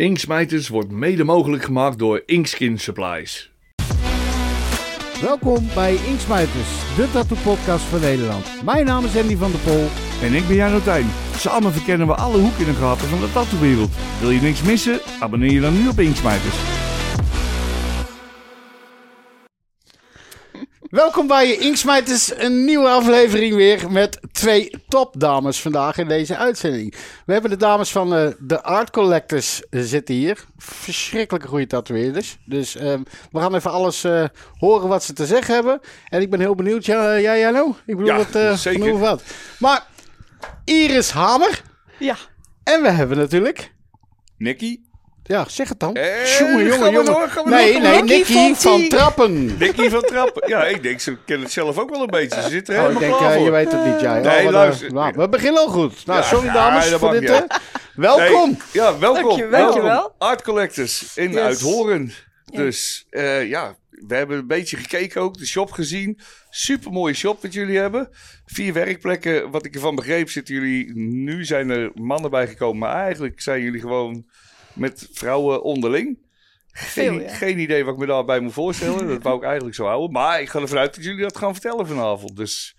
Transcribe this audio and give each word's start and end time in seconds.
Inksmijters 0.00 0.68
wordt 0.68 0.90
mede 0.90 1.24
mogelijk 1.24 1.62
gemaakt 1.62 1.98
door 1.98 2.22
Inkskin 2.26 2.78
Supplies. 2.78 3.52
Welkom 5.20 5.68
bij 5.74 5.94
Inksmijters, 5.94 6.96
de 6.96 7.08
tattoo-podcast 7.12 7.84
van 7.84 8.00
Nederland. 8.00 8.64
Mijn 8.64 8.84
naam 8.84 9.04
is 9.04 9.16
Andy 9.16 9.36
van 9.36 9.50
der 9.50 9.60
Pol. 9.60 9.86
En 10.22 10.34
ik 10.34 10.46
ben 10.46 10.56
Jan 10.56 10.74
Otijn. 10.74 11.06
Samen 11.36 11.72
verkennen 11.72 12.06
we 12.06 12.14
alle 12.14 12.38
hoeken 12.38 12.66
en 12.66 12.74
gaten 12.74 13.08
van 13.08 13.20
de 13.20 13.32
tattoowereld. 13.32 13.90
Wil 14.20 14.30
je 14.30 14.40
niks 14.40 14.62
missen? 14.62 15.00
Abonneer 15.20 15.52
je 15.52 15.60
dan 15.60 15.82
nu 15.82 15.88
op 15.88 16.00
Inksmijters. 16.00 16.79
Welkom 20.90 21.26
bij 21.26 21.56
Inksmijters, 21.56 22.38
een 22.38 22.64
nieuwe 22.64 22.88
aflevering 22.88 23.54
weer 23.54 23.90
met 23.90 24.18
twee 24.32 24.70
topdames 24.88 25.60
vandaag 25.60 25.98
in 25.98 26.08
deze 26.08 26.36
uitzending. 26.36 26.94
We 27.26 27.32
hebben 27.32 27.50
de 27.50 27.56
dames 27.56 27.90
van 27.90 28.14
eh, 28.14 28.28
de 28.38 28.62
Art 28.62 28.90
Collectors 28.90 29.68
eh, 29.68 29.80
zitten 29.82 30.14
hier. 30.14 30.44
Verschrikkelijke 30.56 31.48
goede 31.48 31.66
tatoeëerders. 31.66 32.38
Dus 32.44 32.76
ehm, 32.76 33.02
we 33.32 33.40
gaan 33.40 33.54
even 33.54 33.70
alles 33.70 34.04
eh, 34.04 34.24
horen 34.58 34.88
wat 34.88 35.04
ze 35.04 35.12
te 35.12 35.26
zeggen 35.26 35.54
hebben. 35.54 35.80
En 36.08 36.20
ik 36.20 36.30
ben 36.30 36.40
heel 36.40 36.54
benieuwd. 36.54 36.84
Ja, 36.84 37.14
ja, 37.14 37.32
ja 37.32 37.50
nou? 37.50 37.74
Ik 37.86 37.96
bedoel, 37.96 38.06
Ja, 38.06 38.26
wat, 38.32 38.58
zeker. 38.58 38.98
wat. 38.98 39.22
Maar 39.58 39.86
Iris 40.64 41.10
Hamer. 41.10 41.62
Ja. 41.98 42.16
En 42.64 42.82
we 42.82 42.88
hebben 42.88 43.16
natuurlijk... 43.16 43.72
Nicky? 44.38 44.80
Ja, 45.30 45.44
zeg 45.48 45.68
het 45.68 45.80
dan. 45.80 45.94
Eh, 45.94 46.38
jongen, 46.38 46.64
jongen, 46.66 46.90
jongen. 46.92 47.04
door, 47.04 47.28
gaan 47.28 47.44
we 47.44 47.50
nee, 47.50 47.72
door, 47.72 47.82
nee. 47.82 48.02
Nicky 48.02 48.32
Nicky 48.34 48.54
van. 48.54 48.88
Trappen. 48.88 49.58
Nicky 49.58 49.88
van 49.88 50.00
Trappen. 50.02 50.48
Ja, 50.48 50.64
ik 50.64 50.82
denk, 50.82 51.00
ze 51.00 51.16
kennen 51.24 51.44
het 51.44 51.54
zelf 51.54 51.78
ook 51.78 51.90
wel 51.90 52.00
een 52.00 52.06
beetje. 52.06 52.42
Ze 52.42 52.48
zitten 52.48 52.74
er 52.74 52.84
Oh, 52.84 52.90
ik 52.90 52.98
helemaal 52.98 53.18
denk, 53.18 53.20
klaar 53.20 53.30
eh, 53.30 53.36
voor. 53.36 53.44
je 53.44 53.50
weet 53.50 53.72
het 53.72 53.84
niet, 53.84 54.00
jij. 54.00 54.20
Nee, 54.20 54.38
Oh, 54.38 54.44
wat, 54.44 54.52
luister. 54.52 54.86
eh, 54.86 54.92
nou, 54.92 55.12
we 55.16 55.28
beginnen 55.28 55.60
al 55.60 55.68
goed. 55.68 56.06
Nou, 56.06 56.18
Ja, 56.20 56.24
sorry 56.26 56.46
ja, 56.46 56.52
dames 56.52 56.88
voor 56.88 57.00
mag 57.10 57.18
dit. 57.20 57.30
eh, 57.30 57.40
welkom. 57.94 58.48
Nee, 58.50 58.58
ja, 58.72 58.98
welkom. 58.98 59.22
Dank 59.24 59.38
je- 59.38 59.46
welkom. 59.46 59.70
dankjewel. 59.72 60.14
Art 60.18 60.42
Collectors 60.42 61.16
in 61.16 61.30
Yes. 61.30 61.40
Uithoren. 61.40 62.12
Dus 62.44 63.06
eh, 63.10 63.48
ja, 63.48 63.76
we 63.90 64.14
hebben 64.14 64.38
een 64.38 64.46
beetje 64.46 64.76
gekeken 64.76 65.20
ook, 65.20 65.38
de 65.38 65.46
shop 65.46 65.70
gezien. 65.72 66.18
Super 66.50 66.90
mooie 66.92 67.14
shop 67.14 67.42
wat 67.42 67.52
jullie 67.52 67.78
hebben. 67.78 68.08
Vier 68.46 68.72
werkplekken, 68.72 69.50
wat 69.50 69.64
ik 69.64 69.74
ervan 69.74 69.94
begreep, 69.94 70.30
zitten 70.30 70.54
jullie. 70.54 70.92
Nu 70.96 71.44
zijn 71.44 71.70
er 71.70 71.90
mannen 71.94 72.30
bijgekomen, 72.30 72.78
maar 72.78 72.94
eigenlijk 73.04 73.40
zijn 73.40 73.62
jullie 73.62 73.80
gewoon 73.80 74.24
met 74.72 75.08
vrouwen 75.12 75.62
onderling. 75.62 76.18
Geen, 76.72 77.12
Veel, 77.12 77.20
ja. 77.20 77.34
geen 77.34 77.58
idee 77.58 77.84
wat 77.84 77.94
ik 77.94 78.00
me 78.00 78.06
daarbij 78.06 78.40
moet 78.40 78.52
voorstellen. 78.52 79.08
Dat 79.08 79.22
wou 79.22 79.36
ik 79.36 79.42
eigenlijk 79.42 79.74
zo 79.74 79.84
houden. 79.84 80.12
Maar 80.12 80.40
ik 80.40 80.48
ga 80.48 80.60
ervan 80.60 80.78
uit 80.78 80.94
dat 80.94 81.04
jullie 81.04 81.22
dat 81.22 81.36
gaan 81.36 81.52
vertellen 81.52 81.86
vanavond. 81.86 82.36
Dus 82.36 82.76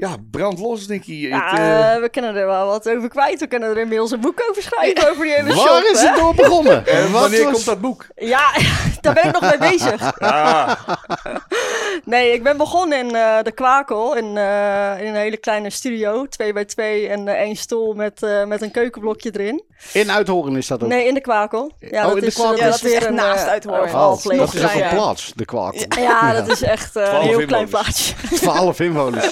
ja, 0.00 0.16
brand 0.30 0.58
los, 0.58 0.86
Nicky. 0.86 1.12
Ja, 1.12 1.50
Het, 1.50 1.58
eh, 1.96 2.02
we 2.02 2.08
kunnen 2.08 2.34
er 2.36 2.46
wel 2.46 2.66
wat 2.66 2.88
over 2.88 3.08
kwijt. 3.08 3.40
We 3.40 3.46
kunnen 3.46 3.68
er 3.70 3.78
inmiddels 3.78 4.10
een 4.10 4.20
boek 4.20 4.42
over 4.50 4.62
schrijven 4.62 5.10
over 5.10 5.24
die 5.24 5.32
hele 5.34 5.52
shop. 5.52 5.68
Waar 5.68 5.90
is 5.90 6.00
hè? 6.00 6.06
het 6.08 6.16
door 6.16 6.34
begonnen? 6.34 6.86
en 6.96 7.12
wanneer 7.12 7.44
was- 7.44 7.52
komt 7.52 7.64
dat 7.64 7.80
boek? 7.80 8.06
Ja, 8.16 8.50
daar 9.00 9.14
ben 9.14 9.24
ik 9.24 9.32
nog 9.32 9.40
mee 9.58 9.58
bezig. 9.70 10.12
Ah, 10.18 10.72
Nee, 12.04 12.32
ik 12.32 12.42
ben 12.42 12.56
begonnen 12.56 12.98
in 12.98 13.14
eh, 13.14 13.36
de 13.42 13.52
Kwakel. 13.52 14.16
In, 14.16 14.36
eh, 14.36 15.00
in 15.00 15.06
een 15.06 15.14
hele 15.14 15.36
kleine 15.36 15.70
studio. 15.70 16.26
Twee 16.26 16.52
bij 16.52 16.64
twee 16.64 17.08
en 17.08 17.28
één 17.28 17.56
stoel 17.56 17.94
met, 17.94 18.22
eh, 18.22 18.44
met 18.44 18.62
een 18.62 18.70
keukenblokje 18.70 19.30
erin. 19.32 19.62
In 19.92 20.10
Uithoren 20.10 20.56
is 20.56 20.66
dat 20.66 20.82
ook. 20.82 20.88
Nee, 20.88 21.06
in 21.06 21.14
de 21.14 21.20
Kwakel. 21.20 21.72
Ja, 21.78 22.00
Oh, 22.02 22.06
dat 22.08 22.14
in 22.14 22.20
de 22.20 22.26
is, 22.26 22.34
Kwakel. 22.34 22.52
eh, 22.52 22.58
Ja, 22.58 22.64
dat 22.66 22.74
is 22.74 22.82
weer 22.82 22.96
echt 22.96 23.06
een 23.06 23.14
naast 23.14 23.46
Uithoren. 23.46 23.82
een 23.82 23.88
Oh, 23.88 23.94
halfleeg. 23.94 24.38
dat 24.38 24.54
is 24.54 24.60
Ja, 24.60 24.72
ja. 24.72 24.88
een 24.90 24.96
plaats, 24.96 25.32
de 25.36 25.44
kwakel. 25.44 25.84
Ja, 26.02 26.32
dat 26.32 26.48
is 26.48 26.62
echt 26.62 26.96
eh, 26.96 27.12
een 27.12 27.20
heel 27.20 27.46
klein 27.46 27.68
plaatje. 27.68 28.14
12 28.34 28.80
inwoners. 28.80 29.30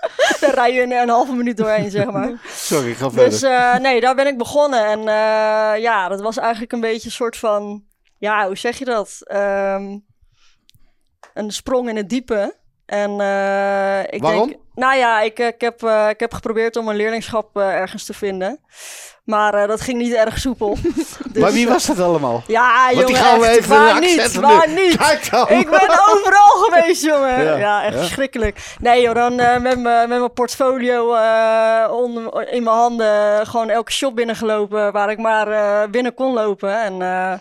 Daar 0.40 0.54
rij 0.54 0.72
je 0.72 0.80
in 0.80 0.92
een 0.92 1.08
halve 1.08 1.32
minuut 1.32 1.56
doorheen, 1.56 1.90
zeg 1.90 2.10
maar. 2.10 2.32
Sorry, 2.48 2.90
ik 2.90 2.96
ga 2.96 3.10
verder. 3.10 3.30
Dus 3.30 3.42
eh, 3.42 3.76
nee, 3.76 4.00
daar 4.00 4.14
ben 4.14 4.26
ik 4.26 4.38
begonnen. 4.38 4.86
En 4.86 4.98
eh, 4.98 5.82
ja, 5.82 6.08
dat 6.08 6.20
was 6.20 6.36
eigenlijk 6.36 6.72
een 6.72 6.80
beetje 6.80 7.06
een 7.06 7.14
soort 7.14 7.36
van... 7.36 7.84
Ja, 8.18 8.46
hoe 8.46 8.56
zeg 8.56 8.78
je 8.78 8.84
dat? 8.84 9.18
Ehm, 9.22 9.98
een 11.34 11.50
sprong 11.50 11.88
in 11.88 11.96
het 11.96 12.08
diepe. 12.08 12.56
En 12.86 13.20
eh, 13.20 14.02
ik 14.12 14.22
Waarom? 14.22 14.48
denk... 14.48 14.60
Nou 14.74 14.96
ja, 14.96 15.20
ik, 15.20 15.38
ik, 15.38 15.60
heb, 15.60 15.82
eh, 15.82 16.08
ik 16.08 16.20
heb 16.20 16.34
geprobeerd 16.34 16.76
om 16.76 16.88
een 16.88 16.96
leerlingschap 16.96 17.56
eh, 17.56 17.68
ergens 17.74 18.04
te 18.04 18.14
vinden. 18.14 18.60
Maar 19.24 19.54
eh, 19.54 19.68
dat 19.68 19.80
ging 19.80 19.98
niet 19.98 20.12
erg 20.14 20.38
soepel. 20.38 20.76
Dus, 21.32 21.42
maar 21.42 21.52
wie 21.52 21.66
eh, 21.66 21.72
was 21.72 21.86
dat 21.86 21.98
allemaal? 22.00 22.42
Ja, 22.46 22.84
Want 22.84 22.92
jongen, 22.92 23.06
die 23.06 23.16
gaan 23.16 23.38
we 23.40 23.46
echt, 23.46 23.56
even 23.58 23.70
waar 23.76 24.00
niet, 24.00 24.34
waar 24.34 24.68
nu. 24.68 24.74
niet. 24.86 24.96
Kijk 24.96 25.30
dan. 25.30 25.48
Ik 25.48 25.70
ben 25.70 25.88
overal 26.12 26.48
geweest, 26.68 27.04
jongen. 27.04 27.44
Ja, 27.44 27.56
Ja, 27.56 27.84
echt 27.84 27.94
ja. 27.94 27.98
verschrikkelijk. 28.00 28.58
Nee, 28.80 29.02
joh, 29.02 29.14
dan 29.14 29.38
eh, 29.40 29.58
met 29.60 29.78
mijn 29.78 30.08
met 30.08 30.18
mijn 30.18 30.32
portfolio 30.32 31.14
eh, 31.14 31.92
onder, 31.92 32.48
in 32.52 32.62
mijn 32.62 32.76
handen 32.76 33.46
gewoon 33.46 33.70
elke 33.70 33.92
shop 33.92 34.16
binnengelopen 34.16 34.92
waar 34.92 35.10
ik 35.10 35.18
maar 35.18 35.48
eh, 35.48 35.90
binnen 35.90 36.14
kon 36.14 36.32
lopen. 36.32 36.82
En 36.82 37.02
eh, 37.02 37.32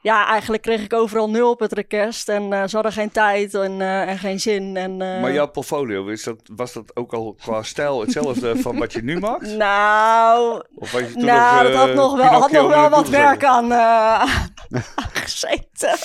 ja, 0.00 0.26
eigenlijk 0.26 0.62
kreeg 0.62 0.80
ik 0.82 0.92
overal 0.92 1.30
nul 1.30 1.50
op 1.50 1.60
het 1.60 1.72
request. 1.72 2.28
En 2.28 2.52
eh, 2.52 2.62
ze 2.66 2.74
hadden 2.74 2.92
geen 2.92 3.10
tijd 3.10 3.54
en, 3.54 3.80
eh, 3.80 4.08
en 4.08 4.18
geen 4.18 4.40
zin. 4.40 4.76
En, 4.76 5.02
eh, 5.02 5.20
Maar 5.20 5.32
jouw 5.32 5.46
portfolio, 5.50 6.06
is 6.06 6.22
dat, 6.24 6.36
was 6.56 6.67
dat 6.72 6.96
ook 6.96 7.12
al 7.12 7.34
qua 7.42 7.62
stijl 7.62 8.00
hetzelfde 8.00 8.56
van 8.56 8.78
wat 8.78 8.92
je 8.92 9.02
nu 9.02 9.18
maakt? 9.18 9.46
Nou, 9.56 10.62
Of 10.74 10.92
was 10.92 11.00
je 11.00 11.12
toen 11.12 11.24
nou, 11.24 11.62
nog, 11.62 11.62
dat 11.62 11.72
eh, 11.72 11.78
had 11.78 11.94
nog 11.94 12.16
wel, 12.16 12.26
had 12.40 12.50
nog 12.50 12.68
wel 12.68 12.88
wat 12.88 13.08
werk 13.08 13.44
aan, 13.44 13.72
eh, 13.72 14.34
gezeten. 15.12 15.96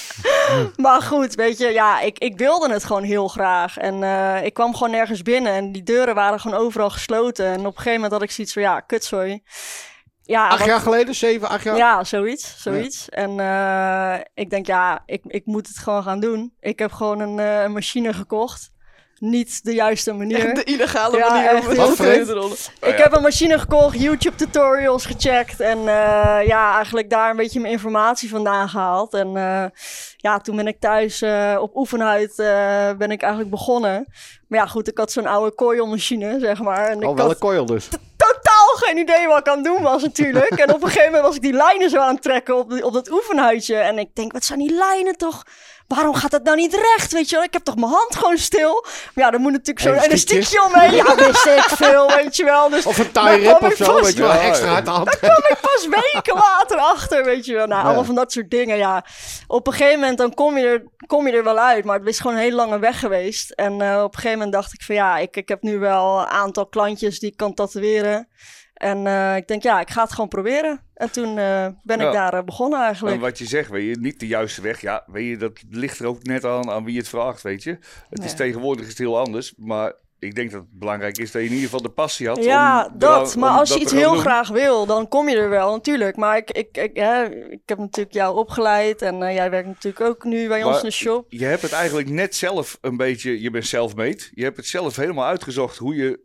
maar 0.75 1.01
goed, 1.01 1.35
weet 1.35 1.57
je, 1.57 1.67
ja, 1.67 1.99
ik, 1.99 2.19
ik 2.19 2.37
wilde 2.37 2.71
het 2.73 2.83
gewoon 2.83 3.03
heel 3.03 3.27
graag. 3.27 3.77
En 3.77 4.03
eh, 4.03 4.45
ik 4.45 4.53
kwam 4.53 4.73
gewoon 4.73 4.91
nergens 4.91 5.21
binnen 5.21 5.53
en 5.53 5.71
die 5.71 5.83
deuren 5.83 6.15
waren 6.15 6.39
gewoon 6.39 6.59
overal 6.59 6.89
gesloten. 6.89 7.45
En 7.45 7.59
op 7.59 7.65
een 7.65 7.71
gegeven 7.71 7.93
moment 7.93 8.11
had 8.11 8.21
ik 8.21 8.31
zoiets 8.31 8.53
van, 8.53 8.61
ja, 8.61 8.79
kutzooi. 8.79 9.43
Ja, 10.25 10.47
Acht 10.47 10.59
wat- 10.59 10.67
jaar 10.67 10.79
geleden? 10.79 11.15
Zeven, 11.15 11.49
acht 11.49 11.63
jaar? 11.63 11.77
ja, 11.77 12.03
zoiets, 12.03 12.55
zoiets. 12.61 13.09
En 13.09 13.39
eh, 13.39 14.15
ik 14.33 14.49
denk, 14.49 14.65
ja, 14.65 15.03
ik, 15.05 15.21
ik 15.27 15.45
moet 15.45 15.67
het 15.67 15.77
gewoon 15.77 16.03
gaan 16.03 16.19
doen. 16.19 16.53
Ik 16.59 16.79
heb 16.79 16.91
gewoon 16.91 17.19
een, 17.19 17.39
eh, 17.39 17.61
een 17.61 17.71
machine 17.71 18.13
gekocht. 18.13 18.71
Niet 19.25 19.63
de 19.63 19.73
juiste 19.73 20.13
manier. 20.13 20.53
De 20.53 20.63
illegale 20.63 21.17
Ja, 21.17 21.29
manier 21.29 21.49
echt 21.49 21.67
om 21.67 21.73
heel 21.73 21.95
vreemd. 21.95 22.25
te 22.27 22.33
rollen. 22.33 22.51
Oh, 22.81 22.89
ik 22.89 22.97
ja. 22.97 23.03
heb 23.03 23.15
een 23.15 23.21
machine 23.21 23.59
gekocht, 23.59 23.99
YouTube 23.99 24.35
tutorials 24.35 25.05
gecheckt 25.05 25.59
en 25.59 25.77
eh, 25.77 26.47
ja, 26.47 26.75
eigenlijk 26.75 27.09
daar 27.09 27.29
een 27.29 27.35
beetje 27.35 27.59
mijn 27.59 27.73
informatie 27.73 28.29
vandaan 28.29 28.69
gehaald. 28.69 29.13
En 29.13 29.37
eh, 29.37 29.65
ja, 30.17 30.37
toen 30.39 30.55
ben 30.55 30.67
ik 30.67 30.79
thuis 30.79 31.21
eh, 31.21 31.57
op 31.59 31.75
oefenhuid 31.75 32.39
eh, 32.39 32.89
ben 32.97 33.11
ik 33.11 33.21
eigenlijk 33.21 33.51
begonnen. 33.51 34.05
Maar 34.47 34.59
ja, 34.59 34.65
goed, 34.65 34.87
ik 34.87 34.97
had 34.97 35.11
zo'n 35.11 35.27
oude 35.27 35.55
coilmachine, 35.55 36.39
zeg 36.39 36.59
maar. 36.61 36.87
En 36.87 37.01
ik 37.01 37.07
Oh, 37.07 37.15
wel 37.15 37.29
een 37.29 37.37
coil 37.37 37.65
dus. 37.65 37.87
totaal 38.17 38.67
geen 38.75 38.97
idee 38.97 39.27
wat 39.27 39.39
ik 39.39 39.47
aan 39.47 39.55
het 39.55 39.65
doen 39.65 39.81
was 39.81 40.01
natuurlijk. 40.01 40.49
en 40.49 40.73
op 40.73 40.81
een 40.83 40.87
gegeven 40.87 41.05
moment 41.05 41.23
was 41.25 41.35
ik 41.35 41.41
die 41.41 41.53
lijnen 41.53 41.89
zo 41.89 41.97
aan 41.99 42.13
het 42.13 42.23
trekken 42.23 42.55
op, 42.57 42.83
op 42.83 42.93
dat 42.93 43.11
oefenhuidje. 43.11 43.75
En 43.75 43.97
ik 43.97 44.15
denk, 44.15 44.31
wat 44.33 44.43
zijn 44.43 44.59
die 44.59 44.73
lijnen 44.73 45.17
toch... 45.17 45.43
Waarom 45.87 46.13
gaat 46.13 46.31
dat 46.31 46.43
nou 46.43 46.57
niet 46.57 46.73
recht? 46.73 47.11
Weet 47.11 47.29
je 47.29 47.35
wel, 47.35 47.43
ik 47.45 47.53
heb 47.53 47.63
toch 47.63 47.75
mijn 47.75 47.91
hand 47.91 48.15
gewoon 48.15 48.37
stil. 48.37 48.85
Maar 49.13 49.25
ja, 49.25 49.31
er 49.31 49.39
moet 49.39 49.51
natuurlijk 49.51 49.79
zo'n 49.79 49.93
Elastiekje. 50.09 50.63
omheen. 50.63 50.93
Ja, 50.95 51.15
wist 51.15 51.45
ik 51.45 51.61
veel, 51.63 52.07
weet 52.15 52.35
je 52.35 52.43
wel. 52.43 52.69
Dus 52.69 52.85
Of 52.85 52.97
een 52.97 53.09
daar 53.11 53.33
tie 53.35 53.43
kwam 53.43 53.71
of 53.71 53.75
zo, 53.75 53.93
pas- 53.93 54.01
weet 54.05 54.15
je 54.15 54.21
wel. 54.21 54.31
Extra 54.31 54.75
uit 54.75 54.85
de 54.85 54.91
hand. 54.91 55.13
ik 55.13 55.57
pas 55.61 55.87
weken 55.89 56.35
later 56.35 56.77
achter, 56.77 57.23
weet 57.25 57.45
je 57.45 57.53
wel. 57.53 57.67
Nou, 57.67 57.79
Ja. 57.81 57.85
allemaal 57.85 58.03
van 58.05 58.15
dat 58.15 58.31
soort 58.31 58.49
dingen, 58.49 58.77
ja. 58.77 59.05
Op 59.47 59.67
een 59.67 59.73
gegeven 59.73 59.99
moment 59.99 60.17
dan 60.17 60.33
kom 60.33 60.57
je 60.57 60.65
er, 60.67 60.83
kom 61.07 61.27
je 61.27 61.33
er 61.33 61.43
wel 61.43 61.59
uit, 61.59 61.85
maar 61.85 61.99
het 61.99 62.07
is 62.07 62.19
gewoon 62.19 62.35
een 62.35 62.41
hele 62.41 62.55
lange 62.55 62.79
weg 62.79 62.99
geweest. 62.99 63.51
En 63.51 63.81
eh, 63.81 63.97
op 64.03 64.13
een 64.13 64.19
gegeven 64.19 64.37
moment 64.37 64.53
dacht 64.53 64.73
ik 64.73 64.81
van 64.83 64.95
ja, 64.95 65.17
ik, 65.17 65.35
ik 65.37 65.47
heb 65.47 65.61
nu 65.61 65.79
wel 65.79 66.19
een 66.19 66.27
aantal 66.27 66.67
klantjes 66.67 67.19
die 67.19 67.31
ik 67.31 67.37
kan 67.37 67.53
tatoeëren. 67.53 68.27
En 68.83 69.07
eh, 69.07 69.35
ik 69.35 69.47
denk 69.47 69.63
ja, 69.63 69.79
ik 69.79 69.89
ga 69.89 70.01
het 70.01 70.11
gewoon 70.11 70.27
proberen. 70.27 70.81
En 70.93 71.11
toen 71.11 71.37
eh, 71.37 71.67
ben 71.83 71.99
ik 71.99 72.11
daar 72.11 72.33
eh, 72.33 72.43
begonnen 72.43 72.79
En 72.79 72.85
eigenlijk. 72.85 73.21
wat 73.21 73.37
je 73.37 73.45
zegt, 73.45 73.69
weet 73.69 73.95
je, 73.95 74.01
niet 74.01 74.19
de 74.19 74.27
juiste 74.27 74.61
weg. 74.61 74.81
Ja, 74.81 75.03
weet 75.07 75.29
je, 75.29 75.37
dat 75.37 75.63
ligt 75.69 75.99
er 75.99 76.05
ook 76.05 76.23
net 76.23 76.45
aan 76.45 76.69
aan 76.69 76.83
wie 76.83 76.97
het 76.97 77.09
vraagt, 77.09 77.41
weet 77.41 77.63
je. 77.63 77.77
Het 78.09 78.23
is 78.23 78.33
tegenwoordig 78.33 78.83
is 78.83 78.89
het 78.89 78.97
heel 78.97 79.19
anders, 79.19 79.53
maar 79.57 79.93
ik 80.19 80.35
denk 80.35 80.51
dat 80.51 80.61
het 80.61 80.79
belangrijk 80.79 81.17
is 81.17 81.31
dat 81.31 81.41
je 81.41 81.47
in 81.47 81.53
ieder 81.53 81.69
geval 81.69 81.81
de 81.81 81.89
passie 81.89 82.27
had. 82.27 82.43
Ja, 82.43 82.89
om 82.93 82.99
dat. 82.99 83.35
maar 83.35 83.49
als 83.49 83.73
je 83.73 83.79
iets 83.79 83.91
heel 83.91 84.11
doen. 84.11 84.21
graag 84.21 84.49
wil, 84.49 84.85
dan 84.85 85.07
kom 85.07 85.29
je 85.29 85.35
er 85.35 85.49
wel, 85.49 85.71
natuurlijk. 85.71 86.15
Maar 86.15 86.37
ik, 86.37 86.51
ik, 86.51 86.77
ik, 86.77 86.97
hè, 86.97 87.23
ik 87.49 87.61
heb 87.65 87.77
natuurlijk 87.77 88.15
jou 88.15 88.37
opgeleid 88.37 89.01
en 89.01 89.17
jij 89.17 89.49
werkt 89.49 89.67
natuurlijk 89.67 90.05
ook 90.05 90.23
nu 90.23 90.47
bij 90.47 90.63
ons 90.63 90.77
in 90.77 90.85
de 90.85 90.91
shop. 90.91 91.25
Je 91.29 91.45
hebt 91.45 91.61
het 91.61 91.71
eigenlijk 91.71 92.09
net 92.09 92.35
zelf 92.35 92.77
een 92.81 92.97
beetje, 92.97 93.41
je 93.41 93.49
bent 93.49 93.65
self-made. 93.65 94.23
Je 94.31 94.43
hebt 94.43 94.57
het 94.57 94.67
zelf 94.67 94.95
helemaal 94.95 95.25
uitgezocht 95.25 95.77
hoe 95.77 95.95
je, 95.95 96.19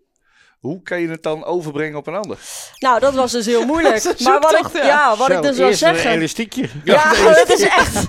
hoe 0.59 0.83
kan 0.83 1.01
je 1.01 1.09
het 1.09 1.23
dan 1.23 1.45
overbrengen 1.45 1.97
op 1.99 2.07
een 2.07 2.15
ander? 2.15 2.39
Nou, 2.79 3.01
dat 3.01 3.15
was 3.15 3.33
dus 3.33 3.47
heel 3.47 3.67
moeilijk. 3.73 4.05
Een 4.05 4.15
maar 4.25 4.41
wat 4.41 4.53
ik, 4.59 4.73
ja. 4.73 4.87
ja. 4.87 5.17
wat 5.17 5.27
Zo, 5.27 5.33
ik 5.33 5.43
dus 5.43 5.57
wil 5.57 5.67
eerst 5.69 5.83
een 5.83 5.95
zeggen. 5.95 6.11
elastiekje. 6.11 6.69
Ja, 6.85 7.03
het 7.15 7.49
is 7.53 7.63
echt. 7.63 8.07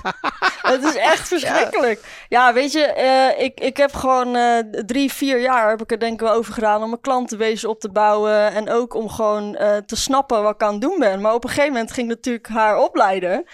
Het 0.60 0.84
is 0.84 0.94
echt 0.94 1.28
verschrikkelijk. 1.28 2.00
Ja, 2.28 2.52
weet 2.52 2.72
je, 2.72 2.82
eh, 2.84 3.44
ik, 3.44 3.60
ik 3.60 3.76
heb 3.76 3.94
gewoon 3.94 4.36
eh, 4.36 4.58
drie, 4.86 5.12
vier 5.12 5.40
jaar 5.40 5.68
heb 5.68 5.80
ik 5.82 5.90
er 5.92 5.98
denk 5.98 6.12
ik 6.12 6.20
wel 6.20 6.32
over 6.34 6.52
gedaan 6.52 6.82
om 6.82 6.88
mijn 6.88 7.00
klantenwezen 7.00 7.68
op 7.68 7.80
te 7.80 7.90
bouwen. 7.90 8.52
En 8.52 8.70
ook 8.70 8.94
om 8.94 9.08
gewoon 9.08 9.56
eh, 9.56 9.76
te 9.76 9.96
snappen 9.96 10.42
wat 10.42 10.54
ik 10.54 10.62
aan 10.62 10.72
het 10.72 10.80
doen 10.80 10.98
ben. 10.98 11.20
Maar 11.20 11.34
op 11.34 11.44
een 11.44 11.50
gegeven 11.50 11.72
moment 11.72 11.92
ging 11.92 12.10
ik 12.10 12.16
natuurlijk 12.16 12.48
haar 12.48 12.78
opleiden. 12.78 13.44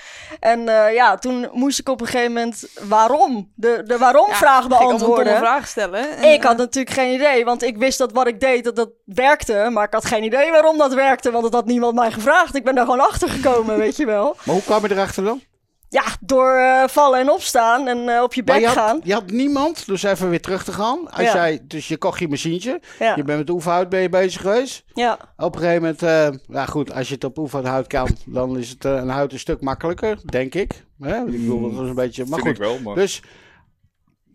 En 0.40 0.68
eh, 0.68 0.94
ja, 0.94 1.16
toen 1.16 1.48
moest 1.52 1.78
ik 1.78 1.88
op 1.88 2.00
een 2.00 2.06
gegeven 2.06 2.32
moment 2.32 2.68
waarom, 2.88 3.52
de, 3.54 3.82
de 3.86 3.98
waarom 3.98 4.28
vraag 4.30 4.60
Ging 4.60 4.72
allemaal 4.72 4.88
domme 4.88 5.04
beantwoorden. 5.06 5.36
vragen 5.36 5.68
stellen. 5.68 6.16
En, 6.16 6.32
Ik 6.32 6.42
had 6.42 6.56
natuurlijk 6.56 6.94
geen 6.94 7.14
idee, 7.14 7.44
want 7.44 7.62
ik 7.62 7.76
wist 7.76 7.98
dat 7.98 8.12
wat 8.12 8.26
ik 8.26 8.40
deed, 8.40 8.64
dat, 8.64 8.76
dat 8.76 8.85
dat 9.04 9.16
werkte, 9.16 9.68
maar 9.72 9.84
ik 9.84 9.92
had 9.92 10.04
geen 10.04 10.24
idee 10.24 10.50
waarom 10.50 10.78
dat 10.78 10.94
werkte, 10.94 11.30
want 11.30 11.44
het 11.44 11.54
had 11.54 11.66
niemand 11.66 11.94
mij 11.94 12.10
gevraagd. 12.12 12.54
Ik 12.54 12.64
ben 12.64 12.74
daar 12.74 12.84
gewoon 12.84 13.00
achter 13.00 13.28
gekomen, 13.28 13.78
weet 13.84 13.96
je 13.96 14.06
wel. 14.06 14.36
Maar 14.44 14.54
hoe 14.54 14.64
kwam 14.64 14.82
je 14.82 14.90
erachter 14.92 15.24
dan? 15.24 15.40
Ja, 15.88 16.02
door 16.20 16.52
eh, 16.54 16.84
vallen 16.88 17.20
en 17.20 17.30
opstaan 17.30 17.88
en 17.88 18.08
eh, 18.08 18.22
op 18.22 18.34
je 18.34 18.44
bek 18.44 18.58
je 18.60 18.66
had, 18.66 18.74
gaan. 18.76 19.00
je 19.04 19.12
had 19.12 19.30
niemand, 19.30 19.86
dus 19.86 20.02
even 20.02 20.30
weer 20.30 20.40
terug 20.40 20.64
te 20.64 20.72
gaan. 20.72 21.10
Als 21.10 21.20
Ja. 21.26 21.34
jij, 21.34 21.60
dus 21.62 21.88
je 21.88 21.96
kocht 21.96 22.18
je 22.18 22.28
machientje. 22.28 22.80
Ja, 22.98 23.16
Je 23.16 23.22
bent 23.22 23.38
met 23.38 23.50
oefenhout 23.50 23.88
ben 23.88 24.00
je 24.00 24.08
bezig 24.08 24.40
geweest. 24.40 24.84
ja, 24.94 25.18
Op 25.36 25.54
een 25.54 25.60
gegeven 25.60 25.80
moment, 25.82 26.02
eh 26.02 26.28
nou 26.46 26.68
goed, 26.68 26.92
als 26.92 27.08
je 27.08 27.14
het 27.14 27.24
op 27.24 27.38
oefenhout 27.38 27.86
kan, 27.86 28.08
dan 28.26 28.58
is 28.58 28.68
het 28.68 28.84
een 28.84 29.08
hout 29.08 29.32
een 29.32 29.38
stuk 29.38 29.60
makkelijker, 29.60 30.18
denk 30.24 30.54
ik. 30.54 30.84
Hè? 31.00 31.18
Ik 31.18 31.24
bedoel, 31.30 31.60
dat 31.72 31.82
is 31.82 31.88
een 31.88 31.94
beetje, 31.94 32.24
maar 32.26 32.40
Vind 32.40 32.56
goed. 32.56 32.66
ik 32.66 32.72
wel, 32.72 32.78
maar... 32.84 32.94
Dus 32.94 33.22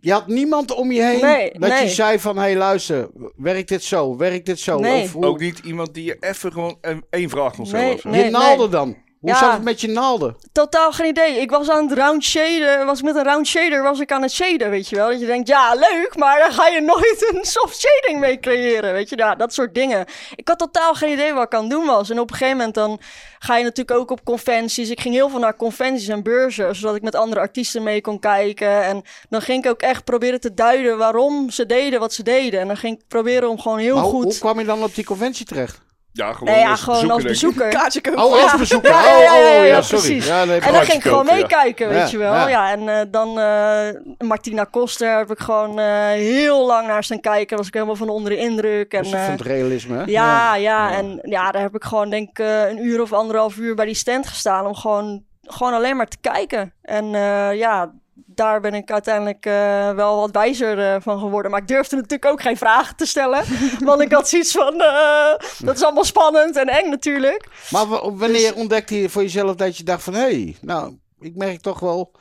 je 0.02 0.12
had 0.12 0.28
niemand 0.28 0.74
om 0.74 0.92
je 0.92 1.02
heen 1.02 1.22
Nee, 1.22 1.52
dat 1.60 1.80
je 1.80 1.90
zei 1.90 2.20
van, 2.20 2.36
hé 2.36 2.42
hey, 2.42 2.56
luister, 2.56 3.10
werkt 3.36 3.68
dit 3.68 3.84
zo, 3.84 4.18
werkt 4.18 4.46
dit 4.46 4.60
zo? 4.60 4.80
Nee. 4.80 5.04
Of 5.04 5.14
hoe, 5.14 5.26
Ook 5.26 5.40
niet 5.40 5.60
iemand 5.60 5.94
die 5.94 6.04
je 6.04 6.18
even 6.20 6.52
gewoon 6.52 6.78
een, 6.82 7.04
één 7.10 7.30
vraag 7.30 7.56
kon 7.56 7.66
stellen 7.66 7.98
je 8.24 8.30
naalden 8.30 8.72
dan? 8.72 8.98
Hoe 9.22 9.30
Ja. 9.30 9.38
zat 9.38 9.52
het 9.54 9.64
met 9.64 9.82
je 9.82 9.88
naalden? 9.88 10.36
totaal 10.52 10.92
geen 10.92 11.08
idee. 11.08 11.36
Ik 11.40 11.50
was 11.52 11.70
aan 11.70 11.88
het 11.90 11.98
round 11.98 12.24
shaden, 12.24 12.86
was 12.86 12.98
ik 13.00 13.06
met 13.06 13.16
een 13.16 13.24
round 13.24 13.48
shader 13.48 13.84
was 13.84 14.00
ik 14.00 14.12
aan 14.12 14.22
het 14.22 14.32
shaden, 14.32 14.70
weet 14.70 14.90
je 14.90 14.96
wel. 14.96 15.10
Dat 15.10 15.20
je 15.20 15.26
denkt, 15.26 15.48
ja, 15.48 15.74
leuk, 15.74 16.12
maar 16.18 16.40
daar 16.40 16.52
ga 16.52 16.68
je 16.68 16.82
nooit 16.82 17.32
een 17.34 17.46
soft 17.46 17.80
shading 17.80 18.20
mee 18.20 18.40
creëren, 18.40 18.94
weet 18.94 19.10
je. 19.10 19.18
Ja, 19.18 19.36
dat 19.36 19.54
soort 19.54 19.74
dingen. 19.76 20.06
Ik 20.36 20.48
had 20.48 20.60
totaal 20.60 20.94
geen 20.94 21.12
idee 21.12 21.34
wat 21.34 21.44
ik 21.44 21.54
aan 21.54 21.62
het 21.62 21.70
doen 21.72 21.86
was. 21.86 22.10
En 22.10 22.20
op 22.20 22.30
een 22.32 22.36
gegeven 22.38 22.58
moment 22.58 22.76
dan 22.76 23.00
ga 23.40 23.58
je 23.58 23.64
natuurlijk 23.64 24.00
ook 24.00 24.12
op 24.12 24.24
conventies. 24.24 24.90
Ik 24.90 25.00
ging 25.02 25.14
heel 25.16 25.30
veel 25.30 25.40
naar 25.40 25.56
conventies 25.56 26.08
en 26.08 26.24
beurzen, 26.24 26.76
zodat 26.76 26.96
ik 26.96 27.02
met 27.02 27.16
andere 27.16 27.42
artiesten 27.42 27.84
mee 27.84 28.02
kon 28.02 28.20
kijken. 28.20 28.84
En 28.84 29.04
dan 29.30 29.42
ging 29.42 29.64
ik 29.66 29.72
ook 29.72 29.82
echt 29.82 30.04
proberen 30.04 30.40
te 30.42 30.54
duiden 30.54 30.98
waarom 30.98 31.50
ze 31.50 31.66
deden 31.66 32.00
wat 32.00 32.14
ze 32.14 32.24
deden. 32.24 32.60
En 32.60 32.68
dan 32.68 32.78
ging 32.78 32.98
ik 33.00 33.04
proberen 33.08 33.50
om 33.50 33.60
gewoon 33.60 33.78
heel 33.80 33.96
Maar 33.96 34.04
goed... 34.04 34.24
hoe 34.24 34.38
kwam 34.40 34.60
je 34.60 34.66
dan 34.66 34.84
op 34.84 34.96
die 34.96 35.06
conventie 35.06 35.46
terecht? 35.46 35.80
Ja, 36.14 36.34
gewoon 36.34 36.54
Nee, 36.54 36.64
ja, 36.64 36.70
als 36.70 36.82
gewoon 36.82 37.12
als 37.12 37.24
bezoeker, 37.24 37.26
ik. 37.26 37.32
bezoeker. 37.32 37.70
Kaartje 37.80 38.02
kopen. 38.02 38.24
Oh, 38.24 38.32
als 38.32 38.52
Ja. 38.52 38.58
bezoeker. 38.58 38.90
Ja, 38.90 38.98
Oh, 39.00 39.04
ja, 39.20 39.20
ja, 39.20 39.34
oh, 39.36 39.44
ja, 39.56 39.64
ja, 39.64 39.82
sorry. 39.82 40.04
precies. 40.06 40.28
Ja, 40.28 40.46
nee, 40.46 40.60
En 40.60 40.74
dan 40.74 40.82
ging 40.84 40.98
ik 40.98 41.02
gewoon 41.04 41.26
meekijken, 41.26 41.88
weet 41.90 41.98
Ja, 41.98 42.08
je 42.12 42.18
wel. 42.18 42.34
ja. 42.34 42.48
Ja, 42.48 42.72
en 42.72 42.90
eh, 42.90 43.02
dan 43.12 43.40
eh, 43.40 44.28
Martina 44.28 44.64
Koster 44.64 45.18
heb 45.18 45.32
ik 45.32 45.40
gewoon 45.40 45.80
eh, 45.80 46.06
heel 46.08 46.66
lang 46.66 46.88
naar 46.88 47.04
staan 47.04 47.20
kijken. 47.20 47.58
Was 47.58 47.68
ik 47.68 47.74
helemaal 47.74 47.96
van 47.96 48.10
onder 48.10 48.32
de 48.32 48.38
indruk. 48.38 48.94
En, 48.94 49.04
eh, 49.04 49.10
van 49.12 49.32
het 49.32 49.42
realisme, 49.42 49.98
hè? 49.98 50.04
ja, 50.06 50.56
ja, 50.56 50.92
en 50.92 51.20
ja, 51.24 51.52
daar 51.52 51.62
heb 51.62 51.76
ik 51.76 51.84
gewoon 51.84 52.10
denk 52.10 52.30
ik 52.30 52.40
een 52.70 52.86
uur 52.86 53.02
of 53.02 53.14
anderhalf 53.14 53.58
uur 53.58 53.76
bij 53.76 53.86
die 53.86 53.96
stand 53.96 54.28
gestaan 54.28 54.66
om 54.66 54.76
gewoon, 54.76 55.24
gewoon 55.42 55.74
alleen 55.74 55.96
maar 55.98 56.08
te 56.08 56.18
kijken. 56.22 56.74
En 56.82 57.16
eh, 57.16 57.54
ja, 57.54 57.92
daar 58.26 58.62
ben 58.62 58.74
ik 58.74 58.92
uiteindelijk 58.92 59.46
eh, 59.46 59.92
wel 59.92 60.20
wat 60.20 60.32
wijzer 60.32 60.80
eh, 60.80 61.02
van 61.02 61.20
geworden. 61.20 61.52
Maar 61.52 61.62
ik 61.62 61.68
durfde 61.68 61.96
natuurlijk 61.96 62.26
ook 62.26 62.42
geen 62.42 62.58
vragen 62.58 62.96
te 62.96 63.06
stellen. 63.06 63.44
want 63.90 64.02
ik 64.02 64.12
had 64.12 64.30
zoiets 64.30 64.52
van, 64.52 64.82
eh, 64.82 65.34
dat 65.60 65.76
is 65.76 65.84
allemaal 65.84 66.04
spannend 66.04 66.58
en 66.58 66.68
eng 66.68 66.90
natuurlijk. 66.90 67.48
Maar 67.70 67.88
wanneer 68.16 68.56
ontdekte 68.56 69.02
je 69.02 69.10
voor 69.10 69.22
jezelf 69.22 69.56
dat 69.56 69.78
je 69.78 69.84
dacht 69.84 70.04
van... 70.04 70.14
hé, 70.14 70.20
hey, 70.20 70.56
nou, 70.62 70.98
ik 71.20 71.36
merk 71.36 71.62
toch 71.62 71.80
wel 71.80 72.12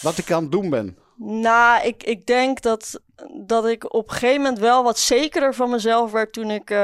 wat 0.00 0.18
ik 0.18 0.32
aan 0.32 0.42
het 0.42 0.52
doen 0.52 0.70
ben. 0.70 0.98
Nou, 1.16 1.86
ik, 1.86 2.02
ik 2.02 2.26
denk 2.26 2.62
dat, 2.62 3.00
dat 3.46 3.66
ik 3.66 3.94
op 3.94 4.08
een 4.08 4.14
gegeven 4.14 4.42
moment 4.42 4.58
wel 4.58 4.82
wat 4.82 4.98
zekerder 4.98 5.54
van 5.54 5.70
mezelf 5.70 6.12
werd 6.12 6.32
toen 6.32 6.50
ik, 6.50 6.74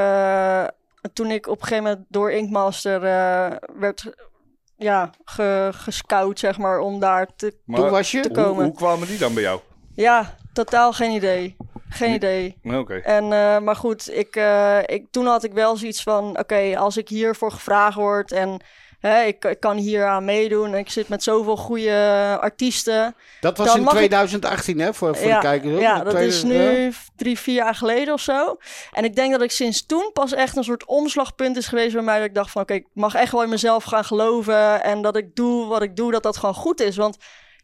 toen 1.12 1.30
ik 1.30 1.46
op 1.46 1.60
een 1.60 1.66
gegeven 1.66 1.84
moment 1.84 2.04
door 2.08 2.30
Inkmaster 2.30 3.00
werd 3.74 4.12
ja, 4.80 5.10
ge, 5.24 5.70
gescout, 5.72 6.38
zeg 6.38 6.58
maar, 6.58 6.78
om 6.78 7.00
daar 7.00 7.26
te... 7.36 7.54
Maar 7.64 7.80
Toen 7.80 7.90
was 7.90 8.10
je... 8.10 8.20
te 8.20 8.28
hoe, 8.28 8.36
komen. 8.36 8.64
hoe 8.64 8.74
kwamen 8.74 9.06
die 9.06 9.18
dan 9.18 9.34
bij 9.34 9.42
jou? 9.42 9.60
Ja, 9.94 10.34
totaal 10.52 10.92
geen 10.92 11.10
idee. 11.10 11.56
Geen 11.88 12.14
idee. 12.14 12.56
Oké. 12.64 12.94
En, 12.94 13.24
eh, 13.32 13.58
maar 13.58 13.76
goed, 13.76 14.10
ik, 14.12 14.36
eh, 14.36 14.78
ik, 14.86 15.06
toen 15.10 15.26
had 15.26 15.44
ik 15.44 15.52
wel 15.52 15.76
zoiets 15.76 16.02
van: 16.02 16.38
oké, 16.38 16.78
als 16.78 16.96
ik 16.96 17.08
hiervoor 17.08 17.52
gevraagd 17.52 17.96
word 17.96 18.32
en 18.32 18.60
hè, 19.00 19.22
ik, 19.22 19.44
ik 19.44 19.60
kan 19.60 19.76
hier 19.76 20.06
aan 20.06 20.24
meedoen 20.24 20.72
en 20.72 20.78
ik 20.78 20.90
zit 20.90 21.08
met 21.08 21.22
zoveel 21.22 21.56
goede 21.56 22.36
artiesten. 22.40 23.14
Dat 23.40 23.58
was 23.58 23.74
in 23.74 23.82
mag 23.82 23.92
ik- 23.92 23.96
2018, 23.96 24.78
hè? 24.80 24.94
Voor, 24.94 25.16
voor 25.16 25.28
ja, 25.28 25.40
de 25.40 25.46
kijkers. 25.46 25.80
ja, 25.80 25.98
dat 26.02 26.10
tweede- 26.10 26.28
is 26.28 26.40
ja. 26.40 26.46
nu 26.46 26.92
drie, 27.16 27.38
vier 27.38 27.54
jaar 27.54 27.74
geleden 27.74 28.14
of 28.14 28.20
zo. 28.20 28.56
En 28.92 29.04
ik 29.04 29.14
denk 29.16 29.32
dat 29.32 29.42
ik 29.42 29.50
sinds 29.50 29.86
toen 29.86 30.10
pas 30.12 30.32
echt 30.32 30.56
een 30.56 30.64
soort 30.64 30.84
omslagpunt 30.86 31.56
is 31.56 31.66
geweest 31.66 31.94
bij 31.94 32.02
mij. 32.02 32.18
Dat 32.18 32.26
ik 32.28 32.34
dacht 32.34 32.50
van, 32.50 32.62
oké, 32.62 32.74
ik 32.74 32.86
mag 32.92 33.14
echt 33.14 33.32
wel 33.32 33.42
in 33.42 33.48
mezelf 33.48 33.84
gaan 33.84 34.04
geloven. 34.04 34.82
En 34.82 35.02
dat 35.02 35.16
ik 35.16 35.34
doe 35.34 35.66
wat 35.66 35.82
ik 35.82 35.96
doe, 35.96 36.10
dat 36.12 36.22
dat 36.22 36.36
gewoon 36.36 36.54
goed 36.54 36.80
is. 36.80 36.96
Want 36.96 37.16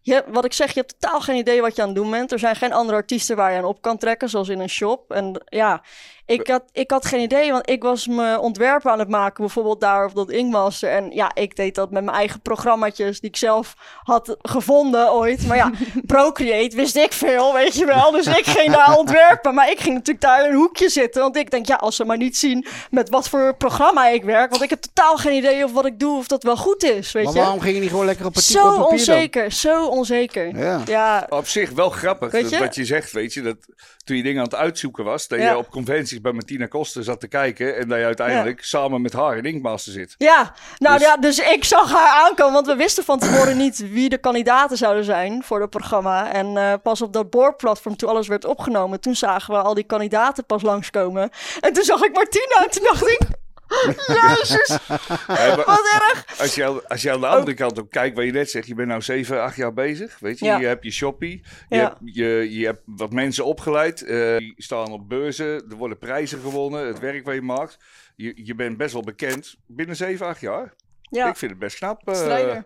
je, 0.03 0.25
wat 0.27 0.45
ik 0.45 0.53
zeg, 0.53 0.73
je 0.73 0.81
hebt 0.81 1.01
totaal 1.01 1.21
geen 1.21 1.37
idee 1.37 1.61
wat 1.61 1.77
je 1.77 1.83
aan 1.83 1.89
het 1.89 1.97
doen 1.97 2.11
bent. 2.11 2.33
Er 2.33 2.39
zijn 2.39 2.57
geen 2.57 2.73
andere 2.73 2.97
artiesten 2.97 3.37
waar 3.37 3.53
je 3.53 3.59
aan 3.59 3.65
op 3.65 3.83
kan 3.83 3.99
trekken, 3.99 4.29
zoals 4.29 4.49
in 4.49 4.61
een 4.61 4.69
shop. 4.69 5.11
En 5.13 5.43
ja, 5.45 5.83
ik 6.27 6.47
had, 6.49 6.63
ik 6.73 6.91
had 6.91 7.07
geen 7.07 7.21
idee, 7.21 7.51
want 7.53 7.71
ik 7.71 7.83
was 7.83 8.07
mijn 8.07 8.39
ontwerpen 8.39 8.91
aan 8.91 8.99
het 8.99 9.09
maken, 9.09 9.45
bijvoorbeeld 9.45 9.81
daar 9.81 10.05
op 10.05 10.15
dat 10.15 10.31
Inkmaster. 10.31 10.91
En 10.91 11.11
ja, 11.11 11.31
ik 11.35 11.57
deed 11.57 11.75
dat 11.75 11.91
met 11.91 12.05
mijn 12.05 12.17
eigen 12.17 12.41
programmaatjes 12.41 13.21
die 13.21 13.31
ik 13.31 13.37
zelf 13.37 13.75
had 14.03 14.37
gevonden 14.43 15.13
ooit. 15.13 15.47
Maar 15.47 15.57
ja, 15.57 15.71
Procreate 16.07 16.77
wist 16.77 16.97
ik 16.97 17.13
veel, 17.13 17.53
weet 17.53 17.75
je 17.75 17.85
wel. 17.87 18.11
Dus 18.11 18.27
ik 18.27 18.47
ging 18.47 18.73
daar 18.73 18.97
ontwerpen, 18.97 19.55
maar 19.55 19.71
ik 19.71 19.81
ging 19.81 19.95
natuurlijk 19.95 20.25
daar 20.27 20.45
in 20.45 20.51
een 20.51 20.57
hoekje 20.57 20.89
zitten. 20.89 21.23
Want 21.23 21.37
ik 21.37 21.51
denk, 21.51 21.67
ja, 21.67 21.75
als 21.75 21.97
ze 21.97 22.05
maar 22.05 22.17
niet 22.17 22.37
zien 22.37 22.67
met 22.91 23.09
wat 23.09 23.29
voor 23.29 23.57
programma 23.57 24.09
ik 24.09 24.25
werk. 24.25 24.51
Want 24.51 24.63
ik 24.63 24.71
heb 24.71 24.81
totaal 24.81 25.17
geen 25.17 25.37
idee 25.37 25.65
of 25.65 25.73
wat 25.73 25.87
ik 25.87 25.99
doe, 25.99 26.19
of 26.19 26.27
dat 26.27 26.43
wel 26.43 26.57
goed 26.57 26.83
is, 26.85 27.13
weet 27.13 27.25
Maar 27.25 27.33
je. 27.33 27.39
waarom 27.39 27.61
ging 27.61 27.75
je 27.75 27.81
niet 27.81 27.91
gewoon 27.91 28.07
lekker 28.07 28.27
op 28.27 28.33
papier, 28.33 28.51
Zo 28.51 28.59
op 28.59 28.65
papier 28.65 28.81
dan? 29.07 29.15
onzeker, 29.15 29.53
zo 29.53 29.87
onzeker. 29.87 30.57
Ja. 30.59 30.81
Ja, 30.87 31.27
Op 31.29 31.47
zich 31.49 31.71
wel 31.71 31.91
grappig 31.91 32.31
Weet 32.31 32.43
dat, 32.43 32.51
je? 32.51 32.59
wat 32.59 32.75
je 32.75 32.85
zegt, 32.85 33.13
weet 33.13 33.35
je. 33.35 33.43
Dat 33.43 33.57
toen 34.07 34.17
je 34.17 34.23
dingen 34.23 34.39
aan 34.39 34.45
het 34.49 34.55
uitzoeken 34.55 35.05
was, 35.05 35.29
dat 35.29 35.39
Ja. 35.39 35.51
je 35.51 35.57
op 35.57 35.71
conventies 35.71 36.21
bij 36.21 36.33
Martina 36.33 36.67
Koster 36.67 37.05
zat 37.05 37.21
te 37.21 37.29
kijken. 37.29 37.77
En 37.77 37.89
dat 37.89 37.99
je 37.99 38.05
uiteindelijk 38.05 38.65
samen 38.65 39.01
met 39.03 39.13
haar 39.13 39.37
in 39.37 39.45
Inkmaster 39.45 39.93
zit. 39.93 40.15
Ja, 40.19 40.53
nou 40.79 40.99
Dus- 40.99 41.07
ja, 41.07 41.17
dus 41.17 41.39
ik 41.39 41.65
zag 41.65 41.93
haar 41.93 42.25
aankomen, 42.25 42.53
want 42.53 42.67
we 42.67 42.77
wisten 42.77 43.05
van 43.05 43.19
tevoren 43.19 43.57
niet 43.57 43.91
wie 43.91 44.09
de 44.09 44.19
kandidaten 44.19 44.77
zouden 44.77 45.05
zijn 45.05 45.43
voor 45.45 45.61
het 45.61 45.71
programma. 45.71 46.33
En 46.33 46.57
eh, 46.57 46.73
pas 46.83 47.03
op 47.03 47.13
dat 47.13 47.31
boardplatform, 47.31 47.97
toen 47.97 48.09
alles 48.09 48.29
werd 48.29 48.45
opgenomen, 48.45 49.01
toen 49.01 49.15
zagen 49.17 49.55
we 49.55 49.61
al 49.61 49.75
die 49.75 49.85
kandidaten 49.85 50.45
pas 50.45 50.63
langskomen. 50.63 51.31
En 51.61 51.73
toen 51.73 51.85
zag 51.85 52.03
ik 52.03 52.13
Martina 52.15 52.65
en 52.65 52.71
toen 52.71 52.83
dacht 52.85 53.07
ik, 53.07 53.19
jezus, 54.07 54.79
Ja, 55.27 55.57
wat 55.57 55.67
erg. 55.67 56.25
als, 56.41 56.55
je, 56.55 56.65
aan- 56.65 56.87
als 56.89 57.03
je 57.03 57.13
aan 57.13 57.21
de 57.21 57.27
andere 57.27 57.55
kant 57.55 57.81
ook 57.81 57.91
kijkt, 57.91 58.17
wat 58.17 58.25
je 58.25 58.33
net 58.33 58.51
zegt, 58.51 58.67
je 58.67 58.75
bent 58.75 58.89
nou 58.89 59.03
7, 59.03 59.43
8 59.43 59.57
jaar 59.57 59.73
bezig. 59.73 60.19
Weet 60.19 60.39
je, 60.39 60.45
Ja. 60.45 60.59
je 60.59 60.67
hebt 60.67 60.85
je 60.85 60.91
shoppie, 60.91 61.43
je, 61.69 61.77
Ja. 61.77 61.83
hebt, 61.83 61.97
je, 62.05 62.47
je 62.59 62.65
hebt 62.67 62.81
wat 62.85 63.13
mensen 63.13 63.45
opgeleid, 63.45 64.03
eh, 64.03 64.37
die 64.37 64.55
staan 64.57 64.93
op 64.93 65.09
beurzen, 65.09 65.47
er 65.71 65.77
worden 65.77 65.99
prijzen 65.99 66.41
gewonnen, 66.41 66.87
het 66.87 66.99
werk 66.99 67.25
wat 67.25 67.35
je 67.35 67.43
maakt. 67.43 67.79
Je, 68.17 68.33
je 68.45 68.55
bent 68.55 68.77
best 68.77 68.93
wel 68.93 69.03
bekend 69.03 69.57
binnen 69.67 69.97
7, 69.97 70.27
8 70.27 70.41
jaar. 70.41 70.73
Ja, 71.01 71.29
Ik 71.29 71.37
vind 71.37 71.51
het 71.51 71.61
best 71.61 71.77
knap. 71.79 72.09
eh, 72.09 72.15
Strijder. 72.15 72.65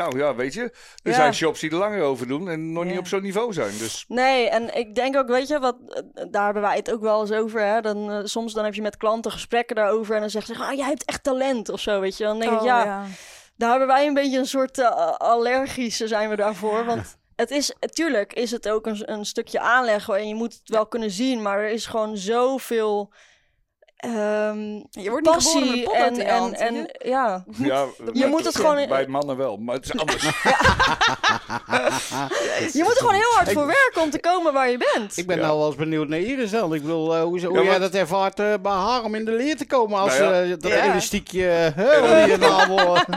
Nou 0.00 0.18
ja, 0.18 0.34
weet 0.34 0.54
je, 0.54 0.60
er 0.62 1.10
Ja. 1.10 1.14
zijn 1.14 1.34
shops 1.34 1.60
die 1.60 1.70
er 1.70 1.76
langer 1.76 2.02
over 2.02 2.26
doen 2.26 2.48
en 2.48 2.72
nog 2.72 2.84
niet 2.84 2.98
op 2.98 3.06
zo'n 3.06 3.22
niveau 3.22 3.52
zijn. 3.52 3.78
Dus 3.78 4.04
Nee, 4.08 4.48
en 4.48 4.76
ik 4.76 4.94
denk 4.94 5.16
ook, 5.16 5.28
weet 5.28 5.48
je, 5.48 5.58
wat, 5.58 5.76
eh, 5.88 6.24
daar 6.30 6.44
hebben 6.44 6.62
wij 6.62 6.76
het 6.76 6.92
ook 6.92 7.00
wel 7.00 7.20
eens 7.20 7.32
over. 7.32 7.60
Hè? 7.60 7.80
Dan, 7.80 8.10
eh, 8.10 8.18
soms 8.24 8.52
dan 8.52 8.64
heb 8.64 8.74
je 8.74 8.82
met 8.82 8.96
klanten 8.96 9.30
gesprekken 9.32 9.76
daarover 9.76 10.14
en 10.14 10.20
dan 10.20 10.30
zeggen 10.30 10.54
ze, 10.54 10.62
ah, 10.62 10.76
jij 10.76 10.86
hebt 10.86 11.04
echt 11.04 11.22
talent 11.22 11.68
of 11.68 11.80
zo, 11.80 12.00
weet 12.00 12.16
je. 12.16 12.24
Dan 12.24 12.38
denk 12.38 12.52
ik, 12.52 12.58
Oh, 12.58 12.64
ja, 12.64 13.04
daar 13.56 13.70
hebben 13.70 13.88
wij 13.88 14.06
een 14.06 14.14
beetje 14.14 14.38
een 14.38 14.46
soort 14.46 14.78
eh, 14.78 15.10
allergische 15.16 16.08
zijn 16.08 16.28
we 16.28 16.36
daarvoor. 16.36 16.84
Want 16.84 17.16
het 17.36 17.50
is, 17.50 17.74
tuurlijk 17.92 18.32
is 18.32 18.50
het 18.50 18.68
ook 18.68 18.86
een, 18.86 19.12
een 19.12 19.24
stukje 19.24 19.60
aanleg 19.60 20.08
en 20.08 20.28
je 20.28 20.34
moet 20.34 20.52
het 20.52 20.68
wel 20.68 20.86
kunnen 20.86 21.10
zien, 21.10 21.42
maar 21.42 21.58
er 21.58 21.70
is 21.70 21.86
gewoon 21.86 22.16
zoveel 22.16 23.12
ehm, 24.00 24.58
Je 24.90 25.10
wordt 25.10 25.10
niet 25.10 25.10
geboren 25.10 25.24
met 25.24 25.24
passie 25.24 25.78
een 25.78 25.84
potlood 25.84 26.06
en, 26.06 26.12
in 26.12 26.16
je 26.18 26.22
en, 26.24 26.38
hand, 26.38 26.56
en, 26.58 26.74
weet 26.74 27.02
ja. 27.04 27.44
ja, 27.58 27.86
Je 28.12 28.26
moet 28.26 28.44
het 28.44 28.56
gewoon... 28.56 28.88
bij 28.88 29.06
mannen 29.06 29.36
wel, 29.36 29.56
maar 29.56 29.74
het 29.74 29.84
is 29.84 29.96
anders. 29.98 30.22
Je 32.78 32.82
moet 32.82 32.90
er 32.92 32.96
gewoon 32.98 33.14
heel 33.14 33.32
hard 33.34 33.52
voor 33.52 33.66
werken 33.66 34.02
om 34.02 34.10
te 34.10 34.20
komen 34.20 34.52
waar 34.52 34.70
je 34.70 34.90
bent. 34.94 35.16
Ik 35.16 35.26
ben 35.26 35.36
Ja. 35.36 35.42
nou 35.42 35.58
wel 35.58 35.66
eens 35.66 35.76
benieuwd 35.76 36.08
naar 36.08 36.18
Iris 36.18 36.50
dan. 36.50 36.74
Ik 36.74 36.80
bedoel, 36.82 37.14
eh, 37.14 37.22
hoe, 37.22 37.44
hoe 37.46 37.56
Ja, 37.56 37.62
jij 37.62 37.70
maar- 37.70 37.80
dat 37.80 37.94
ervaart 37.94 38.38
eh, 38.40 38.54
bij 38.62 38.72
haar 38.72 39.04
om 39.04 39.14
in 39.14 39.24
de 39.24 39.32
leer 39.32 39.56
te 39.56 39.66
komen 39.66 39.98
als 39.98 40.18
Nou 40.18 40.34
ja. 40.34 40.42
eh, 40.42 40.48
dat 40.48 40.66
Ja. 40.72 40.90
elastiekje. 40.90 41.72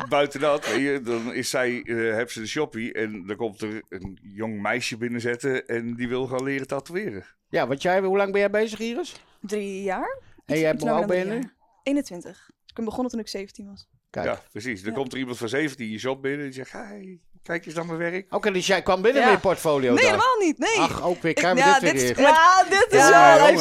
Buiten 0.10 0.40
dat, 0.40 0.66
dan 1.04 1.34
is 1.34 1.50
zij, 1.50 1.82
eh 1.86 1.96
heeft 2.16 2.32
ze 2.32 2.40
de 2.40 2.48
shoppie 2.48 2.94
en 2.94 3.24
dan 3.28 3.36
komt 3.36 3.62
er 3.62 3.82
een 3.90 4.20
jong 4.22 4.62
meisje 4.62 4.98
binnenzetten 4.98 5.66
en 5.68 5.96
die 5.96 6.08
wil 6.08 6.28
gaan 6.28 6.44
leren 6.44 6.68
tatoeëren. 6.68 7.26
Ja, 7.50 7.68
want 7.68 7.82
jij, 7.82 8.00
hoe 8.00 8.18
lang 8.18 8.32
ben 8.32 8.40
jij 8.40 8.50
bezig, 8.50 8.80
Iris? 8.80 9.16
Drie 9.42 9.84
jaar. 9.84 10.18
En 10.46 10.60
jij, 10.60 10.74
Iets 10.74 10.84
hoe 10.84 10.92
oud 10.92 11.08
ben 11.08 11.18
je 11.18 11.24
dan 11.26 11.34
nu? 11.34 11.40
drie 11.40 11.52
jaar. 11.52 11.84
21. 11.84 12.32
Dus 12.32 12.70
ik 12.70 12.76
ben 12.76 12.86
begonnen 12.86 13.12
toen 13.12 13.20
ik 13.20 13.28
17 13.28 13.68
was. 13.68 13.88
Kijk. 14.10 14.26
Ja, 14.26 14.42
precies. 14.52 14.82
Dan 14.84 14.92
Ja. 14.92 14.98
komt 14.98 15.12
er 15.14 15.20
iemand 15.20 15.38
van 15.38 15.50
17 15.50 15.90
je 15.90 16.00
shop 16.00 16.22
binnen 16.22 16.40
en 16.40 16.46
die 16.46 16.54
zegt, 16.54 16.72
hey, 16.72 17.20
kijk 17.44 17.66
eens 17.66 17.76
naar 17.76 17.86
mijn 17.86 17.98
werk. 17.98 18.34
Oké, 18.34 18.52
dus 18.52 18.68
jij 18.68 18.82
kwam 18.82 19.02
binnen 19.02 19.22
Ja. 19.22 19.28
met 19.28 19.36
je 19.36 19.42
portfolio 19.48 19.94
Nee, 19.94 20.04
daar. 20.04 20.12
helemaal 20.14 20.38
niet. 20.40 20.58
Nee. 20.58 20.78
Ach, 20.80 21.04
ook 21.04 21.22
weer. 21.22 21.34
Krijgen 21.34 21.60
we 21.64 21.66
ja, 21.70 21.80
dit 21.80 21.82
dit 21.92 22.02
weer 22.02 22.10
is- 22.10 22.16
weer. 22.18 22.26
Ja, 22.28 22.64
dit 22.70 22.86
is 22.90 23.08
Ja, 23.08 23.38
wel 23.38 23.46
leuk. 23.48 23.60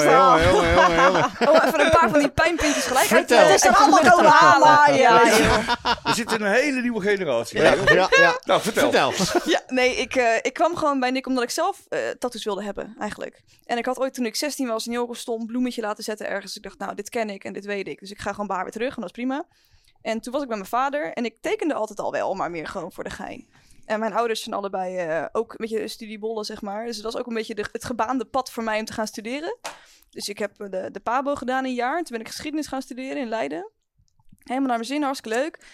Oh, 1.49 1.65
even 1.67 1.81
een 1.81 1.91
paar 1.91 2.11
van 2.11 2.19
die 2.19 2.31
pijnpuntjes 2.31 2.85
gelijk 2.85 3.07
Vertel. 3.07 3.39
Het 3.39 3.55
is 3.55 3.65
er 3.65 3.75
allemaal 3.77 4.11
komen 4.11 4.31
halen. 4.31 4.95
ja, 4.97 5.23
Ja, 5.27 5.39
joh. 5.39 5.69
Er 6.05 6.15
zit 6.15 6.33
een 6.33 6.47
hele 6.47 6.81
nieuwe 6.81 7.01
generatie. 7.01 7.61
Ja, 7.63 7.75
ja, 7.85 8.09
ja. 8.11 8.39
Nou, 8.45 8.61
vertel. 8.61 8.91
Vertel. 9.13 9.41
Ja, 9.53 9.61
nee, 9.69 9.95
ik, 9.97 10.15
eh, 10.17 10.37
ik 10.43 10.53
kwam 10.53 10.77
gewoon 10.77 11.01
bij 11.01 11.11
Nick 11.11 11.27
omdat 11.27 11.43
ik 11.43 11.51
zelf 11.51 11.81
eh 11.89 11.99
tattoos 12.19 12.45
wilde 12.45 12.63
hebben, 12.65 12.97
eigenlijk. 12.99 13.41
En 13.67 13.79
ik 13.79 13.87
had 13.87 13.99
ooit 13.99 14.15
toen 14.15 14.27
ik 14.27 14.37
16 14.37 14.67
was 14.69 14.87
een 14.87 14.93
heel 14.93 15.15
stom 15.15 15.47
bloemetje 15.47 15.81
laten 15.83 16.05
zetten 16.05 16.29
ergens. 16.29 16.57
Ik 16.57 16.63
dacht, 16.63 16.79
nou, 16.79 16.95
dit 16.95 17.09
ken 17.09 17.31
ik 17.31 17.45
en 17.45 17.53
dit 17.53 17.65
weet 17.65 17.89
ik. 17.89 17.99
Dus 18.01 18.11
ik 18.11 18.19
ga 18.21 18.31
gewoon 18.31 18.47
bij 18.47 18.55
haar 18.57 18.65
weer 18.65 18.75
terug 18.75 18.89
en 18.95 19.01
dat 19.01 19.05
is 19.05 19.11
prima. 19.17 19.45
En 20.03 20.21
toen 20.21 20.33
was 20.33 20.43
ik 20.43 20.49
bij 20.49 20.57
mijn 20.57 20.69
vader 20.69 21.13
en 21.13 21.25
ik 21.25 21.35
tekende 21.41 21.75
altijd 21.75 22.01
al 22.01 22.13
wel, 22.13 22.35
maar 22.35 22.51
meer 22.51 22.67
gewoon 22.67 22.93
voor 22.93 23.05
de 23.05 23.11
gein. 23.11 23.49
En 23.85 24.01
mijn 24.01 24.13
ouders 24.13 24.43
zijn 24.43 24.55
allebei 24.55 24.97
eh, 24.97 25.25
ook 25.33 25.51
een 25.51 25.57
beetje 25.59 25.89
studiebollen, 25.89 26.45
zeg 26.45 26.63
maar. 26.63 26.87
Dus 26.87 26.97
dat 26.97 27.13
was 27.13 27.21
ook 27.21 27.27
een 27.27 27.35
beetje 27.35 27.67
het 27.73 27.85
gebaande 27.85 28.25
pad 28.25 28.51
voor 28.51 28.63
mij 28.63 28.79
om 28.79 28.85
te 28.85 28.93
gaan 28.93 29.07
studeren. 29.07 29.59
Dus 30.11 30.29
ik 30.29 30.39
heb 30.39 30.61
eh, 30.61 30.71
de, 30.71 30.91
de 30.91 31.01
PABO 31.01 31.35
gedaan 31.35 31.65
een 31.65 31.75
jaar. 31.75 31.97
Toen 31.97 32.17
ben 32.17 32.21
ik 32.21 32.27
geschiedenis 32.27 32.67
gaan 32.67 32.83
studeren 32.83 33.17
in 33.17 33.29
Leiden. 33.29 33.71
Helemaal 34.39 34.69
naar 34.69 34.77
mijn 34.77 34.89
zin, 34.89 35.03
hartstikke 35.03 35.39
leuk. 35.39 35.67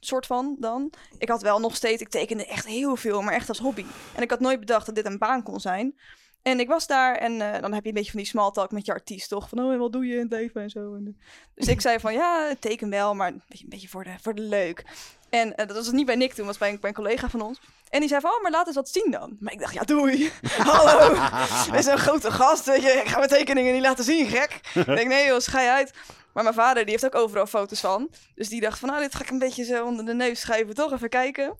Soort 0.00 0.26
van 0.26 0.56
dan. 0.58 0.92
Ik 1.18 1.28
had 1.28 1.42
wel 1.42 1.60
nog 1.60 1.76
steeds, 1.76 2.02
ik 2.02 2.08
tekende 2.08 2.46
echt 2.46 2.66
heel 2.66 2.96
veel, 2.96 3.22
maar 3.22 3.34
echt 3.34 3.48
als 3.48 3.58
hobby. 3.58 3.84
En 4.16 4.22
ik 4.22 4.30
had 4.30 4.40
nooit 4.40 4.60
bedacht 4.60 4.86
dat 4.86 4.94
dit 4.94 5.06
een 5.06 5.18
baan 5.18 5.42
kon 5.42 5.60
zijn. 5.60 5.94
En 6.42 6.60
ik 6.60 6.68
was 6.68 6.86
daar 6.86 7.16
en 7.16 7.40
eh, 7.40 7.60
dan 7.60 7.72
heb 7.72 7.82
je 7.82 7.88
een 7.88 7.94
beetje 7.94 8.10
van 8.10 8.20
die 8.20 8.28
small 8.28 8.50
talk 8.50 8.70
met 8.70 8.86
je 8.86 8.92
artiest, 8.92 9.28
toch? 9.28 9.48
Van, 9.48 9.58
oh, 9.58 9.72
en 9.72 9.78
wat 9.78 9.92
doe 9.92 10.06
je 10.06 10.14
in 10.14 10.20
het 10.20 10.30
leven 10.30 10.62
en 10.62 10.70
zo. 10.70 10.94
En, 10.94 11.20
dus 11.54 11.68
ik 11.68 11.80
zei 11.80 11.98
van, 11.98 12.12
ja, 12.12 12.54
teken 12.58 12.90
wel, 12.90 13.14
maar 13.14 13.28
een 13.28 13.42
beetje, 13.48 13.64
een 13.64 13.70
beetje 13.70 13.88
voor, 13.88 14.04
de, 14.04 14.14
voor 14.20 14.34
de 14.34 14.42
leuk. 14.42 14.84
En 15.30 15.54
eh, 15.54 15.66
dat 15.66 15.76
was 15.76 15.90
niet 15.90 16.06
bij 16.06 16.14
Nick 16.14 16.32
toen, 16.32 16.46
was 16.46 16.58
bij 16.58 16.70
een, 16.70 16.80
bij 16.80 16.88
een 16.88 16.96
collega 16.96 17.28
van 17.28 17.40
ons. 17.40 17.60
En 17.88 18.00
die 18.00 18.08
zei 18.08 18.20
van, 18.20 18.30
oh, 18.30 18.42
maar 18.42 18.50
laat 18.50 18.66
eens 18.66 18.76
wat 18.76 18.88
zien 18.88 19.10
dan. 19.10 19.36
Maar 19.40 19.52
ik 19.52 19.60
dacht, 19.60 19.74
ja, 19.74 19.82
doei. 19.82 20.32
Hallo. 20.70 21.14
Dit 21.70 21.80
is 21.80 21.86
een 21.86 21.98
grote 21.98 22.30
gast, 22.30 22.64
weet 22.64 22.82
je. 22.82 22.90
Ik 22.90 23.08
ga 23.08 23.16
mijn 23.16 23.28
tekeningen 23.28 23.72
niet 23.72 23.82
laten 23.82 24.04
zien, 24.04 24.26
gek. 24.26 24.60
ik 24.74 24.86
denk, 24.86 25.08
nee 25.08 25.26
joh, 25.26 25.38
schei 25.38 25.68
uit. 25.68 25.92
Maar 26.32 26.42
mijn 26.42 26.54
vader, 26.54 26.82
die 26.82 26.90
heeft 26.90 27.04
ook 27.04 27.14
overal 27.14 27.46
foto's 27.46 27.80
van. 27.80 28.10
Dus 28.34 28.48
die 28.48 28.60
dacht 28.60 28.78
van, 28.78 28.88
nou, 28.88 29.00
dit 29.00 29.14
ga 29.14 29.22
ik 29.22 29.30
een 29.30 29.38
beetje 29.38 29.64
zo 29.64 29.84
onder 29.84 30.04
de 30.04 30.14
neus 30.14 30.40
schrijven, 30.40 30.74
toch? 30.74 30.92
Even 30.92 31.08
kijken. 31.08 31.56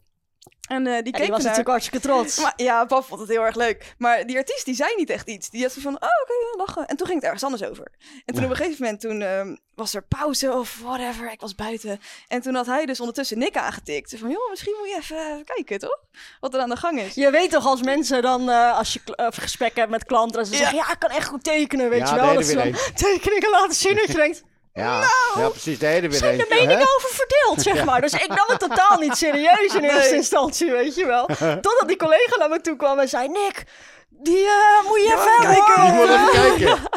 En 0.71 0.87
eh, 0.87 0.93
die 0.93 1.05
Ja, 1.05 1.11
keek 1.11 1.21
die 1.21 1.29
was 1.29 1.41
natuurlijk 1.41 1.69
hartstikke 1.69 1.99
trots. 2.07 2.37
Maar, 2.39 2.53
ja, 2.55 2.85
pap 2.85 3.05
vond 3.05 3.19
het 3.19 3.29
heel 3.29 3.45
erg 3.45 3.55
leuk. 3.55 3.95
Maar 3.97 4.25
die 4.25 4.37
artiest, 4.37 4.65
die 4.65 4.75
zei 4.75 4.93
niet 4.95 5.09
echt 5.09 5.27
iets. 5.27 5.49
Die 5.49 5.61
had 5.63 5.71
zo 5.71 5.81
van, 5.81 5.93
oh, 5.93 6.09
oké, 6.23 6.57
lachen. 6.57 6.85
En 6.87 6.95
toen 6.97 7.05
ging 7.07 7.17
het 7.19 7.25
ergens 7.31 7.43
anders 7.43 7.63
over. 7.63 7.87
En 8.25 8.33
toen 8.33 8.43
op 8.43 8.49
een 8.49 8.55
gegeven 8.55 8.83
moment, 8.83 9.01
toen 9.01 9.21
ehm, 9.21 9.55
was 9.75 9.93
er 9.93 10.03
pauze 10.03 10.53
of 10.53 10.79
whatever. 10.83 11.31
Ik 11.31 11.41
was 11.41 11.55
buiten. 11.55 11.99
En 12.27 12.41
toen 12.41 12.55
had 12.55 12.65
hij 12.65 12.85
dus 12.85 12.99
ondertussen 12.99 13.37
Nick 13.37 13.57
aangetikt. 13.57 14.09
Zo 14.09 14.17
van, 14.17 14.29
joh, 14.29 14.49
misschien 14.49 14.75
moet 14.79 14.89
je 14.89 14.95
even, 14.97 15.17
even 15.17 15.45
kijken, 15.45 15.79
toch? 15.79 15.99
Wat 16.39 16.53
er 16.53 16.59
aan 16.59 16.69
de 16.69 16.75
gang 16.75 16.99
is. 16.99 17.13
Je 17.13 17.29
weet 17.31 17.51
toch 17.51 17.65
als 17.65 17.81
mensen 17.81 18.21
dan, 18.21 18.49
eh, 18.49 18.77
als 18.77 18.93
je 18.93 18.99
eh, 19.15 19.27
gesprekken 19.31 19.79
hebt 19.79 19.91
met 19.91 20.05
klanten, 20.05 20.39
en 20.39 20.45
ze 20.45 20.51
Ja. 20.51 20.57
zeggen, 20.57 20.77
ja, 20.77 20.91
ik 20.91 20.99
kan 20.99 21.09
echt 21.09 21.27
goed 21.27 21.43
tekenen, 21.43 21.89
weet 21.89 21.99
Ja, 22.07 22.13
je 22.15 22.21
wel. 22.21 22.33
Dat 22.33 22.45
ze 22.45 22.55
dan 22.55 22.71
tekeningen 23.09 23.49
laten 23.49 23.75
zien, 23.75 23.95
dat 23.95 24.07
je 24.07 24.13
denkt, 24.13 24.43
Ja, 24.73 25.03
ja, 25.35 25.49
precies. 25.49 25.79
De 25.79 25.85
hele 25.85 26.07
weer 26.09 26.17
zijn 26.17 26.33
een. 26.33 26.39
er 26.39 26.47
meningen 26.49 26.87
over 26.95 27.09
verdeeld, 27.09 27.61
zeg 27.61 27.85
maar. 27.85 28.01
Dus 28.01 28.13
ik 28.13 28.27
nam 28.27 28.45
het 28.47 28.59
totaal 28.59 28.97
niet 28.99 29.15
serieus 29.17 29.73
in 29.75 29.83
eerste 29.83 29.99
Nee. 30.09 30.13
instantie, 30.13 30.71
weet 30.71 30.95
je 30.95 31.05
wel. 31.05 31.25
Totdat 31.65 31.87
die 31.87 31.97
collega 31.97 32.37
naar 32.37 32.49
me 32.49 32.61
toe 32.61 32.75
kwam 32.75 32.99
en 32.99 33.09
zei, 33.09 33.27
Nick, 33.27 33.63
die 34.09 34.45
eh, 34.45 34.87
moet 34.87 34.97
je 34.99 35.05
even 35.05 35.51
kijken. 35.51 35.81
horen." 35.91 36.11
Je 36.11 36.17
moet 36.19 36.33
even 36.33 36.57
kijken. 36.57 36.89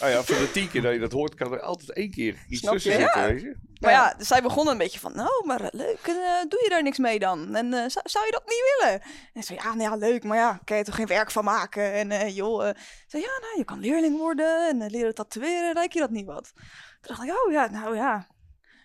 Nou 0.00 0.12
ja, 0.14 0.22
voor 0.22 0.36
de 0.38 0.50
tien 0.52 0.70
keer 0.70 0.82
dat 0.82 0.92
je 0.92 0.98
dat 0.98 1.12
hoort, 1.12 1.34
kan 1.34 1.52
er 1.52 1.60
altijd 1.60 1.92
één 1.92 2.10
keer 2.10 2.36
iets 2.48 2.60
Snap 2.60 2.72
tussen 2.72 2.92
je? 2.92 2.98
zitten, 2.98 3.20
Ja. 3.20 3.26
weet 3.28 3.40
je. 3.40 3.56
Maar 3.80 3.90
ja, 3.92 4.14
dus 4.18 4.26
zij 4.28 4.42
begon 4.42 4.68
een 4.68 4.78
beetje 4.78 4.98
van, 4.98 5.12
nou, 5.14 5.46
maar 5.46 5.60
leuk, 5.70 5.98
en, 6.02 6.16
eh, 6.16 6.48
doe 6.48 6.60
je 6.62 6.68
daar 6.68 6.82
niks 6.82 6.98
mee 6.98 7.18
dan? 7.18 7.54
En 7.54 7.72
eh, 7.74 7.84
zou, 7.86 8.04
zou 8.08 8.24
je 8.26 8.30
dat 8.30 8.42
niet 8.46 8.62
willen? 8.78 9.00
En 9.02 9.40
ik 9.40 9.44
zei, 9.44 9.58
ja, 9.62 9.74
nou 9.74 9.90
ja, 9.90 9.96
leuk, 9.96 10.24
maar 10.24 10.38
ja, 10.38 10.60
kan 10.64 10.76
je 10.76 10.84
toch 10.84 10.94
geen 10.94 11.06
werk 11.06 11.30
van 11.30 11.44
maken? 11.44 11.92
En 11.92 12.10
eh, 12.10 12.36
joh, 12.36 12.68
eh, 12.68 12.74
zei, 13.06 13.22
ja, 13.22 13.28
nou, 13.40 13.52
je 13.56 13.64
kan 13.64 13.80
leerling 13.80 14.18
worden 14.18 14.68
en 14.68 14.90
leren 14.90 15.14
tatoeëren, 15.14 15.72
lijkt 15.74 15.92
je 15.94 16.00
dat 16.00 16.10
niet 16.10 16.26
wat? 16.26 16.52
Toen 17.00 17.16
dacht 17.16 17.28
ik, 17.28 17.44
oh 17.46 17.52
ja, 17.52 17.68
nou 17.70 17.96
ja, 17.96 18.26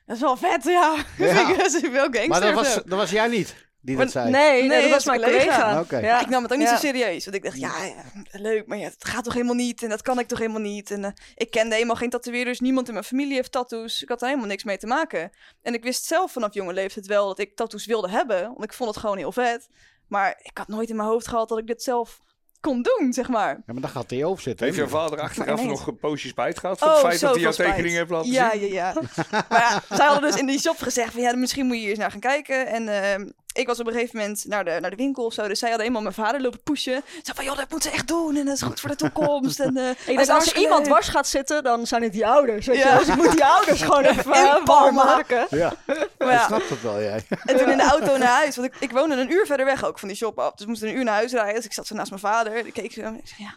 dat 0.06 0.16
is 0.16 0.22
wel 0.22 0.38
vet, 0.38 0.64
ja. 0.64 0.96
Ja. 1.18 1.36
Vind 1.36 1.50
ik, 1.50 1.58
dat 1.58 1.74
is 1.74 1.90
wel 1.90 2.04
gangster. 2.04 2.28
Maar 2.28 2.42
dat 2.42 2.54
was, 2.54 2.74
dat 2.74 2.98
was 2.98 3.12
jij 3.12 3.28
niet 3.28 3.64
die 3.82 3.98
dat 3.98 4.12
zei. 4.12 4.30
Nee, 4.30 4.60
nee, 4.60 4.68
Nee, 4.70 4.82
dat 4.82 4.90
was 4.90 5.06
mijn 5.06 5.22
collega. 5.22 5.86
Ja. 5.90 6.22
Ik 6.22 6.30
nam 6.30 6.44
het 6.44 6.52
ook 6.52 6.58
niet 6.58 6.68
Ja. 6.68 6.78
zo 6.78 6.88
serieus. 6.88 7.24
Want 7.26 7.38
ik 7.38 7.44
dacht, 7.44 7.58
ja, 7.58 7.84
ja, 7.84 8.04
leuk, 8.32 8.68
maar 8.68 8.78
ja, 8.78 8.84
het 8.86 9.06
gaat 9.08 9.24
toch 9.24 9.34
helemaal 9.34 9.56
niet. 9.56 9.84
En 9.84 9.90
dat 9.90 10.02
kan 10.02 10.20
ik 10.20 10.28
toch 10.28 10.40
helemaal 10.40 10.62
niet. 10.62 10.92
En 10.92 11.04
eh, 11.06 11.12
ik 11.36 11.52
kende 11.52 11.74
helemaal 11.76 11.96
geen 11.96 12.10
tatoeëerders. 12.10 12.60
Niemand 12.60 12.88
in 12.88 12.94
mijn 12.94 13.06
familie 13.06 13.34
heeft 13.36 13.52
tattoos. 13.52 14.02
Ik 14.02 14.10
had 14.10 14.22
er 14.22 14.28
helemaal 14.28 14.48
niks 14.48 14.64
mee 14.64 14.78
te 14.78 14.88
maken. 14.88 15.32
En 15.62 15.74
ik 15.74 15.84
wist 15.84 16.06
zelf 16.06 16.32
vanaf 16.32 16.54
jonge 16.54 16.74
leeftijd 16.74 17.06
wel 17.06 17.28
dat 17.28 17.40
ik 17.40 17.56
tattoos 17.56 17.86
wilde 17.86 18.10
hebben. 18.10 18.42
Want 18.44 18.64
ik 18.64 18.74
vond 18.74 18.90
het 18.90 19.00
gewoon 19.00 19.18
heel 19.18 19.32
vet. 19.32 19.68
Maar 20.08 20.40
ik 20.42 20.58
had 20.58 20.68
nooit 20.68 20.90
in 20.90 20.96
mijn 20.96 21.08
hoofd 21.10 21.28
gehad 21.28 21.50
dat 21.50 21.58
ik 21.58 21.68
dit 21.68 21.84
zelf 21.84 22.20
kon 22.66 22.82
doen, 22.82 23.14
zeg 23.14 23.30
maar. 23.30 23.50
Ja, 23.50 23.74
maar 23.74 23.82
dan 23.82 23.90
gaat 23.90 24.10
hij 24.10 24.24
over 24.24 24.44
zitten. 24.44 24.66
Heeft 24.66 24.78
jouw 24.78 24.88
vader 24.88 25.20
achteraf 25.20 25.60
ineens- 25.60 25.80
nog 25.80 25.88
een 25.88 25.98
poosje 25.98 26.28
spijt 26.28 26.60
gehad 26.60 26.80
van 26.80 26.90
het 26.90 27.00
feit 27.00 27.20
dat 27.20 27.34
hij 27.34 27.42
jouw 27.42 27.52
tekening 27.52 27.96
heeft 27.96 28.10
laten 28.10 28.32
ja, 28.32 28.52
zien? 28.52 28.74
Ja, 28.74 28.74
ja, 28.74 28.94
Maar 29.50 29.60
ja, 29.60 29.96
zij 29.96 30.06
hadden 30.06 30.32
dus 30.32 30.40
in 30.40 30.46
die 30.46 30.60
shop 30.60 30.78
gezegd 30.78 31.12
van 31.12 31.22
ja, 31.22 31.36
misschien 31.36 31.66
moet 31.66 31.76
je 31.76 31.82
hier 31.82 31.90
eens 31.90 32.00
naar 32.00 32.12
gaan 32.12 32.20
kijken. 32.20 32.68
En 32.68 32.88
ehm, 33.04 33.30
ik 33.56 33.68
was 33.68 33.80
op 33.80 33.88
een 33.88 33.94
gegeven 33.94 34.20
moment 34.20 34.46
naar 34.48 34.66
de, 34.66 34.78
naar 34.82 34.90
de 34.90 34.96
winkel 34.96 35.26
of 35.26 35.34
zo. 35.34 35.48
Dus 35.48 35.60
zij 35.60 35.70
hadden 35.70 35.88
eenmaal 35.88 36.02
mijn 36.02 36.14
vader 36.14 36.42
lopen 36.42 36.60
pushen. 36.64 37.04
Ze 37.24 37.32
van 37.36 37.46
joh, 37.46 37.58
dat 37.58 37.70
moeten 37.70 37.90
ze 37.90 37.96
echt 37.96 38.08
doen. 38.08 38.36
En 38.36 38.46
dat 38.46 38.56
is 38.56 38.62
goed 38.62 38.80
voor 38.80 38.90
de 38.90 38.96
toekomst. 38.96 39.60
En, 39.60 39.78
eh, 39.78 39.90
Ik 39.90 39.96
dat 39.98 40.06
denk, 40.06 40.20
is 40.20 40.30
als 40.30 40.52
er 40.52 40.58
iemand 40.58 40.80
leuk. 40.80 40.88
dwars 40.88 41.08
gaat 41.08 41.28
zitten, 41.28 41.64
dan 41.64 41.88
zijn 41.88 42.04
het 42.04 42.12
die 42.12 42.28
ouders. 42.28 42.66
Weet 42.66 42.78
je 42.78 42.84
Ja. 42.84 42.98
Dus 42.98 43.08
ik 43.08 43.16
moet 43.16 43.32
die 43.32 43.46
ouders 43.46 43.82
gewoon 43.88 44.04
even 44.04 44.32
eh, 44.34 44.66
warm 44.66 44.96
maken. 44.96 45.48
Ja, 45.50 45.74
Maar 45.88 45.98
ik 46.34 46.40
ja, 46.40 46.46
snap 46.46 46.70
het 46.70 46.82
wel, 46.82 47.02
jij. 47.02 47.26
En 47.46 47.58
toen 47.58 47.70
in 47.72 47.78
de 47.78 47.84
auto 47.84 48.18
naar 48.18 48.28
huis. 48.28 48.56
Want 48.56 48.68
ik, 48.68 48.76
ik 48.80 48.92
woonde 48.92 49.16
een 49.16 49.32
uur 49.32 49.46
verder 49.46 49.66
weg 49.66 49.86
ook 49.86 50.00
van 50.00 50.08
die 50.08 50.18
shop 50.18 50.40
af. 50.40 50.52
Dus 50.52 50.64
we 50.64 50.70
moesten 50.70 50.88
een 50.90 50.96
uur 50.96 51.04
naar 51.04 51.14
huis 51.14 51.32
rijden. 51.32 51.56
Dus 51.56 51.66
ik 51.66 51.74
zat 51.74 51.88
zo 51.88 51.96
naast 51.96 52.10
mijn 52.10 52.22
vader. 52.22 52.64
Die 52.64 52.72
keek 52.72 52.92
zo. 52.92 53.02
en 53.02 53.18
Ik 53.18 53.28
zei, 53.28 53.44
ja, 53.44 53.56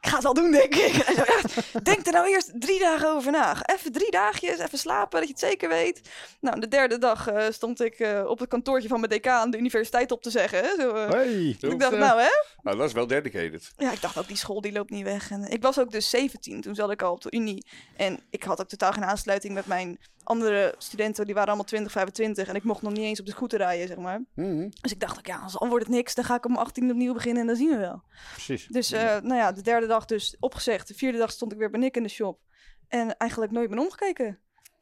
ik 0.00 0.08
ga 0.08 0.14
het 0.14 0.22
wel 0.22 0.34
doen, 0.34 0.50
denk 0.50 0.74
ik. 0.74 0.92
Hij 1.04 1.14
zo, 1.14 1.22
ja, 1.26 1.80
denk 1.80 2.06
er 2.06 2.12
nou 2.12 2.28
eerst 2.28 2.50
drie 2.54 2.78
dagen 2.78 3.08
over 3.08 3.32
na. 3.32 3.66
Even 3.66 3.92
drie 3.92 4.10
dagjes, 4.10 4.58
even 4.58 4.78
slapen, 4.78 5.18
dat 5.18 5.28
je 5.28 5.34
het 5.34 5.42
zeker 5.42 5.68
weet. 5.68 6.00
Nou, 6.40 6.60
de 6.60 6.68
derde 6.68 6.98
dag 6.98 7.28
eh, 7.28 7.44
stond 7.50 7.80
ik 7.80 7.98
eh, 7.98 8.24
op 8.26 8.38
het 8.38 8.48
kantoortje 8.48 8.88
van 8.88 9.00
mijn 9.00 9.12
decaan 9.12 9.50
de 9.50 9.58
universiteit 9.58 10.12
op 10.12 10.22
te 10.22 10.30
zeggen. 10.30 10.58
Hè? 10.58 10.74
Zo, 10.78 10.94
eh. 10.94 11.08
Hey. 11.08 11.56
Dus 11.60 11.72
ik 11.72 11.80
dacht, 11.80 11.96
nou 11.96 12.20
hè? 12.20 12.28
Nou, 12.62 12.76
dat 12.76 12.86
is 12.86 12.92
wel 12.92 13.06
dedicated. 13.06 13.72
Ja, 13.76 13.92
ik 13.92 14.00
dacht 14.00 14.18
ook, 14.18 14.28
die 14.28 14.36
school 14.36 14.60
die 14.60 14.72
loopt 14.72 14.90
niet 14.90 15.04
weg. 15.04 15.30
En 15.30 15.50
ik 15.50 15.62
was 15.62 15.78
ook 15.78 15.90
dus 15.90 16.10
17, 16.10 16.60
toen 16.60 16.74
zat 16.74 16.90
ik 16.90 17.02
al 17.02 17.12
op 17.12 17.22
de 17.22 17.30
unie. 17.30 17.66
En 17.96 18.20
ik 18.30 18.42
had 18.42 18.60
ook 18.60 18.68
totaal 18.68 18.92
geen 18.92 19.04
aansluiting 19.04 19.54
met 19.54 19.66
mijn 19.66 19.98
andere 20.26 20.74
studenten. 20.78 21.24
Die 21.24 21.34
waren 21.34 21.48
allemaal 21.48 21.66
20, 21.66 21.92
25. 21.92 22.48
En 22.48 22.54
ik 22.54 22.64
mocht 22.64 22.82
nog 22.82 22.92
niet 22.92 23.02
eens 23.02 23.20
op 23.20 23.26
de 23.26 23.32
scooter 23.32 23.58
rijden, 23.58 23.88
zeg 23.88 23.96
maar. 23.96 24.22
Mhm, 24.34 24.68
Dus 24.80 24.92
ik 24.92 25.00
dacht 25.00 25.18
ook, 25.18 25.26
ja, 25.26 25.38
als 25.38 25.58
al 25.58 25.68
wordt 25.68 25.86
het 25.86 25.94
niks, 25.94 26.14
dan 26.14 26.24
ga 26.24 26.34
ik 26.36 26.46
om 26.46 26.56
18 26.56 26.90
opnieuw 26.90 27.12
beginnen 27.12 27.40
en 27.40 27.46
dan 27.46 27.56
zien 27.56 27.70
we 27.70 27.76
wel. 27.76 28.02
precies. 28.32 28.66
Dus 28.66 28.92
eh, 28.92 29.02
nou 29.02 29.34
ja, 29.34 29.52
de 29.52 29.62
derde 29.62 29.86
dag 29.86 30.04
dus 30.04 30.36
opgezegd. 30.40 30.88
De 30.88 30.94
vierde 30.94 31.18
dag 31.18 31.30
stond 31.30 31.52
ik 31.52 31.58
weer 31.58 31.70
bij 31.70 31.80
Nick 31.80 31.96
in 31.96 32.02
de 32.02 32.08
shop. 32.08 32.40
En 32.88 33.16
eigenlijk 33.16 33.52
nooit 33.52 33.70
meer 33.70 33.78
omgekeken. 33.78 34.38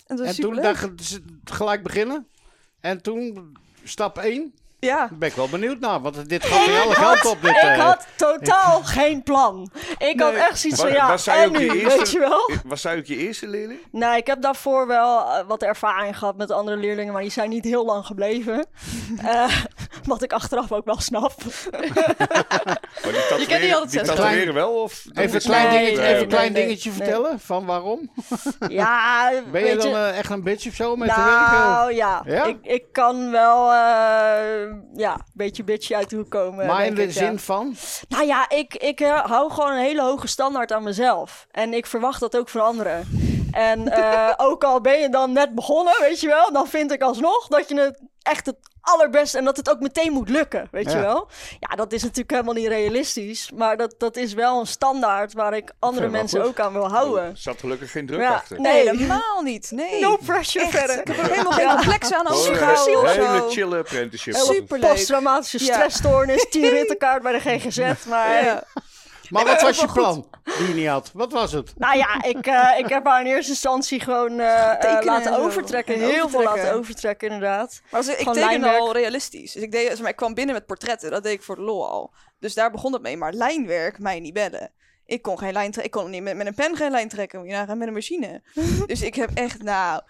En 0.07 0.17
dat 0.17 0.27
En 0.27 0.35
toen 0.35 0.55
dacht 0.55 1.09
je, 1.09 1.25
gelijk 1.45 1.83
beginnen. 1.83 2.29
En 2.81 3.03
toen, 3.03 3.57
stap 3.85 4.19
1. 4.19 4.55
Ja, 4.85 4.97
Daar 4.97 5.09
ben 5.19 5.29
ik 5.29 5.35
wel 5.35 5.49
benieuwd 5.49 5.79
naar. 5.81 6.01
Want 6.01 6.29
dit 6.29 6.45
gaat 6.45 6.67
weer 6.67 6.81
alle 6.81 6.95
kanten 6.95 7.31
op. 7.31 7.43
Dit, 7.43 7.51
Ik 7.51 7.57
eh, 7.57 7.79
had 7.85 8.07
totaal 8.17 8.83
geen 8.83 9.23
plan. 9.23 9.71
Ik 9.99 10.21
had 10.21 10.33
Nee. 10.33 10.43
echt 10.43 10.59
zoiets 10.59 10.81
van, 10.81 10.89
Wa- 10.91 10.95
ja, 10.97 11.09
was 11.09 11.25
zij 11.25 11.43
en 11.43 11.49
ook 11.49 11.59
nu, 11.59 11.65
je 11.65 11.81
eerste- 11.81 11.99
weet 11.99 12.11
je 12.11 12.19
wel? 12.19 12.51
Was 12.65 12.81
zij 12.81 12.97
ook 12.97 13.05
je 13.05 13.17
eerste 13.17 13.47
leerling? 13.49 13.79
Nou, 13.91 14.17
ik 14.17 14.27
heb 14.27 14.43
daarvoor 14.43 14.87
wel 14.87 15.19
eh, 15.21 15.47
wat 15.47 15.63
ervaring 15.63 16.19
gehad 16.19 16.37
met 16.37 16.51
andere 16.51 16.77
leerlingen, 16.77 17.13
maar 17.13 17.23
die 17.23 17.31
zijn 17.31 17.49
niet 17.51 17.65
heel 17.65 17.85
lang 17.85 18.07
gebleven. 18.07 18.67
Eh, 19.25 19.57
wat 20.05 20.23
ik 20.23 20.33
achteraf 20.33 20.73
ook 20.73 20.85
wel 20.85 21.01
snap. 21.01 21.33
Oh, 23.05 23.11
die 23.13 23.21
tatoeëren, 23.23 23.47
kent 23.47 23.63
niet 23.63 23.73
altijd 23.73 23.91
die 23.91 24.05
zes. 24.05 24.15
tatoeëren 24.15 24.55
wel? 24.55 24.83
Of 24.83 25.03
dat 25.05 25.25
Even 25.25 25.35
een 25.35 25.41
klein 25.43 25.69
Nee, 25.69 25.79
dingetje, 25.79 26.01
nee, 26.03 26.09
even 26.11 26.23
een 26.23 26.29
klein 26.29 26.53
nee, 26.53 26.63
dingetje 26.67 26.91
nee. 26.91 26.99
vertellen. 26.99 27.41
Van 27.41 27.65
waarom? 27.67 28.11
ja, 28.69 29.31
Ben 29.51 29.61
je 29.61 29.67
weet 29.67 29.83
dan 29.83 29.91
je, 29.91 29.97
eh, 29.97 30.19
echt 30.19 30.31
een 30.31 30.43
bitch 30.43 30.67
of 30.69 30.75
zo 30.75 30.97
met 30.97 31.09
te 31.09 31.15
werken? 31.25 31.59
nou 31.59 31.95
ja, 31.95 32.23
Ja? 32.27 32.45
Ik, 32.45 32.57
ik 32.63 32.85
kan 32.93 33.31
wel 33.31 33.73
eh, 33.73 34.74
ja, 34.95 35.13
een 35.13 35.33
beetje 35.33 35.65
bitchy 35.65 35.95
uit 35.95 36.11
de 36.11 36.17
hoek 36.17 36.31
komen. 36.31 36.67
maar 36.67 36.87
in 36.87 36.95
de 36.95 37.03
ik, 37.03 37.13
ja. 37.13 37.27
zin 37.27 37.39
van? 37.39 37.77
Nou 38.09 38.27
ja, 38.27 38.49
ik, 38.49 38.75
ik 38.75 39.01
eh, 39.01 39.25
hou 39.25 39.51
gewoon 39.51 39.73
een 39.73 39.79
hele 39.79 40.03
hoge 40.03 40.27
standaard 40.27 40.73
aan 40.73 40.83
mezelf. 40.83 41.47
En 41.51 41.75
ik 41.75 41.87
verwacht 41.87 42.21
dat 42.21 42.37
ook 42.37 42.49
van 42.49 42.65
anderen. 42.65 43.07
En 43.53 43.89
eh, 43.89 44.33
ook 44.49 44.65
al 44.65 44.81
ben 44.81 44.99
je 44.99 45.09
dan 45.09 45.33
net 45.33 45.55
begonnen, 45.55 45.95
weet 46.01 46.21
je 46.21 46.27
wel, 46.27 46.53
dan 46.53 46.67
vind 46.67 46.93
ik 46.93 47.03
alsnog 47.03 47.49
dat 47.49 47.69
je 47.69 47.81
het 47.81 48.01
echt 48.23 48.47
het 48.47 48.57
allerbeste 48.85 49.39
en 49.39 49.45
dat 49.45 49.57
het 49.57 49.71
ook 49.71 49.81
meteen 49.81 50.13
moet 50.13 50.29
lukken, 50.29 50.69
weet 50.71 50.91
Ja. 50.91 50.97
je 50.97 51.03
wel. 51.03 51.29
Ja, 51.61 51.77
dat 51.77 51.93
is 51.93 52.03
natuurlijk 52.03 52.31
helemaal 52.31 52.55
niet 52.55 52.67
realistisch, 52.67 53.51
maar 53.55 53.77
dat, 53.77 53.95
dat 53.99 54.17
is 54.17 54.33
wel 54.35 54.61
een 54.61 54.67
standaard 54.67 55.33
waar 55.33 55.57
ik 55.57 55.73
andere 55.79 56.07
ik 56.07 56.13
mensen 56.13 56.41
goed. 56.41 56.49
ook 56.49 56.61
aan 56.61 56.73
wil 56.73 56.89
houden. 56.89 57.25
Er 57.25 57.31
zat 57.37 57.61
gelukkig 57.61 57.91
geen 57.91 58.07
druk 58.07 58.21
Ja, 58.21 58.33
achter. 58.35 58.61
nee. 58.61 58.89
helemaal 58.89 59.43
niet. 59.43 59.71
Nee. 59.71 60.01
No 60.01 60.17
pressure 60.17 60.65
Echt, 60.65 60.79
verder. 60.79 60.99
Ik 61.01 61.07
heb 61.07 61.19
er 61.19 61.31
helemaal 61.31 61.53
geen 61.53 61.69
complex 61.69 62.13
aan 62.13 62.27
een 62.27 62.33
of 62.33 62.47
hele 63.13 63.39
zo. 63.39 63.49
chille 63.51 63.79
apprenticeship. 63.79 64.35
Hele 64.35 64.55
Superleuk. 64.55 64.91
posttraumatische 64.91 65.65
Ja. 65.65 65.75
stressstoornis, 65.75 66.47
10 66.51 66.69
rittenkaart 66.79 67.23
bij 67.23 67.33
de 67.33 67.41
GGZ, 67.41 68.05
maar 68.09 68.45
Ja. 68.45 68.65
Maar 69.31 69.45
wat 69.45 69.63
was 69.63 69.81
je 69.81 69.93
plan 69.93 70.29
die 70.59 70.69
je 70.69 70.75
niet 70.75 70.87
had? 70.87 71.11
Wat 71.13 71.33
was 71.33 71.53
het? 71.53 71.73
Nou 71.77 71.97
ja, 71.97 72.23
ik, 72.23 72.47
eh, 72.47 72.79
ik 72.79 72.89
heb 72.89 73.07
haar 73.07 73.21
in 73.21 73.27
eerste 73.27 73.51
instantie 73.51 74.01
gewoon 74.01 74.41
eh, 74.41 74.73
eh, 74.73 74.79
Tekenen 74.81 75.05
laten 75.05 75.39
overtrekken. 75.39 75.95
En 75.95 76.01
Heel 76.01 76.29
veel 76.29 76.43
laten 76.43 76.73
overtrekken, 76.75 77.29
inderdaad. 77.29 77.83
Maar 77.91 78.01
ik, 78.01 78.07
ik 78.09 78.17
Gewoon 78.19 78.35
tekende 78.35 78.59
lijnwerk. 78.59 78.81
al 78.81 78.93
realistisch. 78.93 79.53
Dus 79.53 79.63
ik, 79.63 79.73
deed, 79.73 79.87
zeg 79.89 80.01
maar, 80.01 80.11
ik 80.11 80.17
kwam 80.17 80.35
binnen 80.35 80.55
met 80.55 80.67
portretten. 80.67 81.11
Dat 81.11 81.23
deed 81.23 81.33
ik 81.33 81.43
voor 81.43 81.57
de 81.57 81.63
lol 81.63 81.89
al. 81.89 82.15
Dus 82.39 82.55
daar 82.55 82.71
begon 82.71 82.93
het 82.93 83.03
mee. 83.03 83.17
Maar 83.17 83.33
lijnwerk, 83.33 83.99
mij 83.99 84.21
niet 84.21 84.35
bellen. 84.35 84.73
Ik 85.07 85.23
kon 85.23 85.39
geen 85.39 85.53
lijn 85.53 85.71
trekken. 85.71 85.85
Ik 85.85 86.03
kon 86.03 86.11
niet 86.11 86.23
met, 86.23 86.37
met 86.37 86.47
een 86.47 86.55
pen 86.55 86.77
geen 86.77 86.91
lijn 86.91 87.09
trekken. 87.09 87.39
Moet 87.39 87.49
je 87.49 87.55
nagaan 87.55 87.79
met 87.79 87.89
een 87.89 87.95
machine. 87.95 88.43
dus 88.87 89.03
ik 89.03 89.15
heb 89.15 89.31
echt, 89.35 89.63
nou, 89.63 90.03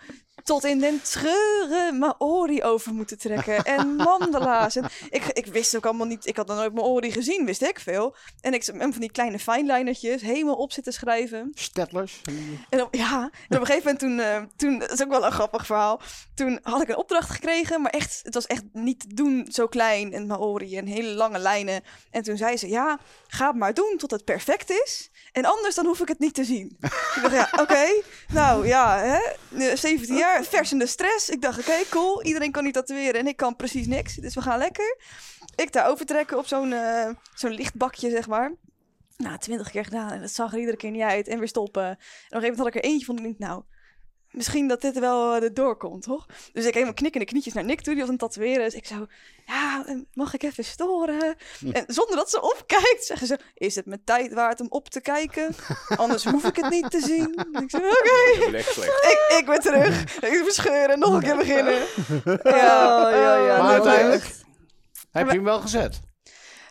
tot 0.44 0.64
in 0.64 0.78
den 0.78 1.02
treuren 1.02 1.98
Maori 1.98 2.62
over 2.62 2.94
moeten 2.94 3.18
trekken. 3.18 3.64
En 3.64 3.96
mandala's. 4.08 4.76
En 4.76 4.84
ik, 5.10 5.24
ik 5.24 5.46
wist 5.46 5.76
ook 5.76 5.84
allemaal 5.84 6.06
niet. 6.06 6.26
Ik 6.26 6.36
had 6.36 6.46
nog 6.46 6.56
nooit 6.56 6.74
Maori 6.74 7.12
gezien, 7.12 7.46
wist 7.46 7.62
ik 7.62 7.80
veel. 7.80 8.16
En 8.40 8.54
ik 8.54 8.66
en 8.66 8.92
van 8.92 9.00
die 9.00 9.12
kleine 9.12 9.38
finelinertjes 9.38 10.22
helemaal 10.22 10.54
op 10.54 10.72
zitten 10.72 10.92
schrijven. 10.92 11.50
Stetlers? 11.54 12.20
En 12.68 12.82
op, 12.82 12.94
ja, 12.94 13.30
en 13.48 13.56
op 13.56 13.60
een 13.60 13.66
gegeven 13.66 13.82
moment 13.82 13.98
toen, 13.98 14.20
eh, 14.20 14.42
toen, 14.56 14.78
dat 14.78 14.92
is 14.92 15.02
ook 15.02 15.10
wel 15.10 15.24
een 15.24 15.32
grappig 15.32 15.66
verhaal. 15.66 16.00
Toen 16.34 16.58
had 16.62 16.82
ik 16.82 16.88
een 16.88 16.96
opdracht 16.96 17.30
gekregen, 17.30 17.82
maar 17.82 17.90
echt, 17.90 18.20
het 18.22 18.34
was 18.34 18.46
echt 18.46 18.62
niet 18.72 19.00
te 19.00 19.14
doen 19.14 19.48
zo 19.50 19.66
klein 19.66 20.12
en 20.12 20.26
Maori 20.26 20.76
en 20.76 20.86
hele 20.86 21.14
lange 21.14 21.38
lijnen. 21.38 21.82
En 22.10 22.22
toen 22.22 22.36
zei 22.36 22.56
ze, 22.56 22.68
ja, 22.68 22.98
ga 23.26 23.46
het 23.46 23.56
maar 23.56 23.74
doen 23.74 23.94
tot 23.96 24.10
het 24.10 24.24
perfect 24.24 24.70
is. 24.70 25.10
En 25.34 25.44
anders 25.44 25.74
dan 25.74 25.86
hoef 25.86 26.00
ik 26.00 26.08
het 26.08 26.18
niet 26.18 26.34
te 26.34 26.44
zien. 26.44 26.76
ik 26.80 27.18
dacht, 27.22 27.34
ja, 27.34 27.48
oké. 27.60 28.02
Nou 28.32 28.66
ja, 28.66 28.98
hè, 28.98 29.20
eh, 29.66 29.76
17 29.76 30.16
jaar, 30.16 30.44
vers 30.44 30.72
in 30.72 30.78
de 30.78 30.86
stress. 30.86 31.28
Ik 31.28 31.42
dacht, 31.42 31.58
oké, 31.58 31.88
cool. 31.90 32.22
Iedereen 32.22 32.52
kan 32.52 32.64
niet 32.64 32.74
tatoeëren 32.74 33.20
en 33.20 33.26
ik 33.26 33.36
kan 33.36 33.56
precies 33.56 33.86
niks. 33.86 34.14
Dus 34.14 34.34
we 34.34 34.42
gaan 34.42 34.58
lekker. 34.58 34.98
Ik 35.56 35.72
daar 35.72 35.88
overtrekken 35.88 36.38
op 36.38 36.46
zo'n 36.46 36.72
eh, 36.72 37.10
zo'n 37.34 37.50
lichtbakje, 37.50 38.10
zeg 38.10 38.26
maar. 38.26 38.52
Nou, 39.16 39.38
twintig 39.38 39.70
keer 39.70 39.84
gedaan 39.84 40.10
en 40.10 40.20
het 40.20 40.34
zag 40.34 40.52
er 40.52 40.58
iedere 40.58 40.76
keer 40.76 40.90
niet 40.90 41.02
uit 41.02 41.28
en 41.28 41.38
weer 41.38 41.48
stoppen. 41.48 41.82
En 41.82 41.90
op 41.90 41.98
een 41.98 42.40
gegeven 42.40 42.40
moment 42.40 42.58
had 42.58 42.66
ik 42.66 42.84
er 42.84 42.90
eentje 42.90 43.06
van, 43.06 43.16
ik 43.16 43.22
denk, 43.22 43.38
nou, 43.38 43.62
misschien 44.34 44.68
dat 44.68 44.80
dit 44.80 44.98
wel 44.98 45.34
eh, 45.34 45.42
er 45.42 45.54
doorkomt, 45.54 46.02
toch? 46.02 46.26
Dus 46.52 46.64
ik 46.66 46.74
helemaal 46.74 46.94
knikkende 46.94 47.26
knietjes 47.26 47.52
naar 47.52 47.64
Nick 47.64 47.80
toe, 47.80 47.94
die 47.94 48.02
was 48.02 48.12
aan 48.12 48.18
het 48.18 48.32
tatoeëren. 48.32 48.64
Dus 48.64 48.74
ik 48.74 48.86
zo, 48.86 49.06
ja, 49.46 49.84
eh, 49.86 49.96
mag 50.12 50.34
ik 50.34 50.42
even 50.42 50.64
storen? 50.64 51.36
En 51.72 51.84
zonder 51.86 52.16
dat 52.16 52.30
ze 52.30 52.40
opkijkt, 52.42 53.04
zeggen 53.04 53.26
ze, 53.26 53.38
is 53.54 53.74
het 53.74 53.86
mijn 53.86 54.04
tijd 54.04 54.32
waard 54.32 54.60
om 54.60 54.66
op 54.70 54.88
te 54.88 55.00
kijken? 55.00 55.54
Anders 55.96 56.24
hoef 56.24 56.44
ik 56.44 56.56
het 56.56 56.70
niet 56.70 56.90
te 56.90 57.00
zien. 57.00 57.34
En 57.52 57.62
ik 57.62 57.70
zo, 57.70 57.76
oké. 57.76 58.46
Ik, 59.08 59.36
ik 59.38 59.46
ben 59.46 59.60
terug. 59.60 60.16
Ik 60.16 60.40
verscheuren, 60.44 60.98
nog 60.98 61.14
een 61.14 61.22
keer 61.22 61.36
beginnen. 61.36 61.82
Ja, 62.42 63.10
ja, 63.10 63.36
ja. 63.36 63.62
Maar 63.62 63.72
uiteindelijk 63.72 64.34
heb 65.10 65.26
je 65.26 65.34
hem 65.34 65.44
wel 65.44 65.60
gezet. 65.60 66.00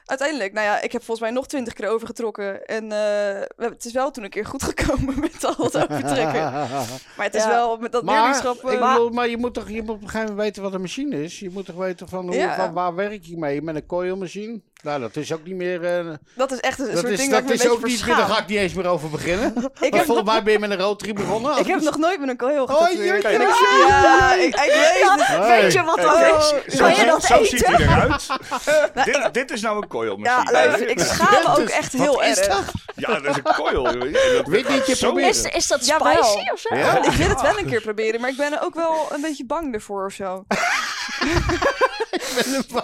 Uiteindelijk, 0.06 0.54
nou 0.54 0.66
ja, 0.66 0.82
ik 0.82 0.92
heb 0.92 1.04
volgens 1.04 1.28
mij 1.28 1.36
nog 1.36 1.48
twintig 1.48 1.74
keer 1.74 1.90
overgetrokken. 1.90 2.66
En 2.66 2.84
eh, 2.84 2.90
we 2.90 3.46
hebben- 3.58 3.72
het 3.78 3.86
is 3.86 3.92
wel 3.92 4.12
toen 4.12 4.24
een 4.24 4.30
keer 4.30 4.46
goed 4.46 4.64
gekomen 4.74 5.20
met 5.20 5.46
al 5.46 5.56
dat 5.56 5.78
overtrekken. 5.78 6.42
Maar 7.18 7.26
het 7.26 7.36
is 7.36 7.44
Ja. 7.44 7.50
wel 7.50 7.78
met 7.78 7.92
dat 7.92 8.04
Maar, 8.04 8.16
leerlingschap... 8.16 8.56
ik 8.56 8.80
bedoel, 8.80 9.10
maar 9.10 9.28
je 9.30 9.38
moet 9.38 9.54
toch 9.54 9.70
je 9.70 9.82
moet 9.82 9.90
op 9.96 10.02
een 10.02 10.10
gegeven 10.10 10.28
moment 10.28 10.46
weten 10.46 10.64
wat 10.64 10.74
een 10.74 10.82
machine 10.82 11.24
is. 11.24 11.40
Je 11.40 11.50
moet 11.50 11.66
toch 11.66 11.76
weten 11.76 12.08
van, 12.08 12.26
hoe, 12.26 12.36
Ja. 12.36 12.56
van 12.56 12.74
waar 12.74 12.96
werk 12.96 13.24
je 13.24 13.38
mee? 13.38 13.62
Met 13.62 13.76
een 13.76 13.86
coilmachine? 13.86 14.62
Nou, 14.84 15.00
dat 15.00 15.16
is 15.16 15.34
ook 15.34 15.44
niet 15.46 15.56
meer... 15.56 15.84
eh, 16.00 16.14
dat 16.36 16.52
is 16.52 16.60
echt 16.60 16.80
een 16.80 16.86
dat 16.86 16.98
soort 16.98 17.12
is, 17.12 17.18
ding 17.20 17.32
waar 17.32 17.42
dat 17.42 17.50
ik 17.52 17.56
me 17.58 17.64
is 17.64 17.70
een 17.70 17.76
ook 17.76 17.82
beetje 17.82 17.98
niet 17.98 18.06
meer, 18.06 18.16
daar 18.16 18.26
ga 18.28 18.42
ik 18.42 18.48
niet 18.48 18.58
eens 18.58 18.74
meer 18.74 18.88
over 18.88 19.10
beginnen. 19.10 19.54
Ik 19.82 19.94
heb, 19.94 20.06
volgens 20.06 20.28
mij 20.28 20.44
ben 20.44 20.54
je 20.54 20.60
met 20.66 20.70
een 20.72 20.78
rotary 20.80 21.14
begonnen. 21.14 21.58
ik 21.58 21.68
heb 21.68 21.82
nog 21.82 21.98
nooit 21.98 22.20
met 22.20 22.30
een 22.30 22.38
coil 22.38 22.64
Oh, 22.64 22.92
jee. 22.92 23.06
Ja, 23.06 23.14
ik, 23.14 23.18
ik 23.18 24.56
weet 24.56 25.10
het. 25.10 25.28
Hey. 25.28 25.62
Weet 25.62 25.74
je 25.74 25.84
wat 25.84 25.98
dat 25.98 26.18
is? 26.66 26.78
Kan 26.78 26.96
je 26.96 27.06
dat 27.06 27.24
zo 27.24 27.44
ziet 27.44 27.54
eten? 27.64 27.76
hij 27.76 27.96
eruit. 27.96 28.28
dit, 29.06 29.34
dit 29.34 29.52
is 29.52 29.62
nou 29.62 29.82
een 29.82 29.88
coilmachine. 29.88 30.46
Ja, 30.46 30.52
luister, 30.52 30.88
ik 30.90 31.00
schaam 31.00 31.44
me 31.56 31.62
ook 31.62 31.70
echt 31.70 31.94
heel 31.94 32.24
erg. 32.24 32.48
dat? 32.48 32.64
Ja, 32.96 33.20
dat 33.20 33.26
is 33.26 33.36
een 33.36 33.54
coil. 33.56 33.84
dat- 33.84 34.48
Weet 34.48 34.70
niet 34.70 34.86
je 34.88 34.96
zo- 34.96 35.06
proberen. 35.08 35.30
Is, 35.30 35.42
is 35.44 35.68
dat 35.68 35.84
spicy 35.86 36.52
of 36.54 36.60
zo? 36.60 36.76
Ja. 36.76 37.04
Ik 37.06 37.12
wil 37.12 37.30
het 37.30 37.42
wel 37.42 37.58
een 37.58 37.66
keer 37.66 37.82
proberen, 37.82 38.22
maar 38.22 38.30
ik 38.30 38.38
ben 38.38 38.54
er 38.54 38.64
ook 38.64 38.76
wel 38.76 39.08
een 39.12 39.22
beetje 39.22 39.46
bang 39.46 39.74
ervoor 39.74 40.06
of 40.06 40.14
zo. 40.14 40.46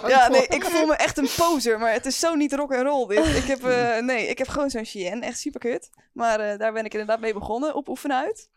Ja, 0.06 0.28
nee, 0.28 0.46
ik 0.46 0.64
voel 0.64 0.86
me 0.86 0.94
echt 0.94 1.18
een 1.18 1.28
poser, 1.36 1.78
maar 1.78 1.92
het 1.92 2.06
is 2.06 2.18
zo 2.18 2.34
niet 2.34 2.52
rock 2.52 2.74
and 2.74 2.86
roll 2.86 3.06
dit. 3.06 3.36
Ik 3.36 3.44
heb, 3.44 3.64
eh, 3.64 3.98
nee, 3.98 4.26
ik 4.26 4.38
heb 4.38 4.48
gewoon 4.48 4.70
zo'n 4.70 4.84
Chien, 4.84 5.22
echt 5.22 5.38
super 5.38 5.60
kut. 5.60 5.90
Maar 6.12 6.40
eh, 6.40 6.58
daar 6.58 6.72
ben 6.72 6.84
ik 6.84 6.92
inderdaad 6.92 7.20
mee 7.20 7.32
begonnen, 7.32 7.74
op 7.74 7.88
oefenen 7.88 8.16
uit. 8.16 8.50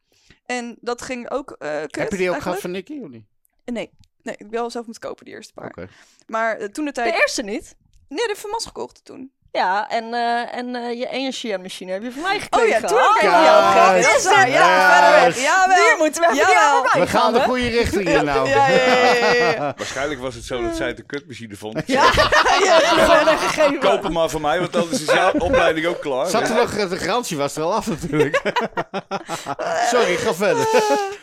En 0.46 0.78
dat 0.82 1.02
ging 1.02 1.30
ook 1.30 1.52
eh 1.52 1.82
kut 1.82 1.96
Heb 1.96 2.12
je 2.12 2.18
die 2.18 2.30
ook 2.30 2.42
gehad 2.42 2.60
van 2.60 2.72
Nicky 2.72 3.00
of 3.00 3.10
niet? 3.10 3.26
Nee, 3.66 3.92
nee, 4.22 4.34
ik 4.34 4.40
heb 4.40 4.52
wel 4.52 4.70
zelf 4.70 4.86
moeten 4.86 5.10
kopen, 5.10 5.26
die 5.26 5.34
eerste 5.34 5.54
paar. 5.54 5.66
Oké. 5.68 5.88
Maar 6.28 6.58
toen 6.58 6.86
de 6.86 6.92
De 6.92 6.92
tijd... 6.92 7.14
eerste 7.14 7.42
niet. 7.42 7.76
Nee, 8.08 8.28
ik 8.28 8.36
van 8.36 8.50
Mas 8.50 8.66
gekocht 8.66 9.06
toen. 9.06 9.32
Ja, 9.54 9.90
en, 9.90 10.14
eh, 10.14 10.58
en 10.58 10.76
eh, 10.76 11.00
je 11.00 11.10
energiemachine 11.10 11.92
heb 11.92 12.04
je 12.04 12.12
van 12.12 12.22
mij 12.22 12.40
gekregen. 12.40 12.76
Oh 12.76 12.82
ja, 12.82 12.88
toen 12.88 12.98
heb 12.98 13.16
ik 13.16 13.22
Ja, 13.22 13.60
al 13.60 13.72
gekregen. 13.72 14.10
Dat 14.12 14.20
is 14.20 14.26
waar, 14.26 14.50
ja, 14.50 14.68
ja. 14.68 15.02
verder 15.02 15.26
weg. 15.26 15.42
Jawel. 15.42 15.76
Die 15.76 15.98
moeten 15.98 16.22
we 16.22 16.28
allebei 16.28 17.00
We 17.00 17.08
gaan 17.08 17.34
de 17.34 17.40
goede 17.40 17.68
richting 17.68 18.10
in 18.10 18.26
nou. 18.26 18.50
Ja, 18.50 18.68
ja, 18.68 18.78
ja, 18.78 19.34
ja, 19.34 19.52
ja. 19.52 19.74
Waarschijnlijk 19.78 20.22
was 20.22 20.36
het 20.36 20.44
zo 20.44 20.62
dat 20.62 20.76
zij 20.76 20.88
het 20.88 21.00
een 21.00 21.06
kutmachine 21.06 21.56
vond. 21.56 21.84
Ja, 21.86 22.04
ja. 22.64 23.78
Koop 23.80 24.04
hem 24.04 24.12
maar 24.12 24.30
voor 24.30 24.42
mij, 24.42 24.60
want 24.60 24.74
dan 24.74 24.92
is 24.92 25.06
jouw 25.06 25.32
opleiding 25.32 25.86
ook 25.86 26.02
klaar. 26.02 26.28
Zat 26.28 26.50
er 26.50 26.56
nog, 26.56 26.90
de 26.90 26.98
garantie 26.98 27.38
was 27.38 27.56
er 27.56 27.64
al 27.64 27.74
af 27.74 27.88
natuurlijk. 27.88 28.42
Sorry, 29.92 30.16
ga 30.16 30.34
verder. 30.34 30.68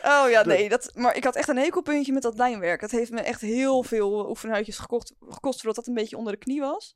Oh 0.04 0.30
ja, 0.30 0.44
nee. 0.44 0.68
Dat, 0.68 0.90
maar 0.94 1.16
ik 1.16 1.24
had 1.24 1.36
echt 1.36 1.48
een 1.48 1.58
hekelpuntje 1.58 2.12
met 2.12 2.22
dat 2.22 2.36
lijnwerk. 2.36 2.80
Dat 2.80 2.90
heeft 2.90 3.10
me 3.10 3.20
echt 3.20 3.40
heel 3.40 3.82
veel 3.82 4.28
oefenhuidjes 4.28 4.78
gekocht, 4.78 5.12
gekost 5.30 5.56
voordat 5.60 5.76
dat 5.76 5.86
een 5.86 6.00
beetje 6.00 6.16
onder 6.16 6.32
de 6.32 6.38
knie 6.38 6.60
was. 6.60 6.94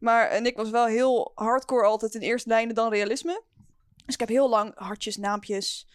Maar 0.00 0.28
en 0.28 0.46
ik 0.46 0.56
was 0.56 0.70
wel 0.70 0.86
heel 0.86 1.32
hardcore 1.34 1.86
altijd 1.86 2.14
in 2.14 2.20
eerste 2.20 2.48
lijnen 2.48 2.74
dan 2.74 2.90
realisme. 2.90 3.42
Dus 4.04 4.14
ik 4.14 4.20
heb 4.20 4.28
heel 4.28 4.48
lang 4.48 4.72
hartjes, 4.74 5.16
naampjes, 5.16 5.88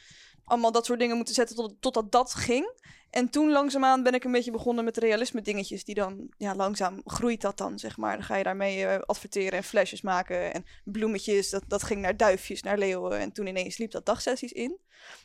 allemaal 0.43 0.71
dat 0.71 0.85
soort 0.85 0.99
dingen 0.99 1.15
moeten 1.15 1.33
zetten 1.33 1.55
tot, 1.55 1.75
totdat 1.79 2.11
dat 2.11 2.33
ging. 2.33 2.77
En 3.09 3.29
toen 3.29 3.51
langzaamaan 3.51 4.03
ben 4.03 4.13
ik 4.13 4.23
een 4.23 4.31
beetje 4.31 4.51
begonnen 4.51 4.83
met 4.83 4.97
realisme 4.97 5.41
dingetjes. 5.41 5.83
Die 5.83 5.95
dan, 5.95 6.33
ja, 6.37 6.55
langzaam 6.55 7.01
groeit 7.05 7.41
dat 7.41 7.57
dan, 7.57 7.79
zeg 7.79 7.97
maar. 7.97 8.15
Dan 8.15 8.25
ga 8.25 8.35
je 8.35 8.43
daarmee 8.43 8.85
eh, 8.85 8.99
adverteren 8.99 9.57
en 9.57 9.63
flesjes 9.63 10.01
maken. 10.01 10.53
En 10.53 10.65
bloemetjes, 10.83 11.49
dat, 11.49 11.63
dat 11.67 11.83
ging 11.83 12.01
naar 12.01 12.17
duifjes, 12.17 12.61
naar 12.61 12.77
leeuwen. 12.77 13.19
En 13.19 13.31
toen 13.31 13.47
ineens 13.47 13.77
liep 13.77 13.91
dat 13.91 14.05
dagsessies 14.05 14.51
in. 14.51 14.79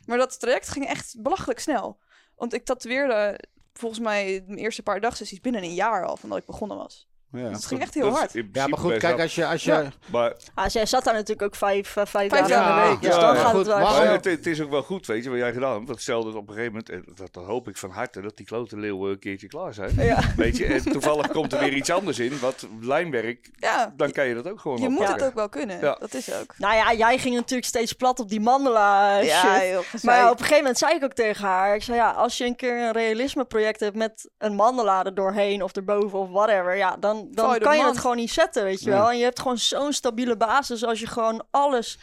Maar 0.05 0.17
dat 0.17 0.39
traject 0.39 0.69
ging 0.69 0.85
echt 0.85 1.15
belachelijk 1.21 1.59
snel. 1.59 1.99
Want 2.35 2.53
ik 2.53 2.65
tatoeëerde 2.65 3.39
volgens 3.73 4.01
mij 4.01 4.45
de 4.47 4.55
eerste 4.55 4.83
paar 4.83 5.01
dagsessies 5.01 5.41
binnen 5.41 5.63
een 5.63 5.73
jaar 5.73 6.05
al 6.05 6.17
van 6.17 6.29
dat 6.29 6.37
ik 6.37 6.45
begonnen 6.45 6.77
was. 6.77 7.09
Ja. 7.37 7.49
Het 7.49 7.65
ging 7.65 7.81
echt 7.81 7.93
heel 7.93 8.09
hard. 8.09 8.31
Ja, 8.51 8.67
maar 8.67 8.79
goed, 8.79 8.97
kijk, 8.97 9.19
als 9.19 9.35
je... 9.35 9.45
Als 9.45 9.63
je 9.63 9.71
Ja. 9.71 9.83
Maar, 10.11 10.33
Ah, 10.53 10.69
zij 10.69 10.85
zat 10.85 11.03
daar 11.03 11.13
natuurlijk 11.13 11.41
ook 11.41 11.55
vijf, 11.55 11.95
eh, 11.95 12.05
vijf, 12.05 12.29
Vijf 12.31 12.47
dagen 12.47 12.75
in 12.75 12.81
de 12.83 12.89
week. 12.89 13.01
Dus 13.01 13.13
Ja, 13.15 13.19
dan 13.21 13.35
ja, 13.35 13.41
gaat 13.41 13.49
goed, 13.49 13.57
het 13.57 13.67
wel 13.67 13.79
maar- 13.79 14.11
het, 14.11 14.25
het 14.25 14.45
is 14.47 14.61
ook 14.61 14.69
wel 14.69 14.81
goed, 14.83 15.05
weet 15.05 15.23
je, 15.23 15.29
wat 15.29 15.39
jij 15.39 15.53
gedaan 15.53 15.73
hebt. 15.73 15.87
Want 15.87 16.01
stel 16.01 16.23
dat 16.23 16.35
op 16.35 16.47
een 16.47 16.53
gegeven 16.53 16.71
moment, 16.71 16.89
en 16.89 17.03
dat, 17.15 17.33
dat 17.33 17.45
hoop 17.45 17.67
ik 17.67 17.77
van 17.77 17.89
harte, 17.89 18.21
dat 18.21 18.37
die 18.37 18.45
klote 18.45 18.77
leeuwen 18.77 19.11
een 19.11 19.19
keertje 19.19 19.47
klaar 19.47 19.73
zijn. 19.73 19.93
Ja. 19.95 20.19
Weet 20.35 20.57
je, 20.57 20.65
en 20.65 20.83
toevallig 20.91 21.27
komt 21.27 21.53
er 21.53 21.59
weer 21.59 21.73
iets 21.73 21.89
anders 21.89 22.19
in, 22.19 22.39
wat 22.39 22.67
lijnwerk, 22.81 23.49
Ja, 23.55 23.93
dan 23.97 24.11
kan 24.11 24.27
je 24.27 24.33
dat 24.35 24.49
ook 24.49 24.59
gewoon 24.59 24.81
je 24.81 24.89
moet 24.89 25.07
het 25.07 25.23
ook 25.23 25.33
wel 25.33 25.49
kunnen. 25.49 25.79
Ja. 25.79 25.95
Dat 25.99 26.13
is 26.13 26.33
ook. 26.33 26.53
Nou 26.57 26.75
ja, 26.75 26.93
jij 26.93 27.17
ging 27.17 27.35
natuurlijk 27.35 27.67
steeds 27.67 27.93
plat 27.93 28.19
op 28.19 28.29
die 28.29 28.39
mandala 28.41 29.19
eh, 29.19 29.25
Ja, 29.27 29.41
shit. 29.41 30.03
Maar 30.03 30.23
op 30.25 30.31
een 30.31 30.37
gegeven 30.37 30.57
moment 30.57 30.77
zei 30.77 30.93
ik 30.95 31.03
ook 31.03 31.13
tegen 31.13 31.45
haar, 31.47 31.75
ik 31.75 31.83
zei 31.83 31.97
ja, 31.97 32.11
als 32.11 32.37
je 32.37 32.45
een 32.45 32.55
keer 32.55 32.81
een 32.81 32.91
realisme 32.91 33.45
project 33.45 33.79
hebt 33.79 33.95
met 33.95 34.29
een 34.37 34.55
mandala 34.55 35.03
er 35.05 35.15
doorheen 35.15 35.63
of 35.63 35.75
erboven 35.75 36.19
of 36.19 36.29
whatever, 36.29 36.75
ja, 36.75 36.97
dan, 36.99 37.24
Dan 37.31 37.59
kan 37.59 37.77
je 37.77 37.85
het 37.85 37.97
gewoon 37.97 38.15
niet 38.15 38.31
zetten, 38.31 38.63
weet 38.63 38.79
je 38.79 38.89
Nee. 38.89 38.99
wel. 38.99 39.09
En 39.09 39.17
je 39.17 39.23
hebt 39.23 39.39
gewoon 39.39 39.57
zo'n 39.57 39.93
stabiele 39.93 40.37
basis 40.37 40.83
als 40.83 40.99
je 40.99 41.07
gewoon 41.07 41.45
alles, 41.51 41.99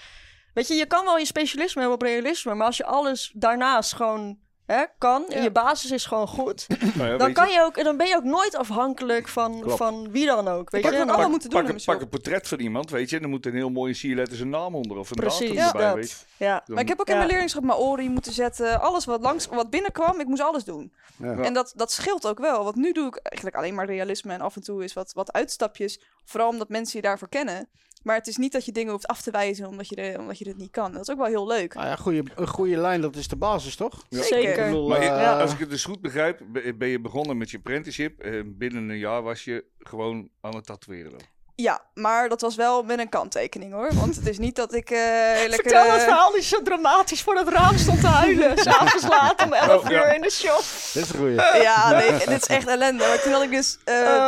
weet 0.54 0.68
je, 0.68 0.74
je 0.74 0.86
kan 0.86 1.04
wel 1.04 1.18
je 1.18 1.26
specialisme 1.26 1.80
hebben 1.80 1.98
op 1.98 2.02
realisme, 2.06 2.54
maar 2.54 2.66
als 2.66 2.76
je 2.76 2.84
alles 2.84 3.30
daarnaast 3.34 3.94
gewoon 3.94 4.38
hè, 4.66 4.84
kan 4.98 5.24
Ja. 5.28 5.42
je 5.42 5.50
basis 5.50 5.90
is 5.90 6.04
gewoon 6.04 6.28
goed, 6.28 6.66
Nou 6.94 7.10
ja, 7.10 7.16
dan, 7.16 7.32
kan 7.32 7.50
je 7.50 7.60
ook, 7.62 7.84
dan 7.84 7.96
ben 7.96 8.06
je 8.06 8.16
ook 8.16 8.24
nooit 8.24 8.56
afhankelijk 8.56 9.28
van, 9.28 9.60
Klopt. 9.60 9.76
van 9.76 10.10
wie 10.10 10.26
dan 10.26 10.48
ook, 10.48 10.70
weet 10.70 10.80
Ik 10.84 10.90
heb 10.90 10.92
je. 10.92 10.98
Dan- 10.98 11.08
allemaal 11.08 11.30
moeten 11.30 11.50
doen. 11.50 11.58
Pak, 11.62 11.68
mijn 11.70 11.84
pak 11.84 12.00
een 12.00 12.08
portret 12.08 12.48
van 12.48 12.58
iemand, 12.60 12.90
weet 12.90 13.10
je, 13.10 13.16
en 13.16 13.22
dan 13.22 13.30
moet 13.30 13.46
een 13.46 13.54
heel 13.54 13.70
mooie 13.70 13.94
sierletter 13.94 14.36
zijn 14.36 14.48
naam 14.50 14.74
onder 14.74 14.96
of 14.96 15.10
een 15.10 15.16
Precies, 15.16 15.54
datum 15.56 15.80
erbij, 15.80 15.94
weet 15.94 16.10
je. 16.10 16.16
dat. 16.16 16.26
Ja. 16.36 16.54
Dan- 16.66 16.74
Maar 16.74 16.82
ik 16.82 16.88
heb 16.88 17.00
ook 17.00 17.08
in 17.08 17.16
mijn 17.16 17.28
leerlingschap 17.28 17.62
Maori 17.62 18.08
moeten 18.08 18.32
zetten. 18.32 18.80
Alles 18.80 19.04
wat 19.04 19.20
langs, 19.20 19.46
wat 19.46 19.70
binnenkwam, 19.70 20.20
ik 20.20 20.26
moest 20.26 20.42
alles 20.42 20.64
doen. 20.64 20.92
Ja. 21.16 21.36
En 21.36 21.52
dat, 21.54 21.72
dat 21.76 21.92
scheelt 21.92 22.26
ook 22.26 22.38
wel. 22.38 22.64
Want 22.64 22.76
nu 22.76 22.92
doe 22.92 23.06
ik 23.06 23.16
eigenlijk 23.16 23.56
alleen 23.56 23.74
maar 23.74 23.86
realisme 23.86 24.32
en 24.32 24.40
af 24.40 24.56
en 24.56 24.62
toe 24.62 24.84
is 24.84 24.92
wat, 24.92 25.12
wat 25.12 25.32
uitstapjes. 25.32 26.00
Vooral 26.24 26.48
omdat 26.48 26.68
mensen 26.68 26.96
je 27.00 27.06
daarvoor 27.06 27.28
kennen. 27.28 27.68
Maar 28.02 28.16
het 28.16 28.26
is 28.26 28.36
niet 28.36 28.52
dat 28.52 28.64
je 28.64 28.72
dingen 28.72 28.92
hoeft 28.92 29.06
af 29.06 29.22
te 29.22 29.30
wijzen 29.30 29.66
omdat 29.68 29.88
je, 29.88 29.94
de, 29.96 30.16
omdat 30.18 30.38
je 30.38 30.48
het 30.48 30.56
niet 30.56 30.70
kan. 30.70 30.92
Dat 30.92 31.00
is 31.00 31.10
ook 31.10 31.16
wel 31.18 31.26
heel 31.26 31.46
leuk. 31.46 31.74
Nou 31.74 31.86
ja, 31.86 31.96
goede, 31.96 32.22
een 32.34 32.46
goede 32.46 32.76
lijn, 32.76 33.00
dat 33.00 33.16
is 33.16 33.28
de 33.28 33.36
basis, 33.36 33.76
toch? 33.76 34.04
Ja. 34.08 34.22
Zeker. 34.22 34.58
Ik 34.58 34.64
bedoel, 34.64 34.88
Maar 34.88 35.02
je- 35.02 35.08
eh, 35.08 35.38
als 35.40 35.52
ik 35.52 35.58
het 35.58 35.70
dus 35.70 35.84
goed 35.84 36.00
begrijp, 36.00 36.40
be- 36.52 36.74
ben 36.78 36.88
je 36.88 37.00
begonnen 37.00 37.36
met 37.36 37.50
je 37.50 37.56
apprenticeship. 37.56 38.20
En 38.20 38.56
binnen 38.58 38.88
een 38.88 38.98
jaar 38.98 39.22
was 39.22 39.44
je 39.44 39.64
gewoon 39.78 40.28
aan 40.40 40.54
het 40.54 40.66
tatoeëren. 40.66 41.12
Ja, 41.54 41.80
maar 41.94 42.28
dat 42.28 42.40
was 42.40 42.54
wel 42.54 42.82
met 42.82 42.98
een 42.98 43.08
kanttekening 43.08 43.72
hoor. 43.72 43.94
Want 43.94 44.16
het 44.16 44.28
is 44.28 44.38
niet 44.38 44.56
dat 44.56 44.74
ik 44.74 44.90
eh 44.90 44.98
lekker... 45.48 45.54
Vertel 45.54 45.90
het 45.90 46.00
eh, 46.00 46.04
verhaal 46.04 46.32
die 46.32 46.42
zo 46.42 46.62
dramatisch 46.62 47.22
voor 47.22 47.36
het 47.36 47.48
raam 47.48 47.78
stond 47.78 48.00
te 48.00 48.06
huilen. 48.06 48.58
S'avonds 48.64 49.06
laat 49.08 49.44
om 49.44 49.52
11 49.52 49.84
Oh, 49.84 49.90
ja. 49.90 50.06
uur 50.06 50.14
in 50.14 50.20
de 50.20 50.30
shop. 50.30 50.62
Dit 50.92 51.02
is 51.02 51.08
een 51.12 51.18
goeie. 51.18 51.34
Ja, 51.62 51.90
nee, 51.90 52.10
dit 52.10 52.28
is 52.42 52.46
echt 52.46 52.66
ellende. 52.66 53.06
Maar 53.06 53.20
toen 53.22 53.32
had 53.32 53.42
ik 53.42 53.50
dus, 53.50 53.78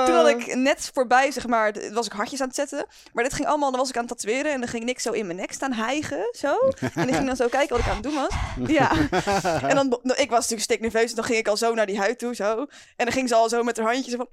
toen 0.07 0.15
had 0.15 0.29
ik 0.29 0.55
net 0.55 0.91
voorbij, 0.95 1.31
zeg 1.31 1.47
maar, 1.47 1.75
was 1.93 2.07
ik 2.07 2.13
hartjes 2.13 2.41
aan 2.41 2.47
het 2.47 2.57
zetten. 2.57 2.87
Maar 3.13 3.25
dit 3.25 3.35
ging 3.35 3.49
allemaal, 3.49 3.71
dan 3.71 3.81
was 3.81 3.89
ik 3.89 3.97
aan 3.97 4.05
het 4.07 4.19
tatoeëren 4.19 4.53
en 4.53 4.61
dan 4.61 4.69
ging 4.69 4.85
niks 4.85 5.03
zo 5.03 5.11
in 5.11 5.27
mijn 5.27 5.39
nek 5.39 5.53
staan 5.53 5.73
hijgen, 5.73 6.29
zo. 6.33 6.57
En 6.95 7.09
ik 7.09 7.15
ging 7.15 7.27
dan 7.27 7.37
zo 7.37 7.49
kijken 7.49 7.77
wat 7.77 7.87
ik 7.87 7.93
aan 7.93 8.03
het 8.03 8.03
doen 8.03 8.15
was. 8.15 8.35
Ja. 8.67 8.91
En 9.69 9.77
dan, 9.77 10.01
ik 10.03 10.31
was 10.31 10.39
natuurlijk 10.39 10.63
stiknerveus, 10.63 11.03
dus 11.05 11.15
dan 11.15 11.25
ging 11.25 11.39
ik 11.39 11.49
al 11.49 11.57
zo 11.57 11.75
naar 11.75 11.87
die 11.87 11.99
huid 11.99 12.19
toe, 12.19 12.35
zo. 12.35 12.67
En 12.97 13.05
dan 13.05 13.13
ging 13.13 13.29
ze 13.29 13.35
al 13.35 13.49
zo 13.49 13.63
met 13.63 13.77
haar 13.77 13.87
handjes 13.87 14.11
zo 14.11 14.17
van... 14.17 14.29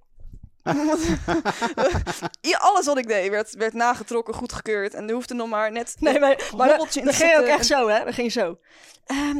alles 2.57 2.85
wat 2.85 2.97
ik 2.97 3.07
deed 3.07 3.29
werd, 3.29 3.55
werd 3.55 3.73
nagetrokken, 3.73 4.33
goedgekeurd. 4.33 4.93
En 4.93 5.07
er 5.07 5.13
hoefde 5.13 5.33
nog 5.33 5.49
maar 5.49 5.71
net 5.71 5.95
Nee, 5.99 6.19
maar, 6.19 6.49
maar 6.57 6.69
in 6.71 6.77
dan 6.77 6.87
te 6.87 7.13
ging 7.13 7.37
ook 7.37 7.45
echt 7.45 7.65
zo, 7.65 7.87
hè? 7.87 8.03
Dan 8.03 8.13
ging 8.13 8.33
je 8.33 8.39
zo. 8.39 8.57
Ehm, 9.05 9.37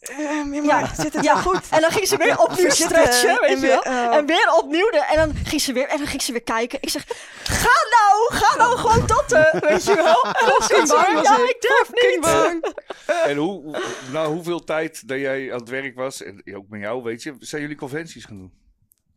Ehm, 0.00 0.54
ja, 0.64 0.94
zit 0.94 1.14
het 1.14 1.24
ja, 1.24 1.34
goed? 1.34 1.60
En 1.70 1.80
dan 1.80 1.90
ging 1.90 2.06
ze 2.06 2.16
weer 2.16 2.40
opnieuw 2.40 2.70
stretchen, 2.70 3.38
weet 3.40 3.50
en 3.50 3.60
je 3.60 3.66
wel. 3.66 3.82
weer, 3.82 3.92
oh. 3.92 4.14
En 4.14 4.26
weer 4.26 4.52
opnieuw. 4.62 4.90
de- 4.90 5.06
En 5.10 5.16
dan 5.16 5.34
ging 5.44 5.60
ze 5.60 5.72
weer, 5.72 5.88
en 5.88 5.98
dan 5.98 6.06
ging 6.06 6.22
ze 6.22 6.32
weer 6.32 6.42
kijken. 6.42 6.78
Ik 6.82 6.88
zeg, 6.88 7.04
ga 7.42 7.70
nou, 7.90 8.34
ga 8.42 8.56
nou 8.56 8.76
gewoon 8.78 9.06
tatten, 9.06 9.48
weet 9.68 9.84
je 9.84 9.94
wel. 9.94 10.22
En 10.24 10.46
dan 10.46 10.62
zit 10.68 10.88
ze 10.88 10.94
bang 10.94 11.06
weer, 11.06 11.14
was 11.14 11.24
ja, 11.24 11.36
ik. 11.36 11.48
ik 11.48 11.60
durf 11.60 11.90
niet. 11.92 12.20
bang. 12.20 12.74
En 13.30 13.36
hoe, 13.36 13.82
na 14.12 14.26
hoeveel 14.26 14.64
tijd 14.64 15.08
dat 15.08 15.18
jij 15.18 15.52
aan 15.52 15.58
het 15.60 15.68
werk 15.68 15.94
was, 15.94 16.22
en 16.22 16.42
ook 16.54 16.68
met 16.68 16.80
jou, 16.80 17.02
weet 17.02 17.22
je, 17.22 17.34
zijn 17.38 17.62
jullie 17.62 17.76
conventies 17.76 18.24
gaan 18.24 18.36
doen? 18.36 18.52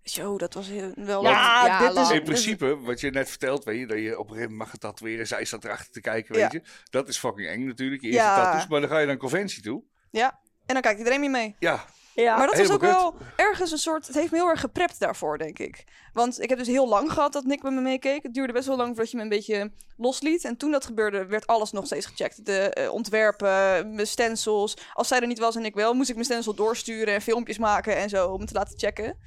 Zo, 0.10 0.38
dat 0.38 0.54
was 0.54 0.67
heel, 0.67 0.91
wel... 0.95 1.24
Ja, 1.24 1.63
lang. 1.63 1.93
dit 1.93 2.04
is-. 2.04 2.12
In 2.12 2.24
principe, 2.24 2.80
wat 2.80 3.00
je 3.00 3.10
net 3.12 3.30
vertelt, 3.30 3.63
weet 3.63 3.80
je, 3.80 3.86
dat 3.88 3.98
je 3.98 4.12
op 4.12 4.26
een 4.26 4.34
gegeven 4.34 4.41
moment 4.41 4.58
mag 4.58 4.72
het 4.72 4.82
tatoeëren, 4.82 5.28
zij 5.28 5.45
staat 5.45 5.63
erachter 5.63 5.91
te 5.91 6.02
kijken, 6.02 6.34
weet 6.36 6.52
Ja. 6.52 6.60
je. 6.63 6.69
Dat 6.89 7.08
is 7.08 7.17
fucking 7.17 7.48
eng 7.48 7.65
natuurlijk, 7.65 8.02
je 8.02 8.08
eerste 8.08 8.24
Ja. 8.24 8.43
tattoos, 8.43 8.67
maar 8.67 8.80
dan 8.80 8.89
ga 8.89 8.98
je 9.00 9.04
naar 9.06 9.13
een 9.13 9.19
conventie 9.19 9.62
toe. 9.63 9.84
Ja, 10.12 10.39
en 10.65 10.74
dan 10.74 10.82
kijkt 10.82 10.98
iedereen 10.98 11.19
mee 11.19 11.30
mee. 11.30 11.56
Ja, 11.60 11.86
Ja, 12.21 12.38
maar 12.38 12.47
dat 12.47 12.58
was 12.58 12.71
ook 12.71 12.82
wel 12.82 13.15
ergens 13.36 13.71
een 13.71 13.77
soort... 13.77 14.08
Het 14.08 14.15
heeft 14.15 14.32
me 14.32 14.38
heel 14.38 14.47
erg 14.47 14.60
geprept 14.60 14.99
daarvoor, 14.99 15.38
denk 15.38 15.60
ik. 15.60 15.84
Want 16.13 16.41
ik 16.41 16.49
heb 16.49 16.58
dus 16.58 16.67
heel 16.67 16.88
lang 16.88 17.12
gehad 17.12 17.34
dat 17.34 17.43
Nick 17.43 17.63
met 17.63 17.73
me 17.73 17.82
meekeek. 17.82 18.23
Het 18.23 18.34
duurde 18.34 18.53
best 18.53 18.67
wel 18.67 18.77
lang 18.77 18.88
voordat 18.89 19.12
je 19.12 19.17
me 19.17 19.23
een 19.23 19.29
beetje 19.29 19.71
losliet. 19.97 20.43
En 20.43 20.58
toen 20.58 20.71
dat 20.71 20.86
gebeurde, 20.86 21.25
werd 21.25 21.47
alles 21.47 21.71
nog 21.71 21.86
steeds 21.86 22.05
gecheckt. 22.05 22.45
De 22.45 22.60
eh, 22.60 22.93
ontwerpen, 22.93 23.93
mijn 23.93 24.08
stencils. 24.08 24.77
Als 24.93 25.08
zij 25.08 25.19
er 25.19 25.27
niet 25.27 25.39
was 25.39 25.55
en 25.55 25.65
ik 25.65 25.75
wel, 25.75 25.93
moest 25.93 26.10
ik 26.10 26.15
mijn 26.15 26.27
stencil 26.27 26.53
doorsturen... 26.53 27.13
en 27.13 27.21
filmpjes 27.21 27.58
maken 27.58 27.95
en 27.95 28.10
zo, 28.10 28.27
om 28.27 28.39
het 28.39 28.47
te 28.47 28.53
laten 28.53 28.79
checken. 28.79 29.17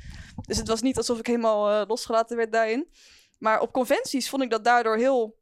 Dus 0.47 0.57
het 0.57 0.69
was 0.69 0.83
niet 0.83 0.97
alsof 0.97 1.19
ik 1.19 1.27
helemaal 1.27 1.71
eh, 1.71 1.89
losgelaten 1.89 2.37
werd 2.37 2.53
daarin. 2.53 2.89
Maar 3.39 3.61
op 3.61 3.73
conventies 3.73 4.29
vond 4.29 4.43
ik 4.43 4.51
dat 4.51 4.65
daardoor 4.65 4.97
heel... 4.97 5.41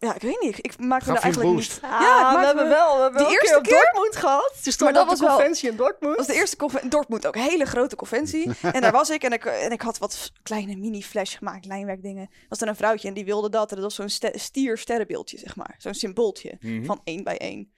Ja, 0.00 0.14
ik 0.14 0.20
weet 0.22 0.40
niet. 0.40 0.58
Ik 0.58 0.78
daar 0.78 1.04
je 1.04 1.10
een 1.10 1.16
eigenlijk 1.22 1.54
boost? 1.54 1.72
niet... 1.72 1.90
Ja, 1.90 2.00
Ja, 2.00 2.38
we 2.40 2.46
hebben 2.46 2.64
we- 2.64 2.70
wel, 2.70 2.96
we 2.96 3.02
hebben 3.02 3.24
die 3.26 3.32
eerste 3.40 3.60
keer 3.62 3.72
Dortmund 3.92 4.16
gehad. 4.16 4.52
Toen 4.62 4.72
stond 4.72 4.80
Maar 4.80 4.92
dat 4.92 5.02
de 5.02 5.08
was 5.10 5.20
wel- 5.20 5.36
conventie 5.36 5.70
in 5.70 5.76
Dortmund. 5.76 6.16
Dat 6.16 6.26
was 6.26 6.34
de 6.34 6.40
eerste 6.40 6.56
conventie. 6.56 6.90
Dortmund 6.90 7.26
ook. 7.26 7.34
Een 7.34 7.40
hele 7.42 7.64
grote 7.64 7.96
conventie. 7.96 8.50
en 8.72 8.80
daar 8.80 8.92
was 8.92 9.10
ik. 9.10 9.22
En 9.22 9.32
ik, 9.32 9.44
en 9.44 9.70
ik 9.72 9.80
had 9.82 9.98
wat 9.98 10.32
kleine 10.42 10.76
mini-flash 10.76 11.36
gemaakt. 11.38 11.64
Lijnwerkdingen. 11.66 12.22
Er 12.32 12.46
was 12.48 12.58
dan 12.58 12.68
een 12.68 12.76
vrouwtje 12.76 13.08
en 13.08 13.14
die 13.14 13.24
wilde 13.24 13.48
dat. 13.50 13.68
En 13.70 13.74
dat 13.76 13.84
was 13.84 13.94
zo'n 13.94 14.08
ste- 14.08 14.38
stier-sterrenbeeldje, 14.38 15.38
zeg 15.38 15.56
maar. 15.56 15.74
Zo'n 15.78 15.94
symbooltje. 15.94 16.56
Mhm. 16.60 16.84
Van 16.84 17.00
één 17.04 17.24
bij 17.24 17.38
één. 17.38 17.72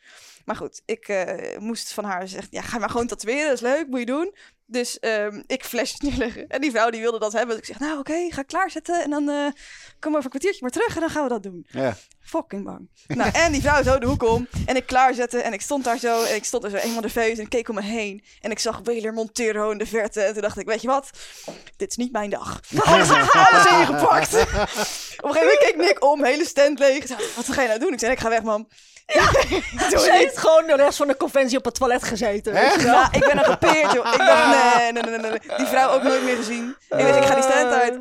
Maar 0.45 0.57
goed, 0.57 0.83
ik 0.85 1.09
eh, 1.09 1.59
moest 1.59 1.93
van 1.93 2.05
haar 2.05 2.29
zeggen... 2.29 2.49
Ja, 2.51 2.63
ga 2.63 2.79
maar 2.79 2.91
gewoon 2.91 3.07
tatoeëren. 3.07 3.45
Dat 3.45 3.55
is 3.55 3.61
leuk. 3.61 3.87
Moet 3.89 3.99
je 4.01 4.07
doen. 4.07 4.35
Dus 4.73 4.99
ehm, 4.99 5.43
ik 5.47 5.65
flesjes 5.65 6.01
neerleggen. 6.01 6.49
En 6.49 6.61
die 6.61 6.71
vrouw 6.71 6.91
die 6.91 7.01
wilde 7.01 7.19
dat 7.19 7.33
hebben. 7.33 7.57
Dus 7.57 7.69
ik 7.69 7.75
zeg, 7.75 7.79
nou 7.79 7.99
oké, 7.99 8.29
ga 8.31 8.43
klaarzetten. 8.43 9.03
En 9.03 9.11
dan 9.11 9.29
eh 9.29 9.47
kom 9.99 10.13
over 10.13 10.25
een 10.25 10.31
kwartiertje 10.31 10.61
maar 10.61 10.71
terug. 10.71 10.95
En 10.95 11.01
dan 11.01 11.11
gaan 11.11 11.23
we 11.23 11.29
dat 11.29 11.43
doen. 11.43 11.67
Ja. 11.71 11.97
Fucking 12.21 12.65
bang. 12.65 12.89
Nou, 13.07 13.31
en 13.33 13.53
die 13.53 13.61
vrouw 13.61 13.83
zo 13.83 13.99
de 13.99 14.07
hoek 14.07 14.23
om. 14.23 14.49
En 14.67 14.77
ik 14.77 14.87
klaarzetten. 14.87 15.45
En 15.45 15.53
ik 15.53 15.61
stond 15.61 15.85
daar 15.85 15.99
zo. 15.99 16.23
En 16.25 16.35
ik 16.35 16.45
stond 16.45 16.65
er 16.65 16.71
zo 16.71 16.77
eenmaal 16.77 17.01
nerveus. 17.01 17.39
En 17.39 17.45
ik 17.45 17.49
keek 17.49 17.69
om 17.69 17.75
me 17.75 17.83
heen. 17.83 18.25
En 18.41 18.51
ik 18.51 18.59
zag 18.59 18.81
Wheeler 18.83 19.13
Montero 19.13 19.71
in 19.71 19.79
de 19.79 19.87
verte. 19.87 20.21
En 20.21 20.33
toen 20.33 20.43
dacht 20.43 20.59
ik, 20.59 20.67
weet 20.67 20.83
je 20.83 20.89
wat? 20.89 21.11
Dit 21.77 21.91
is 21.91 21.97
niet 21.97 22.13
mijn 22.13 22.31
dag. 22.31 22.61
Alles, 22.85 23.11
alles 23.11 23.67
ingepakt. 23.67 24.35
Op 24.35 24.49
een 24.49 25.33
gegeven 25.33 25.41
moment 25.41 25.59
keek 25.59 25.77
Nick 25.77 26.05
om. 26.05 26.25
Hele 26.25 26.45
stand 26.45 26.79
leeg. 26.79 27.09
Wat 27.37 27.49
ga 27.49 27.63
je 27.63 27.69
nou 27.69 27.81
doen? 27.81 27.93
Ik 27.93 27.99
zei, 27.99 28.13
ik 28.13 28.19
ga 28.21 28.29
weg, 28.29 28.43
man. 28.43 28.69
Ja, 29.07 29.31
doe 29.91 29.99
Ze 29.99 30.13
heeft 30.13 30.39
gewoon 30.39 30.67
de 30.67 30.77
rest 30.77 30.97
van 30.97 31.07
de 31.07 31.17
conventie 31.17 31.59
op 31.59 31.65
het 31.65 31.75
toilet 31.75 32.03
gezeten. 32.03 32.55
Echt? 32.55 32.83
ja, 32.83 33.13
ik 33.13 33.21
ben 33.21 33.39
er 33.39 33.45
gepeerd, 33.45 33.93
joh. 33.93 34.13
Ik 34.13 34.19
dacht, 34.19 34.47
nee, 34.47 34.93
nee, 34.93 35.03
nee, 35.03 35.19
nee, 35.19 35.31
nee. 35.31 35.57
Die 35.57 35.67
vrouw 35.67 35.91
ook 35.91 36.03
nooit 36.03 36.25
meer 36.25 36.37
gezien. 36.37 36.77
Ik 36.89 36.99
dacht, 36.99 37.17
ik 37.17 37.25
ga 37.25 37.35
die 37.35 37.43
stand 37.43 37.73
uit. 37.73 37.99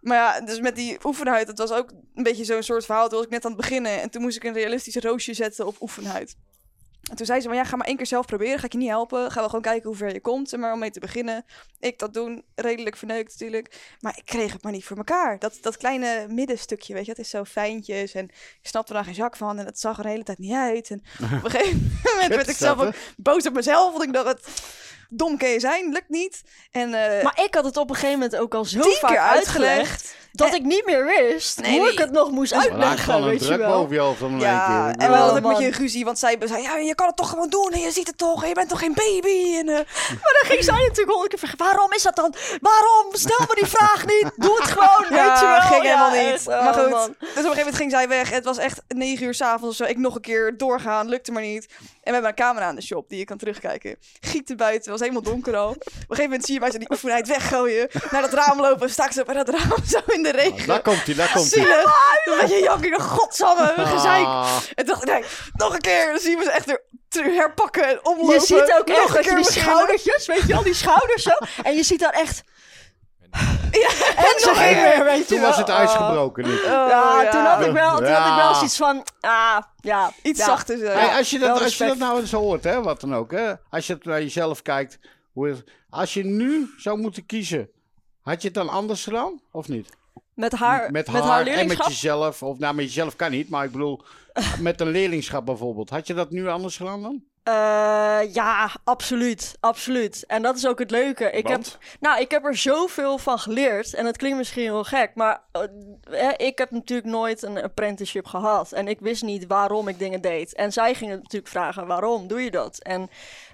Maar 0.00 0.16
ja, 0.16 0.40
dus 0.40 0.60
met 0.60 0.76
die 0.76 0.98
oefenhuid, 1.04 1.46
dat 1.46 1.58
was 1.58 1.72
ook 1.72 1.90
een 2.14 2.22
beetje 2.22 2.44
zo'n 2.44 2.62
soort 2.62 2.84
verhaal. 2.84 3.08
Toen 3.08 3.16
was 3.16 3.26
ik 3.26 3.32
net 3.32 3.44
aan 3.44 3.52
het 3.52 3.60
beginnen 3.60 4.00
en 4.00 4.10
toen 4.10 4.22
moest 4.22 4.36
ik 4.36 4.44
een 4.44 4.52
realistisch 4.52 4.96
roosje 4.96 5.34
zetten 5.34 5.66
op 5.66 5.76
oefenhuid. 5.80 6.36
En 7.12 7.18
toen 7.18 7.26
zei 7.26 7.40
ze 7.40 7.48
van 7.48 7.56
ja, 7.56 7.64
ga 7.64 7.76
maar 7.76 7.86
één 7.86 7.96
keer 7.96 8.06
zelf 8.06 8.26
proberen. 8.26 8.58
Ga 8.58 8.64
ik 8.64 8.72
je 8.72 8.78
niet 8.78 8.88
helpen. 8.88 9.30
Gaan 9.30 9.42
we 9.42 9.48
gewoon 9.48 9.64
kijken 9.64 9.88
hoe 9.88 9.96
ver 9.98 10.12
je 10.12 10.20
komt. 10.20 10.48
zeg 10.48 10.60
Maar 10.60 10.72
om 10.72 10.78
mee 10.78 10.90
te 10.90 11.00
beginnen. 11.00 11.44
Ik 11.80 11.98
dat 11.98 12.14
doen, 12.14 12.44
redelijk 12.54 12.96
verneukt 12.96 13.30
natuurlijk. 13.30 13.96
Maar 14.00 14.16
ik 14.16 14.24
kreeg 14.24 14.52
het 14.52 14.62
maar 14.62 14.72
niet 14.72 14.84
voor 14.84 14.96
elkaar. 14.96 15.38
Dat, 15.38 15.58
dat 15.60 15.76
kleine 15.76 16.26
middenstukje, 16.28 16.94
weet 16.94 17.04
je, 17.06 17.14
dat 17.14 17.24
is 17.24 17.30
zo 17.30 17.44
fijntjes. 17.44 18.12
En 18.12 18.24
ik 18.62 18.68
snapte 18.68 18.88
er 18.88 18.94
daar 18.94 19.04
geen 19.04 19.14
zak 19.14 19.36
van. 19.36 19.58
En 19.58 19.66
het 19.66 19.78
zag 19.78 19.96
er 19.96 20.02
de 20.02 20.08
hele 20.08 20.22
tijd 20.22 20.38
niet 20.38 20.52
uit. 20.52 20.90
En 20.90 21.02
op 21.38 21.44
een 21.44 21.50
gegeven 21.50 22.00
moment 22.14 22.34
werd 22.34 22.48
ik 22.48 22.56
zelf 22.56 22.80
ook 22.80 22.94
boos 23.16 23.46
op 23.46 23.54
mezelf. 23.54 23.92
Want 23.92 24.04
ik 24.04 24.12
dacht, 24.12 24.28
het 24.28 24.48
dom 25.08 25.38
kan 25.38 25.48
je 25.48 25.60
zijn, 25.60 25.92
lukt 25.92 26.08
niet. 26.08 26.42
En 26.70 26.94
eh, 26.94 27.24
Maar 27.24 27.40
ik 27.44 27.54
had 27.54 27.64
het 27.64 27.76
op 27.76 27.88
een 27.88 27.94
gegeven 27.94 28.18
moment 28.18 28.36
ook 28.36 28.54
al 28.54 28.64
zo 28.64 28.80
vaak 28.80 29.18
uitgelegd. 29.18 30.16
Dat 30.32 30.48
En- 30.48 30.54
ik 30.54 30.62
niet 30.62 30.86
meer 30.86 31.04
wist 31.04 31.60
Nee, 31.60 31.70
hoe 31.70 31.80
nee. 31.82 31.92
ik 31.92 31.98
het 31.98 32.10
nog 32.10 32.30
moest 32.30 32.52
uitleggen, 32.52 33.24
weet 33.24 33.38
je 33.40 33.44
druk 33.46 33.58
wel. 33.58 33.72
boven 33.80 33.94
je 33.94 34.00
hoofd 34.00 34.22
om 34.22 34.40
Ja, 34.40 34.66
keer. 34.66 35.00
en 35.04 35.10
we 35.10 35.16
hadden 35.16 35.44
Oh, 35.44 35.44
ook 35.44 35.52
met 35.52 35.58
je 35.60 35.66
een 35.66 35.72
ruzie, 35.80 36.04
want 36.04 36.18
zij 36.18 36.36
zei, 36.44 36.62
ja, 36.62 36.76
je 36.76 36.94
kan 36.94 37.06
het 37.06 37.16
toch 37.16 37.28
gewoon 37.28 37.48
doen 37.48 37.70
en 37.72 37.80
je 37.80 37.90
ziet 37.90 38.06
het 38.06 38.18
toch 38.18 38.42
en 38.42 38.48
je 38.48 38.54
bent 38.54 38.68
toch 38.68 38.78
geen 38.78 38.94
baby. 38.94 39.56
En, 39.56 39.68
eh, 39.68 39.74
Maar 40.08 40.34
dan 40.40 40.50
ging 40.50 40.64
zij 40.64 40.74
natuurlijk 40.88 41.10
honderd 41.10 41.28
keer 41.28 41.38
vragen, 41.38 41.58
waarom 41.58 41.92
is 41.92 42.02
dat 42.02 42.16
dan? 42.16 42.34
Waarom? 42.60 43.06
Stel 43.12 43.38
me 43.48 43.54
die 43.54 43.66
vraag 43.66 44.06
niet. 44.06 44.30
Doe 44.36 44.56
het 44.60 44.70
gewoon, 44.70 45.06
weet 45.08 45.38
je 45.40 45.46
wel. 45.46 45.60
ging 45.60 45.82
helemaal 45.82 46.14
Ja, 46.14 46.22
niet. 46.22 46.32
echt, 46.32 46.48
oh, 46.48 46.64
maar 46.64 46.74
goed, 46.74 46.90
man. 46.90 47.08
dus 47.08 47.28
op 47.28 47.28
een 47.28 47.34
gegeven 47.34 47.56
moment 47.58 47.76
ging 47.76 47.90
zij 47.90 48.08
weg. 48.08 48.30
Het 48.30 48.44
was 48.44 48.58
echt 48.58 48.82
negen 48.88 49.26
uur 49.26 49.34
s'avonds 49.34 49.80
of 49.80 49.86
zo. 49.86 49.92
Ik 49.92 49.98
nog 49.98 50.14
een 50.14 50.20
keer 50.20 50.56
doorgaan, 50.56 51.08
lukte 51.08 51.32
maar 51.32 51.42
niet. 51.42 51.66
En 51.68 51.78
we 52.02 52.10
hebben 52.12 52.28
een 52.30 52.34
camera 52.46 52.66
aan 52.66 52.74
de 52.74 52.82
shop 52.82 53.08
die 53.08 53.18
je 53.18 53.24
kan 53.24 53.36
terugkijken. 53.38 53.96
Gieten 54.20 54.56
buiten, 54.56 54.80
het 54.80 54.90
was 54.90 55.00
helemaal 55.00 55.32
donker 55.32 55.56
al. 55.56 55.68
Op 55.68 55.76
een 55.86 55.92
gegeven 56.08 56.24
moment 56.24 56.44
zie 56.44 56.54
je 56.54 56.60
mij 56.60 56.70
zo 56.70 56.78
die 56.78 56.90
oefenheid 56.90 57.28
weggooien. 57.28 57.88
Naar 58.10 58.22
dat 58.22 58.32
raam 58.32 58.60
lopen, 58.60 58.90
sta 58.90 59.04
ik 59.04 59.12
zo 59.12 59.22
bij 59.24 59.34
dat 59.34 59.48
raam 59.48 59.84
zo 59.86 59.98
in 60.06 60.21
de 60.22 60.30
regen. 60.30 60.66
Daar 60.66 60.82
komt 60.82 61.04
hij, 61.06 61.14
daar 61.14 61.32
komt 61.32 61.54
hij. 61.54 61.62
Zielig. 61.64 61.84
Een 62.24 62.38
beetje 62.40 62.62
janken, 62.62 63.00
godsamme, 63.00 63.72
gezeik. 63.76 64.24
Ah, 64.24 64.56
En 64.74 64.86
dacht 64.86 65.02
ik, 65.02 65.08
nee, 65.08 65.24
nog 65.52 65.72
een 65.74 65.80
keer. 65.80 66.06
Dan 66.06 66.18
zien 66.18 66.38
we 66.38 66.44
ze 66.44 66.50
echt 66.50 66.66
weer 66.66 66.80
herpakken 67.34 67.88
en 67.88 68.04
omlopen. 68.06 68.34
Je 68.34 68.40
ziet 68.40 68.74
ook 68.78 68.88
Nog 68.88 68.96
echt 68.98 69.08
een 69.08 69.14
dat 69.14 69.24
je 69.24 69.30
keer 69.30 69.36
die 69.36 69.50
schoudertjes, 69.52 70.26
weet 70.26 70.40
je 70.40 70.46
wel, 70.52 70.62
die 70.62 70.74
schouders 70.74 71.22
zo. 71.22 71.30
En 71.62 71.74
je 71.74 71.82
ziet 71.82 72.00
daar 72.00 72.12
echt... 72.12 72.42
Ja, 73.70 73.88
En 74.26 74.40
ze 74.40 74.46
nog 74.46 74.62
ging 74.66 74.80
weer, 74.82 75.04
weet 75.04 75.18
je 75.18 75.24
toen 75.24 75.40
wel. 75.40 75.48
was 75.48 75.58
het 75.58 75.70
uitgebroken. 75.70 76.44
Nick. 76.48 76.58
Oh, 76.58 76.64
Ja, 76.70 77.30
toen 77.30 77.44
had 77.44 77.66
ik 77.66 77.72
wel, 77.72 77.96
toen 77.96 78.06
had 78.06 78.28
ik 78.28 78.42
wel 78.42 78.54
zoiets 78.54 78.76
van, 78.76 79.04
ah, 79.20 79.58
ja. 79.80 80.12
Iets 80.22 80.38
ja. 80.38 80.44
zachter 80.44 80.78
zo. 80.78 80.84
Hey, 80.84 81.16
als, 81.16 81.30
je 81.30 81.38
dat, 81.38 81.60
als 81.62 81.78
je 81.78 81.86
dat 81.86 81.96
nou 81.98 82.20
eens 82.20 82.32
hoort, 82.32 82.64
hè, 82.64 82.82
wat 82.82 83.00
dan 83.00 83.14
ook, 83.14 83.30
hè, 83.30 83.52
als 83.70 83.86
je 83.86 83.92
het 83.92 84.04
naar 84.04 84.20
jezelf 84.22 84.62
kijkt, 84.62 84.98
hoe 85.32 85.48
het- 85.48 85.64
als 85.90 86.14
je 86.14 86.24
nu 86.24 86.70
zou 86.78 86.98
moeten 86.98 87.26
kiezen, 87.26 87.68
had 88.22 88.40
je 88.42 88.48
het 88.48 88.56
dan 88.56 88.68
anders 88.68 89.02
gedaan 89.04 89.40
of 89.52 89.68
niet? 89.68 89.88
Met 90.42 90.52
haar, 90.52 90.90
met 90.90 91.10
met 91.12 91.22
haar, 91.22 91.46
en 91.46 91.66
met 91.66 91.86
jezelf, 91.86 92.42
of 92.42 92.58
nou 92.58 92.74
met 92.74 92.84
jezelf 92.84 93.16
kan 93.16 93.30
niet, 93.30 93.48
maar 93.48 93.64
ik 93.64 93.72
bedoel 93.72 94.02
met 94.60 94.80
een 94.80 94.90
leerlingschap 94.90 95.46
bijvoorbeeld. 95.46 95.90
Had 95.90 96.06
je 96.06 96.14
dat 96.14 96.30
nu 96.30 96.48
anders 96.48 96.76
gedaan 96.76 97.02
dan? 97.02 97.22
Eh, 97.42 98.34
ja, 98.34 98.70
absoluut. 98.84 99.56
Absoluut. 99.60 100.24
En 100.26 100.42
dat 100.42 100.56
is 100.56 100.66
ook 100.66 100.78
het 100.78 100.90
leuke. 100.90 101.30
Ik 101.30 101.46
heb, 101.46 101.60
nou, 102.00 102.20
ik 102.20 102.30
heb 102.30 102.44
er 102.44 102.56
zoveel 102.56 103.18
van 103.18 103.38
geleerd. 103.38 103.94
En 103.94 104.06
het 104.06 104.16
klinkt 104.16 104.38
misschien 104.38 104.62
heel 104.62 104.84
gek. 104.84 105.10
Maar 105.14 105.42
eh, 105.52 105.62
hè, 106.10 106.30
ik 106.36 106.58
heb 106.58 106.70
natuurlijk 106.70 107.08
nooit 107.08 107.42
een 107.42 107.62
apprenticeship 107.62 108.26
gehad. 108.26 108.72
En 108.72 108.88
ik 108.88 109.00
wist 109.00 109.22
niet 109.22 109.46
waarom 109.46 109.88
ik 109.88 109.98
dingen 109.98 110.20
deed. 110.20 110.54
En 110.54 110.72
zij 110.72 110.94
gingen 110.94 111.16
natuurlijk 111.16 111.52
vragen, 111.52 111.86
waarom 111.86 112.26
doe 112.26 112.42
je 112.42 112.50
dat? 112.50 112.78
En 112.78 113.10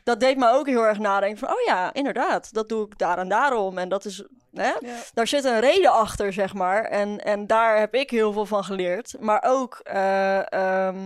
dat 0.09 0.21
deed 0.21 0.37
me 0.37 0.51
ook 0.53 0.66
heel 0.66 0.87
erg 0.87 0.99
nadenken 0.99 1.38
van... 1.38 1.49
Oh 1.49 1.61
ja, 1.66 1.92
inderdaad. 1.94 2.53
Dat 2.53 2.68
doe 2.68 2.87
ik 2.87 2.99
daar 2.99 3.18
en 3.18 3.29
daarom. 3.29 3.79
En 3.79 3.88
dat 3.88 4.05
is... 4.05 4.25
Hè? 4.53 4.62
Ja. 4.81 4.97
Daar 5.14 5.27
zit 5.27 5.44
een 5.44 5.61
reden 5.61 5.92
achter, 5.92 6.33
zeg 6.33 6.55
maar. 6.55 6.85
En, 6.85 7.18
en 7.25 7.47
daar 7.47 7.79
heb 7.79 7.94
ik 7.94 8.11
heel 8.11 8.33
veel 8.33 8.47
van 8.47 8.64
geleerd. 8.64 9.14
Maar 9.21 9.44
ook 9.47 9.81
eh, 9.83 10.53
ehm, 10.53 11.05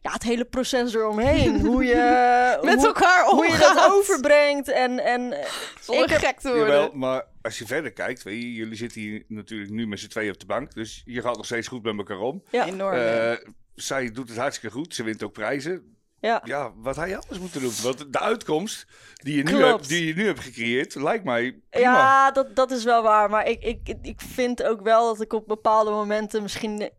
ja, 0.00 0.12
het 0.12 0.22
hele 0.22 0.44
proces 0.44 0.94
eromheen. 0.94 1.60
hoe 1.66 1.84
je... 1.84 2.58
Met 2.62 2.74
hoe, 2.74 2.86
elkaar 2.86 3.24
hoe 3.24 3.46
je 3.46 3.58
dat 3.58 3.90
overbrengt. 3.92 4.68
En, 4.68 5.04
en 5.04 5.20
Zonder 5.80 6.04
ik 6.04 6.10
heb- 6.10 6.20
gek 6.20 6.40
te 6.40 6.48
worden. 6.48 6.66
Jawel, 6.66 6.90
maar 6.94 7.26
als 7.42 7.58
je 7.58 7.66
verder 7.66 7.92
kijkt, 7.92 8.22
weet 8.22 8.42
je, 8.42 8.52
jullie 8.52 8.76
zitten 8.76 9.00
hier 9.00 9.24
natuurlijk 9.28 9.70
nu 9.70 9.86
met 9.86 10.00
z'n 10.00 10.08
tweeën 10.08 10.32
op 10.32 10.40
de 10.40 10.46
bank. 10.46 10.74
Dus 10.74 11.02
je 11.04 11.20
gaat 11.22 11.36
nog 11.36 11.46
steeds 11.46 11.68
goed 11.68 11.82
met 11.82 11.98
elkaar 11.98 12.20
om. 12.20 12.42
ja. 12.50 12.66
Enorm. 12.66 12.94
Eh, 12.94 13.32
zij 13.74 14.10
doet 14.10 14.28
het 14.28 14.38
hartstikke 14.38 14.76
goed. 14.76 14.94
Ze 14.94 15.02
wint 15.02 15.22
ook 15.22 15.32
prijzen. 15.32 15.98
Ja. 16.20 16.40
ja, 16.44 16.72
wat 16.76 16.96
hij 16.96 17.16
anders 17.16 17.38
moet 17.38 17.52
doen. 17.52 17.72
Want 17.82 18.12
de 18.12 18.18
uitkomst 18.20 18.86
die 19.14 19.36
je 19.36 19.42
nu, 19.42 19.50
Klopt. 19.50 19.66
hebt, 19.70 19.88
die 19.88 20.06
je 20.06 20.14
nu 20.14 20.26
hebt 20.26 20.40
gecreëerd, 20.40 20.94
lijkt 20.94 21.24
mij 21.24 21.60
prima. 21.70 21.90
Ja, 21.90 22.30
dat, 22.30 22.56
dat 22.56 22.70
is 22.70 22.84
wel 22.84 23.02
waar. 23.02 23.30
Maar 23.30 23.46
ik, 23.48 23.62
ik, 23.62 23.94
ik 24.02 24.20
vind 24.20 24.62
ook 24.62 24.80
wel 24.82 25.06
dat 25.12 25.20
ik 25.20 25.32
op 25.32 25.46
bepaalde 25.46 25.90
momenten 25.90 26.42
misschien 26.42 26.90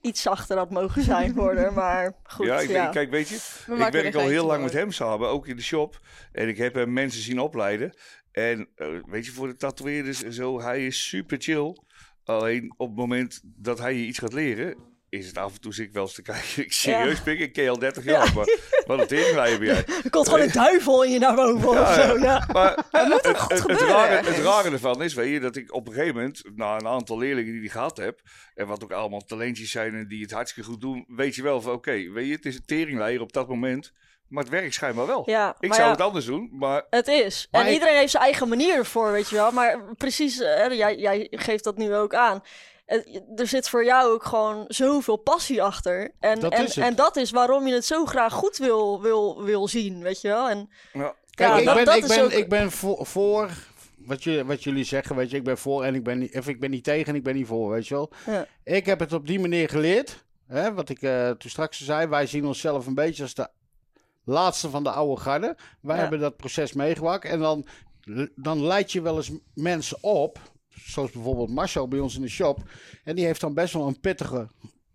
iets 0.00 0.22
zachter 0.22 0.56
had 0.56 0.70
mogen 0.70 1.02
zijn 1.02 1.36
haar. 1.38 1.72
Maar 1.72 2.12
goed, 2.22 2.46
ja, 2.46 2.54
ja. 2.54 2.60
ik 2.60 2.68
weet- 2.68 2.90
kijk, 2.90 3.10
weet 3.10 3.28
je, 3.28 3.36
We 3.66 3.74
ik 3.74 3.80
er 3.80 3.92
werk 3.92 4.14
al 4.14 4.28
heel 4.28 4.46
lang 4.46 4.62
met 4.62 4.72
hem 4.72 4.92
samen, 4.92 5.28
ook 5.28 5.46
in 5.46 5.56
de 5.56 5.62
shop. 5.62 6.00
En 6.32 6.48
ik 6.48 6.56
heb 6.56 6.74
hem 6.74 6.92
mensen 6.92 7.22
zien 7.22 7.38
opleiden. 7.40 7.96
En 8.32 8.68
eh, 8.74 8.86
weet 9.06 9.26
je, 9.26 9.32
voor 9.32 9.46
de 9.46 9.56
tatoeëerders 9.56 10.22
en 10.22 10.32
zo, 10.32 10.60
hij 10.60 10.86
is 10.86 11.08
super 11.08 11.36
chill. 11.40 11.76
Alleen 12.24 12.74
op 12.76 12.88
het 12.88 12.96
moment 12.96 13.40
dat 13.44 13.78
hij 13.78 13.94
je 13.94 14.04
iets 14.06 14.18
gaat 14.18 14.32
leren, 14.32 14.76
is 15.12 15.26
het 15.26 15.38
af 15.38 15.52
en 15.54 15.60
toe 15.60 15.74
zit 15.74 15.86
ik 15.86 15.92
wel 15.92 16.02
eens 16.02 16.14
te 16.14 16.22
kijken. 16.22 16.62
Ik 16.64 16.72
serieus 16.72 17.20
pik, 17.22 17.40
ik 17.40 17.52
ken 17.52 17.62
je 17.64 17.70
al 17.70 17.78
30 17.78 18.04
jaar, 18.14 18.32
maar 18.34 18.58
wat 18.86 19.00
een 19.00 19.06
teringleier 19.06 19.58
ben 19.58 19.66
jij. 19.66 19.84
Er 20.04 20.10
komt 20.16 20.28
gewoon 20.28 20.40
een 20.44 20.52
duivel 20.52 21.04
in 21.04 21.10
je 21.10 21.18
naar 21.18 21.34
boven 21.34 21.68
of 21.68 21.74
Ja, 21.76 21.94
zo. 22.08 22.18
Ja. 22.18 22.48
Maar 22.52 22.84
het, 22.90 23.26
het, 23.26 23.38
goed 23.40 23.70
het, 23.70 23.80
rare, 23.80 24.14
het 24.26 24.38
rare 24.38 24.70
ervan 24.70 25.02
is, 25.02 25.14
weet 25.14 25.32
je, 25.32 25.40
dat 25.40 25.56
ik 25.56 25.74
op 25.74 25.86
een 25.88 25.92
gegeven 25.92 26.14
moment, 26.14 26.42
na 26.54 26.74
een 26.74 26.86
aantal 26.86 27.18
leerlingen 27.18 27.52
die 27.52 27.62
ik 27.62 27.70
gehad 27.70 27.96
heb, 27.96 28.20
en 28.54 28.66
wat 28.66 28.82
ook 28.84 28.92
allemaal 28.92 29.24
talentjes 29.24 29.70
zijn 29.70 29.94
en 29.94 30.08
die 30.08 30.22
het 30.22 30.30
hartstikke 30.32 30.68
goed 30.70 30.80
doen, 30.80 31.04
weet 31.08 31.34
je 31.34 31.42
wel 31.42 31.60
van, 31.60 31.72
oké, 31.72 32.10
weet 32.10 32.26
je, 32.26 32.32
het 32.34 32.46
is 32.46 32.54
een 32.54 32.64
teringleier 32.64 33.20
op 33.20 33.32
dat 33.32 33.48
moment, 33.48 33.92
maar 34.28 34.42
het 34.42 34.52
werkt 34.52 34.74
schijnbaar 34.74 35.06
wel. 35.06 35.22
Ja, 35.30 35.56
ik 35.60 35.74
zou 35.74 35.86
ja, 35.86 35.90
het 35.92 36.00
anders 36.00 36.24
doen, 36.24 36.48
maar 36.52 36.86
Het 36.90 37.06
is. 37.08 37.48
Maar 37.50 37.60
en 37.60 37.66
ik- 37.66 37.72
iedereen 37.72 37.96
heeft 37.96 38.10
zijn 38.10 38.22
eigen 38.22 38.48
manier 38.48 38.74
ervoor, 38.74 39.12
weet 39.12 39.28
je 39.28 39.36
wel. 39.36 39.50
Maar 39.52 39.94
precies, 39.94 40.40
eh, 40.40 40.70
jij, 40.78 40.96
jij 40.96 41.26
geeft 41.30 41.64
dat 41.64 41.76
nu 41.76 41.94
ook 41.94 42.14
aan. 42.14 42.42
Er 43.36 43.46
zit 43.46 43.68
voor 43.68 43.84
jou 43.84 44.12
ook 44.12 44.24
gewoon 44.24 44.64
zoveel 44.68 45.16
passie 45.16 45.62
achter. 45.62 46.10
En 46.20 46.40
Dat 46.40 46.52
en, 46.52 46.64
is 46.64 46.76
en 46.76 46.94
dat 46.94 47.16
is 47.16 47.30
waarom 47.30 47.66
je 47.66 47.74
het 47.74 47.84
zo 47.84 48.04
graag 48.04 48.32
goed 48.32 48.56
wil, 48.56 49.02
wil, 49.02 49.42
wil 49.42 49.68
zien, 49.68 50.02
weet 50.02 50.20
je 50.20 50.28
wel. 50.28 50.48
En 50.48 50.68
ja, 50.92 51.14
Kijk, 51.34 51.50
Ja, 51.50 51.58
ik, 51.58 51.64
dat- 51.64 51.74
ben, 51.74 51.84
dat 51.84 51.96
ik, 51.96 52.06
ben, 52.06 52.24
ook- 52.24 52.30
ik 52.30 52.48
ben 52.48 52.70
voor, 52.70 53.06
voor 53.06 53.50
wat, 53.96 54.22
je, 54.22 54.44
wat 54.44 54.64
jullie 54.64 54.84
zeggen, 54.84 55.16
weet 55.16 55.30
je, 55.30 55.36
ik 55.36 55.44
ben 55.44 55.58
voor 55.58 55.84
en 55.84 55.94
ik 55.94 56.04
ben 56.04 56.18
niet, 56.18 56.36
of 56.38 56.48
ik 56.48 56.60
ben 56.60 56.70
niet 56.70 56.84
tegen 56.84 57.06
en 57.08 57.14
ik 57.14 57.22
ben 57.22 57.34
niet 57.34 57.46
voor, 57.46 57.70
weet 57.70 57.86
je 57.88 57.94
wel. 57.94 58.10
Ja. 58.26 58.46
Ik 58.64 58.86
heb 58.86 58.98
het 59.00 59.12
op 59.12 59.26
die 59.26 59.40
manier 59.40 59.68
geleerd, 59.68 60.24
hè, 60.46 60.74
wat 60.74 60.88
ik 60.88 61.02
eh, 61.02 61.30
toen 61.30 61.50
straks 61.50 61.84
zei, 61.84 62.06
wij 62.06 62.26
zien 62.26 62.46
onszelf 62.46 62.86
een 62.86 62.94
beetje 62.94 63.22
als 63.22 63.34
de 63.34 63.48
laatste 64.24 64.70
van 64.70 64.82
de 64.82 64.90
oude 64.90 65.20
garde. 65.20 65.56
Wij 65.80 65.94
Ja. 65.96 66.00
hebben 66.02 66.20
dat 66.20 66.36
proces 66.36 66.72
meegemaakt 66.72 67.24
en 67.24 67.38
dan, 67.40 67.66
dan 68.34 68.64
leid 68.66 68.92
je 68.92 69.02
wel 69.02 69.16
eens 69.16 69.30
mensen 69.54 69.98
op, 70.00 70.38
zoals 70.74 71.10
bijvoorbeeld 71.10 71.50
Marcel 71.50 71.88
bij 71.88 71.98
ons 72.00 72.14
in 72.16 72.22
de 72.22 72.28
shop, 72.28 72.58
en 73.04 73.16
die 73.16 73.24
heeft 73.24 73.40
dan 73.40 73.54
best 73.54 73.74
wel 73.74 73.86
een 73.86 74.00
pittige 74.00 74.48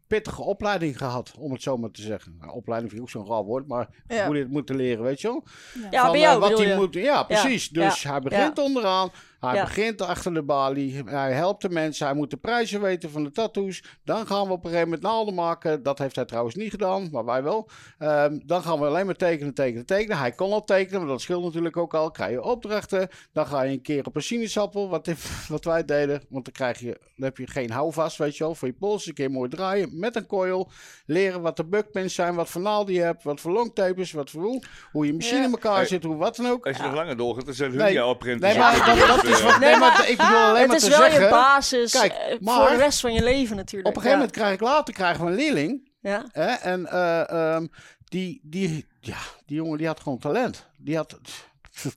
pittige 0.07 0.41
opleiding 0.41 0.97
gehad, 0.97 1.33
om 1.37 1.51
het 1.51 1.61
zo 1.61 1.77
maar 1.77 1.91
te 1.91 2.01
zeggen. 2.01 2.35
Nou, 2.39 2.51
opleiding 2.53 2.91
vind 2.91 3.03
ik 3.03 3.15
ook 3.15 3.23
zo'n 3.23 3.33
raar 3.35 3.43
woord, 3.43 3.67
maar 3.67 3.89
Ja. 4.07 4.25
hoe 4.25 4.33
dit 4.35 4.49
moeten 4.49 4.75
leren, 4.75 5.03
weet 5.03 5.21
je 5.21 5.27
wel. 5.27 5.43
ja, 5.91 6.01
Van, 6.03 6.11
bij 6.11 6.23
eh, 6.25 6.37
wat 6.37 6.57
hij 6.57 6.75
moet, 6.75 6.93
ja, 6.93 7.23
precies. 7.23 7.69
dus 7.69 8.03
hij 8.03 8.19
begint 8.19 8.57
onderaan. 8.59 9.09
Hij 9.39 9.55
Ja. 9.55 9.63
begint 9.63 10.01
achter 10.01 10.33
de 10.33 10.43
balie. 10.43 11.03
Hij 11.05 11.31
helpt 11.33 11.61
de 11.61 11.69
mensen. 11.69 12.05
Hij 12.07 12.15
moet 12.15 12.29
de 12.29 12.37
prijzen 12.37 12.81
weten 12.81 13.09
van 13.11 13.23
de 13.23 13.31
tattoos. 13.31 13.83
Dan 14.03 14.27
gaan 14.27 14.45
we 14.47 14.51
op 14.53 14.63
een 14.63 14.69
gegeven 14.69 14.83
moment 14.89 15.01
naalden 15.01 15.33
maken. 15.33 15.83
Dat 15.83 15.97
heeft 15.99 16.15
hij 16.15 16.25
trouwens 16.25 16.55
niet 16.55 16.69
gedaan, 16.71 17.09
maar 17.11 17.25
wij 17.25 17.43
wel. 17.43 17.69
Ehm, 17.97 18.39
dan 18.45 18.61
gaan 18.63 18.79
we 18.79 18.85
alleen 18.85 19.05
maar 19.05 19.15
tekenen, 19.15 19.53
tekenen, 19.53 19.85
tekenen. 19.85 20.17
Hij 20.17 20.31
kon 20.31 20.51
al 20.51 20.63
tekenen, 20.63 20.99
maar 20.99 21.09
dat 21.09 21.21
scheelt 21.21 21.43
natuurlijk 21.43 21.77
ook 21.77 21.93
al. 21.93 22.11
Krijg 22.11 22.31
je 22.31 22.41
opdrachten. 22.43 23.07
Dan 23.33 23.47
ga 23.47 23.61
je 23.61 23.71
een 23.71 23.81
keer 23.81 24.05
op 24.05 24.15
een 24.15 24.21
sinaasappel, 24.21 24.89
wat, 24.89 25.09
wat 25.47 25.63
wij 25.65 25.85
deden. 25.85 26.21
Want 26.29 26.45
dan, 26.45 26.53
krijg 26.53 26.79
je, 26.79 26.99
dan 27.15 27.25
heb 27.25 27.37
je 27.37 27.47
geen 27.47 27.71
houvast, 27.71 28.17
weet 28.17 28.37
je 28.37 28.43
wel. 28.43 28.55
Voor 28.55 28.67
je 28.67 28.73
pols 28.73 29.07
een 29.07 29.13
keer 29.13 29.31
mooi 29.31 29.49
draaien 29.49 29.99
met 29.99 30.15
een 30.15 30.25
coil. 30.27 30.69
Leren 31.05 31.41
wat 31.41 31.57
de 31.57 31.65
buckpins 31.65 32.13
zijn, 32.15 32.35
wat 32.35 32.49
voor 32.49 32.61
naalden 32.61 32.93
je 32.93 33.01
hebt, 33.01 33.23
wat 33.23 33.39
voor 33.41 33.51
longtapes, 33.51 34.11
wat 34.11 34.29
voor 34.29 34.41
hoe. 34.43 34.63
Hoe 34.91 35.05
je 35.05 35.13
machine 35.13 35.37
Ja. 35.39 35.45
in 35.45 35.51
elkaar 35.51 35.75
Hey. 35.75 35.85
zit, 35.85 36.03
hoe 36.03 36.15
wat 36.15 36.35
dan 36.35 36.47
ook. 36.47 36.65
als 36.67 36.77
je 36.77 36.83
nog 36.83 36.93
langer 36.93 37.17
doorgaat, 37.17 37.45
dan 37.45 37.53
zijn 37.53 37.69
hun 37.71 37.79
Nee. 37.79 37.93
jouw 37.93 38.07
apprentices. 38.07 38.49
Nee, 38.55 38.63
maar 38.63 38.85
dat, 38.85 39.07
dat 39.07 39.25
is 39.27 39.41
wat. 39.41 39.59
Nee, 39.59 39.77
maar 39.77 40.09
ik 40.09 40.17
bedoel 40.17 40.37
alleen 40.37 40.59
het 40.59 40.67
maar 40.67 40.75
is 40.75 40.83
te 40.83 40.89
wel 40.89 40.99
zeggen. 40.99 41.23
je 41.23 41.29
basis 41.29 41.91
Kijk, 41.91 42.11
eh, 42.13 42.39
maar- 42.39 42.55
voor 42.67 42.77
de 42.77 42.83
rest 42.83 42.99
van 42.99 43.13
je 43.13 43.23
leven 43.23 43.55
natuurlijk. 43.55 43.87
Op 43.89 43.95
een 43.95 44.01
gegeven 44.01 44.19
moment 44.21 44.37
krijg 44.37 44.53
ik 44.53 44.59
later 44.61 44.93
krijgen 44.93 45.25
we 45.25 45.31
een 45.31 45.37
leerling. 45.37 45.91
Ja. 46.01 46.25
Hè, 46.31 46.45
en 46.45 46.85
eh, 46.85 47.29
ehm, 47.29 47.67
die, 48.03 48.39
die, 48.43 48.85
ja, 48.99 49.17
die 49.45 49.55
jongen 49.55 49.77
die 49.77 49.87
had 49.87 49.99
gewoon 49.99 50.19
talent. 50.19 50.65
Die 50.77 50.95
had. 50.95 51.19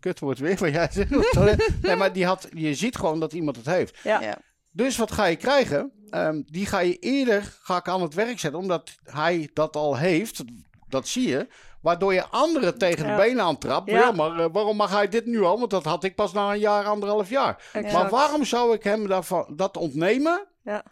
Kut 0.01 0.19
wordt 0.21 0.39
weer 0.41 0.57
wat 0.57 0.73
jij 0.73 0.89
zegt. 0.93 1.33
talent. 1.33 1.69
Nee, 1.83 1.97
maar 1.97 2.13
die 2.13 2.27
had, 2.27 2.49
je 2.55 2.75
ziet 2.75 2.97
gewoon 2.97 3.21
dat 3.21 3.33
iemand 3.33 3.57
het 3.57 3.67
heeft. 3.67 3.99
Ja. 4.03 4.21
Ja. 4.21 4.37
Dus 4.73 4.97
wat 4.97 5.13
ga 5.13 5.25
je 5.25 5.37
krijgen? 5.37 5.93
Ehm, 6.11 6.43
die 6.47 6.67
ga 6.67 6.79
je 6.79 6.99
eerder 6.99 7.57
ga 7.63 7.77
ik 7.77 7.89
aan 7.89 8.03
het 8.03 8.15
werk 8.15 8.39
zetten, 8.39 8.61
omdat 8.61 8.91
hij 9.05 9.51
dat 9.53 9.77
al 9.77 9.97
heeft. 9.97 10.43
Dat 10.91 11.09
zie 11.09 11.29
je. 11.29 11.49
Waardoor 11.83 12.15
je 12.15 12.27
anderen 12.27 12.79
tegen 12.79 13.07
Ja. 13.07 13.17
de 13.17 13.23
benen 13.23 13.45
aantrapt. 13.45 13.91
Ja. 13.91 13.99
Ja. 13.99 14.13
maar 14.13 14.39
eh, 14.39 14.47
waarom 14.53 14.77
mag 14.77 14.91
hij 14.91 15.09
dit 15.09 15.27
nu 15.27 15.43
al? 15.43 15.59
Want 15.59 15.71
dat 15.71 15.85
had 15.85 16.05
ik 16.05 16.15
pas 16.15 16.33
na 16.33 16.53
een 16.53 16.59
jaar, 16.59 16.85
anderhalf 16.85 17.31
jaar. 17.31 17.63
Exact. 17.73 17.93
Maar 17.95 18.11
waarom 18.11 18.45
zou 18.45 18.75
ik 18.75 18.83
hem 18.83 19.07
daarvan, 19.09 19.53
dat 19.57 19.77
ontnemen 19.77 20.47
Ja. 20.63 20.85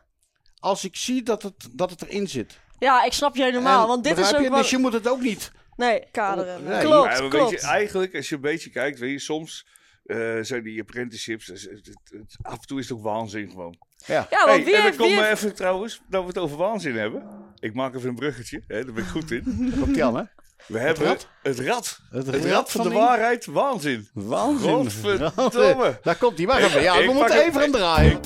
als 0.59 0.85
ik 0.85 0.97
zie 0.97 1.23
dat 1.23 1.43
het, 1.43 1.69
dat 1.73 1.91
het 1.91 2.03
erin 2.03 2.29
zit? 2.29 2.59
ja, 2.79 3.05
ik 3.05 3.13
snap 3.13 3.37
je 3.37 3.43
helemaal. 3.43 3.83
En 3.83 3.89
want 3.89 4.05
dit 4.05 4.19
is 4.19 4.35
ook 4.35 4.41
je? 4.43 4.49
wat... 4.51 4.59
Dus 4.61 4.71
je 4.71 4.79
moet 4.79 4.93
het 4.93 5.09
ook 5.09 5.21
niet. 5.21 5.53
Nee, 5.77 6.05
Kaderen. 6.11 6.65
Nee. 6.65 6.81
klopt, 6.81 7.19
Ja, 7.19 7.29
weet 7.29 7.51
je, 7.51 7.61
eigenlijk, 7.61 8.15
als 8.15 8.29
je 8.29 8.35
een 8.35 8.41
beetje 8.41 8.71
kijkt, 8.71 8.99
weet 8.99 9.11
je, 9.13 9.19
soms 9.19 9.67
eh, 10.05 10.39
zijn 10.41 10.63
die 10.63 10.81
apprenticeships, 10.81 11.47
dus 11.47 11.63
het- 11.63 11.87
het- 11.87 11.99
het- 12.11 12.37
af 12.43 12.53
en 12.61 12.67
toe 12.67 12.79
is 12.79 12.89
het 12.89 12.99
ook 12.99 13.05
waanzin 13.05 13.51
gewoon. 13.51 13.79
Ja. 14.07 14.27
Ja, 14.31 14.39
want 14.47 14.49
Hey, 14.51 14.65
wie 14.65 14.77
en 14.77 14.97
dan 14.97 15.09
me 15.15 15.23
heeft... 15.23 15.43
even 15.43 15.55
trouwens, 15.55 16.01
dat 16.09 16.21
we 16.23 16.29
het 16.29 16.39
over 16.39 16.57
waanzin 16.57 16.97
hebben. 16.97 17.23
Ik 17.59 17.75
maak 17.75 17.95
even 17.95 18.09
een 18.09 18.15
bruggetje, 18.15 18.63
hè, 18.67 18.85
daar 18.85 18.95
ben 18.95 19.05
ik 19.05 19.11
goed 19.11 19.31
in. 19.31 19.43
Komt 19.81 19.97
Jan, 19.97 20.17
hè? 20.17 20.23
We 20.67 20.79
hebben 20.79 21.05
rad? 21.05 21.29
het 21.43 21.59
rad. 21.61 22.01
Het 22.11 22.27
Het, 22.27 22.35
rad 22.35 22.45
rad 22.45 22.71
van 22.71 22.83
de 22.83 22.91
waarheid, 22.95 23.47
waanzin. 23.47 24.09
Waanzin. 24.13 24.69
Godverdomme. 24.71 25.99
Daar 26.03 26.17
komt 26.17 26.39
hij. 26.39 26.47
Wacht 26.47 26.63
even. 26.63 26.83
Ja, 26.83 26.95
Ik 26.95 27.07
we 27.07 27.13
moeten 27.13 27.37
hem. 27.37 27.49
even 27.49 27.63
aan 27.63 27.71
draaien. 27.71 28.21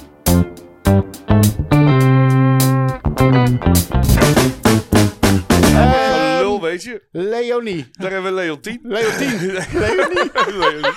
Ehm, 5.49 6.39
Lul, 6.39 6.61
weet 6.61 6.83
je. 6.83 7.03
Leonie. 7.13 7.89
Daar 7.93 8.11
hebben 8.11 8.35
we 8.35 8.41
Leontien. 8.41 8.81
Leontien. 8.83 9.41
Leonie. 9.73 10.31
Leonie. 10.47 10.91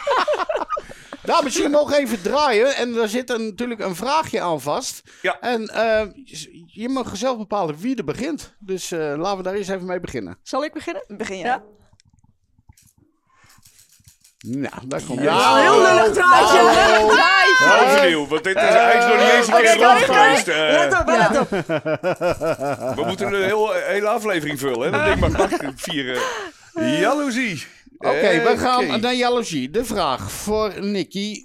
Nou, 1.25 1.43
misschien 1.43 1.71
nog 1.71 1.93
even 1.93 2.21
draaien. 2.21 2.75
En 2.75 2.93
daar 2.93 3.07
zit 3.07 3.29
een, 3.29 3.45
natuurlijk 3.45 3.79
een 3.79 3.95
vraagje 3.95 4.41
aan 4.41 4.61
vast. 4.61 5.01
Ja. 5.21 5.39
En 5.39 5.67
eh, 5.67 6.01
je 6.65 6.89
mag 6.89 7.17
zelf 7.17 7.37
bepalen 7.37 7.77
wie 7.79 7.95
er 7.95 8.03
begint. 8.03 8.53
Dus 8.59 8.91
eh, 8.91 8.99
laten 9.17 9.37
we 9.37 9.43
daar 9.43 9.53
eens 9.53 9.67
even 9.67 9.85
mee 9.85 9.99
beginnen. 9.99 10.37
Zal 10.43 10.63
ik 10.63 10.73
beginnen? 10.73 11.03
Begin 11.07 11.37
jij. 11.37 11.47
Ja. 11.47 11.63
Nou, 14.47 14.87
daar 14.87 15.01
komt 15.07 15.21
Ja, 15.21 15.55
heel 15.55 15.81
lullig 15.81 16.13
draadje. 16.13 16.59
Oh. 16.59 16.73
Lullig 16.73 17.17
draadje. 17.17 17.85
Overnieuw, 17.85 18.27
want 18.27 18.43
dit 18.43 18.55
is 18.55 18.61
eigenlijk 18.61 19.13
nog 19.13 19.23
niet 19.23 19.33
eens 19.33 19.47
een 19.47 19.53
keer 19.61 19.75
Oké, 19.75 19.85
rond 19.85 20.01
oké. 20.03 20.13
geweest. 20.13 20.47
eh. 20.47 20.55
Let 20.55 20.99
op, 20.99 21.07
let 21.07 21.39
op. 21.39 21.49
we 22.95 23.03
moeten 23.05 23.33
een 23.33 23.43
heel, 23.43 23.71
hele 23.73 24.07
aflevering 24.07 24.59
vullen, 24.59 24.93
hè. 24.93 25.17
Dat 25.19 25.19
ding 25.19 25.37
mag 25.61 25.71
vieren. 25.75 26.21
Jaloezie. 26.99 27.65
Oké, 28.09 28.41
we 28.43 28.57
gaan 28.57 28.99
naar 29.01 29.13
jaloezie. 29.13 29.69
De 29.69 29.85
vraag 29.85 30.31
voor 30.31 30.73
Nicky. 30.85 31.43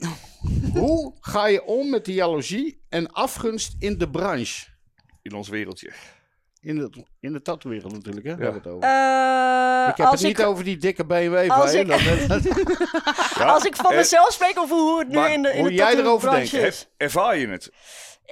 Hoe 0.75 1.15
ga 1.21 1.47
je 1.47 1.65
om 1.65 1.91
met 1.91 2.05
de 2.05 2.13
jaloezie 2.13 2.83
en 2.89 3.13
afgunst 3.13 3.75
in 3.79 3.99
de 3.99 4.11
branche? 4.11 4.67
In 5.23 5.35
ons 5.35 5.49
wereldje. 5.49 5.91
In 6.61 6.77
de, 6.77 7.05
in 7.21 7.33
de 7.33 7.43
tattoo-wereld 7.43 7.93
natuurlijk, 7.93 8.27
hè? 8.27 8.33
Het 8.53 8.67
over. 8.67 8.89
Eh, 8.89 9.89
ik 9.91 9.97
heb 9.97 10.07
als 10.07 10.19
het 10.21 10.29
niet 10.29 10.39
ik, 10.39 10.47
over 10.47 10.65
die 10.65 10.77
dikke 10.77 11.05
BMW 11.07 11.51
als 11.51 11.73
ik- 11.73 11.87
Ja, 13.39 13.45
als 13.55 13.65
ik 13.65 13.77
van 13.77 13.95
mezelf 13.95 14.33
spreek 14.33 14.59
of 14.59 14.69
hoe 14.71 14.99
het 14.99 15.09
nu 15.09 15.15
maar 15.15 15.33
in 15.33 15.43
de, 15.43 15.53
in 15.53 15.59
hoe 15.61 15.69
de 15.69 15.75
jij 15.75 15.93
erover 15.95 16.05
tattoo-branche 16.29 16.57
denkt, 16.57 16.75
is. 16.75 16.81
er- 16.97 17.05
ervaar 17.07 17.37
je 17.39 17.49
het? 17.49 17.71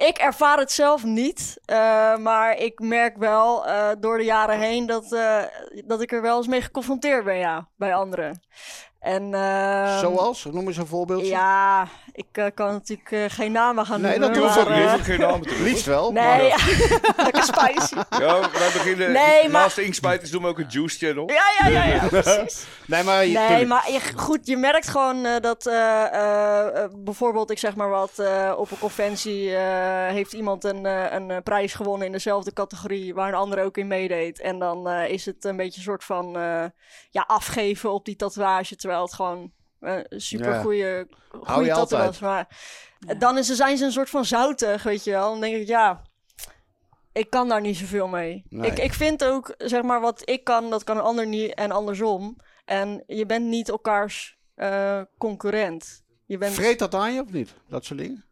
Ik 0.07 0.17
ervaar 0.17 0.57
het 0.57 0.71
zelf 0.71 1.03
niet, 1.03 1.59
eh, 1.65 2.17
maar 2.17 2.57
ik 2.57 2.79
merk 2.79 3.17
wel 3.17 3.67
eh, 3.67 3.89
door 3.99 4.17
de 4.17 4.23
jaren 4.23 4.59
heen 4.59 4.85
dat, 4.85 5.11
eh, 5.11 5.43
dat 5.85 6.01
ik 6.01 6.11
er 6.11 6.21
wel 6.21 6.37
eens 6.37 6.47
mee 6.47 6.61
geconfronteerd 6.61 7.23
ben, 7.23 7.37
ja, 7.37 7.67
bij 7.77 7.95
anderen. 7.95 8.41
En, 8.99 9.33
ehm, 9.33 9.99
Zoals? 9.99 10.45
Noem 10.51 10.67
eens 10.67 10.77
een 10.77 10.87
voorbeeldje. 10.87 11.27
Ja, 11.27 11.87
ik 12.13 12.25
eh, 12.31 12.45
kan 12.53 12.71
natuurlijk 12.71 13.11
eh, 13.11 13.23
geen 13.27 13.51
namen 13.51 13.85
gaan 13.85 14.01
Nee, 14.01 14.19
noemen. 14.19 14.27
dat 14.27 14.37
Je 14.37 14.43
hoeft 14.43 14.55
maar, 14.55 14.77
ook, 14.77 14.83
je 14.83 14.87
eh, 14.89 14.93
ook 14.93 15.03
geen 15.03 15.19
namen 15.19 15.41
te 15.41 15.47
noemen. 15.49 15.63
Liefst 15.67 15.85
wel. 15.85 16.11
Nee, 16.11 16.23
maar- 16.49 17.17
lekker 17.25 17.43
spicy. 17.43 17.95
Ja, 17.95 18.39
wij 18.39 18.49
beginnen. 18.73 19.11
Nee, 19.11 19.41
maar- 19.49 19.61
Naast 19.61 19.75
de 19.75 19.83
Inkspijters 19.83 20.31
doen 20.31 20.41
we 20.41 20.47
ook 20.47 20.59
een 20.59 20.67
Juice 20.69 20.97
Channel. 21.05 21.29
Ja, 21.31 21.43
ja, 21.59 21.67
ja, 21.69 21.83
ja, 21.93 22.07
precies. 22.21 22.65
nee, 22.85 23.03
maar, 23.03 23.25
je- 23.25 23.37
Nee, 23.37 23.65
maar 23.65 23.91
je, 23.91 23.99
goed, 24.15 24.39
je 24.47 24.57
merkt 24.57 24.87
gewoon 24.89 25.25
eh, 25.25 25.39
dat 25.41 25.65
eh, 25.65 26.03
eh, 26.05 26.83
eh, 26.83 26.89
bijvoorbeeld, 26.97 27.51
ik 27.51 27.59
zeg 27.59 27.75
maar 27.75 27.89
wat, 27.89 28.19
eh, 28.19 28.53
op 28.57 28.71
een 28.71 28.79
conventie 28.79 29.55
eh, 29.55 30.07
heeft 30.13 30.33
iemand 30.33 30.63
een, 30.63 30.85
eh, 30.85 31.05
een 31.11 31.43
prijs 31.43 31.73
gewonnen 31.73 32.05
in 32.05 32.11
dezelfde 32.13 32.53
categorie 32.53 33.13
waar 33.13 33.27
een 33.27 33.33
ander 33.33 33.63
ook 33.63 33.77
in 33.77 33.87
meedeed. 33.87 34.39
En 34.41 34.59
dan 34.59 34.89
eh, 34.89 35.09
is 35.09 35.25
het 35.25 35.43
een 35.45 35.57
beetje 35.57 35.77
een 35.77 35.83
soort 35.83 36.03
van 36.03 36.37
eh, 36.37 36.63
ja, 37.09 37.23
afgeven 37.27 37.91
op 37.93 38.05
die 38.05 38.15
tatoeage, 38.15 38.75
terwijl 38.89 39.01
het 39.05 39.13
gewoon 39.13 39.51
eh, 39.79 39.99
een 40.03 40.21
super 40.21 40.53
Ja. 40.53 40.61
goede, 40.61 41.07
Hou 41.31 41.45
goede 41.45 41.65
je 41.65 41.73
tattoo 41.73 41.97
altijd. 41.99 42.19
was. 42.19 42.19
Maar 42.19 42.47
eh, 43.07 43.19
dan 43.19 43.37
is, 43.37 43.47
zijn 43.47 43.77
ze 43.77 43.85
een 43.85 43.91
soort 43.91 44.09
van 44.09 44.25
zoutig, 44.25 44.83
weet 44.83 45.03
je 45.03 45.11
wel. 45.11 45.29
Dan 45.29 45.41
denk 45.41 45.55
ik, 45.55 45.67
ja, 45.67 46.01
ik 47.11 47.29
kan 47.29 47.47
daar 47.47 47.61
niet 47.61 47.77
zoveel 47.77 48.07
mee. 48.07 48.45
Nee. 48.49 48.71
Ik, 48.71 48.79
ik 48.79 48.93
vind 48.93 49.23
ook, 49.23 49.53
zeg 49.57 49.81
maar, 49.81 50.01
wat 50.01 50.29
ik 50.29 50.43
kan, 50.43 50.69
dat 50.69 50.83
kan 50.83 50.97
een 50.97 51.03
ander 51.03 51.27
niet 51.27 51.53
en 51.53 51.71
andersom. 51.71 52.35
En 52.65 53.03
je 53.07 53.25
bent 53.25 53.45
niet 53.45 53.69
elkaars 53.69 54.37
eh, 54.55 55.01
concurrent. 55.17 56.03
Je 56.25 56.37
bent... 56.37 56.53
Vreet 56.53 56.79
dat 56.79 56.95
aan 56.95 57.13
je 57.13 57.21
of 57.21 57.31
niet? 57.31 57.53
Dat 57.67 57.85
soort 57.85 57.99
dingen? 57.99 58.25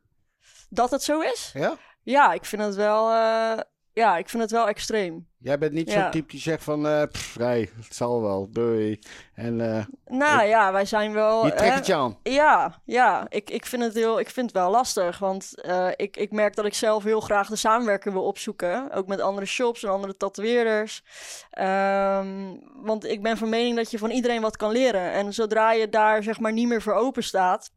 Dat 0.69 0.91
het 0.91 1.03
zo 1.03 1.19
is? 1.19 1.51
Ja? 1.53 1.77
Ja, 2.03 2.33
ik 2.33 2.45
vind 2.45 2.61
het 2.61 2.75
wel, 2.75 3.11
eh, 3.11 3.59
ja, 3.97 4.17
ik 4.17 4.29
vind 4.29 4.43
het 4.43 4.51
wel 4.51 4.67
extreem. 4.67 5.27
Jij 5.37 5.57
bent 5.57 5.73
niet 5.73 5.91
Ja. 5.91 6.01
zo'n 6.01 6.11
type 6.11 6.27
die 6.31 6.39
zegt 6.39 6.63
van, 6.63 6.87
eh 6.87 7.03
pff, 7.11 7.39
nee, 7.39 7.69
het 7.75 7.95
zal 7.95 8.21
wel, 8.21 8.47
doei. 8.51 8.99
En 9.33 9.75
eh, 9.75 9.85
Nou 10.05 10.47
ja, 10.47 10.71
wij 10.71 10.85
zijn 10.85 11.13
wel... 11.13 11.45
je 11.45 11.53
trekt 11.53 11.69
hè, 11.69 11.75
het 11.75 11.85
je 11.85 11.95
aan. 11.95 12.17
Ja, 12.23 12.81
ja. 12.85 13.25
Ik, 13.29 13.49
ik, 13.49 13.65
vind 13.65 13.83
het 13.83 13.93
heel, 13.93 14.19
ik 14.19 14.29
vind 14.29 14.45
het 14.45 14.55
wel 14.55 14.71
lastig. 14.71 15.19
Want 15.19 15.61
eh, 15.61 15.87
ik, 15.95 16.17
ik 16.17 16.31
merk 16.31 16.55
dat 16.55 16.65
ik 16.65 16.73
zelf 16.73 17.03
heel 17.03 17.19
graag 17.19 17.47
de 17.49 17.55
samenwerking 17.55 18.13
wil 18.13 18.23
opzoeken. 18.23 18.91
Ook 18.91 19.07
met 19.07 19.21
andere 19.21 19.45
shops 19.45 19.83
en 19.83 19.89
andere 19.89 20.17
tatoeëerders. 20.17 21.03
Ehm, 21.49 22.55
want 22.81 23.05
ik 23.05 23.21
ben 23.21 23.37
van 23.37 23.49
mening 23.49 23.75
dat 23.75 23.91
je 23.91 23.97
van 23.97 24.11
iedereen 24.11 24.41
wat 24.41 24.57
kan 24.57 24.71
leren. 24.71 25.11
En 25.11 25.33
zodra 25.33 25.71
je 25.71 25.89
daar 25.89 26.23
zeg 26.23 26.39
maar 26.39 26.53
niet 26.53 26.67
meer 26.67 26.81
voor 26.81 26.93
open 26.93 27.23
staat... 27.23 27.71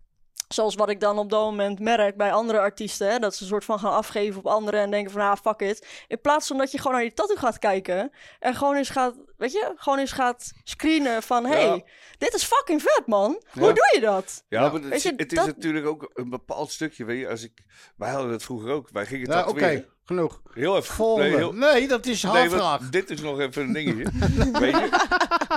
Zoals 0.55 0.75
wat 0.75 0.89
ik 0.91 1.01
dan 1.01 1.19
op 1.19 1.31
dat 1.31 1.41
moment 1.41 1.79
merk 1.81 2.17
bij 2.17 2.33
andere 2.33 2.59
artiesten. 2.59 3.11
Hè, 3.11 3.19
dat 3.19 3.35
ze 3.35 3.43
een 3.43 3.49
soort 3.49 3.65
van 3.65 3.79
gaan 3.79 3.93
afgeven 3.93 4.39
op 4.39 4.47
anderen 4.47 4.81
en 4.81 4.91
denken 4.91 5.13
van 5.13 5.21
ah, 5.21 5.37
fuck 5.43 5.61
it. 5.61 5.87
In 6.09 6.21
plaats 6.21 6.47
van 6.47 6.59
dat 6.59 6.71
je 6.71 6.79
gewoon 6.79 6.93
naar 6.93 7.03
die 7.03 7.13
tattoo 7.15 7.37
gaat 7.37 7.59
kijken. 7.59 8.11
En 8.39 8.55
gewoon 8.55 8.77
eens 8.77 8.89
gaat, 8.91 9.15
weet 9.37 9.53
je, 9.53 9.73
gewoon 9.77 9.99
eens 9.99 10.13
gaat 10.13 10.53
screenen 10.65 11.23
van 11.23 11.47
hey, 11.47 11.65
Ja. 11.65 11.81
dit 12.19 12.35
is 12.35 12.45
fucking 12.45 12.83
vet 12.83 13.03
man. 13.07 13.43
Ja. 13.53 13.61
Hoe 13.61 13.73
doe 13.73 13.91
je 13.95 14.01
dat? 14.01 14.45
Ja, 14.49 14.61
maar 14.61 14.73
het, 14.73 14.93
is- 14.95 15.03
je, 15.03 15.13
het 15.17 15.33
is 15.33 15.39
dat- 15.39 15.47
natuurlijk 15.47 15.87
ook 15.87 16.11
een 16.15 16.31
bepaald 16.31 16.71
stukje. 16.71 17.05
Weet 17.05 17.19
je, 17.21 17.29
als 17.29 17.43
ik, 17.43 17.53
wij 17.97 18.11
hadden 18.11 18.31
het 18.33 18.43
vroeger 18.43 18.71
ook. 18.71 18.89
Wij 18.93 19.07
gingen 19.07 19.31
Ja, 19.31 19.41
oké, 19.41 19.47
tatoeëren. 19.53 19.87
genoeg. 20.05 20.41
Heel 20.53 20.77
even. 20.77 20.95
Volgende. 20.95 21.53
Nee, 21.53 21.89
dat 21.89 22.07
is 22.07 22.23
een 22.23 22.33
nee, 22.33 22.49
want 22.51 22.63
vraag. 22.63 22.91
dit 22.91 23.11
is 23.11 23.21
nog 23.21 23.41
even 23.41 23.63
een 23.63 23.73
dingetje. 23.73 24.05
weet 24.61 24.75
je? 24.79 24.89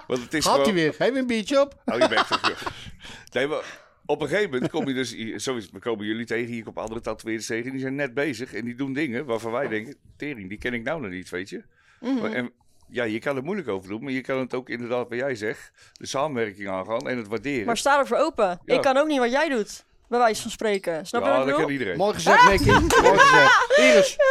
Want 0.07 0.21
het 0.21 0.33
is 0.33 0.45
Had 0.45 0.55
hij 0.55 0.63
gewoon... 0.65 0.73
weer. 0.79 0.93
Geef 0.93 1.15
een 1.15 1.27
biertje 1.27 1.61
op. 1.61 1.81
Hou 1.85 2.01
je 2.01 2.07
bek. 2.07 2.25
Nee, 3.33 3.47
maar 3.47 3.81
op 4.05 4.21
een 4.21 4.27
gegeven 4.27 4.51
moment 4.51 4.71
kom 4.71 4.87
je 4.87 4.93
dus... 4.93 5.09
Zo 5.43 5.55
is 5.55 5.63
het, 5.63 5.71
we 5.71 5.79
komen 5.79 6.05
jullie 6.05 6.25
tegen, 6.25 6.53
hier 6.53 6.67
op 6.67 6.77
andere 6.77 7.01
tatoeëerders 7.01 7.47
tegen. 7.47 7.71
Die 7.71 7.79
zijn 7.79 7.95
net 7.95 8.13
bezig 8.13 8.53
en 8.53 8.65
die 8.65 8.75
doen 8.75 8.93
dingen 8.93 9.25
waarvan 9.25 9.51
wij 9.51 9.67
denken... 9.67 9.95
Tering, 10.17 10.49
die 10.49 10.57
ken 10.57 10.73
ik 10.73 10.83
nou 10.83 11.01
nog 11.01 11.11
niet, 11.11 11.29
weet 11.29 11.49
je. 11.49 11.63
Mhm. 11.99 12.21
Maar, 12.21 12.31
en, 12.31 12.51
ja, 12.89 13.03
je 13.03 13.19
kan 13.19 13.35
er 13.35 13.43
moeilijk 13.43 13.67
over 13.67 13.89
doen, 13.89 14.03
maar 14.03 14.11
je 14.11 14.21
kan 14.21 14.39
het 14.39 14.53
ook 14.53 14.69
inderdaad, 14.69 15.09
wat 15.09 15.17
jij 15.17 15.35
zegt... 15.35 15.71
De 15.93 16.07
samenwerking 16.07 16.69
aangaan 16.69 17.09
en 17.09 17.17
het 17.17 17.27
waarderen. 17.27 17.65
Maar 17.65 17.77
sta 17.77 17.99
er 17.99 18.07
voor 18.07 18.17
open. 18.17 18.59
Ja. 18.65 18.75
Ik 18.75 18.81
kan 18.81 18.97
ook 18.97 19.07
niet 19.07 19.19
wat 19.19 19.31
jij 19.31 19.49
doet. 19.49 19.85
Bij 20.07 20.19
wijze 20.19 20.41
van 20.41 20.51
spreken. 20.51 21.05
Snap 21.05 21.23
je 21.23 21.29
ja, 21.29 21.33
wat 21.37 21.43
ik 21.43 21.47
dat 21.47 21.55
bedoel? 21.55 21.71
iedereen. 21.71 21.97
Mooi 21.97 22.13
gezegd, 22.13 22.49
Nicky. 22.49 22.69
Mooi 23.01 23.17
gezegd. 23.17 23.77
Iris. 23.77 24.17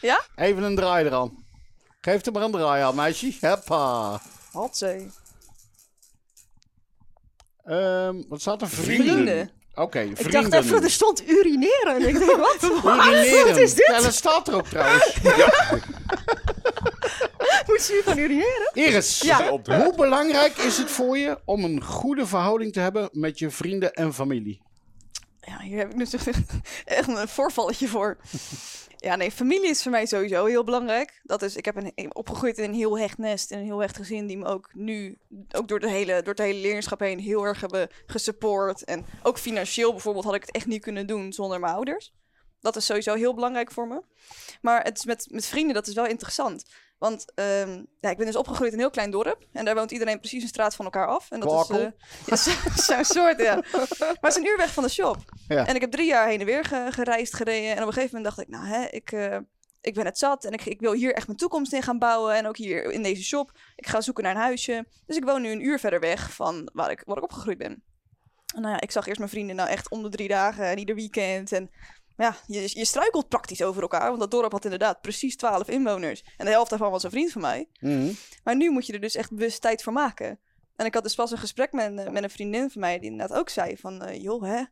Ja? 0.00 0.24
Even 0.36 0.62
een 0.62 0.74
draai 0.74 1.06
eraan. 1.06 1.44
Geef 2.00 2.26
er 2.26 2.32
maar 2.32 2.42
een 2.42 2.50
draai 2.50 2.82
aan, 2.82 2.94
meisje. 2.94 3.32
Hoppa. 3.40 4.20
Hatzee. 4.52 5.10
Ehm, 7.70 8.22
wat 8.28 8.40
staat 8.40 8.62
er? 8.62 8.68
Vrienden. 8.68 9.50
Oké, 9.74 10.00
Ik 10.00 10.16
vrienden. 10.16 10.50
dacht 10.50 10.64
even, 10.64 10.82
er 10.82 10.90
stond 10.90 11.28
urineren. 11.28 11.94
En 11.94 12.08
ik 12.08 12.18
denk, 12.18 12.36
wat? 12.46 12.62
Urineren. 12.62 13.46
Wat 13.46 13.56
is 13.56 13.74
dit? 13.74 13.86
Ja, 13.86 14.00
dat 14.00 14.14
staat 14.14 14.48
er 14.48 14.54
ook 14.54 14.66
trouwens. 14.66 15.16
Moet 17.66 17.80
ze 17.80 17.92
nu 17.92 18.02
gaan 18.02 18.18
urineren? 18.18 18.70
Iris, 18.72 19.20
Ja. 19.20 19.48
hoe 19.64 19.92
belangrijk 19.96 20.56
is 20.56 20.78
het 20.78 20.90
voor 20.90 21.18
je 21.18 21.38
om 21.44 21.64
een 21.64 21.82
goede 21.84 22.26
verhouding 22.26 22.72
te 22.72 22.80
hebben 22.80 23.08
met 23.12 23.38
je 23.38 23.50
vrienden 23.50 23.92
en 23.92 24.14
familie? 24.14 24.60
Ja, 25.40 25.60
hier 25.60 25.78
heb 25.78 25.90
ik 25.90 25.96
natuurlijk 25.96 26.36
echt 26.84 27.08
een 27.08 27.28
voorvalletje 27.28 27.88
voor. 27.88 28.16
Ja, 29.02 29.16
nee, 29.16 29.30
familie 29.30 29.68
is 29.68 29.82
voor 29.82 29.90
mij 29.90 30.06
sowieso 30.06 30.44
heel 30.44 30.64
belangrijk. 30.64 31.20
Dat 31.22 31.42
is, 31.42 31.56
ik 31.56 31.64
heb 31.64 31.76
een, 31.76 32.14
opgegroeid 32.14 32.58
in 32.58 32.64
een 32.64 32.74
heel 32.74 32.98
hecht 32.98 33.18
nest 33.18 33.50
en 33.50 33.58
een 33.58 33.64
heel 33.64 33.78
hecht 33.78 33.96
gezin 33.96 34.26
die 34.26 34.38
me 34.38 34.44
ook 34.44 34.70
nu, 34.74 35.18
ook 35.50 35.68
door, 35.68 35.80
de 35.80 35.90
hele, 35.90 36.22
door 36.22 36.34
het 36.34 36.38
hele 36.38 36.60
leerlingschap 36.60 37.00
heen, 37.00 37.18
heel 37.18 37.44
erg 37.44 37.60
hebben 37.60 37.88
gesupport. 38.06 38.84
En 38.84 39.06
ook 39.22 39.38
financieel 39.38 39.90
bijvoorbeeld 39.90 40.24
had 40.24 40.34
ik 40.34 40.40
het 40.40 40.54
echt 40.54 40.66
niet 40.66 40.82
kunnen 40.82 41.06
doen 41.06 41.32
zonder 41.32 41.60
mijn 41.60 41.74
ouders. 41.74 42.12
Dat 42.60 42.76
is 42.76 42.86
sowieso 42.86 43.14
heel 43.14 43.34
belangrijk 43.34 43.70
voor 43.70 43.88
me. 43.88 44.02
Maar 44.60 44.82
het 44.82 45.04
met, 45.04 45.26
met 45.30 45.46
vrienden, 45.46 45.74
dat 45.74 45.86
is 45.86 45.94
wel 45.94 46.06
interessant. 46.06 46.64
Want 47.00 47.32
ehm, 47.34 47.84
ja, 48.00 48.10
ik 48.10 48.16
ben 48.16 48.26
dus 48.26 48.36
opgegroeid 48.36 48.68
in 48.72 48.74
een 48.74 48.80
heel 48.84 48.90
klein 48.92 49.10
dorp. 49.10 49.46
En 49.52 49.64
daar 49.64 49.74
woont 49.74 49.90
iedereen 49.90 50.18
precies 50.18 50.42
een 50.42 50.48
straat 50.48 50.74
van 50.74 50.84
elkaar 50.84 51.06
af. 51.06 51.30
En 51.30 51.40
dat 51.40 51.48
is 51.70 51.76
eh, 51.76 51.90
ja, 52.26 52.36
zo- 52.36 52.70
zo'n 52.94 53.04
soort, 53.04 53.40
ja. 53.40 53.54
Maar 53.54 54.16
het 54.20 54.26
is 54.26 54.36
een 54.36 54.46
uur 54.46 54.56
weg 54.56 54.72
van 54.72 54.82
de 54.82 54.88
shop. 54.90 55.16
Ja. 55.48 55.66
En 55.66 55.74
ik 55.74 55.80
heb 55.80 55.90
drie 55.90 56.06
jaar 56.06 56.28
heen 56.28 56.40
en 56.40 56.46
weer 56.46 56.64
ge- 56.64 56.86
gereisd, 56.90 57.34
gereden. 57.34 57.70
En 57.76 57.80
op 57.82 57.86
een 57.86 57.92
gegeven 57.92 58.16
moment 58.16 58.34
dacht 58.36 58.48
ik, 58.48 58.54
nou 58.54 58.66
hè, 58.66 58.84
ik, 58.86 59.12
eh, 59.12 59.38
ik 59.80 59.94
ben 59.94 60.04
het 60.04 60.18
zat. 60.18 60.44
En 60.44 60.52
ik, 60.52 60.64
ik 60.64 60.80
wil 60.80 60.92
hier 60.92 61.14
echt 61.14 61.26
mijn 61.26 61.38
toekomst 61.38 61.72
in 61.72 61.82
gaan 61.82 61.98
bouwen. 61.98 62.34
En 62.34 62.46
ook 62.46 62.56
hier 62.56 62.90
in 62.90 63.02
deze 63.02 63.22
shop. 63.22 63.52
Ik 63.76 63.86
ga 63.86 64.00
zoeken 64.00 64.24
naar 64.24 64.34
een 64.34 64.40
huisje. 64.40 64.86
Dus 65.06 65.16
ik 65.16 65.24
woon 65.24 65.42
nu 65.42 65.50
een 65.50 65.64
uur 65.64 65.78
verder 65.78 66.00
weg 66.00 66.32
van 66.32 66.70
waar 66.72 66.90
ik, 66.90 67.02
waar 67.04 67.16
ik 67.16 67.22
opgegroeid 67.22 67.58
ben. 67.58 67.82
En 68.54 68.60
nou 68.62 68.74
ja, 68.74 68.80
ik 68.80 68.90
zag 68.90 69.06
eerst 69.06 69.18
mijn 69.18 69.30
vrienden 69.30 69.56
nou 69.56 69.68
echt 69.68 69.90
om 69.90 70.02
de 70.02 70.08
drie 70.08 70.28
dagen 70.28 70.64
en 70.64 70.78
ieder 70.78 70.94
weekend. 70.94 71.52
En 71.52 71.70
ja, 72.20 72.36
je, 72.46 72.60
je 72.72 72.84
struikelt 72.84 73.28
praktisch 73.28 73.62
over 73.62 73.82
elkaar. 73.82 74.08
Want 74.08 74.20
dat 74.20 74.30
dorp 74.30 74.52
had 74.52 74.64
inderdaad 74.64 75.00
precies 75.00 75.36
12 75.36 75.68
inwoners. 75.68 76.24
En 76.36 76.44
de 76.44 76.50
helft 76.50 76.70
daarvan 76.70 76.90
was 76.90 77.02
een 77.02 77.10
vriend 77.10 77.32
van 77.32 77.40
mij. 77.40 77.68
Mhm. 77.80 78.12
Maar 78.44 78.56
nu 78.56 78.70
moet 78.70 78.86
je 78.86 78.92
er 78.92 79.00
dus 79.00 79.14
echt 79.14 79.30
bewust 79.34 79.60
tijd 79.60 79.82
voor 79.82 79.92
maken. 79.92 80.38
En 80.76 80.86
ik 80.86 80.94
had 80.94 81.02
dus 81.02 81.14
pas 81.14 81.30
een 81.30 81.38
gesprek 81.38 81.72
met, 81.72 81.98
eh, 81.98 82.08
met 82.08 82.22
een 82.22 82.30
vriendin 82.30 82.70
van 82.70 82.80
mij 82.80 82.98
die 82.98 83.10
inderdaad 83.10 83.38
ook 83.38 83.48
zei 83.48 83.76
van... 83.76 84.02
eh, 84.02 84.22
joh, 84.22 84.42
hè, 84.42 84.62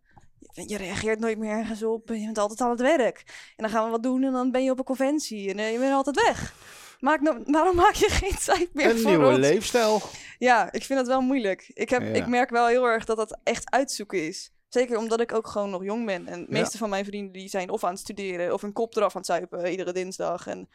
je, 0.67 0.77
reageert 0.77 1.19
nooit 1.19 1.39
meer 1.39 1.51
ergens 1.51 1.83
op. 1.83 2.09
Je 2.09 2.25
bent 2.25 2.39
altijd 2.39 2.61
aan 2.61 2.71
het 2.71 2.81
werk. 2.81 3.25
En 3.27 3.65
dan 3.65 3.71
gaan 3.71 3.85
we 3.85 3.91
wat 3.91 4.03
doen 4.03 4.23
en 4.25 4.33
dan 4.33 4.51
ben 4.51 4.65
je 4.65 4.71
op 4.71 4.79
een 4.79 4.85
conventie. 4.85 5.51
En 5.51 5.59
eh, 5.59 5.73
je 5.73 5.79
bent 5.79 5.93
altijd 5.93 6.23
weg. 6.25 6.55
Maak 7.01 7.21
nou, 7.21 7.43
waarom 7.47 7.77
maak 7.77 7.95
je 7.95 8.09
geen 8.09 8.37
tijd 8.55 8.69
meer 8.75 8.91
Een 8.91 8.99
voor 8.99 9.11
nieuwe 9.11 9.27
ons? 9.29 9.39
leefstijl. 9.39 10.03
Ja, 10.39 10.73
ik 10.73 10.85
vind 10.85 10.99
het 10.99 11.09
wel 11.09 11.21
moeilijk. 11.21 11.71
Ik, 11.75 11.91
heb, 11.91 12.03
Ja. 12.03 12.09
ik 12.09 12.27
merk 12.27 12.51
wel 12.51 12.67
heel 12.67 12.85
erg 12.85 13.05
dat 13.05 13.17
dat 13.17 13.39
echt 13.43 13.71
uitzoeken 13.71 14.27
is. 14.27 14.53
Zeker 14.69 14.99
omdat 14.99 15.21
ik 15.21 15.35
ook 15.35 15.47
gewoon 15.47 15.71
nog 15.71 15.85
jong 15.85 16.07
ben. 16.07 16.27
En 16.27 16.41
de 16.41 16.53
Ja. 16.55 16.59
meeste 16.61 16.79
van 16.79 16.89
mijn 16.89 17.05
vrienden 17.05 17.33
die 17.33 17.49
zijn 17.49 17.71
of 17.71 17.85
aan 17.85 17.91
het 17.91 17.99
studeren... 18.01 18.53
of 18.53 18.63
een 18.63 18.73
kop 18.73 18.97
eraf 18.97 19.13
aan 19.15 19.21
het 19.21 19.27
zuipen 19.31 19.63
eh, 19.65 19.71
iedere 19.71 19.93
dinsdag. 19.93 20.47
En 20.47 20.69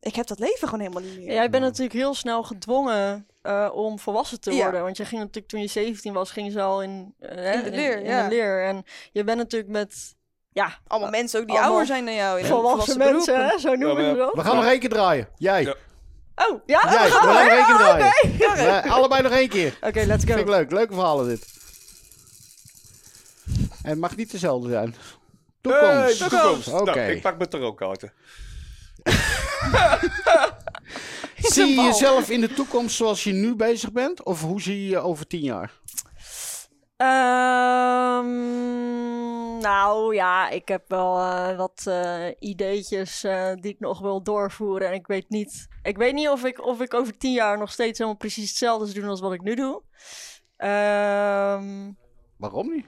ik 0.00 0.14
heb 0.14 0.26
dat 0.26 0.38
leven 0.38 0.68
gewoon 0.68 0.80
helemaal 0.86 1.02
niet 1.10 1.18
meer. 1.18 1.32
Jij 1.32 1.50
bent 1.50 1.62
natuurlijk 1.64 1.92
heel 1.92 2.14
snel 2.14 2.42
gedwongen 2.42 3.26
eh, 3.42 3.68
om 3.72 3.98
volwassen 3.98 4.40
te 4.40 4.52
Ja. 4.54 4.62
worden. 4.62 4.82
Want 4.82 4.96
je 4.96 5.04
ging 5.04 5.20
natuurlijk 5.20 5.48
toen 5.48 5.60
je 5.60 5.66
17 5.66 6.12
was, 6.12 6.30
ging 6.30 6.52
ze 6.52 6.60
al 6.62 6.82
in, 6.82 7.14
eh, 7.18 7.54
In 7.54 7.62
de 7.62 7.70
leer, 7.70 7.98
in, 7.98 8.04
ja. 8.04 8.22
de 8.28 8.34
leer. 8.34 8.64
En 8.64 8.84
je 9.12 9.24
bent 9.24 9.38
natuurlijk 9.38 9.70
met 9.70 10.14
ja, 10.52 10.78
Allemaal 10.86 11.10
mensen 11.10 11.40
ook 11.40 11.46
die 11.46 11.58
ouder 11.60 11.86
zijn 11.86 12.04
dan 12.04 12.14
jou. 12.14 12.38
In 12.40 12.44
volwassen 12.46 12.98
beroep. 12.98 13.12
mensen, 13.12 13.46
hè, 13.48 13.58
zo 13.58 13.74
noemen 13.74 14.08
we 14.10 14.14
wel. 14.16 14.32
We 14.34 14.40
gaan 14.40 14.56
nog 14.56 14.64
één 14.64 14.80
keer 14.80 14.88
draaien. 14.88 15.28
Jij. 15.36 15.62
Ja. 15.62 15.74
Oh, 16.50 16.60
ja? 16.66 16.80
Jij, 16.90 16.90
we 16.90 17.06
Oh, 17.06 17.12
gaan 17.14 17.26
nog 17.26 17.36
één 17.36 17.64
keer 17.66 18.46
ja, 18.46 18.54
draaien. 18.54 18.82
Nee, 18.82 18.92
allebei 18.92 19.22
nog 19.22 19.32
één 19.32 19.48
keer. 19.48 19.78
Oké, 19.80 20.02
let's 20.04 20.24
Vind 20.24 20.38
ik 20.38 20.44
go. 20.44 20.50
leuk. 20.50 20.70
Leuke 20.70 20.92
verhalen 20.94 21.28
dit. 21.28 21.58
En 23.82 23.90
het 23.90 23.98
mag 23.98 24.16
niet 24.16 24.30
dezelfde 24.30 24.68
zijn. 24.68 24.94
Toekomst. 25.60 26.18
Hey, 26.18 26.28
toekomst. 26.28 26.72
Oké. 26.72 26.94
Nou, 26.94 27.10
ik 27.10 27.22
pak 27.22 27.36
mijn 27.36 27.50
tarotkaarten. 27.50 28.12
Zie 31.36 31.66
je 31.66 31.80
jezelf 31.80 32.30
in 32.30 32.40
de 32.40 32.52
toekomst 32.54 32.96
zoals 32.96 33.24
je 33.24 33.32
nu 33.32 33.54
bezig 33.54 33.92
bent? 33.92 34.24
Of 34.24 34.42
hoe 34.42 34.60
zie 34.60 34.82
je 34.82 34.88
je 34.88 34.98
over 34.98 35.26
tien 35.26 35.40
jaar? 35.40 35.72
Ehm, 36.96 38.28
nou 39.58 40.14
ja, 40.14 40.48
ik 40.48 40.68
heb 40.68 40.88
wel 40.88 41.18
eh, 41.18 41.56
wat 41.56 41.82
eh, 41.86 42.26
ideetjes 42.38 43.24
eh, 43.24 43.52
die 43.54 43.72
ik 43.72 43.80
nog 43.80 44.00
wil 44.00 44.22
doorvoeren. 44.22 44.88
En 44.88 44.94
ik 44.94 45.06
weet 45.06 45.28
niet, 45.28 45.68
ik 45.82 45.96
weet 45.96 46.14
niet 46.14 46.28
of, 46.28 46.44
ik, 46.44 46.66
of 46.66 46.80
ik 46.80 46.94
over 46.94 47.16
tien 47.18 47.32
jaar 47.32 47.58
nog 47.58 47.72
steeds 47.72 47.98
helemaal 47.98 48.18
precies 48.18 48.48
hetzelfde 48.48 48.86
zou 48.86 49.00
doen 49.00 49.10
als 49.10 49.20
wat 49.20 49.32
ik 49.32 49.42
nu 49.42 49.54
doe. 49.54 49.82
Ehm, 50.56 51.92
Waarom 52.36 52.70
niet? 52.70 52.86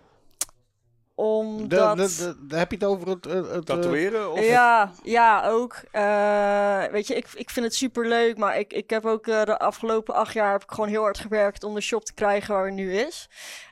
Omdat... 1.22 1.96
de, 1.96 2.16
de, 2.16 2.46
de- 2.46 2.56
heb 2.56 2.70
je 2.70 2.76
het 2.76 2.86
over 2.86 3.08
het... 3.08 3.24
het, 3.24 3.46
het, 3.46 3.50
eh, 3.50 3.60
Tatoeëren? 3.60 4.32
Of 4.32 4.46
Ja, 4.46 4.92
ja, 5.02 5.48
ook. 5.48 5.82
Eh, 5.90 6.84
weet 6.84 7.06
je, 7.06 7.14
ik, 7.14 7.26
ik 7.34 7.50
vind 7.50 7.66
het 7.66 7.74
super 7.74 8.08
leuk, 8.08 8.36
maar 8.36 8.58
ik, 8.58 8.72
ik 8.72 8.90
heb 8.90 9.06
ook 9.06 9.26
eh, 9.26 9.44
de 9.44 9.58
afgelopen 9.58 10.14
acht 10.14 10.32
jaar 10.32 10.52
heb 10.52 10.62
ik 10.62 10.70
gewoon 10.70 10.88
heel 10.88 11.02
hard 11.02 11.18
gewerkt 11.18 11.64
om 11.64 11.74
de 11.74 11.80
shop 11.80 12.04
te 12.04 12.14
krijgen 12.14 12.54
waar 12.54 12.64
het 12.64 12.74
nu 12.74 12.94
is. 12.96 13.28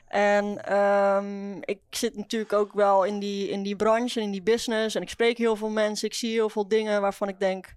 En 0.07 0.65
ehm, 0.65 1.57
ik 1.61 1.79
zit 1.89 2.17
natuurlijk 2.17 2.53
ook 2.53 2.73
wel 2.73 3.03
in 3.03 3.19
die, 3.19 3.49
in 3.49 3.63
die 3.63 3.75
branche 3.75 4.19
en 4.19 4.25
in 4.25 4.31
die 4.31 4.41
business. 4.43 4.95
En 4.95 5.01
ik 5.01 5.09
spreek 5.09 5.37
heel 5.37 5.55
veel 5.55 5.69
mensen. 5.69 6.07
Ik 6.07 6.13
zie 6.13 6.31
heel 6.31 6.49
veel 6.49 6.67
dingen 6.67 7.01
waarvan 7.01 7.27
ik 7.27 7.39
denk, 7.39 7.73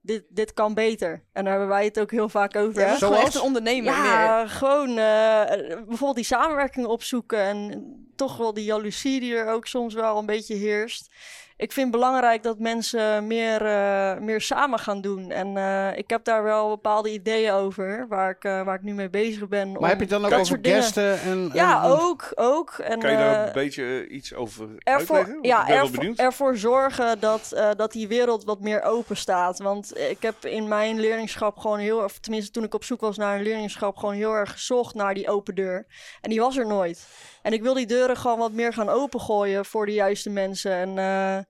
dit, 0.00 0.24
dit 0.28 0.52
kan 0.52 0.74
beter. 0.74 1.24
En 1.32 1.42
daar 1.44 1.52
hebben 1.52 1.68
wij 1.68 1.84
het 1.84 2.00
ook 2.00 2.10
heel 2.10 2.28
vaak 2.28 2.56
over. 2.56 2.80
Ja, 2.80 2.88
hè? 2.88 2.96
Zoals? 2.96 3.24
echt 3.24 3.34
een 3.34 3.40
ondernemer 3.40 3.92
meer. 3.92 4.04
Ja, 4.04 4.46
gewoon 4.46 4.88
eh, 4.88 5.76
bijvoorbeeld 5.86 6.14
die 6.14 6.24
samenwerking 6.24 6.86
opzoeken 6.86 7.38
en 7.38 8.12
toch 8.16 8.36
wel 8.36 8.54
die 8.54 8.64
jaloezie 8.64 9.20
die 9.20 9.34
er 9.34 9.52
ook 9.52 9.66
soms 9.66 9.94
wel 9.94 10.18
een 10.18 10.26
beetje 10.26 10.54
heerst. 10.54 11.14
Ik 11.58 11.72
vind 11.72 11.86
het 11.86 12.00
belangrijk 12.00 12.42
dat 12.42 12.58
mensen 12.58 13.26
meer, 13.26 13.66
eh, 13.66 14.18
meer 14.18 14.40
samen 14.40 14.78
gaan 14.78 15.00
doen. 15.00 15.30
En 15.30 15.56
eh, 15.56 15.98
ik 15.98 16.10
heb 16.10 16.24
daar 16.24 16.42
wel 16.42 16.68
bepaalde 16.68 17.12
ideeën 17.12 17.52
over, 17.52 18.06
waar 18.08 18.30
ik, 18.30 18.44
eh, 18.44 18.62
waar 18.62 18.74
ik 18.74 18.82
nu 18.82 18.94
mee 18.94 19.10
bezig 19.10 19.48
ben. 19.48 19.68
Maar 19.68 19.78
om 19.80 19.84
heb 19.84 19.96
je 19.96 20.00
het 20.00 20.10
dan 20.10 20.24
ook 20.24 20.38
over 20.38 20.58
gasten 20.62 21.20
en... 21.20 21.50
Ja, 21.52 21.84
en- 21.84 21.90
ook, 21.90 22.32
ook. 22.34 22.70
En, 22.70 22.98
Kan 22.98 23.10
je 23.10 23.16
daar 23.16 23.46
een 23.46 23.52
beetje 23.52 24.08
iets 24.08 24.34
over 24.34 24.68
ervoor, 24.78 25.16
uitleggen? 25.16 25.38
ja, 25.42 25.60
ik 25.60 25.66
ben 25.66 25.74
wel 25.74 25.84
ervoor, 25.84 25.98
benieuwd. 25.98 26.18
ervoor 26.18 26.56
zorgen 26.56 27.20
dat, 27.20 27.52
eh, 27.52 27.70
dat 27.76 27.92
die 27.92 28.08
wereld 28.08 28.44
wat 28.44 28.60
meer 28.60 28.82
open 28.82 29.16
staat. 29.16 29.58
Want 29.58 29.98
ik 29.98 30.22
heb 30.22 30.44
in 30.44 30.68
mijn 30.68 31.00
leerlingschap 31.00 31.58
gewoon 31.58 31.78
heel, 31.78 31.98
of 31.98 32.18
tenminste 32.18 32.50
toen 32.50 32.64
ik 32.64 32.74
op 32.74 32.84
zoek 32.84 33.00
was 33.00 33.16
naar 33.16 33.36
een 33.36 33.42
leerlingschap, 33.42 33.96
gewoon 33.96 34.14
heel 34.14 34.32
erg 34.34 34.52
gezocht 34.52 34.94
naar 34.94 35.14
die 35.14 35.28
open 35.30 35.54
deur. 35.54 35.86
En 36.20 36.30
die 36.30 36.40
was 36.40 36.56
er 36.56 36.66
nooit. 36.66 37.06
En 37.48 37.54
ik 37.54 37.62
wil 37.62 37.74
die 37.74 37.86
deuren 37.86 38.16
gewoon 38.16 38.38
wat 38.38 38.52
meer 38.52 38.72
gaan 38.72 38.88
opengooien 38.88 39.64
voor 39.64 39.86
de 39.86 39.92
juiste 39.92 40.30
mensen. 40.30 40.72
En 40.72 40.98
eh, 40.98 41.44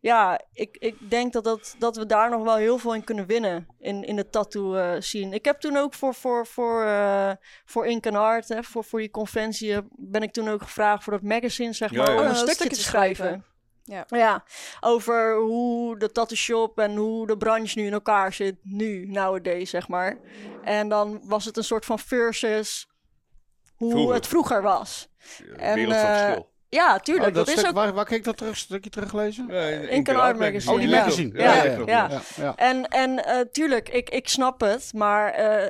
ja, 0.00 0.40
ik, 0.52 0.76
ik 0.78 1.10
denk 1.10 1.32
dat, 1.32 1.44
dat, 1.44 1.74
dat 1.78 1.96
we 1.96 2.06
daar 2.06 2.30
nog 2.30 2.42
wel 2.42 2.56
heel 2.56 2.78
veel 2.78 2.94
in 2.94 3.04
kunnen 3.04 3.26
winnen 3.26 3.66
in, 3.78 4.04
in 4.04 4.16
de 4.16 4.28
tattoo 4.30 4.74
eh 4.74 5.00
scene. 5.00 5.34
Ik 5.34 5.44
heb 5.44 5.60
toen 5.60 5.76
ook 5.76 5.94
voor, 5.94 6.14
voor, 6.14 6.46
voor, 6.46 6.84
eh 6.84 7.30
voor 7.64 7.86
Ink 7.86 8.06
and 8.06 8.16
Art, 8.16 8.48
hè, 8.48 8.62
voor, 8.62 8.84
voor 8.84 8.98
die 8.98 9.10
conventie, 9.10 9.76
ben 9.90 10.22
ik 10.22 10.32
toen 10.32 10.48
ook 10.48 10.62
gevraagd 10.62 11.04
voor 11.04 11.12
dat 11.12 11.22
magazine, 11.22 11.72
zeg 11.72 11.90
Ja, 11.90 11.96
maar, 11.96 12.06
ja. 12.06 12.12
om 12.12 12.18
Oh, 12.18 12.24
een 12.24 12.30
een 12.30 12.36
stukje 12.36 12.54
stukje 12.54 12.76
te 12.76 12.82
te 12.82 12.88
schrijven. 12.88 13.16
schrijven. 13.16 13.44
Ja. 13.82 14.04
Ja, 14.08 14.44
over 14.80 15.36
hoe 15.36 15.98
de 15.98 16.12
tattoo 16.12 16.36
shop 16.36 16.78
en 16.78 16.96
hoe 16.96 17.26
de 17.26 17.36
branche 17.36 17.78
nu 17.78 17.86
in 17.86 17.92
elkaar 17.92 18.32
zit, 18.32 18.56
nu, 18.62 19.06
nowadays, 19.06 19.70
zeg 19.70 19.88
maar. 19.88 20.18
En 20.62 20.88
dan 20.88 21.20
was 21.24 21.44
het 21.44 21.56
een 21.56 21.64
soort 21.64 21.84
van 21.84 21.98
versus 21.98 22.88
hoe 23.76 23.90
Vroeger. 23.90 24.14
het 24.14 24.26
vroeger 24.26 24.62
was. 24.62 25.08
Ja, 25.38 25.56
en, 25.56 26.46
Ja, 26.74 26.94
Oh, 26.94 27.00
tuurlijk. 27.00 27.24
dat 27.24 27.34
dat, 27.34 27.48
stuk, 27.48 27.62
is 27.64 27.68
ook 27.70 27.74
waar, 27.76 27.92
waar 27.92 28.04
kan 28.04 28.16
ik 28.16 28.24
dat 28.24 28.36
terug, 28.36 28.56
stukje 28.56 28.90
teruglezen? 28.90 29.46
Ja, 29.48 29.60
in- 29.60 29.82
in 29.82 29.88
Ink 29.88 30.08
and 30.08 30.18
Art 30.18 30.38
magazine. 30.38 30.72
Oh, 30.74 30.78
die 30.80 30.88
Ja. 30.88 30.96
magazine. 30.98 31.38
Ja, 31.38 31.54
Ja, 31.54 31.64
ja, 31.64 31.70
ja, 31.70 31.78
ja. 31.86 32.08
ja, 32.10 32.20
ja. 32.36 32.52
En, 32.56 32.88
en 32.88 33.24
eh, 33.24 33.40
tuurlijk, 33.52 33.88
ik, 33.88 34.10
ik 34.10 34.28
snap 34.28 34.60
het, 34.60 34.90
maar 34.94 35.30
eh, 35.32 35.62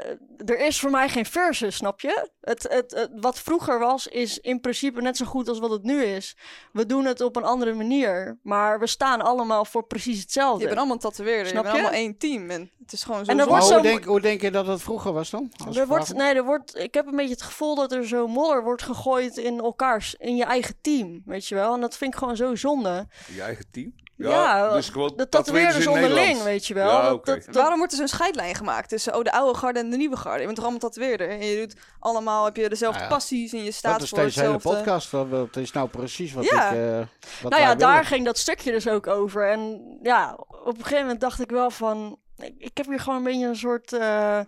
er 0.44 0.58
is 0.66 0.80
voor 0.80 0.90
mij 0.90 1.08
geen 1.08 1.26
versus, 1.26 1.76
snap 1.76 2.00
je? 2.00 2.28
Het, 2.40 2.62
het, 2.70 2.92
het- 2.94 3.10
wat 3.20 3.40
vroeger 3.40 3.78
was, 3.78 4.06
is 4.06 4.38
in 4.40 4.60
principe 4.60 5.00
net 5.00 5.16
zo 5.16 5.24
goed 5.24 5.48
als 5.48 5.58
wat 5.58 5.70
het 5.70 5.82
nu 5.82 6.02
is. 6.02 6.36
We 6.72 6.86
doen 6.86 7.04
het 7.04 7.20
op 7.20 7.36
een 7.36 7.44
andere 7.44 7.72
manier, 7.74 8.38
maar 8.42 8.78
we 8.78 8.86
staan 8.86 9.20
allemaal 9.20 9.64
voor 9.64 9.86
precies 9.86 10.20
hetzelfde. 10.20 10.60
Je 10.60 10.66
bent 10.66 10.78
allemaal 10.78 10.96
tatoeëerder. 10.98 11.46
Snap 11.46 11.64
Je 11.64 11.70
bent 11.70 11.74
je? 11.74 11.82
allemaal 11.82 12.00
één 12.00 12.18
team. 12.18 12.50
En 12.50 12.70
het 12.82 12.92
is 12.92 13.02
gewoon 13.02 13.24
zo 13.24 13.30
En 13.30 13.38
er 13.38 13.46
hoe 13.46 13.60
zo- 13.62 13.80
denk, 13.80 14.04
hoe 14.04 14.20
denk 14.20 14.40
je 14.40 14.50
dat 14.50 14.66
het 14.66 14.82
vroeger 14.82 15.12
was 15.12 15.30
dan? 15.30 15.52
Als 15.66 15.76
Er 15.76 15.82
ik 15.82 15.88
wordt, 15.88 16.14
nee, 16.14 16.34
er 16.34 16.44
wordt, 16.44 16.78
ik 16.78 16.94
heb 16.94 17.06
een 17.06 17.16
beetje 17.16 17.32
het 17.34 17.42
gevoel 17.42 17.74
dat 17.74 17.92
er 17.92 18.06
zo 18.06 18.26
modder 18.26 18.62
wordt 18.62 18.82
gegooid 18.82 19.36
in 19.36 19.58
elkaars, 19.60 20.14
in 20.18 20.36
je 20.36 20.44
eigen 20.44 20.74
team, 20.80 20.92
weet 21.24 21.46
je 21.46 21.54
wel. 21.54 21.74
En 21.74 21.80
dat 21.80 21.96
vind 21.96 22.12
ik 22.12 22.18
gewoon 22.18 22.36
zo 22.36 22.54
zonde. 22.54 23.06
Je 23.34 23.42
eigen 23.42 23.64
team? 23.70 23.94
Ja, 24.16 24.72
dus 24.72 24.88
gewoon 24.88 25.12
De 25.16 25.28
tatoeëerders 25.28 25.74
tatoeëerders 25.74 25.84
in 25.84 25.90
onderling, 25.90 26.16
Nederland. 26.18 26.44
weet 26.44 26.66
je 26.66 26.74
wel. 26.74 26.88
Ja, 26.90 27.02
Dat- 27.02 27.12
oké. 27.12 27.34
dat, 27.34 27.44
dat- 27.44 27.54
Waarom 27.54 27.76
wordt 27.78 27.92
er 27.92 27.98
zo'n 27.98 28.08
scheidlijn 28.08 28.54
gemaakt 28.54 28.88
tussen 28.88 29.16
oh, 29.16 29.22
de 29.22 29.32
oude 29.32 29.58
garde 29.58 29.78
en 29.78 29.90
de 29.90 29.96
nieuwe 29.96 30.16
garde? 30.16 30.38
Je 30.38 30.44
bent 30.44 30.54
toch 30.56 30.64
allemaal 30.64 30.90
tatoeëerder? 30.90 31.28
En 31.28 31.46
je 31.46 31.56
doet 31.66 31.76
allemaal, 31.98 32.44
heb 32.44 32.56
je 32.56 32.68
dezelfde 32.68 32.98
Nou 32.98 33.10
ja. 33.10 33.16
passies 33.16 33.52
en 33.52 33.64
je 33.64 33.72
staat 33.72 33.92
Dat 33.92 34.02
is 34.02 34.08
voor 34.08 34.18
deze 34.18 34.40
hele 34.40 34.52
hetzelfde. 34.52 34.78
podcast. 34.82 35.10
Dat, 35.10 35.30
dat 35.30 35.56
is 35.56 35.72
nou 35.72 35.88
precies 35.88 36.32
wat 36.32 36.44
Ja. 36.44 36.70
ik... 36.70 36.76
eh, 36.76 36.98
wat 37.42 37.50
nou 37.50 37.62
ja, 37.62 37.74
daar 37.74 37.90
willen. 37.90 38.04
ging 38.06 38.24
dat 38.24 38.38
stukje 38.38 38.72
dus 38.72 38.88
ook 38.88 39.06
over. 39.06 39.50
En 39.50 39.80
ja, 40.02 40.34
op 40.48 40.66
een 40.66 40.82
gegeven 40.82 41.00
moment 41.02 41.20
dacht 41.20 41.40
ik 41.40 41.50
wel 41.50 41.70
van... 41.70 42.18
Ik, 42.38 42.54
ik 42.58 42.76
heb 42.76 42.86
hier 42.86 43.00
gewoon 43.00 43.18
een 43.18 43.24
beetje 43.24 43.46
een 43.46 43.56
soort... 43.56 43.92
eh, 43.92 44.40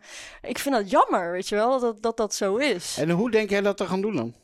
ik 0.42 0.59
vind 0.59 0.74
dat 0.74 0.90
jammer, 0.90 1.30
weet 1.32 1.49
je 1.49 1.55
wel, 1.55 1.70
dat 1.70 1.80
dat, 1.80 2.03
dat, 2.03 2.16
dat 2.16 2.34
zo 2.34 2.57
is. 2.57 2.97
En 2.99 3.11
hoe 3.11 3.30
denk 3.30 3.51
jij 3.51 3.61
dat 3.61 3.76
te 3.76 3.86
gaan 3.86 4.01
doen 4.01 4.16
dan? 4.16 4.34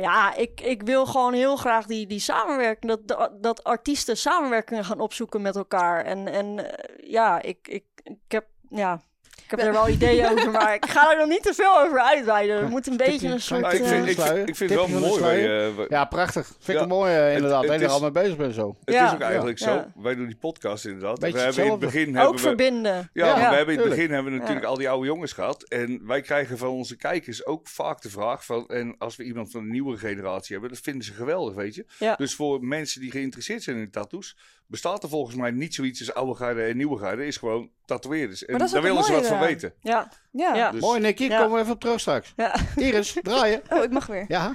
Ja, 0.00 0.34
ik, 0.34 0.60
ik 0.60 0.82
wil 0.82 1.06
gewoon 1.06 1.32
heel 1.32 1.56
graag 1.56 1.86
die, 1.86 2.06
die 2.06 2.18
samenwerking... 2.18 2.98
Dat, 3.04 3.30
dat, 3.42 3.64
artiesten 3.64 4.16
samenwerkingen 4.16 4.84
gaan 4.84 5.00
opzoeken 5.00 5.42
met 5.42 5.56
elkaar. 5.56 6.04
En, 6.04 6.28
en 6.28 6.76
eh, 6.76 7.10
ja, 7.10 7.42
ik, 7.42 7.68
ik, 7.68 7.84
ik 8.02 8.18
heb... 8.28 8.46
Ja, 8.68 9.00
ik 9.44 9.50
heb 9.50 9.60
er 9.60 9.72
wel 9.72 9.88
ideeën 9.88 10.28
over, 10.30 10.50
maar 10.50 10.74
ik 10.74 10.86
ga 10.86 11.10
er 11.12 11.18
nog 11.18 11.28
niet 11.28 11.42
te 11.42 11.54
veel 11.54 11.78
over 11.80 12.00
uitweiden. 12.00 12.56
Er 12.56 12.68
moet 12.68 12.86
een 12.86 12.96
beetje 12.96 13.28
een 13.28 13.40
soort... 13.40 13.60
Nou, 13.60 13.74
ik, 13.74 13.84
vind, 13.84 14.10
van 14.20 14.36
ik, 14.36 14.48
ik 14.48 14.56
vind 14.56 14.70
het 14.70 14.78
wel 14.78 15.00
mooi. 15.00 15.20
Wij, 15.20 15.66
eh, 15.66 15.88
Ja, 15.88 16.04
prachtig. 16.04 16.46
Vind 16.46 16.68
ik 16.68 16.74
Ja. 16.74 16.80
het 16.80 16.88
mooi 16.88 17.14
eh, 17.14 17.34
inderdaad. 17.34 17.66
dat 17.66 17.78
je 17.80 17.84
er 17.84 17.90
al 17.90 18.00
mee 18.00 18.10
bezig 18.10 18.36
bent 18.36 18.54
zo. 18.54 18.76
het 18.84 18.94
Ja. 18.94 19.06
is 19.06 19.12
ook 19.14 19.20
eigenlijk 19.20 19.58
Ja. 19.58 19.66
zo. 19.66 20.00
Wij 20.02 20.14
doen 20.14 20.26
die 20.26 20.36
podcast 20.36 20.84
inderdaad. 20.84 21.18
Beetje 21.20 21.36
we 21.38 21.42
hebben 21.44 21.64
in 21.64 21.70
het 21.70 21.80
begin 21.80 22.08
ook 22.08 22.14
hebben 22.14 22.32
we, 22.32 22.38
verbinden. 22.40 23.10
Ja, 23.12 23.34
we 23.50 23.56
hebben 23.56 23.74
in 23.74 23.80
het 23.80 23.88
begin 23.88 24.10
hebben 24.10 24.32
we 24.32 24.38
natuurlijk 24.38 24.64
Ja. 24.64 24.70
al 24.70 24.76
die 24.78 24.88
oude 24.88 25.06
jongens 25.06 25.32
gehad. 25.32 25.62
En 25.62 26.06
wij 26.06 26.20
krijgen 26.20 26.58
van 26.58 26.68
onze 26.68 26.96
kijkers 26.96 27.46
ook 27.46 27.68
vaak 27.68 28.02
de 28.02 28.10
vraag 28.10 28.44
van... 28.44 28.68
En 28.68 28.94
als 28.98 29.16
we 29.16 29.22
iemand 29.24 29.50
van 29.50 29.62
de 29.62 29.70
nieuwere 29.70 29.98
generatie 29.98 30.52
hebben, 30.52 30.70
dat 30.70 30.80
vinden 30.82 31.04
ze 31.04 31.12
geweldig, 31.12 31.54
weet 31.54 31.74
je. 31.74 31.84
Ja. 31.98 32.14
Dus 32.16 32.34
voor 32.34 32.64
mensen 32.64 33.00
die 33.00 33.10
geïnteresseerd 33.10 33.62
zijn 33.62 33.76
in 33.76 33.90
tattoos... 33.90 34.36
bestaat 34.70 35.02
er 35.02 35.08
volgens 35.08 35.36
mij 35.36 35.50
niet 35.50 35.74
zoiets 35.74 36.00
als 36.00 36.14
oude 36.14 36.34
garde 36.34 36.62
en 36.62 36.76
nieuwe 36.76 36.98
garde. 36.98 37.26
is 37.26 37.36
gewoon 37.36 37.70
tatoeëerders. 37.84 38.44
En 38.44 38.58
dat 38.58 38.70
daar 38.70 38.82
willen 38.82 39.04
ze 39.04 39.12
wat 39.12 39.26
van 39.26 39.38
weten. 39.38 39.74
Ja, 39.80 40.12
Ja. 40.32 40.54
Ja. 40.54 40.70
Dus, 40.70 40.80
Mooi 40.80 41.00
Nicky, 41.00 41.24
Ja. 41.24 41.38
komen 41.38 41.54
we 41.54 41.60
even 41.60 41.72
op 41.72 41.80
terug 41.80 42.00
straks. 42.00 42.32
ja. 42.36 42.54
Iris, 42.76 43.16
draaien. 43.22 43.62
Oh, 43.68 43.82
ik 43.82 43.90
mag 43.90 44.06
weer. 44.06 44.24
Ja. 44.28 44.54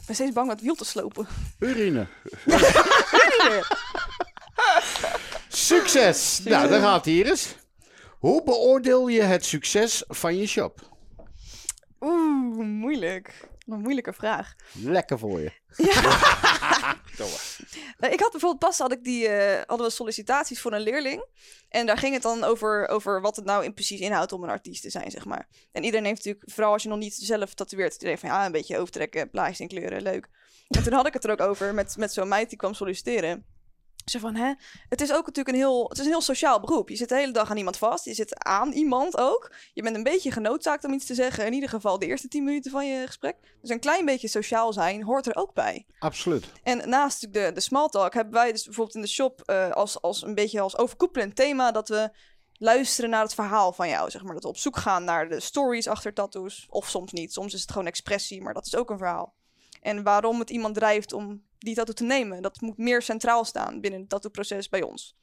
Ik 0.00 0.06
ben 0.06 0.14
steeds 0.14 0.32
bang 0.32 0.46
met 0.48 0.60
wiel 0.60 0.74
te 0.74 0.84
slopen. 0.84 1.26
Urine. 1.58 2.06
Succes. 5.48 6.40
Nou, 6.44 6.68
daar 6.68 6.80
gaat 6.80 7.06
Iris. 7.06 7.56
Hoe 8.18 8.42
beoordeel 8.44 9.08
je 9.08 9.22
het 9.22 9.44
succes 9.44 10.04
van 10.08 10.36
je 10.36 10.46
shop? 10.46 10.80
Oeh, 12.00 12.64
moeilijk. 12.66 13.48
Een 13.70 13.80
moeilijke 13.80 14.12
vraag. 14.12 14.54
Lekker 14.72 15.18
voor 15.18 15.40
je. 15.40 15.52
Maar. 17.20 17.58
Nou, 17.98 18.12
ik 18.12 18.20
had 18.20 18.30
bijvoorbeeld 18.30 18.58
pas 18.58 18.78
had 18.78 18.92
ik 18.92 19.04
die, 19.04 19.28
eh, 19.28 19.62
hadden 19.66 19.86
we 19.86 19.92
sollicitaties 19.92 20.60
voor 20.60 20.72
een 20.72 20.80
leerling. 20.80 21.26
En 21.68 21.86
daar 21.86 21.98
ging 21.98 22.14
het 22.14 22.22
dan 22.22 22.44
over, 22.44 22.88
over 22.88 23.20
wat 23.20 23.36
het 23.36 23.44
nou 23.44 23.64
in 23.64 23.74
precies 23.74 24.00
inhoudt 24.00 24.32
om 24.32 24.42
een 24.42 24.50
artiest 24.50 24.82
te 24.82 24.90
zijn, 24.90 25.10
zeg 25.10 25.24
maar. 25.24 25.48
En 25.72 25.84
iedereen 25.84 26.06
heeft 26.06 26.24
natuurlijk, 26.24 26.52
vooral 26.52 26.72
als 26.72 26.82
je 26.82 26.88
nog 26.88 26.98
niet 26.98 27.14
zelf 27.14 27.54
tatoeëert, 27.54 27.92
iedereen 27.92 28.18
van 28.18 28.28
ja, 28.28 28.46
een 28.46 28.52
beetje 28.52 28.78
overtrekken, 28.78 29.30
plaatjes 29.30 29.60
en 29.60 29.68
kleuren, 29.68 30.02
leuk. 30.02 30.28
En 30.68 30.82
toen 30.82 30.92
had 30.92 31.06
ik 31.06 31.12
het 31.12 31.24
er 31.24 31.30
ook 31.30 31.40
over 31.40 31.74
met, 31.74 31.96
met 31.96 32.12
zo'n 32.12 32.28
meid 32.28 32.48
die 32.48 32.58
kwam 32.58 32.74
solliciteren. 32.74 33.44
Ze 34.04 34.20
van, 34.20 34.34
hè, 34.34 34.52
het 34.88 35.00
is 35.00 35.12
ook 35.12 35.26
natuurlijk 35.26 35.48
een 35.48 35.62
heel, 35.62 35.88
het 35.88 35.98
is 35.98 36.04
een 36.04 36.10
heel 36.10 36.20
sociaal 36.20 36.60
beroep. 36.60 36.88
Je 36.88 36.96
zit 36.96 37.08
de 37.08 37.14
hele 37.14 37.32
dag 37.32 37.50
aan 37.50 37.56
iemand 37.56 37.76
vast, 37.76 38.04
je 38.04 38.14
zit 38.14 38.44
aan 38.44 38.72
iemand 38.72 39.18
ook. 39.18 39.52
Je 39.72 39.82
bent 39.82 39.96
een 39.96 40.02
beetje 40.02 40.30
genoodzaakt 40.30 40.84
om 40.84 40.92
iets 40.92 41.06
te 41.06 41.14
zeggen, 41.14 41.46
in 41.46 41.52
ieder 41.52 41.68
geval 41.68 41.98
de 41.98 42.06
eerste 42.06 42.28
tien 42.28 42.44
minuten 42.44 42.70
van 42.70 42.86
je 42.86 43.06
gesprek. 43.06 43.36
Dus 43.60 43.70
een 43.70 43.80
klein 43.80 44.04
beetje 44.04 44.28
sociaal 44.28 44.72
zijn 44.72 45.02
hoort 45.02 45.26
er 45.26 45.36
ook 45.36 45.54
bij. 45.54 45.86
Absoluut. 45.98 46.44
En 46.62 46.88
naast 46.88 47.32
de, 47.32 47.50
de 47.54 47.60
small 47.60 47.88
talk 47.88 48.14
hebben 48.14 48.34
wij 48.34 48.52
dus 48.52 48.64
bijvoorbeeld 48.64 48.96
in 48.96 49.02
de 49.02 49.08
shop 49.08 49.40
eh, 49.40 49.70
als, 49.70 50.02
als 50.02 50.22
een 50.22 50.34
beetje 50.34 50.60
als 50.60 50.78
overkoepelend 50.78 51.36
thema 51.36 51.72
dat 51.72 51.88
we 51.88 52.10
luisteren 52.52 53.10
naar 53.10 53.22
het 53.22 53.34
verhaal 53.34 53.72
van 53.72 53.88
jou, 53.88 54.10
zeg 54.10 54.22
maar. 54.22 54.34
Dat 54.34 54.42
we 54.42 54.48
op 54.48 54.56
zoek 54.56 54.76
gaan 54.76 55.04
naar 55.04 55.28
de 55.28 55.40
stories 55.40 55.88
achter 55.88 56.14
tattoos. 56.14 56.66
Of 56.70 56.88
soms 56.88 57.12
niet. 57.12 57.32
Soms 57.32 57.54
is 57.54 57.60
het 57.60 57.70
gewoon 57.70 57.86
expressie, 57.86 58.42
maar 58.42 58.54
dat 58.54 58.66
is 58.66 58.76
ook 58.76 58.90
een 58.90 58.98
verhaal. 58.98 59.34
En 59.80 60.02
waarom 60.02 60.38
het 60.38 60.50
iemand 60.50 60.74
drijft 60.74 61.12
om 61.12 61.42
die 61.58 61.74
tattoo 61.74 61.94
te 61.94 62.04
nemen. 62.04 62.42
Dat 62.42 62.60
moet 62.60 62.78
meer 62.78 63.02
centraal 63.02 63.44
staan 63.44 63.80
binnen 63.80 64.00
het 64.00 64.08
tattoo-proces 64.08 64.68
bij 64.68 64.82
ons. 64.82 65.16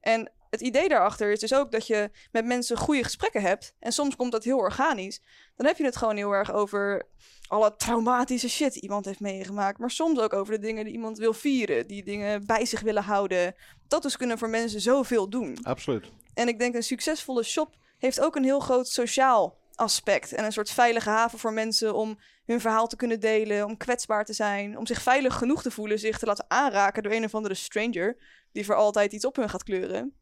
En 0.00 0.30
het 0.50 0.60
idee 0.60 0.88
daarachter 0.88 1.32
is 1.32 1.40
dus 1.40 1.54
ook 1.54 1.72
dat 1.72 1.86
je 1.86 2.10
met 2.32 2.44
mensen 2.44 2.76
goede 2.76 3.04
gesprekken 3.04 3.42
hebt. 3.42 3.74
En 3.78 3.92
soms 3.92 4.16
komt 4.16 4.32
dat 4.32 4.44
heel 4.44 4.56
organisch. 4.56 5.20
Dan 5.56 5.66
heb 5.66 5.76
je 5.76 5.84
het 5.84 5.96
gewoon 5.96 6.16
heel 6.16 6.32
erg 6.32 6.52
over 6.52 7.06
alle 7.46 7.76
traumatische 7.76 8.48
shit 8.48 8.72
die 8.72 8.82
iemand 8.82 9.04
heeft 9.04 9.20
meegemaakt. 9.20 9.78
Maar 9.78 9.90
soms 9.90 10.20
ook 10.20 10.32
over 10.32 10.54
de 10.54 10.60
dingen 10.60 10.84
die 10.84 10.92
iemand 10.92 11.18
wil 11.18 11.32
vieren. 11.32 11.86
Die 11.86 12.04
dingen 12.04 12.46
bij 12.46 12.64
zich 12.64 12.80
willen 12.80 13.02
houden. 13.02 13.54
Tattoos 13.88 14.16
kunnen 14.16 14.38
voor 14.38 14.50
mensen 14.50 14.80
zoveel 14.80 15.28
doen. 15.28 15.58
Absoluut. 15.62 16.06
En 16.34 16.48
ik 16.48 16.58
denk 16.58 16.74
een 16.74 16.82
succesvolle 16.82 17.42
shop 17.42 17.76
heeft 17.98 18.20
ook 18.20 18.36
een 18.36 18.44
heel 18.44 18.60
groot 18.60 18.88
sociaal 18.88 19.58
aspect. 19.74 20.32
En 20.32 20.44
een 20.44 20.52
soort 20.52 20.70
veilige 20.70 21.10
haven 21.10 21.38
voor 21.38 21.52
mensen 21.52 21.94
om 21.94 22.18
hun 22.44 22.60
verhaal 22.60 22.86
te 22.86 22.96
kunnen 22.96 23.20
delen. 23.20 23.64
Om 23.64 23.76
kwetsbaar 23.76 24.24
te 24.24 24.32
zijn. 24.32 24.78
Om 24.78 24.86
zich 24.86 25.02
veilig 25.02 25.34
genoeg 25.34 25.62
te 25.62 25.70
voelen 25.70 25.98
zich 25.98 26.18
te 26.18 26.26
laten 26.26 26.44
aanraken 26.48 27.02
door 27.02 27.12
een 27.12 27.24
of 27.24 27.34
andere 27.34 27.54
stranger. 27.54 28.16
Die 28.52 28.64
voor 28.64 28.74
altijd 28.74 29.12
iets 29.12 29.24
op 29.24 29.36
hun 29.36 29.48
gaat 29.48 29.64
kleuren. 29.64 30.14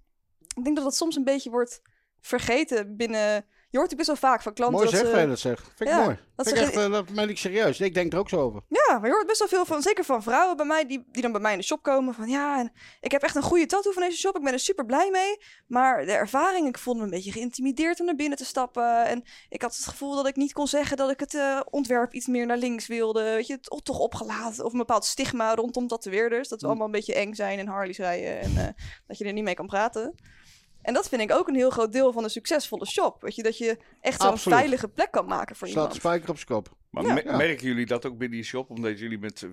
Ik 0.57 0.65
denk 0.65 0.77
dat 0.77 0.85
dat 0.85 0.97
soms 0.97 1.17
een 1.17 1.25
beetje 1.25 1.51
wordt 1.51 1.83
vergeten 2.21 2.97
binnen... 2.97 3.47
Je 3.71 3.79
hoort 3.79 3.89
het 3.89 3.97
best 3.97 4.09
wel 4.09 4.31
vaak 4.31 4.43
van 4.43 4.53
klanten 4.53 4.79
Mooi 4.79 4.91
dat 4.91 5.01
zeg, 5.01 5.21
ze... 5.21 5.27
dat 5.27 5.39
zegt. 5.39 5.63
Vind 5.63 5.81
ik 5.81 5.97
Ja, 5.97 6.03
mooi. 6.05 6.19
dat 6.37 6.47
Vind 6.47 6.59
ik 6.61 6.67
echt, 6.67 6.77
eh, 6.77 6.93
dat 6.93 7.09
meen 7.11 7.29
ik 7.29 7.39
serieus. 7.39 7.81
Ik 7.81 7.95
denk 7.95 8.13
er 8.13 8.19
ook 8.19 8.29
zo 8.29 8.41
over. 8.41 8.61
Ja, 8.69 8.99
maar 8.99 9.07
je 9.07 9.15
hoort 9.15 9.27
best 9.27 9.39
wel 9.39 9.49
veel 9.49 9.65
van, 9.65 9.83
zeker 9.83 10.05
van 10.05 10.23
vrouwen 10.23 10.57
bij 10.57 10.67
mij, 10.67 10.87
die, 10.87 11.05
die 11.13 11.23
dan 11.23 11.33
bij 11.33 11.41
mij 11.41 11.53
in 11.53 11.59
de 11.59 11.65
shop 11.65 11.83
komen. 11.83 12.15
Van 12.15 12.29
ja, 12.29 12.59
en 12.59 12.73
ik 13.01 13.11
heb 13.11 13.23
echt 13.23 13.35
een 13.35 13.43
goede 13.43 13.67
tattoo 13.67 13.93
van 13.93 14.03
deze 14.03 14.19
shop. 14.19 14.37
Ik 14.37 14.45
ben 14.45 14.53
er 14.53 14.59
super 14.59 14.85
blij 14.87 15.11
mee. 15.11 15.37
Maar 15.67 16.05
de 16.05 16.13
ervaring, 16.13 16.69
ik 16.69 16.79
voelde 16.79 16.99
me 16.99 17.05
een 17.05 17.11
beetje 17.11 17.33
geïntimideerd 17.33 18.01
om 18.01 18.07
naar 18.07 18.15
binnen 18.15 18.39
te 18.39 18.45
stappen. 18.45 19.05
En 19.05 19.25
ik 19.49 19.63
had 19.63 19.77
het 19.77 19.87
gevoel 19.87 20.15
dat 20.15 20.27
ik 20.27 20.37
niet 20.37 20.53
kon 20.53 20.67
zeggen 20.69 20.97
dat 20.97 21.11
ik 21.11 21.21
het 21.21 21.35
eh, 21.35 21.61
ontwerp 21.71 22.13
iets 22.15 22.27
meer 22.27 22.47
naar 22.47 22.57
links 22.59 22.87
wilde. 22.87 23.23
Weet 23.23 23.47
je, 23.47 23.53
het 23.53 23.85
toch 23.85 23.99
opgelaten. 23.99 24.65
Of 24.65 24.73
een 24.73 24.79
bepaald 24.79 25.05
stigma 25.05 25.55
rondom 25.55 25.87
tatoeëerders. 25.87 26.49
Dat 26.49 26.61
we 26.61 26.67
Mm. 26.67 26.71
allemaal 26.73 26.87
een 26.87 27.01
beetje 27.01 27.15
eng 27.15 27.35
zijn 27.35 27.59
en 27.59 27.67
Harleys 27.67 27.99
rijden. 27.99 28.41
En 28.41 28.57
eh, 28.57 28.83
dat 29.07 29.19
je 29.19 29.25
er 29.25 29.33
niet 29.33 29.45
mee 29.45 29.55
kan 29.55 29.67
praten. 29.67 30.15
En 30.83 30.95
dat 30.95 31.09
vind 31.09 31.23
ik 31.23 31.33
ook 31.33 31.49
een 31.49 31.55
heel 31.55 31.71
groot 31.71 31.93
deel 31.93 32.13
van 32.13 32.25
een 32.25 32.31
succesvolle 32.31 32.87
shop. 32.87 33.23
Weet 33.23 33.35
je, 33.35 33.43
dat 33.43 33.59
je 33.59 33.79
echt 34.01 34.21
zo'n 34.21 34.31
Absoluut. 34.31 34.59
veilige 34.59 34.89
plek 34.89 35.11
kan 35.11 35.27
maken 35.27 35.57
voor 35.57 35.69
Staat 35.69 35.81
iemand. 35.83 35.99
spijker 36.01 36.31
op 36.31 36.37
zijn 36.37 36.49
kop. 36.49 36.69
Maar 36.91 37.05
Ja. 37.05 37.13
me- 37.15 37.23
Ja. 37.25 37.37
merken 37.37 37.67
jullie 37.67 37.87
dat 37.87 38.07
ook 38.07 38.19
binnen 38.19 38.39
je 38.39 38.45
shop, 38.45 38.71
omdat 38.71 38.99
jullie 38.99 39.19
met 39.19 39.43
eh, 39.43 39.49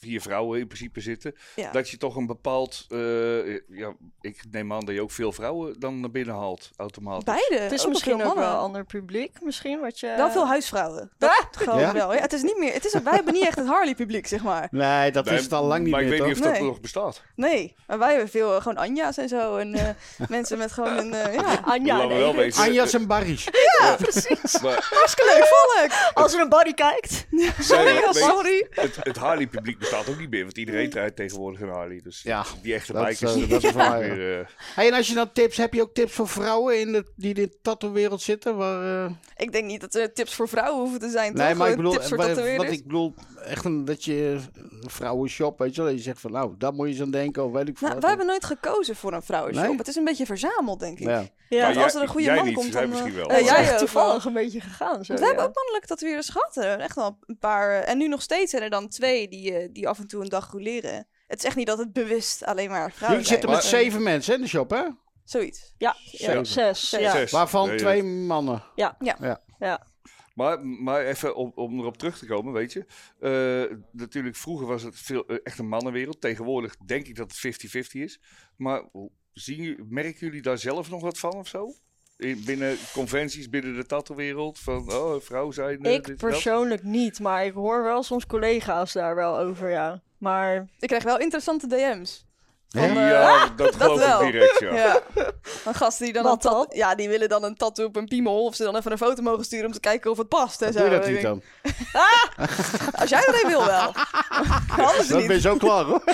vier 0.00 0.20
vrouwen 0.20 0.58
in 0.60 0.66
principe 0.66 1.00
zitten, 1.00 1.34
Ja. 1.56 1.70
dat 1.72 1.88
je 1.90 1.96
toch 1.96 2.16
een 2.16 2.26
bepaald, 2.26 2.84
eh, 2.88 3.46
ja, 3.68 3.92
ik 4.20 4.42
neem 4.50 4.72
aan 4.72 4.84
dat 4.84 4.94
je 4.94 5.02
ook 5.02 5.10
veel 5.10 5.32
vrouwen 5.32 5.80
dan 5.80 6.00
naar 6.00 6.10
binnen 6.10 6.34
haalt, 6.34 6.70
automatisch. 6.76 7.24
Beide. 7.24 7.58
Het 7.64 7.72
is 7.72 7.84
ook 7.84 7.88
misschien 7.92 8.22
ook 8.24 8.34
wel 8.34 8.50
een 8.50 8.56
ander 8.58 8.84
publiek, 8.84 9.36
misschien, 9.42 9.80
wat 9.80 10.00
je... 10.00 10.14
Wel 10.16 10.30
veel 10.30 10.46
huisvrouwen. 10.46 11.10
Dat 11.18 11.48
ik 11.60 11.66
wel. 11.66 11.78
Ja, 12.14 12.20
het 12.20 12.32
is 12.32 12.42
niet 12.42 12.58
meer. 12.58 12.72
Het 12.72 12.84
is, 12.84 12.92
wij 12.92 13.14
hebben 13.14 13.32
niet 13.34 13.46
echt 13.46 13.58
het 13.58 13.66
Harley-publiek, 13.66 14.26
zeg 14.26 14.42
maar. 14.42 14.68
Nee, 14.70 15.10
dat 15.12 15.24
Nee, 15.24 15.34
is 15.34 15.42
het 15.42 15.52
al 15.52 15.64
lang 15.64 15.82
niet 15.82 15.90
maar 15.92 16.02
meer, 16.04 16.12
ik 16.12 16.18
weet 16.18 16.26
toch? 16.28 16.36
niet 16.36 16.44
of 16.46 16.50
dat 16.52 16.60
Nee. 16.60 16.68
nog 16.68 16.80
bestaat. 16.80 17.22
Nee, 17.36 17.74
maar 17.86 17.98
wij 17.98 18.10
hebben 18.10 18.28
veel 18.28 18.54
eh, 18.56 18.62
gewoon 18.62 18.76
Anja's 18.76 19.16
en 19.16 19.28
zo. 19.28 19.56
En 19.56 19.74
eh, 19.74 19.88
mensen 20.28 20.58
met 20.58 20.72
gewoon 20.72 20.96
een. 20.98 21.32
ja, 21.32 21.60
Anja, 21.64 22.04
nee. 22.06 22.54
Anjas 22.56 22.94
en 22.94 23.06
Barry's. 23.06 23.44
ja, 23.78 23.96
precies. 23.96 24.60
Maar, 24.60 24.86
Hartstikke 24.90 25.32
leuk 25.34 25.46
volk. 25.46 26.12
Als 26.14 26.34
er 26.34 26.40
een 26.40 26.48
buddy 26.48 26.72
kijkt. 26.80 27.26
sorry, 27.72 27.94
Ja, 27.94 28.12
sorry. 28.12 28.66
Het, 28.70 28.96
het 29.00 29.16
Harley-publiek 29.16 29.78
bestaat 29.78 30.08
ook 30.08 30.18
niet 30.18 30.30
meer, 30.30 30.42
want 30.44 30.58
iedereen 30.58 30.90
rijdt 30.90 31.16
tegenwoordig 31.16 31.60
een 31.60 31.68
Harley. 31.68 32.00
Dus 32.02 32.22
Ja, 32.22 32.44
die 32.62 32.74
echte 32.74 32.92
dat 32.92 33.08
is, 33.08 33.18
bikers, 33.18 33.34
eh, 33.42 33.50
dat 33.50 33.60
dat 33.62 33.64
is 33.64 33.76
weer... 34.06 34.38
eh, 34.40 34.46
Hey, 34.74 34.88
en 34.88 34.94
als 34.94 35.08
je 35.08 35.14
dan 35.14 35.32
tips, 35.32 35.56
heb 35.56 35.74
je 35.74 35.82
ook 35.82 35.94
tips 35.94 36.12
voor 36.12 36.28
vrouwen 36.28 36.80
in 36.80 36.92
de, 36.92 37.04
die 37.16 37.34
in 37.34 37.42
de 37.42 37.58
tattoo-wereld 37.62 38.22
zitten? 38.22 38.56
Waar, 38.56 39.04
eh, 39.04 39.10
Ik 39.36 39.52
denk 39.52 39.64
niet 39.64 39.80
dat 39.80 39.94
er 39.94 40.12
tips 40.12 40.34
voor 40.34 40.48
vrouwen 40.48 40.80
hoeven 40.80 41.00
te 41.00 41.10
zijn. 41.10 41.34
nee, 41.34 41.48
toch? 41.48 41.56
maar 41.56 41.70
ik 41.70 41.76
bedoel, 41.76 41.92
tips 41.92 42.08
voor 42.08 42.16
wa- 42.16 42.34
wat 42.56 42.70
ik 42.70 42.82
bedoel, 42.82 43.14
echt 43.44 43.64
een, 43.64 43.84
dat 43.84 44.04
je 44.04 44.38
een 44.82 44.90
vrouwenshop, 44.90 45.58
weet 45.58 45.74
je 45.74 45.80
wel, 45.82 45.90
dat 45.90 45.98
je 45.98 46.04
zegt 46.04 46.20
van, 46.20 46.32
nou, 46.32 46.54
daar 46.58 46.72
moet 46.72 46.86
je 46.86 46.92
eens 46.92 47.02
aan 47.02 47.10
denken, 47.10 47.44
of 47.44 47.52
weet 47.52 47.68
ik 47.68 47.78
veel. 47.78 47.88
Nou, 47.88 48.00
wij 48.00 48.08
hebben 48.08 48.26
nooit 48.26 48.44
gekozen 48.44 48.96
voor 48.96 49.12
een 49.12 49.22
vrouwenshop. 49.22 49.66
Nee? 49.66 49.76
Het 49.76 49.88
is 49.88 49.96
een 49.96 50.04
beetje 50.04 50.26
verzameld, 50.26 50.80
denk 50.80 50.98
ik. 50.98 51.06
Ja. 51.06 51.24
Ja, 51.48 51.72
als 51.82 51.94
er 51.94 52.02
een 52.02 52.08
goede 52.08 52.24
jij 52.26 52.34
man 52.36 52.44
niet, 52.44 52.54
komt, 52.54 52.72
dan, 52.72 52.88
misschien 52.88 53.14
wel. 53.14 53.42
jij 53.44 53.72
ook 53.72 53.78
toevallig 53.78 54.24
een 54.24 54.32
beetje 54.32 54.60
gegaan. 54.60 55.04
Zo, 55.04 55.14
we 55.14 55.20
hebben 55.24 55.42
ja. 55.42 55.48
ook 55.48 55.54
mannelijke 55.54 55.86
tatoeëerders 55.86 56.28
gehad. 56.28 56.56
Eh, 56.78 56.84
Echt 56.84 56.94
wel 56.94 57.18
een 57.26 57.38
paar. 57.38 57.70
eh, 57.82 57.88
En 57.90 57.98
nu 57.98 58.08
nog 58.08 58.22
steeds 58.22 58.50
zijn 58.50 58.62
er 58.62 58.70
dan 58.70 58.88
twee 58.88 59.28
die, 59.28 59.54
eh, 59.58 59.68
die 59.72 59.88
af 59.88 59.98
en 59.98 60.06
toe 60.06 60.22
een 60.22 60.28
dag 60.28 60.50
roleren. 60.50 61.06
Het 61.26 61.38
is 61.38 61.44
echt 61.44 61.56
niet 61.56 61.66
dat 61.66 61.78
het 61.78 61.92
bewust 61.92 62.44
alleen 62.44 62.70
maar 62.70 62.92
vrouwen 62.92 63.20
Jullie 63.20 63.32
zitten 63.36 63.50
met 63.56 63.64
zeven 63.64 64.02
mensen 64.02 64.34
in 64.34 64.40
de 64.40 64.48
shop, 64.48 64.70
hè? 64.70 64.82
Zoiets. 65.24 65.74
Ja, 65.78 65.96
Zeven. 66.04 66.34
ja, 66.34 66.44
zes. 66.44 66.88
Zes. 66.88 67.00
Ja. 67.00 67.10
Zes. 67.12 67.30
Waarvan 67.30 67.68
Nee, 67.68 67.78
twee 67.78 68.02
mannen. 68.02 68.62
Ja. 68.74 68.96
Ja. 68.98 69.16
ja. 69.20 69.40
Ja. 69.58 69.86
Maar, 70.34 70.64
maar 70.66 71.04
even 71.04 71.34
om, 71.36 71.52
om 71.54 71.78
erop 71.78 71.96
terug 71.96 72.18
te 72.18 72.26
komen, 72.26 72.52
weet 72.52 72.72
je. 72.72 72.84
Eh, 73.20 73.76
natuurlijk, 73.92 74.36
vroeger 74.36 74.66
was 74.66 74.82
het 74.82 74.98
veel, 74.98 75.26
echt 75.26 75.58
een 75.58 75.68
mannenwereld. 75.68 76.20
Tegenwoordig 76.20 76.76
denk 76.76 77.06
ik 77.06 77.16
dat 77.16 77.30
het 77.30 77.38
50-50 77.38 78.00
is. 78.00 78.20
Maar 78.56 78.82
hoe- 78.92 79.10
zien, 79.32 79.56
jullie- 79.62 79.84
merken 79.88 80.26
jullie 80.26 80.42
daar 80.42 80.58
zelf 80.58 80.90
nog 80.90 81.00
wat 81.02 81.18
van 81.18 81.32
of 81.34 81.48
zo? 81.48 81.74
In, 82.20 82.42
binnen 82.44 82.78
conventies, 82.92 83.48
binnen 83.48 83.74
de 83.76 83.86
tattoo-wereld? 83.86 84.58
Van, 84.58 84.92
oh, 84.92 85.20
vrouw 85.20 85.50
zijn... 85.50 85.82
Ik 85.82 86.06
dat? 86.06 86.16
persoonlijk 86.16 86.82
niet, 86.82 87.20
maar 87.20 87.44
ik 87.44 87.52
hoor 87.52 87.82
wel 87.82 88.02
soms 88.02 88.26
collega's 88.26 88.92
daar 88.92 89.14
wel 89.14 89.38
over, 89.38 89.70
ja. 89.70 90.00
Maar 90.18 90.66
Ik 90.78 90.88
krijg 90.88 91.02
wel 91.02 91.18
interessante 91.18 91.66
DM's. 91.66 92.28
Van, 92.68 92.82
Ja, 92.94 93.48
dat 93.56 93.74
geloof 93.76 93.98
wel. 93.98 94.22
ik 94.22 94.32
direct, 94.32 94.58
ja. 94.58 94.74
Ja. 95.14 95.30
Van 95.42 95.74
gasten 95.74 96.04
die 96.04 96.14
dan 96.14 96.22
Wat 96.22 96.32
een 96.44 96.50
tat- 96.50 96.74
ja, 96.74 96.94
die 96.94 97.08
willen 97.08 97.28
dan 97.28 97.44
een 97.44 97.56
tattoo 97.56 97.86
op 97.86 97.96
een 97.96 98.06
piemel. 98.08 98.44
Of 98.44 98.54
ze 98.54 98.62
dan 98.64 98.76
even 98.76 98.92
een 98.92 98.98
foto 98.98 99.22
mogen 99.22 99.44
sturen 99.44 99.66
om 99.66 99.72
te 99.72 99.80
kijken 99.80 100.10
of 100.10 100.16
het 100.18 100.28
past. 100.28 100.62
En 100.62 100.72
zo. 100.72 100.78
doe 100.78 100.88
je 100.90 100.98
dat 100.98 101.08
niet 101.08 101.22
dan? 101.22 101.42
Als 102.92 103.10
jij 103.10 103.22
een 103.26 103.48
wil 103.48 103.66
wel. 103.66 103.92
Anders 104.86 105.08
Dan 105.08 105.18
niet. 105.18 105.26
ben 105.26 105.36
je 105.36 105.42
zo 105.42 105.56
klaar, 105.56 105.84
hoor. 105.84 106.02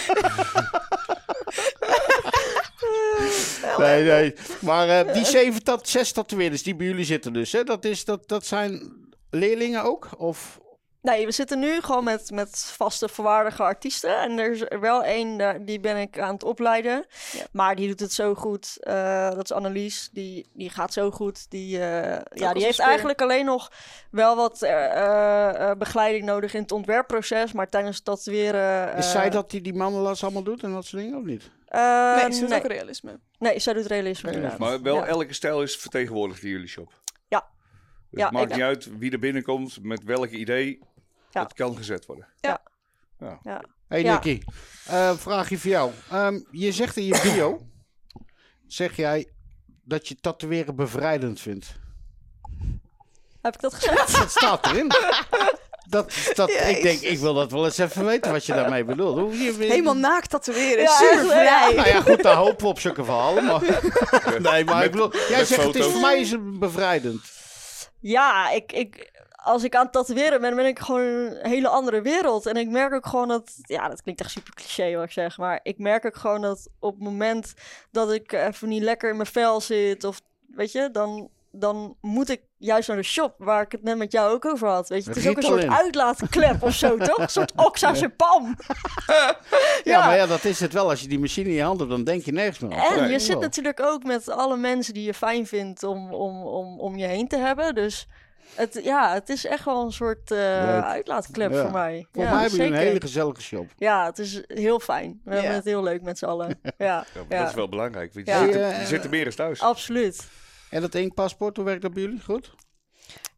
nee, 3.79 4.05
nee. 4.05 4.35
Maar 4.61 4.89
eh, 4.89 5.13
die 5.13 5.25
zeven 5.25 5.63
tot 5.63 5.89
zes 5.89 6.13
tatoeëerders 6.13 6.63
die 6.63 6.77
bij 6.77 6.87
jullie 6.87 7.05
zitten 7.05 7.33
dus, 7.33 7.53
hè? 7.53 7.65
Dat, 7.65 7.85
is, 7.85 8.05
dat, 8.05 8.29
dat 8.29 8.47
zijn 8.47 8.95
leerlingen 9.31 9.83
ook? 9.83 10.09
Of... 10.19 10.59
nee, 11.03 11.27
we 11.27 11.33
zitten 11.33 11.59
nu 11.59 11.81
gewoon 11.81 12.05
met, 12.05 12.31
met 12.31 12.73
vaste 12.77 13.09
volwaardige 13.09 13.63
artiesten. 13.63 14.21
En 14.21 14.39
er 14.39 14.53
is 14.53 14.61
er 14.69 14.81
wel 14.81 15.03
één, 15.05 15.39
daar- 15.39 15.65
die 15.65 15.81
ben 15.81 15.97
ik 15.97 16.19
aan 16.19 16.35
het 16.35 16.45
opleiden. 16.45 17.07
Ja. 17.33 17.45
Maar 17.53 17.77
die 17.77 17.89
doet 17.89 18.01
het 18.01 18.13
zo 18.13 18.35
goed. 18.35 18.77
Eh, 18.81 19.31
dat 19.31 19.45
is 19.45 19.53
Annelies. 19.53 20.09
Die, 20.13 20.47
die 20.53 20.71
gaat 20.71 20.93
zo 20.93 21.11
goed. 21.11 21.51
Die, 21.51 21.79
eh, 21.81 22.21
ja, 22.35 22.53
die 22.53 22.63
heeft 22.63 22.75
speer. 22.75 22.87
eigenlijk 22.89 23.23
alleen 23.23 23.45
nog 23.45 23.71
wel 24.11 24.37
wat 24.37 24.63
eh, 24.63 25.71
eh, 25.71 25.77
begeleiding 25.79 26.25
nodig 26.25 26.55
in 26.55 26.63
het 26.63 26.73
ontwerpproces. 26.73 27.53
Maar 27.53 27.69
tijdens 27.69 27.97
het 27.97 28.05
tatoeëren... 28.05 28.97
Is 28.97 29.05
eh, 29.05 29.11
zij 29.11 29.31
dat 29.31 29.51
die 29.51 29.61
die 29.61 29.75
mannenlas 29.75 30.23
allemaal 30.23 30.43
doet 30.43 30.63
en 30.63 30.73
dat 30.73 30.85
soort 30.85 31.03
dingen, 31.03 31.19
of 31.19 31.25
niet? 31.25 31.51
Eh, 31.67 32.17
Nee, 32.23 32.33
ze 32.33 32.41
doet 32.41 32.49
nee. 32.49 32.59
ook 32.59 32.67
realisme. 32.67 33.21
Nee, 33.39 33.59
zij 33.59 33.73
doet 33.73 33.87
realisme 33.87 34.29
Nee, 34.29 34.35
inderdaad. 34.39 34.61
Maar 34.61 34.83
wel 34.83 34.97
Ja. 34.97 35.05
elke 35.07 35.33
stijl 35.33 35.63
is 35.63 35.77
vertegenwoordigd 35.77 36.43
in 36.43 36.49
jullie 36.51 36.69
shop. 36.69 36.93
Ja. 37.29 37.47
Dus 38.11 38.21
Ja, 38.21 38.25
het 38.25 38.33
maakt 38.35 38.53
niet 38.53 38.63
uit 38.63 38.99
wie 38.99 39.11
er 39.11 39.19
binnenkomt, 39.19 39.79
met 39.83 40.05
welk 40.05 40.31
idee. 40.31 40.79
Ja. 41.31 41.43
Het 41.43 41.53
kan 41.53 41.77
gezet 41.77 42.07
worden. 42.07 42.27
Ja. 42.41 42.63
hey, 43.89 44.03
Ja. 44.03 44.13
Nicky, 44.13 44.43
eh, 44.87 45.13
vraagje 45.17 45.59
voor 45.59 45.71
jou. 45.71 45.91
Ehm, 46.11 46.41
je 46.51 46.73
zegt 46.73 46.97
in 46.97 47.05
je 47.05 47.21
bio, 47.23 47.67
zeg 48.67 48.97
jij 48.97 49.31
dat 49.85 50.09
je 50.09 50.15
tatoeëren 50.17 50.77
bevrijdend 50.77 51.41
vindt. 51.41 51.75
Heb 53.41 53.55
ik 53.55 53.61
dat 53.61 53.75
gezegd? 53.75 54.13
Dat 54.19 54.31
staat 54.31 54.67
erin. 54.67 54.91
Dat, 55.89 56.13
dat, 56.35 56.51
ik 56.51 56.83
denk, 56.83 57.01
ik 57.01 57.19
wil 57.19 57.35
dat 57.35 57.51
wel 57.53 57.65
eens 57.65 57.79
even 57.79 58.05
weten 58.05 58.33
wat 58.33 58.47
je 58.47 58.53
daarmee 58.53 58.85
bedoelt. 58.85 59.19
Hoe 59.19 59.43
je, 59.43 59.55
Helemaal 59.59 59.97
naakt 59.97 60.31
tatoeëren. 60.31 60.83
Ja, 60.83 60.97
super 60.97 61.27
vrij. 61.27 61.45
ja. 61.45 61.71
Nou 61.71 61.89
ja, 61.89 62.01
goed, 62.01 62.23
daar 62.23 62.35
hopen 62.37 62.63
we 62.63 62.67
op 62.67 62.81
zulke 62.81 63.05
verhalen. 63.05 63.45
Maar... 63.45 63.61
Nee, 64.41 64.65
maar 64.65 64.77
Met- 64.77 64.85
ik 64.85 64.91
bedoel, 64.91 65.13
jij 65.29 65.45
zegt 65.45 65.63
het 65.63 65.75
is 65.75 65.87
voor 65.87 66.01
mij 66.01 66.21
is 66.21 66.31
het 66.31 66.59
bevrijdend. 66.59 67.21
Ja, 68.01 68.51
ik, 68.51 68.73
ik, 68.73 69.11
als 69.45 69.65
ik 69.65 69.75
aan 69.75 69.83
het 69.83 69.93
tatoeëren 69.93 70.41
ben, 70.41 70.57
ben 70.57 70.67
ik 70.67 70.79
gewoon 70.79 71.01
een 71.03 71.39
hele 71.43 71.69
andere 71.69 72.03
wereld. 72.03 72.47
En 72.47 72.57
ik 72.57 72.69
merk 72.69 72.93
ook 72.95 73.07
gewoon 73.07 73.29
dat, 73.29 73.53
ja, 73.63 73.89
dat 73.89 74.03
klinkt 74.03 74.21
echt 74.21 74.31
super 74.31 74.55
cliché 74.55 74.95
wat 74.97 75.05
ik 75.05 75.13
zeg, 75.13 75.39
maar 75.39 75.61
ik 75.63 75.79
merk 75.79 76.05
ook 76.07 76.17
gewoon 76.17 76.41
dat 76.41 76.69
op 76.79 76.95
het 76.95 77.03
moment 77.03 77.55
dat 77.91 78.13
ik 78.13 78.33
even 78.33 78.69
niet 78.69 78.83
lekker 78.83 79.11
in 79.11 79.17
mijn 79.17 79.29
vel 79.29 79.61
zit, 79.61 80.05
of 80.05 80.21
weet 80.55 80.73
je, 80.73 80.89
dan, 80.93 81.29
dan 81.59 81.97
moet 82.01 82.29
ik 82.31 82.41
juist 82.59 82.89
naar 82.89 82.97
de 82.97 83.03
shop, 83.03 83.35
waar 83.39 83.63
ik 83.63 83.73
het 83.73 83.83
net 83.83 83.97
met 83.97 84.13
jou 84.13 84.33
ook 84.33 84.45
over 84.45 84.69
had. 84.69 84.89
Weet 84.89 85.03
je, 85.05 85.09
het 85.11 85.19
is 85.19 85.29
ook 85.29 85.37
een 85.37 85.43
soort 85.43 85.67
uitlaatklep 85.69 86.63
of 86.63 86.75
zo, 86.75 86.97
toch? 86.97 87.19
Een 87.19 87.29
soort 87.29 87.53
oxa's 87.57 88.01
en 88.03 88.17
pam. 88.17 88.57
Ja. 89.85 90.07
maar 90.07 90.17
ja, 90.17 90.27
dat 90.27 90.45
is 90.45 90.61
het 90.61 90.73
wel. 90.73 90.89
Als 90.91 91.01
je 91.01 91.09
die 91.09 91.19
machine 91.19 91.49
in 91.49 91.55
je 91.55 91.63
hand 91.63 91.79
hebt, 91.79 91.91
dan 91.91 92.05
denk 92.05 92.23
je 92.25 92.33
nergens 92.33 92.59
meer 92.59 92.79
aan. 92.79 92.95
En 92.97 93.03
Nee, 93.03 93.13
je 93.13 93.19
zit 93.19 93.29
wel. 93.33 93.41
natuurlijk 93.41 93.81
ook 93.81 94.03
met 94.05 94.29
alle 94.31 94.57
mensen 94.57 94.95
die 94.95 95.05
je 95.05 95.15
fijn 95.15 95.47
vindt 95.47 95.83
om, 95.83 96.13
om, 96.15 96.43
om, 96.43 96.81
om 96.81 96.97
je 96.97 97.07
heen 97.07 97.29
te 97.29 97.37
hebben. 97.37 97.75
Dus 97.75 98.07
het, 98.55 98.81
ja, 98.83 99.13
het 99.13 99.29
is 99.29 99.47
echt 99.47 99.65
wel 99.65 99.83
een 99.85 99.93
soort 99.93 100.31
eh, 100.31 100.81
uitlaatklep 100.89 101.53
Ja. 101.53 101.63
voor 101.63 101.71
mij. 101.71 102.07
Voor 102.13 102.23
ja, 102.23 102.31
mij 102.31 102.41
hebben 102.41 102.59
jullie 102.59 102.73
een 102.75 102.79
hele 102.87 103.01
gezellige 103.01 103.43
shop. 103.43 103.67
Ja, 103.77 104.05
het 104.07 104.19
is 104.19 104.43
heel 104.47 104.81
fijn. 104.81 105.21
We 105.25 105.31
hebben 105.33 105.51
Ja. 105.51 105.57
het 105.57 105.65
heel 105.65 105.83
leuk 105.83 106.03
met 106.03 106.19
z'n 106.19 106.25
allen. 106.25 106.61
Ja, 106.63 106.73
Ja, 106.79 107.05
maar 107.15 107.25
Ja. 107.29 107.39
Dat 107.39 107.49
is 107.49 107.55
wel 107.55 107.69
belangrijk. 107.69 108.15
Want 108.15 108.27
je, 108.27 108.33
Ja. 108.33 108.45
zit, 108.45 108.55
er, 108.55 108.61
Ja, 108.61 108.67
je 108.69 108.73
eh, 108.75 108.85
zit 108.87 109.05
er 109.05 109.11
meer 109.11 109.27
eens 109.27 109.35
thuis. 109.35 109.61
absoluut. 109.61 110.27
En 110.71 110.81
dat 110.81 110.95
inkpaspoort, 110.95 111.57
hoe 111.57 111.65
werkt 111.65 111.83
dat 111.83 111.93
bij 111.93 112.03
jullie? 112.03 112.23
Goed? 112.23 112.55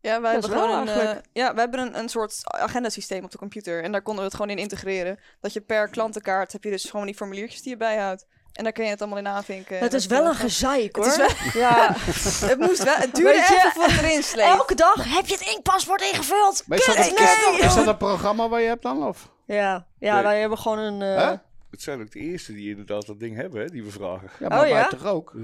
Ja, 0.00 0.20
wij 0.20 0.32
hebben 0.32 0.50
wel 0.50 0.60
gewoon 0.60 0.88
een, 0.88 0.98
eh, 1.08 1.16
ja, 1.32 1.54
we 1.54 1.60
hebben 1.60 1.80
een, 1.80 1.98
een 1.98 2.08
soort 2.08 2.40
agendasysteem 2.44 3.24
op 3.24 3.30
de 3.30 3.38
computer. 3.38 3.82
En 3.82 3.92
daar 3.92 4.02
konden 4.02 4.22
we 4.22 4.28
het 4.28 4.36
gewoon 4.40 4.50
in 4.56 4.62
integreren. 4.62 5.18
Dat 5.40 5.52
je 5.52 5.60
per 5.60 5.88
klantenkaart 5.88 6.52
heb 6.52 6.64
je 6.64 6.70
dus 6.70 6.84
gewoon 6.90 7.06
die 7.06 7.14
formuliertjes 7.14 7.62
die 7.62 7.70
je 7.70 7.76
bijhoudt. 7.76 8.26
En 8.52 8.64
daar 8.64 8.72
kun 8.72 8.84
je 8.84 8.90
het 8.90 9.00
allemaal 9.00 9.18
in 9.18 9.26
aanvinken. 9.28 9.78
het 9.78 9.92
is 9.94 10.06
wel 10.06 10.24
een 10.26 10.34
gezeik 10.34 10.96
hoor. 10.96 11.04
Het 11.06 11.18
is 11.36 11.52
Ja. 11.52 11.92
Het 12.48 12.58
moest 12.58 12.82
wel. 12.84 12.94
Het 12.94 13.14
duurde 13.14 13.32
Weet 13.32 13.48
je, 13.48 13.64
even 13.66 13.82
het 13.90 14.02
erin 14.04 14.22
sleet. 14.22 14.44
Elke 14.44 14.74
dag 14.74 15.14
heb 15.16 15.26
je 15.26 15.34
het 15.34 15.46
inkpaspoort 15.54 16.02
ingevuld. 16.02 16.62
Maar 16.66 16.78
is, 16.78 16.86
dat, 16.86 16.94
Kut, 16.96 17.04
is, 17.06 17.12
nee! 17.20 17.60
is 17.60 17.74
dat 17.74 17.86
een 17.86 17.96
programma 17.96 18.48
waar 18.48 18.60
je 18.60 18.66
hebt 18.66 18.82
dan? 18.82 19.06
Of? 19.06 19.28
Ja, 19.46 19.86
ja 19.98 20.14
Nee. 20.14 20.22
wij 20.22 20.40
hebben 20.40 20.58
gewoon 20.58 20.78
een... 20.78 21.02
eh? 21.16 21.32
Het 21.70 21.82
zijn 21.82 22.00
ook 22.00 22.10
de 22.10 22.18
eerste 22.18 22.52
die 22.52 22.70
inderdaad 22.70 23.06
dat 23.06 23.20
ding 23.20 23.36
hebben, 23.36 23.60
hè, 23.60 23.66
die 23.66 23.84
we 23.84 23.90
vragen. 23.90 24.28
Ja, 24.38 24.48
maar 24.48 24.60
Oh, 24.62 24.68
ja? 24.68 24.88
toch 24.88 25.06
ook? 25.06 25.32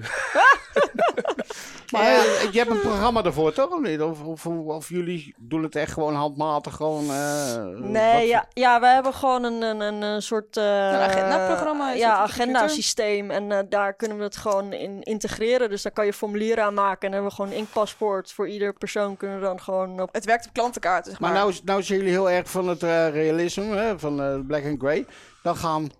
maar 1.93 2.03
Ja. 2.03 2.19
eh, 2.25 2.53
je 2.53 2.59
hebt 2.59 2.71
een 2.71 2.81
programma 2.81 3.23
daarvoor 3.23 3.53
toch? 3.53 3.71
Of, 3.71 3.81
niet? 3.81 4.01
Of, 4.01 4.23
of, 4.23 4.47
of 4.47 4.89
jullie 4.89 5.35
doen 5.39 5.63
het 5.63 5.77
echt 5.77 5.93
gewoon 5.93 6.15
handmatig? 6.15 6.75
Gewoon, 6.75 7.11
eh, 7.11 7.65
Nee, 7.67 8.27
ja, 8.29 8.47
ja, 8.53 8.81
we 8.81 8.87
hebben 8.87 9.15
gewoon 9.15 9.45
een, 9.45 9.63
een, 9.63 9.81
een, 9.81 10.03
een 10.03 10.23
soort... 10.23 10.57
eh, 10.57 11.03
agendaprogramma 11.03 11.93
is 11.93 12.01
Ja, 12.01 12.15
agendasysteem. 12.17 13.31
En 13.31 13.53
eh, 13.53 13.59
daar 13.69 13.95
kunnen 13.95 14.19
we 14.19 14.25
het 14.25 14.37
gewoon 14.37 14.73
in 14.73 15.03
integreren. 15.03 15.71
Dus 15.71 15.83
daar 15.83 15.93
kan 15.93 16.07
je 16.07 16.13
formulieren 16.13 16.65
aan 16.65 16.75
maken. 16.75 17.01
En 17.01 17.01
dan 17.01 17.13
hebben 17.13 17.31
we 17.31 17.37
gewoon 17.37 17.51
een 17.51 17.57
inkpaspoort. 17.59 18.33
Voor 18.33 18.49
ieder 18.49 18.73
persoon 18.73 19.17
kunnen 19.17 19.39
we 19.39 19.45
dan 19.45 19.61
gewoon 19.61 20.01
op... 20.01 20.09
Het 20.13 20.25
werkt 20.25 20.47
op 20.47 20.53
klantenkaarten, 20.53 21.11
zeg 21.11 21.21
maar. 21.21 21.33
Maar 21.33 21.41
nou, 21.41 21.55
nou 21.65 21.83
zijn 21.83 21.99
jullie 21.99 22.13
heel 22.15 22.31
erg 22.31 22.51
van 22.51 22.69
het 22.69 22.83
eh, 22.83 23.09
realisme, 23.09 23.77
hè, 23.77 23.99
van 23.99 24.23
eh, 24.23 24.35
black 24.47 24.65
and 24.65 24.79
grey. 24.81 25.07
Dan 25.43 25.57
gaan... 25.57 25.91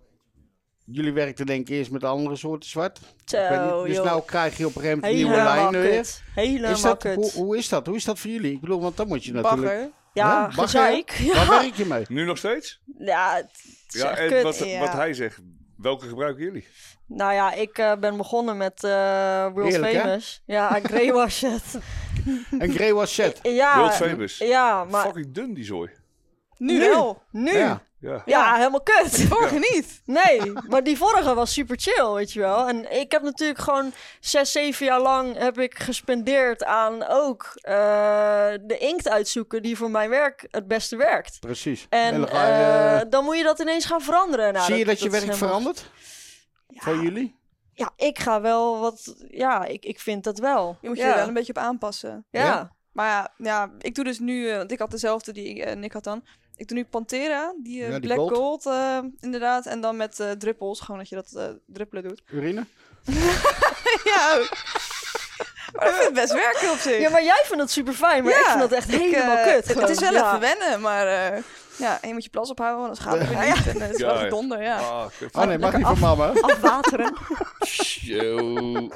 Jullie 0.85 1.13
werkten 1.13 1.47
denk 1.47 1.69
ik 1.69 1.75
eerst 1.77 1.91
met 1.91 2.05
andere 2.05 2.37
soorten 2.37 2.69
zwart. 2.69 3.01
Zo, 3.25 3.37
Ik 3.43 3.49
weet 3.49 3.61
niet, 3.77 3.87
dus 3.87 3.97
joh. 3.97 4.05
nou 4.05 4.23
krijg 4.27 4.57
je 4.57 4.67
op 4.67 4.75
een 4.75 4.81
gegeven 4.81 5.01
moment 5.01 5.17
nieuwe 5.19 5.37
lijnen 5.37 5.81
weer. 5.81 5.91
kut. 5.97 6.23
Helemaal 6.35 6.71
Is 6.71 6.81
dat, 6.83 6.99
kut. 6.99 7.15
hoe, 7.15 7.31
hoe 7.33 7.57
is 7.57 7.69
dat? 7.69 7.87
Hoe 7.87 7.97
is 7.97 8.05
dat 8.05 8.19
voor 8.19 8.31
jullie? 8.31 8.53
Ik 8.53 8.61
bedoel, 8.61 8.81
want 8.81 8.97
dan 8.97 9.09
moet 9.09 9.25
je 9.25 9.33
natuurlijk... 9.33 9.63
Bagger. 9.73 9.81
Ja, 9.81 9.91
Ja, 10.31 10.41
bagger, 10.47 10.63
gezeik. 10.63 11.11
Waar 11.35 11.45
Ja, 11.45 11.49
werk 11.63 11.75
je 11.75 11.85
mee? 11.87 12.05
Nu 12.09 12.25
nog 12.25 12.39
steeds? 12.39 12.81
ja 12.99 13.35
het 13.37 13.51
is 13.95 14.01
Ja, 14.01 14.11
echt 14.11 14.19
en 14.21 14.29
kut. 14.29 14.43
wat, 14.43 14.59
ja. 14.59 14.79
wat 14.79 14.93
hij 14.93 15.15
zegt, 15.15 15.39
Welke 15.77 16.09
gebruiken 16.09 16.45
jullie? 16.45 16.67
Nou 17.07 17.33
ja, 17.33 17.53
ik 17.53 17.79
eh, 17.79 17.93
ben 17.97 18.17
begonnen 18.17 18.57
met 18.57 18.85
eh, 18.85 18.91
World 19.53 19.71
Heerlijk, 19.71 19.93
hè? 19.93 20.01
Famous. 20.01 20.43
Ja, 20.47 20.81
Grey 20.83 21.13
was 21.13 21.41
het. 21.41 21.63
Een 22.59 22.73
Grey 22.73 22.93
was 22.95 23.15
set. 23.15 23.39
Ja, 23.43 23.77
World 23.79 23.95
Famous. 23.95 24.39
ja, 24.39 24.85
maar 24.85 25.05
Fucking 25.07 25.35
dun 25.35 25.55
die 25.55 25.65
zooi. 25.65 25.91
Nu, 26.59 26.73
Nu. 26.73 26.79
wel. 26.79 27.23
nu. 27.31 27.57
Ja, 27.57 27.83
Ja. 28.05 28.23
Ja. 28.25 28.55
helemaal 28.57 28.83
kut. 28.83 29.17
Die 29.17 29.29
vorige 29.29 29.59
niet. 29.59 30.03
Nee, 30.05 30.53
maar 30.69 30.85
die 30.85 30.97
vorige 30.97 31.35
was 31.35 31.53
super 31.53 31.77
chill, 31.81 32.13
weet 32.13 32.33
je 32.33 32.41
wel. 32.41 32.69
En 32.69 32.93
ik 33.01 33.13
heb 33.13 33.23
natuurlijk 33.23 33.59
gewoon 33.59 33.93
zes, 34.21 34.53
zeven 34.53 34.87
jaar 34.87 35.01
lang 35.01 35.39
heb 35.39 35.59
ik 35.59 35.79
gespendeerd 35.79 36.65
aan 36.65 37.07
ook 37.09 37.51
eh, 37.55 37.75
de 38.61 38.77
inkt 38.79 39.09
uitzoeken 39.09 39.63
die 39.63 39.77
voor 39.77 39.91
mijn 39.91 40.11
werk 40.11 40.47
het 40.51 40.69
beste 40.69 40.97
werkt. 40.97 41.41
Precies. 41.41 41.87
En 41.89 42.29
eh, 42.29 43.01
dan 43.09 43.25
moet 43.25 43.37
je 43.37 43.43
dat 43.43 43.59
ineens 43.61 43.85
gaan 43.85 44.01
veranderen. 44.01 44.53
Nou, 44.53 44.65
Zie 44.65 44.77
je 44.77 44.85
dat 44.85 45.01
je 45.01 45.11
werk 45.11 45.25
helemaal- 45.25 45.49
verandert? 45.49 45.91
Voor 46.69 47.03
jullie? 47.03 47.37
Ja, 47.75 47.91
ik 47.97 48.19
ga 48.19 48.41
wel 48.41 48.81
wat... 48.81 49.15
Ja, 49.29 49.65
ik, 49.65 49.85
ik 49.85 50.01
vind 50.01 50.25
dat 50.25 50.39
wel. 50.39 50.79
Je 50.81 50.89
moet 50.89 50.97
je 50.97 51.03
ja. 51.03 51.11
er 51.11 51.17
wel 51.17 51.29
een 51.29 51.35
beetje 51.35 51.55
op 51.57 51.63
aanpassen. 51.63 52.27
Ja. 52.31 52.45
Ja? 52.45 52.73
Maar 52.93 53.09
ja, 53.09 53.33
ja 53.37 53.71
ik 53.79 53.95
doe 53.95 54.05
dus 54.05 54.19
nu, 54.19 54.49
eh, 54.49 54.57
want 54.57 54.73
ik 54.73 54.79
had 54.79 54.91
dezelfde 54.91 55.33
die 55.33 55.65
Nick 55.65 55.93
had 55.93 56.05
dan. 56.05 56.25
Ik 56.57 56.69
doe 56.69 56.77
nu 56.77 56.85
Pantera, 56.85 57.55
die, 57.63 57.83
eh, 57.83 57.89
Ja, 57.91 57.99
die 57.99 58.09
Black 58.09 58.19
gold. 58.19 58.35
Gold, 58.35 58.67
eh, 58.67 58.99
inderdaad. 59.21 59.67
En 59.67 59.81
dan 59.81 59.97
met 59.97 60.21
eh, 60.21 60.31
druppels, 60.31 60.81
gewoon 60.81 60.99
dat 60.99 61.09
je 61.09 61.15
dat 61.15 61.33
eh, 61.37 61.45
druppelen 61.67 62.03
doet. 62.03 62.23
Urine? 62.33 62.67
ja, 64.05 64.39
maar 65.73 65.85
dat 65.85 65.95
vind 65.95 66.09
ik 66.09 66.15
best 66.15 66.33
werken 66.33 66.71
op 66.71 66.79
zich. 66.79 66.99
Ja, 67.01 67.11
maar 67.11 67.25
jij 67.25 67.43
vindt 67.45 67.63
het 67.63 67.71
super 67.71 67.93
fijn, 67.93 68.25
maar 68.25 68.33
ik 68.33 68.45
vind 68.47 68.59
dat 68.61 68.73
echt 68.73 68.93
ik, 68.93 69.01
helemaal 69.01 69.45
kut. 69.45 69.69
Het, 69.69 69.81
het 69.81 69.89
is 69.91 69.99
wel 69.99 70.15
even 70.15 70.41
wennen, 70.41 70.81
maar 70.81 71.07
eh, 71.07 71.43
ja, 71.77 71.99
en 72.03 72.09
je 72.09 72.15
moet 72.15 72.25
je 72.25 72.31
plas 72.31 72.51
ophouden, 72.51 72.81
anders 72.83 73.01
gaat 73.01 73.19
het 73.19 73.29
weer 73.39 73.39
niet. 73.47 73.67
En, 73.67 73.75
eh, 73.75 73.81
het 73.81 73.93
is 73.95 73.99
Ja, 74.01 74.07
wel 74.07 74.15
ja. 74.17 74.23
gedonder, 74.23 74.63
ja. 74.63 74.79
Ah. 74.79 75.07
Oh 75.33 75.45
nee, 75.45 75.59
mag 75.59 75.77
niet 75.77 75.87
van 75.87 75.99
mama. 75.99 76.33
Afwateren. 76.41 77.13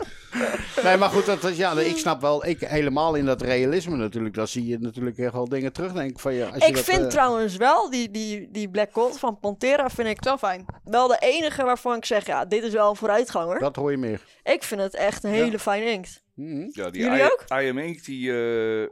Nee, 0.82 0.96
maar 0.96 1.08
goed, 1.10 1.26
dat, 1.26 1.56
ja, 1.56 1.72
ik 1.72 1.96
snap 1.96 2.20
wel, 2.20 2.46
ik 2.46 2.60
helemaal 2.60 3.14
in 3.14 3.24
dat 3.24 3.42
realisme 3.42 3.96
natuurlijk. 3.96 4.34
Dan 4.34 4.48
zie 4.48 4.66
je 4.66 4.78
natuurlijk 4.78 5.18
echt 5.18 5.32
wel 5.32 5.48
dingen 5.48 5.72
terugdenken 5.72 6.20
van 6.20 6.34
je. 6.34 6.46
Als 6.46 6.62
je 6.62 6.68
Ik 6.68 6.74
dat, 6.74 6.84
vind 6.84 7.02
eh, 7.02 7.06
trouwens 7.08 7.56
wel, 7.56 7.90
die, 7.90 8.10
die, 8.10 8.48
die 8.50 8.68
Black 8.70 8.88
Gold 8.92 9.18
van 9.18 9.38
Pantera 9.40 9.88
vind 9.90 10.08
ik 10.08 10.16
Het 10.16 10.24
wel 10.24 10.38
fijn. 10.38 10.64
wel 10.84 11.08
de 11.08 11.16
enige 11.20 11.64
waarvan 11.64 11.96
ik 11.96 12.04
zeg, 12.04 12.26
ja, 12.26 12.44
dit 12.44 12.62
is 12.62 12.72
wel 12.72 12.90
een 12.90 12.96
vooruitganger. 12.96 13.58
Dat 13.58 13.76
hoor 13.76 13.90
je 13.90 13.96
meer. 13.96 14.20
Ik 14.44 14.62
vind 14.62 14.80
het 14.80 14.94
echt 14.94 15.24
een 15.24 15.30
hele 15.30 15.58
fijne 15.58 15.90
inkt. 15.90 16.22
Ja, 16.70 16.90
die 16.90 17.02
Jullie 17.02 17.18
I- 17.18 17.24
ook? 17.24 17.44
I 17.62 17.68
Am 17.68 17.78
Ink, 17.78 18.04
die, 18.04 18.30
eh, 18.32 18.88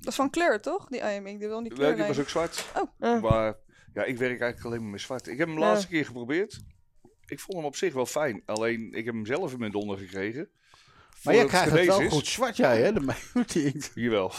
Dat 0.00 0.08
is 0.08 0.14
van 0.14 0.30
kleur, 0.30 0.60
toch? 0.60 0.86
Die 0.88 1.00
IM, 1.00 1.26
ik 1.26 1.38
wil 1.38 1.60
niet 1.60 1.70
ja, 1.72 1.76
kleur 1.78 1.96
die 1.96 2.04
was 2.06 2.18
ook 2.18 2.28
zwart. 2.28 2.64
Eh, 2.98 3.20
Maar 3.22 3.54
ja, 3.94 4.04
ik 4.04 4.16
werk 4.18 4.40
eigenlijk 4.40 4.64
alleen 4.64 4.82
maar 4.82 4.90
met 4.90 5.00
zwart. 5.00 5.26
Ik 5.26 5.38
heb 5.38 5.46
hem 5.46 5.56
de 5.56 5.62
Ja. 5.62 5.68
laatste 5.68 5.88
keer 5.88 6.04
geprobeerd. 6.04 6.60
Ik 7.26 7.40
vond 7.40 7.56
hem 7.56 7.66
op 7.66 7.76
zich 7.76 7.92
wel 7.94 8.06
fijn. 8.06 8.42
Alleen, 8.46 8.92
ik 8.92 9.04
heb 9.04 9.14
hem 9.14 9.26
zelf 9.26 9.52
in 9.52 9.58
mijn 9.58 9.72
donder 9.72 9.98
gekregen. 9.98 10.48
Maar 11.22 11.34
jij 11.34 11.44
krijgt 11.44 11.70
het 11.70 11.86
wel 11.86 12.00
is. 12.00 12.12
goed 12.12 12.26
zwart, 12.26 12.56
jij 12.56 12.80
hè? 12.82 12.92
De 12.92 13.14
die 13.46 13.64
inkt. 13.64 13.90
Jawel. 13.94 14.32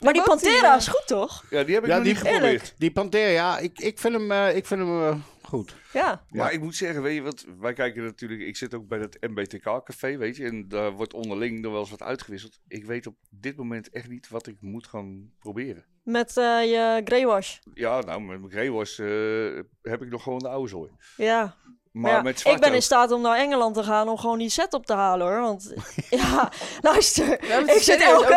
maar 0.00 0.12
die 0.12 0.22
die, 0.22 0.22
Pantera 0.22 0.70
eh, 0.72 0.76
is 0.78 0.86
goed, 0.88 1.06
toch? 1.06 1.44
Ja, 1.50 1.64
die 1.64 1.74
heb 1.74 1.82
ik 1.84 1.90
Ja, 1.90 1.94
nog 1.96 2.04
die- 2.04 2.14
niet 2.14 2.22
geprobeerd. 2.22 2.74
Die 2.78 2.90
Pantera, 2.92 3.28
ja, 3.30 3.58
ik, 3.58 3.78
ik 3.78 3.98
vind 3.98 4.14
hem, 4.14 4.30
eh, 4.32 4.56
ik 4.56 4.66
vind 4.66 4.80
hem 4.80 5.02
eh, 5.08 5.16
goed. 5.42 5.76
Ja. 5.92 6.24
Maar 6.28 6.52
ik 6.52 6.60
moet 6.60 6.74
zeggen, 6.74 7.02
weet 7.02 7.14
je 7.14 7.22
wat, 7.22 7.46
wij 7.58 7.72
kijken 7.72 8.02
natuurlijk, 8.02 8.40
ik 8.40 8.56
zit 8.56 8.74
ook 8.74 8.88
bij 8.88 8.98
het 8.98 9.16
MBTK-café, 9.20 10.16
weet 10.16 10.36
je, 10.36 10.44
en 10.44 10.68
daar 10.68 10.92
wordt 10.92 11.14
onderling 11.14 11.60
nog 11.60 11.72
wel 11.72 11.80
eens 11.80 11.90
wat 11.90 12.02
uitgewisseld. 12.02 12.60
Ik 12.68 12.84
weet 12.84 13.06
op 13.06 13.16
dit 13.30 13.56
moment 13.56 13.90
echt 13.90 14.08
niet 14.08 14.28
wat 14.28 14.46
ik 14.46 14.56
moet 14.60 14.86
gaan 14.86 15.32
proberen. 15.38 15.84
Met 16.02 16.36
eh, 16.36 16.64
je 16.64 17.00
greywash. 17.04 17.58
Ja, 17.74 18.00
nou, 18.00 18.20
met 18.20 18.40
mijn 18.40 18.52
Greywash 18.52 18.98
eh 18.98 19.58
heb 19.82 20.02
ik 20.02 20.08
nog 20.10 20.22
gewoon 20.22 20.38
de 20.38 20.48
oude 20.48 20.68
zooi. 20.68 20.90
Ja. 21.16 21.56
Maar 21.92 22.10
ja, 22.10 22.22
met 22.22 22.40
zwart 22.40 22.54
ik 22.54 22.60
ben 22.60 22.70
ook. 22.70 22.76
in 22.76 22.82
staat 22.82 23.12
om 23.12 23.20
naar 23.20 23.36
Engeland 23.36 23.74
te 23.74 23.82
gaan 23.82 24.08
om 24.08 24.18
gewoon 24.18 24.38
die 24.38 24.48
set 24.50 24.74
op 24.74 24.86
te 24.86 24.92
halen 24.92 25.26
hoor. 25.26 25.40
Want 25.40 25.72
ja, 26.10 26.48
luister. 26.80 27.32
Ik 27.74 27.82
zit 27.82 28.00
elke, 28.02 28.34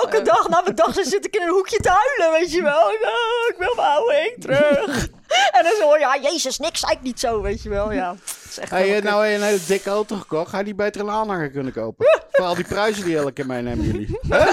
elke 0.00 0.16
Ja. 0.16 0.22
dag 0.22 0.48
na 0.48 0.60
mijn 0.60 0.74
dag 0.74 0.94
zit 0.94 1.24
ik 1.26 1.36
in 1.36 1.42
een 1.42 1.48
hoekje 1.48 1.76
te 1.78 1.88
huilen, 1.88 2.40
weet 2.40 2.52
je 2.52 2.62
wel. 2.62 2.90
Ik, 2.90 3.00
oh, 3.02 3.48
ik 3.48 3.54
wil 3.58 3.72
mijn 3.76 3.88
oude 3.88 4.28
inkt 4.30 4.40
terug. 4.40 5.08
en 5.56 5.62
dan 5.62 5.72
zo, 5.80 5.96
ja, 5.98 6.18
jezus, 6.20 6.58
niks 6.58 6.80
zei 6.80 6.92
ik 6.92 7.02
niet 7.02 7.20
zo, 7.20 7.40
weet 7.40 7.62
je 7.62 7.68
wel. 7.68 7.92
Ja, 7.92 8.10
het 8.24 8.46
is 8.50 8.58
echt 8.58 8.70
Hey, 8.70 8.96
eh, 8.96 9.02
nou 9.02 9.26
een 9.26 9.42
hele 9.42 9.64
dikke 9.66 9.90
auto 9.90 10.16
gekocht. 10.16 10.50
Ga 10.50 10.58
je 10.58 10.64
die 10.64 10.74
beter 10.74 11.00
een 11.00 11.10
aanhanger 11.10 11.50
kunnen 11.50 11.72
kopen? 11.72 12.06
Voor 12.30 12.44
al 12.44 12.54
die 12.54 12.64
prijzen 12.66 13.04
die 13.04 13.16
elke 13.16 13.32
keer 13.32 13.46
meenemen 13.46 13.84
jullie. 13.86 14.18
Hè? 14.28 14.44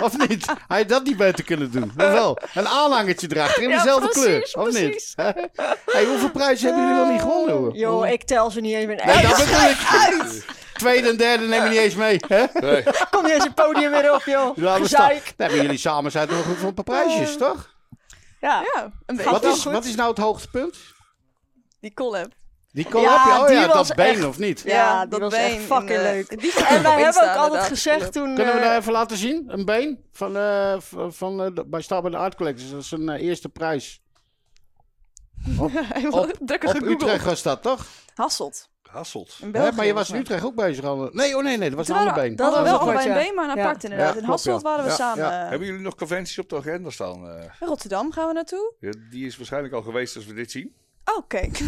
Of 0.00 0.28
niet? 0.28 0.46
Had 0.66 0.78
je 0.78 0.84
dat 0.86 1.04
niet 1.04 1.16
beter 1.16 1.44
kunnen 1.44 1.70
doen? 1.70 1.92
Wel? 1.96 2.38
Een 2.54 2.68
aanhangertje 2.68 3.26
dragen 3.26 3.62
in 3.62 3.68
Ja, 3.68 3.76
dezelfde 3.76 4.08
precies, 4.08 4.52
kleur. 4.52 4.66
Of 4.66 4.72
precies. 4.72 5.14
niet? 5.16 5.74
hey, 5.86 6.04
hoeveel 6.04 6.30
prijzen 6.30 6.66
hebben 6.66 6.86
jullie 6.86 7.00
wel 7.02 7.12
niet 7.12 7.20
gewonnen? 7.20 7.54
hoor? 7.54 7.76
Joh, 7.76 8.08
ik 8.08 8.22
tel 8.24 8.50
ze 8.50 8.60
niet 8.60 8.74
eens 8.74 8.86
meer. 8.86 9.04
Nee, 9.04 9.14
Nee, 9.16 9.26
dat 9.26 9.36
bedoel 9.36 9.60
ik. 10.40 10.44
Tweede 10.74 11.08
en 11.08 11.16
derde 11.16 11.46
neem 11.46 11.62
je 11.62 11.68
niet 11.68 11.78
eens 11.78 11.94
mee. 11.94 12.20
Hè? 12.28 12.44
Nee. 12.60 12.82
Kom 13.10 13.26
je 13.26 13.34
eens 13.34 13.44
het 13.44 13.54
podium 13.54 13.90
weer 13.90 14.14
op, 14.14 14.22
joh. 14.22 14.76
Gezeik. 14.76 15.34
Nee, 15.36 15.48
maar 15.48 15.56
jullie 15.56 15.78
samen 15.78 16.10
zijn 16.10 16.28
toch 16.28 16.44
goed 16.44 16.56
voor 16.56 16.68
een 16.68 16.74
paar 16.74 16.84
prijsjes, 16.84 17.36
toch? 17.36 17.72
Ja. 18.40 18.62
Ja, 18.74 18.90
een 19.06 19.16
beetje. 19.16 19.30
Wat 19.30 19.44
is, 19.44 19.64
wat 19.64 19.84
is 19.84 19.94
nou 19.94 20.08
het 20.10 20.18
hoogtepunt? 20.18 20.76
Die 21.80 21.94
collab. 21.94 22.32
Die 22.74 22.88
collab? 22.88 23.04
Ja, 23.24 23.26
Ja, 23.28 23.40
oh 23.40 23.46
die 23.46 23.56
ja, 23.56 23.66
dat 23.66 23.94
been 23.94 24.06
echt- 24.06 24.24
of 24.24 24.38
niet? 24.38 24.62
Ja, 24.66 25.06
die 25.06 25.18
was 25.18 25.32
echt 25.32 25.56
been 25.56 25.60
fucking 25.66 25.90
in, 25.90 25.96
eh, 25.96 26.02
leuk. 26.02 26.28
Die 26.40 26.52
En 26.66 26.82
wij 26.82 26.96
op 26.96 27.02
hebben 27.02 27.30
ook 27.30 27.36
altijd 27.36 27.64
gezegd 27.66 28.12
toen... 28.12 28.34
Kunnen 28.34 28.54
we 28.54 28.60
eh, 28.60 28.64
daar 28.66 28.78
even 28.78 28.92
laten 28.92 29.16
zien? 29.16 29.44
Een 29.46 29.64
been 29.64 30.04
van, 30.12 30.36
eh, 30.36 30.76
van 31.08 31.42
eh, 31.42 31.64
bij 31.66 31.80
Star 31.82 32.10
de 32.10 32.16
Art 32.16 32.34
Collectors. 32.34 32.70
Dat 32.70 32.80
is 32.80 32.90
een 32.90 33.08
eerste 33.10 33.48
prijs. 33.48 34.02
Helemaal 35.44 36.22
Op- 36.22 36.30
Op 36.40 36.50
gegoogeld. 36.60 37.02
Utrecht 37.02 37.24
was 37.24 37.42
dat, 37.42 37.62
toch? 37.62 37.86
Hasselt. 38.14 38.68
Hasselt. 38.90 39.38
België. 39.52 39.76
maar 39.76 39.86
je 39.86 39.94
was 39.94 40.10
in 40.10 40.16
Utrecht 40.20 40.44
ook 40.44 40.54
bezig. 40.54 40.84
Al. 40.84 41.08
Nee, 41.12 41.36
oh 41.36 41.42
nee, 41.42 41.56
nee, 41.56 41.68
dat 41.68 41.78
was 41.78 41.88
een 41.88 41.94
ander 41.94 42.12
been. 42.14 42.36
Dat 42.36 42.46
hadden 42.46 42.64
we 42.64 42.70
was 42.70 42.78
wel 42.78 42.88
allebei 42.88 43.08
ja. 43.08 43.16
een 43.20 43.26
been, 43.26 43.34
maar 43.34 43.56
Ja. 43.56 43.62
apart 43.62 43.84
inderdaad. 43.84 44.08
Ja, 44.14 44.20
in 44.20 44.24
klopt, 44.24 44.44
Hasselt 44.44 44.62
ja. 44.62 44.68
waren 44.68 44.84
we 44.84 44.90
Ja, 44.90 44.96
samen. 44.96 45.24
ja. 45.24 45.30
Hebben 45.48 45.66
jullie 45.68 45.82
nog 45.82 45.94
conventies 45.94 46.38
op 46.38 46.48
de 46.48 46.56
agenda 46.56 46.90
staan? 46.90 47.28
eh? 47.28 47.44
in 47.60 47.66
Rotterdam 47.66 48.12
gaan 48.12 48.26
we 48.26 48.32
naartoe. 48.32 48.72
Ja, 48.80 48.92
die 49.10 49.26
is 49.26 49.36
waarschijnlijk 49.36 49.74
al 49.74 49.82
geweest 49.82 50.16
als 50.16 50.26
we 50.26 50.34
dit 50.34 50.50
zien. 50.50 50.74
Oh, 51.04 51.22
kijk. 51.28 51.58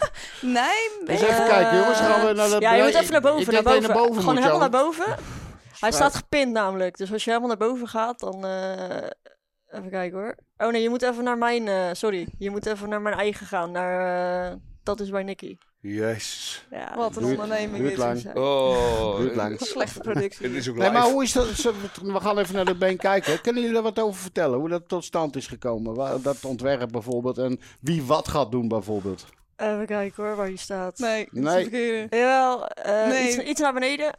nee, 0.40 0.90
Dus 1.04 1.20
even 1.20 1.46
kijken, 1.46 1.78
jongens. 1.78 1.98
Gaan 1.98 2.26
we 2.26 2.32
naar 2.32 2.48
de 2.48 2.56
Ja, 2.60 2.74
je 2.74 2.82
moet 2.82 2.94
even 2.94 3.12
naar 3.12 3.20
boven. 3.20 3.52
Naar 3.52 3.62
boven. 3.62 3.82
naar 3.82 3.96
boven 3.96 4.20
Gewoon 4.20 4.36
helemaal 4.36 4.58
naar 4.58 4.70
boven. 4.70 5.16
Hij 5.80 5.92
staat 5.92 6.14
gepind 6.14 6.52
namelijk. 6.52 6.96
Dus 6.96 7.12
als 7.12 7.24
je 7.24 7.30
helemaal 7.30 7.56
naar 7.56 7.68
boven 7.68 7.88
gaat, 7.88 8.20
dan... 8.20 8.44
eh, 8.46 9.08
even 9.68 9.90
kijken 9.90 10.18
hoor. 10.18 10.36
Oh 10.56 10.70
nee, 10.72 10.82
je 10.82 10.88
moet 10.88 11.02
even 11.02 11.24
naar 11.24 11.38
mijn... 11.38 11.68
eh, 11.68 11.88
sorry, 11.92 12.26
je 12.38 12.50
moet 12.50 12.66
even 12.66 12.88
naar 12.88 13.00
mijn 13.00 13.14
eigen 13.14 13.46
gaan. 13.46 13.70
Naar... 13.70 14.56
dat 14.86 15.00
is 15.00 15.10
bij 15.10 15.22
Nicky. 15.22 15.56
Jezus. 15.80 16.66
Ja, 16.70 16.96
Wat 16.96 17.16
een 17.16 17.22
Duurt- 17.22 17.38
onderneming 17.40 17.76
duurt 17.78 17.88
dit 17.88 17.98
lang. 17.98 18.16
is. 18.16 18.24
Oh. 18.34 19.16
Duurt 19.16 19.34
lang. 19.34 19.60
Slechte 19.60 20.00
productie. 20.00 20.46
Het 20.46 20.56
is 20.56 20.68
ook 20.68 20.76
Nee, 20.76 20.90
maar 20.90 21.02
hoe 21.10 21.22
is 21.22 21.32
dat? 21.32 21.46
We 22.02 22.20
gaan 22.20 22.38
even 22.38 22.54
naar 22.54 22.64
dat 22.64 22.78
been 22.78 22.96
kijken. 22.96 23.40
Kunnen 23.40 23.62
jullie 23.62 23.74
daar 23.76 23.92
wat 23.92 23.98
over 24.00 24.20
vertellen? 24.20 24.58
Hoe 24.58 24.68
dat 24.68 24.88
tot 24.88 25.04
stand 25.04 25.36
is 25.36 25.46
gekomen? 25.46 25.94
Waar- 25.94 26.20
Dat 26.22 26.44
ontwerp 26.44 26.92
bijvoorbeeld. 26.92 27.38
En 27.38 27.60
wie 27.80 28.02
wat 28.04 28.28
gaat 28.28 28.50
doen 28.50 28.68
bijvoorbeeld. 28.68 29.26
Even 29.56 29.86
kijken 29.86 30.24
hoor, 30.24 30.36
waar 30.36 30.50
je 30.50 30.56
staat. 30.56 30.98
Nee, 30.98 31.28
Nee. 31.30 31.42
de 31.54 31.60
verkeerde. 31.70 32.16
Jawel, 32.16 32.66
eh, 32.68 33.06
Nee. 33.08 33.26
iets, 33.28 33.38
iets 33.38 33.60
naar 33.60 33.72
beneden. 33.72 34.14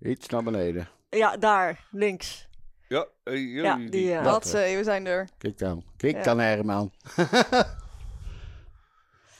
Iets 0.00 0.28
naar 0.28 0.42
beneden. 0.42 0.88
Ja, 1.10 1.36
daar, 1.36 1.86
links. 1.90 2.48
Ja, 2.88 3.06
eh, 3.24 3.54
Ja, 3.54 3.76
die... 3.90 4.14
eh, 4.14 4.24
Dat, 4.24 4.54
eh, 4.54 4.76
we 4.76 4.80
zijn 4.84 5.06
er. 5.06 5.28
Kijk 5.38 5.58
dan. 5.58 5.84
Kijk 5.96 6.16
Ja. 6.16 6.22
dan, 6.22 6.38
Herman. 6.38 6.92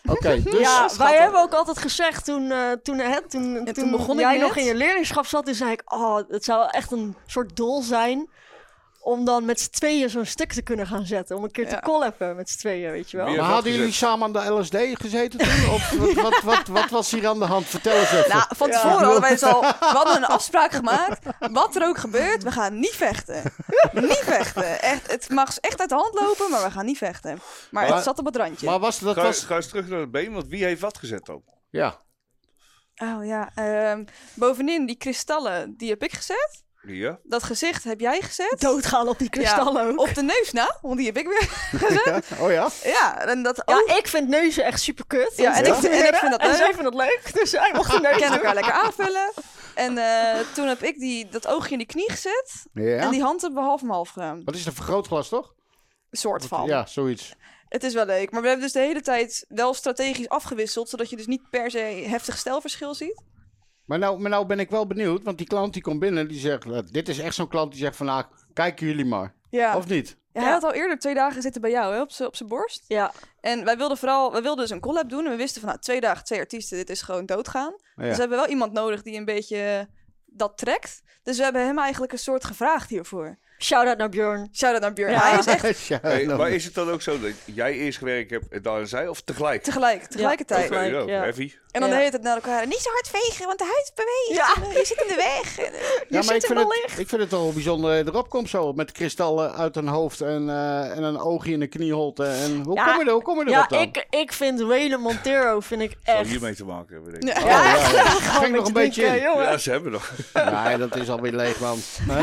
Oké, 0.09 0.42
dus... 0.50 0.61
ja, 0.61 0.88
wij 0.98 1.16
hebben 1.16 1.40
ook 1.40 1.53
altijd 1.53 1.78
gezegd 1.78 2.24
toen, 2.24 2.50
eh, 2.50 2.72
toen, 2.82 2.98
hè, 2.98 3.28
toen, 3.28 3.64
toen 3.64 3.74
toen, 3.74 3.90
begon 3.90 4.14
ik 4.14 4.20
jij 4.20 4.38
nog 4.38 4.57
in 4.57 4.64
je 4.64 4.74
leerlingschap 4.74 5.26
zat, 5.26 5.44
toen 5.46 5.55
zei 5.55 5.72
ik, 5.72 5.82
oh, 5.92 6.18
het 6.28 6.44
zou 6.44 6.68
echt 6.70 6.92
een 6.92 7.16
soort 7.26 7.57
doel 7.57 7.82
zijn 7.82 8.30
om 9.03 9.24
dan 9.24 9.44
met 9.44 9.61
z'n 9.61 9.70
tweeën 9.70 10.11
zo'n 10.11 10.24
stuk 10.24 10.53
te 10.53 10.62
kunnen 10.62 10.86
gaan 10.86 11.07
zetten. 11.07 11.36
Om 11.36 11.44
een 11.44 11.50
keer 11.50 11.68
te 11.68 11.80
collappen 11.80 12.36
met 12.36 12.48
z'n 12.50 12.59
tweeën, 12.59 12.90
weet 12.90 13.11
je 13.11 13.16
wel. 13.16 13.26
Maar 13.26 13.38
hadden 13.38 13.72
jullie 13.72 13.92
samen 13.92 14.24
aan 14.26 14.32
de 14.32 14.50
LSD 14.61 14.76
gezeten 14.92 15.38
toen? 15.38 15.70
Of 15.70 15.90
wat, 15.90 16.12
wat, 16.14 16.40
wat, 16.42 16.66
wat 16.66 16.90
was 16.90 17.11
hier 17.11 17.28
aan 17.28 17.38
de 17.38 17.44
hand? 17.44 17.66
Vertel 17.66 17.96
eens 17.98 18.11
even. 18.12 18.28
Nou, 18.28 18.44
van 18.57 18.68
Ja. 18.68 18.74
tevoren 18.80 19.03
hadden 19.05 19.20
wij 19.20 19.30
dus 19.30 19.42
al... 19.42 19.61
We 19.61 19.74
hadden 19.78 20.16
een 20.16 20.24
afspraak 20.24 20.72
gemaakt. 20.72 21.26
Wat 21.53 21.76
er 21.76 21.86
ook 21.86 21.98
gebeurt, 21.98 22.42
we 22.42 22.50
gaan 22.50 22.78
niet 22.78 22.94
vechten. 22.94 23.42
niet 23.92 24.22
vechten. 24.24 24.80
Echt, 24.82 25.11
het 25.11 25.28
mag 25.30 25.59
echt 25.59 25.80
uit 25.80 25.88
de 25.88 25.94
hand 25.94 26.14
lopen, 26.14 26.50
maar 26.50 26.62
we 26.62 26.70
gaan 26.70 26.84
niet 26.86 26.98
vechten. 26.98 27.30
Maar 27.70 27.84
Maar- 27.86 27.94
het 27.94 28.05
zat 28.05 28.18
op 28.18 28.24
het 28.26 28.36
randje. 28.36 28.66
maar 28.66 28.78
was 28.78 28.98
dat... 28.98 29.14
Ga, 29.14 29.22
Was, 29.22 29.44
ga 29.44 29.57
eens 29.57 29.68
terug 29.68 29.88
naar 29.88 30.00
het 30.00 30.11
been, 30.11 30.32
want 30.32 30.46
wie 30.46 30.64
heeft 30.64 30.80
wat 30.80 30.98
gezet 30.98 31.24
dan? 31.26 31.42
ja. 31.70 32.00
Oh 32.96 33.24
ja, 33.24 33.50
ehm, 33.55 34.05
bovenin 34.34 34.86
die 34.86 34.96
kristallen, 34.96 35.74
die 35.76 35.90
heb 35.90 36.03
ik 36.03 36.12
gezet. 36.12 36.62
Ja. 36.87 37.18
Dat 37.22 37.43
gezicht 37.43 37.85
heb 37.85 38.01
jij 38.01 38.20
gezet. 38.20 38.55
Doodgaan 38.61 39.09
op 39.09 39.18
die 39.18 39.30
kristallen 39.30 39.87
ook. 39.91 39.99
Op 40.01 40.14
de 40.14 40.22
neus 40.22 40.53
na, 40.53 40.78
want 40.83 40.97
die 40.97 41.07
heb 41.07 41.16
ik 41.16 41.26
weer. 41.28 41.49
Oh 42.41 42.51
ja? 42.51 42.68
Ja, 42.85 43.26
en 43.26 43.43
dat 43.43 43.62
Ja, 43.66 43.74
ook. 43.74 43.89
ik 43.99 44.07
vind 44.07 44.28
neuzen 44.28 44.64
echt 44.64 44.80
super 44.80 45.05
kut. 45.07 45.33
Ja, 45.37 45.57
en 45.57 45.66
ik 45.66 45.74
vind- 45.74 45.93
en 45.95 46.07
ik 46.07 46.14
vind 46.14 46.30
dat 46.30 46.41
En 46.41 46.49
leuk. 46.49 46.57
zij 46.57 46.66
vindt 46.74 46.83
dat 46.83 46.95
leuk, 46.95 47.30
dus 47.35 47.51
zij 47.51 47.72
mocht 47.74 47.91
de 47.93 48.01
neus 48.09 48.16
kennen 48.16 48.39
elkaar 48.39 48.55
lekker 48.55 48.72
aanvullen. 48.72 49.33
En 49.74 49.99
eh, 49.99 50.39
toen 50.55 50.66
heb 50.66 50.83
ik 50.83 50.99
die, 50.99 51.28
dat 51.28 51.47
oogje 51.47 51.72
in 51.72 51.78
die 51.78 51.87
knie 51.87 52.11
gezet. 52.11 52.66
Ja. 52.72 52.97
En 52.97 53.11
die 53.11 53.22
hand 53.22 53.41
hebben 53.43 53.62
we 53.62 53.68
half 53.68 53.80
half 53.80 54.09
gedaan. 54.09 54.43
Wat 54.45 54.55
is 54.55 54.66
een 54.66 54.72
vergrootglas, 54.72 55.28
toch? 55.28 55.53
Een 56.11 56.18
soort 56.18 56.45
van. 56.47 56.66
Ja, 56.66 56.87
zoiets. 56.87 57.35
Het 57.68 57.85
is 57.85 57.95
wel 57.95 58.05
leuk. 58.07 58.30
Maar 58.30 58.41
we 58.43 58.47
hebben 58.49 58.64
dus 58.64 58.74
de 58.74 58.80
hele 58.80 59.01
tijd 59.01 59.45
wel 59.49 59.74
strategisch 59.74 60.28
afgewisseld. 60.28 60.89
Zodat 60.89 61.11
je 61.11 61.16
dus 61.16 61.26
niet 61.26 61.51
per 61.51 61.70
se 61.70 61.78
heftig 62.09 62.39
stijlverschil 62.39 62.95
ziet. 62.95 63.22
Maar 63.93 64.01
nou, 64.01 64.20
maar 64.20 64.30
nou 64.30 64.47
ben 64.47 64.59
ik 64.59 64.70
wel 64.70 64.86
benieuwd, 64.86 65.22
want 65.22 65.38
die 65.38 65.47
klant 65.47 65.72
die 65.72 65.82
komt 65.82 66.01
binnen, 66.01 66.28
die 66.28 66.38
zegt, 66.38 66.93
dit 66.93 67.09
is 67.09 67.18
echt 67.18 67.34
zo'n 67.34 67.49
klant 67.49 67.72
die 67.72 67.80
zegt 67.80 67.97
van, 67.97 68.07
nou, 68.07 68.24
kijken 68.53 68.86
jullie 68.86 69.05
maar. 69.05 69.34
Ja. 69.51 69.76
Of 69.76 69.88
niet? 69.88 70.16
Ja, 70.32 70.40
hij 70.40 70.51
had 70.51 70.64
al 70.64 70.72
eerder 70.72 70.99
twee 70.99 71.14
dagen 71.14 71.43
zitten 71.43 71.61
bij 71.61 71.70
jou 71.70 71.95
hè, 71.95 72.01
op 72.01 72.11
zijn 72.11 72.28
op 72.28 72.36
zijn 72.36 72.49
borst. 72.49 72.84
Ja, 72.88 73.12
En 73.40 73.64
wij 73.64 73.76
wilden 73.76 73.97
vooral, 73.97 74.32
wij 74.32 74.43
wilden 74.43 74.64
dus 74.64 74.74
een 74.74 74.80
collab 74.80 75.09
doen. 75.09 75.24
En 75.24 75.30
we 75.30 75.36
wisten 75.36 75.61
van, 75.61 75.70
nou, 75.70 75.80
twee 75.80 76.01
dagen, 76.01 76.24
twee 76.24 76.38
artiesten, 76.38 76.76
dit 76.76 76.90
is 76.90 77.03
gewoon 77.03 77.26
doodgaan. 77.26 77.74
Ja. 77.97 78.03
Dus 78.03 78.14
we 78.14 78.20
hebben 78.20 78.38
wel 78.38 78.49
iemand 78.49 78.72
nodig 78.72 79.03
die 79.03 79.16
een 79.16 79.24
beetje 79.24 79.88
dat 80.24 80.59
trekt. 80.59 81.03
Dus 81.22 81.36
we 81.36 81.43
hebben 81.43 81.66
hem 81.66 81.78
eigenlijk 81.78 82.12
een 82.12 82.18
soort 82.18 82.45
gevraagd 82.45 82.90
hiervoor. 82.90 83.38
Shout-out 83.63 83.99
naar 83.99 84.09
Björn. 84.09 84.49
Shout-out 84.55 84.81
naar 84.83 84.93
Björn. 84.93 85.13
Ja. 85.13 85.19
Hij 85.31 85.39
is 85.39 85.47
echt 85.47 85.79
Ja, 85.93 85.99
Hey, 86.03 86.25
maar 86.27 86.51
is 86.51 86.65
het 86.65 86.75
dan 86.75 86.91
ook 86.91 87.03
zo 87.03 87.21
dat 87.21 87.31
jij 87.45 87.73
eerst 87.73 87.99
gewerkt 87.99 88.31
hebt 88.31 88.45
en 88.49 88.63
dan 88.63 88.87
zij 88.87 89.09
of 89.09 89.21
tegelijk? 89.21 89.63
tegelijk, 89.63 90.05
tegelijkertijd. 90.05 90.71
Oké, 90.71 90.81
ja, 90.81 91.01
ja. 91.07 91.21
heavy. 91.21 91.53
En 91.71 91.81
dan 91.81 91.89
Ja. 91.91 91.95
de 91.95 92.01
hele 92.01 92.11
tijd 92.11 92.23
naar 92.23 92.35
elkaar. 92.35 92.67
Niet 92.67 92.79
zo 92.79 92.91
hard 92.91 93.09
vegen, 93.09 93.47
want 93.47 93.59
de 93.59 93.65
huid 93.65 93.93
beweegt. 93.95 94.47
Ja. 94.57 94.63
Eh, 94.71 94.77
je 94.81 94.85
zit 94.87 95.01
in 95.01 95.09
de 95.09 95.15
weg. 95.15 95.59
Eh, 95.59 95.73
ja, 95.73 95.81
maar 96.09 96.19
ik 96.19 96.25
zit 96.25 96.47
vind, 96.47 96.59
in 96.61 96.67
het, 96.69 96.99
ik 96.99 97.09
vind 97.09 97.21
het 97.21 97.31
toch 97.31 97.43
wel 97.43 97.53
bijzonder 97.53 97.91
dat 97.97 98.05
je 98.05 98.11
erop 98.11 98.29
komt 98.31 98.49
zo, 98.49 98.73
met 98.73 98.93
kristallen 98.93 99.55
uit 99.55 99.77
een 99.77 99.89
hoofd 99.89 100.21
en, 100.21 100.49
eh, 100.49 100.97
en 100.97 101.03
een 101.03 101.19
oogje 101.19 101.53
in 101.53 101.61
de 101.61 101.67
knieholte. 101.67 102.25
En 102.25 102.63
hoe, 102.65 102.75
Ja, 102.75 102.85
kom 102.85 102.99
je 102.99 103.05
er, 103.07 103.13
hoe 103.13 103.23
kom 103.23 103.39
je 103.39 103.51
Ja, 103.51 103.57
erop 103.57 103.69
dan? 103.69 103.81
ik, 103.81 104.07
ik 104.11 104.33
vind 104.33 104.61
Wayne 104.61 104.97
Montero 104.97 105.61
vind 105.61 105.81
ik 105.83 105.97
Zou 106.05 106.19
echt... 106.19 106.29
hiermee 106.29 106.55
te 106.55 106.65
maken 106.65 106.95
hebben, 106.95 107.13
denk 107.21 107.23
ik. 107.39 107.45
Ja. 107.45 107.59
Oh, 107.59 107.65
ja, 107.65 107.75
ja. 107.75 108.05
Gewoon 108.05 108.43
Ging 108.45 108.57
nog 108.57 108.67
een 108.67 108.73
beetje 108.73 109.05
in. 109.05 109.23
jongen. 109.23 109.43
Ja, 109.45 109.59
ze 109.59 109.71
hebben 109.71 109.93
nog. 109.93 110.13
Nee, 110.65 110.77
dat 110.79 110.97
is 110.97 111.11
alweer 111.11 111.33
leeg, 111.33 111.61
man. 111.61 111.79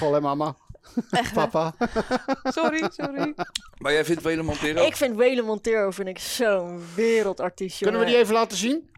Wel, 0.00 0.12
hè, 0.14 0.20
mama? 0.24 0.56
Papa? 1.34 1.74
sorry, 2.44 2.88
sorry. 2.92 3.34
Maar 3.78 3.92
jij 3.92 4.04
vindt 4.04 4.22
Wele 4.22 4.42
Montero? 4.42 4.84
Ik 4.86 4.96
vind 4.96 5.16
Wayne 5.16 5.42
Montero 5.42 5.90
vind 5.90 6.08
ik 6.08 6.18
zo'n 6.18 6.82
wereldartiest, 6.94 7.78
Kunnen 7.82 8.00
we 8.00 8.06
die 8.06 8.16
even 8.16 8.34
laten 8.34 8.56
zien? 8.56 8.90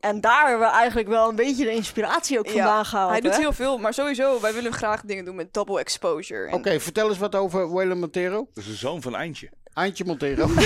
En 0.00 0.20
daar 0.20 0.48
hebben 0.48 0.66
we 0.66 0.72
eigenlijk 0.72 1.08
wel 1.08 1.28
een 1.28 1.36
beetje 1.36 1.64
de 1.64 1.72
inspiratie 1.72 2.38
ook 2.38 2.46
vandaan 2.48 2.76
Ja, 2.76 2.84
gehaald. 2.84 3.10
hij 3.10 3.20
doet 3.20 3.32
hè? 3.34 3.40
heel 3.40 3.52
veel, 3.52 3.78
maar 3.78 3.94
sowieso, 3.94 4.40
wij 4.40 4.54
willen 4.54 4.72
graag 4.72 5.00
dingen 5.02 5.24
doen 5.24 5.34
met 5.34 5.54
double 5.54 5.78
exposure. 5.78 6.48
En 6.48 6.54
Oké, 6.54 6.80
vertel 6.80 7.08
eens 7.08 7.18
wat 7.18 7.34
over 7.34 7.72
Waylon 7.72 7.98
Montero. 7.98 8.48
Dat 8.54 8.64
is 8.64 8.70
een 8.70 8.76
zoon 8.76 9.02
van 9.02 9.14
Eindje. 9.14 9.50
Eindje 9.72 10.04
Montero. 10.04 10.48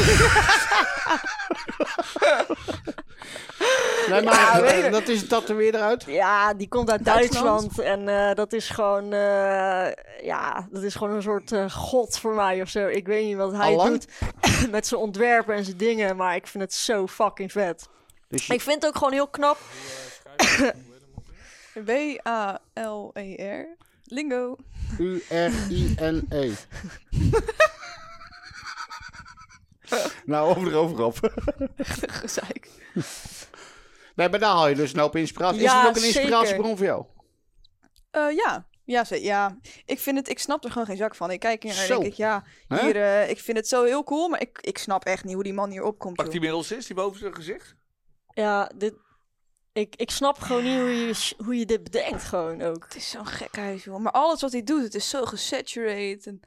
nee, 4.08 4.22
maar 4.22 4.34
Ja, 4.34 4.60
eh, 4.62 4.92
dat 4.92 5.08
is 5.08 5.22
een 5.22 5.28
tatoeëerder 5.28 5.80
uit. 5.80 6.04
Ja, 6.06 6.54
die 6.54 6.68
komt 6.68 6.90
uit 6.90 7.04
Duitsland. 7.04 7.76
Duitsland. 7.76 7.78
En 7.78 8.08
eh, 8.28 8.34
dat 8.34 8.52
is 8.52 8.68
gewoon... 8.68 9.12
eh, 9.12 9.88
ja, 10.22 10.68
dat 10.70 10.82
is 10.82 10.94
gewoon 10.94 11.14
een 11.14 11.22
soort 11.22 11.52
eh, 11.52 11.70
god 11.70 12.18
voor 12.18 12.34
mij 12.34 12.62
of 12.62 12.68
zo. 12.68 12.86
Ik 12.86 13.06
weet 13.06 13.24
niet 13.26 13.36
wat 13.36 13.52
hij 13.52 13.72
Allang? 13.72 13.90
doet 13.90 14.06
met 14.70 14.86
zijn 14.86 15.00
ontwerpen 15.00 15.54
en 15.54 15.64
zijn 15.64 15.76
dingen. 15.76 16.16
Maar 16.16 16.34
ik 16.34 16.46
vind 16.46 16.64
het 16.64 16.74
zo 16.74 17.06
fucking 17.06 17.52
vet. 17.52 17.88
Dus 18.28 18.46
je- 18.46 18.54
Ik 18.54 18.60
vind 18.60 18.74
het 18.82 18.86
ook 18.86 18.96
gewoon 18.96 19.12
heel 19.12 19.28
knap. 19.28 19.58
W-A-L-E-R. 21.84 23.42
E 23.42 23.64
Lingo. 24.04 24.56
U-R-I-N-E. 24.98 26.52
nou, 30.24 30.48
over 30.56 30.68
erover 30.72 31.02
op. 31.04 31.32
Gezeik. 32.22 32.68
Nee, 34.18 34.28
maar 34.28 34.38
daar 34.38 34.50
haal 34.50 34.68
je 34.68 34.74
dus 34.74 34.92
een 34.92 35.00
hoop 35.00 35.16
inspiratie. 35.16 35.56
is 35.58 35.62
Ja, 35.64 35.78
het 35.80 35.88
ook 35.88 35.94
een 35.94 36.00
zeker. 36.00 36.20
inspiratiebron 36.20 36.76
voor 36.76 36.86
jou? 36.86 37.04
Eh, 38.10 38.30
ja. 38.36 38.66
Ja, 38.84 39.04
ze- 39.04 39.22
ja, 39.22 39.58
ik 39.84 39.98
vind 39.98 40.16
het, 40.16 40.28
ik 40.28 40.38
snap 40.38 40.64
er 40.64 40.70
gewoon 40.70 40.86
geen 40.86 40.96
zak 40.96 41.14
van. 41.14 41.30
Ik 41.30 41.40
kijk 41.40 41.62
hier 41.62 41.78
en 41.78 41.88
denk 41.88 42.04
ik, 42.04 42.12
ja, 42.14 42.44
Hè? 42.68 42.80
hier, 42.84 42.96
eh, 43.02 43.30
ik 43.30 43.38
vind 43.40 43.56
het 43.56 43.68
zo 43.68 43.84
heel 43.84 44.04
cool, 44.04 44.28
maar 44.28 44.40
ik, 44.40 44.58
ik 44.60 44.78
snap 44.78 45.04
echt 45.04 45.24
niet 45.24 45.34
hoe 45.34 45.42
die 45.42 45.52
man 45.52 45.70
hier 45.70 45.82
opkomt. 45.82 46.16
Pakt 46.16 46.28
joh. 46.32 46.40
die 46.40 46.40
middels 46.48 46.70
is, 46.72 46.86
die 46.86 46.96
boven 46.96 47.18
zijn 47.18 47.34
gezicht? 47.34 47.74
Ja, 48.34 48.70
dit... 48.76 48.94
Ik, 49.72 49.96
ik 49.96 50.10
snap 50.10 50.38
gewoon 50.38 50.64
niet 50.64 50.78
hoe 50.78 50.88
je, 50.88 51.34
hoe 51.44 51.58
je 51.58 51.66
dit 51.66 51.82
bedenkt 51.82 52.24
gewoon 52.24 52.62
ook. 52.62 52.84
Het 52.84 52.94
is 52.96 53.10
zo'n 53.10 53.26
gek 53.26 53.56
huis, 53.56 53.84
joh. 53.84 53.98
Maar 53.98 54.12
alles 54.12 54.40
wat 54.40 54.52
hij 54.52 54.62
doet, 54.62 54.82
het 54.82 54.94
is 54.94 55.08
zo 55.08 55.24
gesaturated. 55.24 56.26
En 56.26 56.40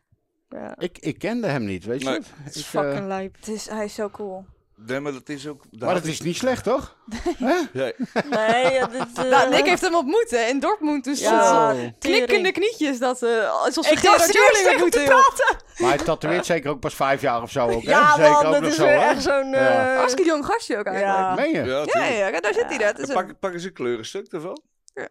Ja, 0.50 0.76
Ik, 0.78 0.98
ik 1.00 1.20
kende 1.20 1.48
hem 1.48 1.66
niet, 1.66 1.86
weet 1.86 2.02
je. 2.02 2.10
Nee. 2.10 2.20
het 2.34 2.56
is 2.56 2.62
Ik, 2.62 2.68
fucking 2.68 2.94
eh, 3.00 3.06
lijp. 3.08 3.36
het 3.36 3.48
is, 3.48 3.68
hij 3.70 3.86
is 3.86 3.94
zo 3.94 4.10
cool. 4.10 4.46
Nee, 4.86 5.00
maar 5.00 5.12
dat 5.12 5.30
is 5.30 5.48
ook... 5.48 5.64
maar 5.80 5.94
dat 5.94 6.06
is 6.06 6.22
niet 6.22 6.36
slecht, 6.36 6.64
toch? 6.64 6.98
Nee, 7.38 7.94
Nee, 8.30 8.74
ja, 8.74 8.88
dit... 8.88 9.02
eh, 9.18 9.24
Nou, 9.30 9.50
Nick 9.50 9.66
heeft 9.66 9.82
hem 9.82 9.96
ontmoet, 9.96 10.28
hè, 10.30 10.38
in 10.46 10.60
Dortmund. 10.60 11.04
Dus 11.04 11.20
Ja, 11.20 11.72
eh, 11.72 11.80
Zo. 11.80 11.90
knikkende 12.00 12.52
knietjes, 12.52 13.00
dat 13.00 13.22
uh, 13.24 13.52
alsof 13.64 13.86
ze 13.86 13.92
Ik 13.92 14.02
dacht 14.02 14.26
Gerard 14.32 14.54
Joling 14.64 14.80
moeten, 14.80 15.04
praten. 15.04 15.58
Maar 15.78 15.90
hij 15.90 15.98
tatoeëert 16.06 16.46
zeker 16.46 16.70
ook 16.70 16.80
pas 16.80 16.94
vijf 16.96 17.22
jaar 17.22 17.42
of 17.42 17.52
zo 17.52 17.68
ook, 17.68 17.84
hè? 17.84 17.90
Ja, 17.90 18.16
zeker 18.16 18.32
man, 18.32 18.46
ook 18.46 18.52
dat 18.52 18.62
nog 18.62 18.70
is 18.70 18.76
zo, 18.76 18.84
weer 18.84 19.00
hè? 19.00 19.08
echt 19.10 19.24
zo'n... 19.24 19.54
Eh, 19.54 19.96
Hartstikke 19.96 20.30
jong 20.30 20.46
gastje 20.46 20.78
ook 20.78 20.86
eigenlijk. 20.86 21.56
Ja. 21.56 21.62
Je? 21.64 21.86
ja, 21.94 22.06
ja, 22.06 22.28
ja, 22.28 22.40
daar 22.40 22.54
zit 22.54 22.66
hij. 22.68 22.78
Dat 22.78 23.00
is 23.00 23.14
pak, 23.14 23.40
pakken 23.40 23.60
ze 23.60 23.68
een 23.68 23.74
kleurenstuk 23.74 24.34
ervan. 24.34 24.62
ja, 24.94 25.08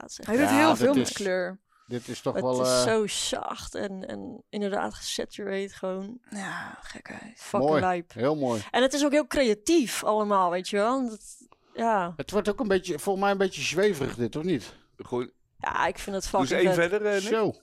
het 0.00 0.10
is 0.10 0.18
echt 0.18 0.28
Hij 0.28 0.36
doet 0.36 0.48
Ja, 0.48 0.56
heel 0.56 0.76
veel 0.76 0.90
is- 0.92 0.96
met 0.98 1.12
kleur. 1.12 1.58
Dit 1.86 2.08
is 2.08 2.20
toch 2.20 2.34
Het 2.34 2.42
wel... 2.42 2.62
is 2.62 2.68
eh, 2.68 2.82
zo 2.82 3.06
zacht 3.06 3.74
en, 3.74 4.08
en 4.08 4.42
inderdaad 4.48 4.94
gesatureerd 4.94 5.72
gewoon. 5.72 6.18
Ja, 6.30 6.78
gek 6.82 7.08
huis. 7.08 7.40
Fucking 7.40 7.70
mooi. 7.70 7.80
lijp. 7.80 8.12
Heel 8.12 8.36
mooi. 8.36 8.62
En 8.70 8.82
het 8.82 8.92
is 8.92 9.04
ook 9.04 9.12
heel 9.12 9.26
creatief 9.26 10.04
allemaal, 10.04 10.50
weet 10.50 10.68
je 10.68 10.76
wel. 10.76 11.08
Dat, 11.08 11.48
ja. 11.74 12.12
Het 12.16 12.30
wordt 12.30 12.48
ook 12.48 12.60
een 12.60 12.68
beetje, 12.68 12.98
volgens 12.98 13.24
mij 13.24 13.32
een 13.32 13.38
beetje 13.38 13.62
zweverig 13.62 14.14
dit, 14.16 14.36
of 14.36 14.42
niet? 14.42 14.74
Gooi, 14.96 15.30
ja, 15.58 15.86
ik 15.86 15.98
vind 15.98 16.16
het 16.16 16.30
doe 16.30 16.40
eens 16.40 16.50
fucking 16.50 16.68
één 16.68 16.74
vet. 16.74 16.90
verder, 16.90 17.12
Nick. 17.12 17.32
Zo. 17.32 17.54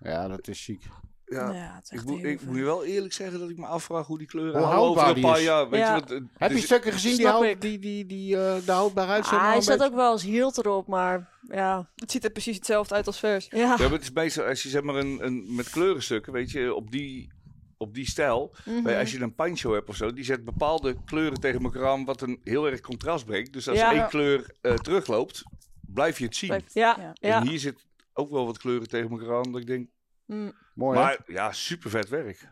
Ja, 0.00 0.28
dat 0.28 0.48
is 0.48 0.64
ziek. 0.64 0.84
Ja. 1.26 1.80
Is 1.82 1.90
Ik, 1.90 2.04
moet, 2.04 2.24
ik 2.24 2.42
moet 2.42 2.56
je 2.56 2.62
wel 2.64 2.84
eerlijk 2.84 3.12
zeggen 3.12 3.38
dat 3.40 3.48
ik 3.50 3.56
me 3.58 3.66
afvraag 3.66 4.06
hoe 4.06 4.18
die 4.18 4.26
kleuren 4.26 4.52
Hoe 4.58 4.62
houden 4.62 4.88
over 4.90 5.02
houdbaar 5.02 5.08
een 5.08 5.14
die 5.14 5.30
paar 5.30 5.40
is. 5.40 5.44
jaar. 5.44 5.68
Weet 5.70 5.80
Ja. 5.80 5.94
je 5.94 6.00
wat, 6.00 6.10
Heb 6.38 6.50
je 6.50 6.56
dus- 6.56 6.64
stukken 6.64 6.92
gezien 6.92 7.16
die, 7.16 7.26
houd, 7.26 7.60
die, 7.60 7.78
die, 7.78 8.06
die 8.06 8.36
eh, 8.36 8.54
de 8.66 8.72
houdbaarheid 8.72 9.26
zijn? 9.26 9.40
Ah, 9.40 9.46
nou 9.46 9.48
hij 9.48 9.56
een 9.56 9.62
staat 9.62 9.88
ook 9.90 9.94
wel 9.94 10.10
als 10.10 10.22
hield 10.22 10.58
erop, 10.58 10.86
maar 10.86 11.28
ja. 11.48 11.88
Het 11.96 12.10
ziet 12.10 12.24
er 12.24 12.30
precies 12.30 12.56
hetzelfde 12.56 12.94
uit 12.94 13.06
als 13.06 13.18
vers. 13.18 13.46
Ja. 13.50 13.58
Ja, 13.58 13.76
maar 13.76 13.90
het 13.90 14.02
is 14.02 14.10
meestal 14.12 14.44
als 14.44 14.62
je 14.62 14.68
zeg 14.68 14.82
maar 14.82 14.94
een, 14.94 15.24
een 15.26 15.54
met 15.54 15.70
kleurenstukken, 15.70 16.32
weet 16.32 16.50
je, 16.50 16.74
op 16.74 16.90
die, 16.90 17.32
op 17.76 17.94
die 17.94 18.06
stijl. 18.08 18.54
Mhm. 18.64 18.88
Als 18.88 19.12
je 19.12 19.20
een 19.20 19.34
pancho 19.34 19.72
hebt 19.72 19.88
of 19.88 19.96
zo, 19.96 20.12
die 20.12 20.24
zet 20.24 20.44
bepaalde 20.44 20.96
kleuren 21.04 21.40
tegen 21.40 21.62
elkaar 21.62 21.86
aan, 21.86 22.04
wat 22.04 22.20
een 22.20 22.40
heel 22.44 22.66
erg 22.66 22.80
contrast 22.80 23.26
brengt. 23.26 23.52
Dus 23.52 23.68
als 23.68 23.78
Ja. 23.78 23.92
één 23.92 24.08
kleur 24.08 24.54
eh, 24.60 24.74
terugloopt, 24.74 25.42
blijf 25.80 26.18
je 26.18 26.24
het 26.24 26.36
zien. 26.36 26.62
Ja. 26.72 27.12
En 27.20 27.48
hier 27.48 27.58
zit 27.58 27.86
ook 28.12 28.30
wel 28.30 28.46
wat 28.46 28.58
kleuren 28.58 28.88
tegen 28.88 29.10
elkaar 29.10 29.36
aan, 29.36 29.52
dat 29.52 29.60
ik 29.60 29.66
denk, 29.66 29.88
Mm. 30.26 30.52
Mooi, 30.74 30.98
hè? 30.98 31.04
maar 31.04 31.18
ja, 31.26 31.52
super 31.52 31.90
vet 31.90 32.08
werk. 32.08 32.48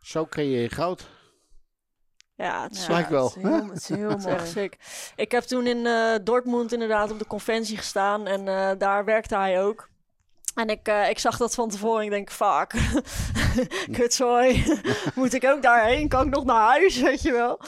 Zo 0.00 0.26
creëer 0.26 0.62
je 0.62 0.68
goud. 0.68 1.10
Ja, 2.34 2.62
het 2.62 2.72
is, 2.72 2.86
wel. 3.08 3.24
Het 3.24 3.36
is 3.36 3.42
heel, 3.42 3.68
het 3.68 3.78
is 3.78 3.88
heel 3.88 4.08
het 4.16 4.18
is 4.18 4.24
echt 4.24 4.36
mooi. 4.36 4.50
sick. 4.50 4.76
Ik 5.16 5.32
heb 5.32 5.42
toen 5.42 5.66
in 5.66 5.86
eh, 5.86 6.14
Dortmund 6.24 6.72
inderdaad 6.72 7.10
op 7.10 7.18
de 7.18 7.26
conventie 7.26 7.76
gestaan 7.76 8.26
en 8.26 8.48
eh, 8.48 8.70
daar 8.78 9.04
werkte 9.04 9.36
hij 9.36 9.62
ook. 9.62 9.88
En 10.54 10.68
ik, 10.68 10.88
eh, 10.88 11.08
ik 11.08 11.18
zag 11.18 11.36
dat 11.36 11.54
van 11.54 11.68
tevoren 11.68 11.98
en 11.98 12.04
ik 12.04 12.10
denk, 12.10 12.30
fuck, 12.32 12.74
kutzooi, 13.98 14.64
moet 15.14 15.34
ik 15.34 15.44
ook 15.44 15.62
daarheen? 15.62 16.08
Kan 16.08 16.26
ik 16.26 16.34
nog 16.34 16.44
naar 16.44 16.68
huis, 16.70 17.00
weet 17.00 17.22
je 17.22 17.32
wel? 17.32 17.60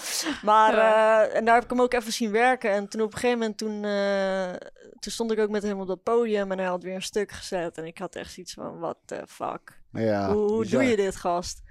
Maar, 0.42 0.76
Ja. 0.76 1.22
eh, 1.24 1.36
en 1.36 1.44
daar 1.44 1.54
heb 1.54 1.64
ik 1.64 1.70
hem 1.70 1.80
ook 1.80 1.92
even 1.94 2.12
zien 2.12 2.30
werken. 2.30 2.70
En 2.70 2.88
toen 2.88 3.00
op 3.00 3.12
een 3.12 3.18
gegeven 3.18 3.38
moment, 3.38 3.58
toen, 3.58 3.84
eh, 3.84 4.68
toen 5.00 5.12
stond 5.12 5.32
ik 5.32 5.38
ook 5.38 5.48
met 5.50 5.62
hem 5.62 5.80
op 5.80 5.86
dat 5.86 6.02
podium 6.02 6.52
en 6.52 6.58
hij 6.58 6.66
had 6.66 6.82
weer 6.82 6.94
een 6.94 7.02
stuk 7.02 7.32
gezet. 7.32 7.78
En 7.78 7.84
ik 7.84 7.98
had 7.98 8.14
echt 8.16 8.32
zoiets 8.32 8.54
van, 8.54 8.78
what 8.78 8.96
the 9.04 9.22
fuck? 9.28 9.80
Ja, 9.92 10.32
hoe 10.32 10.66
doe 10.66 10.82
je 10.84 10.96
dit, 10.96 11.16
gast? 11.16 11.62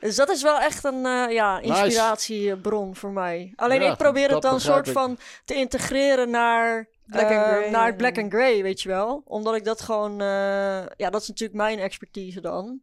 Dus 0.00 0.16
dat 0.16 0.28
is 0.28 0.42
wel 0.42 0.58
echt 0.60 0.84
een 0.84 1.00
ja, 1.30 1.60
inspiratiebron 1.60 2.96
voor 2.96 3.10
mij. 3.10 3.52
Alleen 3.56 3.82
Ja, 3.82 3.90
ik 3.90 3.96
probeer 3.96 4.30
het 4.30 4.42
dan 4.42 4.60
soort 4.60 4.90
van 4.90 5.18
te 5.44 5.54
integreren 5.54 6.30
naar, 6.30 6.88
Black 7.12 7.24
and 7.30 7.46
eh, 7.46 7.52
grey. 7.52 7.70
naar 7.70 7.86
het 7.86 7.96
black 7.96 8.18
and 8.18 8.32
grey, 8.32 8.62
weet 8.62 8.80
je 8.82 8.88
wel. 8.88 9.22
Omdat 9.24 9.54
ik 9.54 9.64
dat 9.64 9.80
gewoon... 9.80 10.20
eh, 10.20 10.26
ja, 10.96 11.10
dat 11.10 11.22
is 11.22 11.28
natuurlijk 11.28 11.58
mijn 11.58 11.78
expertise 11.78 12.40
dan. 12.40 12.80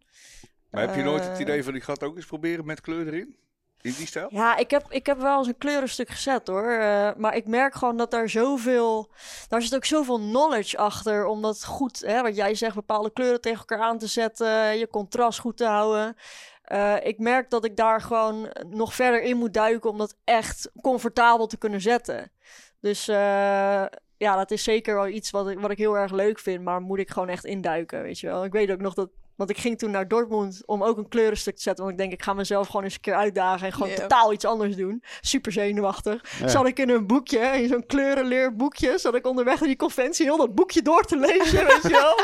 Maar 0.69 0.81
heb 0.87 0.95
je 0.95 1.03
nooit 1.03 1.23
het 1.23 1.33
Eh, 1.33 1.39
idee 1.39 1.63
van, 1.63 1.75
ik 1.75 1.83
ga 1.83 1.93
het 1.93 2.03
ook 2.03 2.15
eens 2.15 2.25
proberen 2.25 2.65
met 2.65 2.81
kleur 2.81 3.07
erin? 3.07 3.35
In 3.81 3.93
die 3.97 4.07
stijl? 4.07 4.27
Ja, 4.31 4.57
ik 4.57 4.69
heb, 4.71 4.85
ik 4.89 5.05
heb 5.05 5.19
wel 5.19 5.37
eens 5.37 5.47
een 5.47 5.57
kleurenstuk 5.57 6.09
gezet 6.09 6.47
hoor. 6.47 6.71
Eh, 6.71 7.09
maar 7.17 7.35
ik 7.35 7.47
merk 7.47 7.75
gewoon 7.75 7.97
dat 7.97 8.11
daar 8.11 8.29
zoveel. 8.29 9.11
Daar 9.47 9.61
zit 9.61 9.75
ook 9.75 9.85
zoveel 9.85 10.17
knowledge 10.17 10.77
achter. 10.77 11.25
Om 11.25 11.41
dat 11.41 11.65
goed, 11.65 11.99
hè, 12.05 12.21
wat 12.21 12.35
jij 12.35 12.55
zegt, 12.55 12.75
bepaalde 12.75 13.11
kleuren 13.13 13.41
tegen 13.41 13.59
elkaar 13.59 13.79
aan 13.79 13.97
te 13.97 14.07
zetten. 14.07 14.77
Je 14.77 14.87
contrast 14.87 15.39
goed 15.39 15.57
te 15.57 15.65
houden. 15.65 16.15
Eh, 16.63 16.95
ik 17.03 17.19
merk 17.19 17.49
dat 17.49 17.65
ik 17.65 17.75
daar 17.75 18.01
gewoon 18.01 18.49
nog 18.67 18.93
verder 18.93 19.21
in 19.21 19.37
moet 19.37 19.53
duiken. 19.53 19.89
Om 19.89 19.97
dat 19.97 20.15
echt 20.23 20.71
comfortabel 20.81 21.47
te 21.47 21.57
kunnen 21.57 21.81
zetten. 21.81 22.31
Dus 22.79 23.07
eh, 23.07 23.85
ja, 24.19 24.35
dat 24.35 24.51
is 24.51 24.63
zeker 24.63 24.95
wel 24.95 25.07
iets 25.07 25.31
wat 25.31 25.49
ik, 25.49 25.59
wat 25.59 25.71
ik 25.71 25.77
heel 25.77 25.97
erg 25.97 26.11
leuk 26.11 26.39
vind. 26.39 26.63
Maar 26.63 26.81
moet 26.81 26.99
ik 26.99 27.09
gewoon 27.09 27.29
echt 27.29 27.45
induiken, 27.45 28.01
weet 28.01 28.19
je 28.19 28.27
wel. 28.27 28.43
Ik 28.43 28.51
weet 28.51 28.71
ook 28.71 28.81
nog 28.81 28.93
dat 28.93 29.09
Want 29.35 29.49
ik 29.51 29.57
ging 29.57 29.77
toen 29.77 29.91
naar 29.91 30.07
Dortmund 30.07 30.63
om 30.65 30.83
ook 30.83 30.97
een 30.97 31.07
kleurenstuk 31.07 31.55
te 31.55 31.61
zetten. 31.61 31.83
Want 31.85 31.97
ik 31.97 32.01
denk, 32.03 32.13
ik 32.19 32.23
ga 32.23 32.33
mezelf 32.33 32.67
gewoon 32.67 32.83
eens 32.83 32.93
een 32.93 32.99
keer 33.01 33.15
uitdagen 33.15 33.67
en 33.67 33.73
gewoon 33.73 33.93
totaal 33.93 34.33
iets 34.33 34.45
anders 34.45 34.75
doen. 34.75 35.03
Super 35.21 35.51
zenuwachtig. 35.51 36.39
Ja. 36.39 36.47
Zat 36.47 36.67
ik 36.67 36.79
in 36.79 36.89
een 36.89 37.07
boekje, 37.07 37.39
in 37.39 37.67
zo'n 37.67 37.85
kleurenleerboekje, 37.85 38.97
zat 38.97 39.15
ik 39.15 39.27
onderweg 39.27 39.59
naar 39.59 39.67
die 39.67 39.77
conventie 39.77 40.25
heel 40.25 40.37
dat 40.37 40.55
boekje 40.55 40.81
door 40.81 41.03
te 41.03 41.17
lezen, 41.17 41.65
weet 41.65 41.81
je 41.81 41.89
wel. 41.89 42.19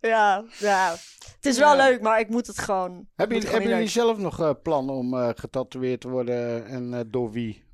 ja, 0.12 0.44
ja. 0.58 0.90
Het 1.36 1.46
is 1.46 1.58
wel 1.58 1.76
Ja. 1.76 1.88
leuk, 1.88 2.00
maar 2.00 2.20
ik 2.20 2.28
moet 2.28 2.46
het 2.46 2.58
gewoon... 2.58 3.06
Hebben 3.16 3.40
jullie, 3.40 3.58
hebben 3.58 3.88
zelf 3.88 4.18
nog 4.18 4.40
eh, 4.40 4.50
plannen 4.62 4.94
om 4.94 5.14
eh, 5.14 5.28
getatoeëerd 5.34 6.00
te 6.00 6.08
worden 6.08 6.66
en 6.66 6.94
eh, 6.94 7.00
door 7.06 7.30
wie? 7.30 7.64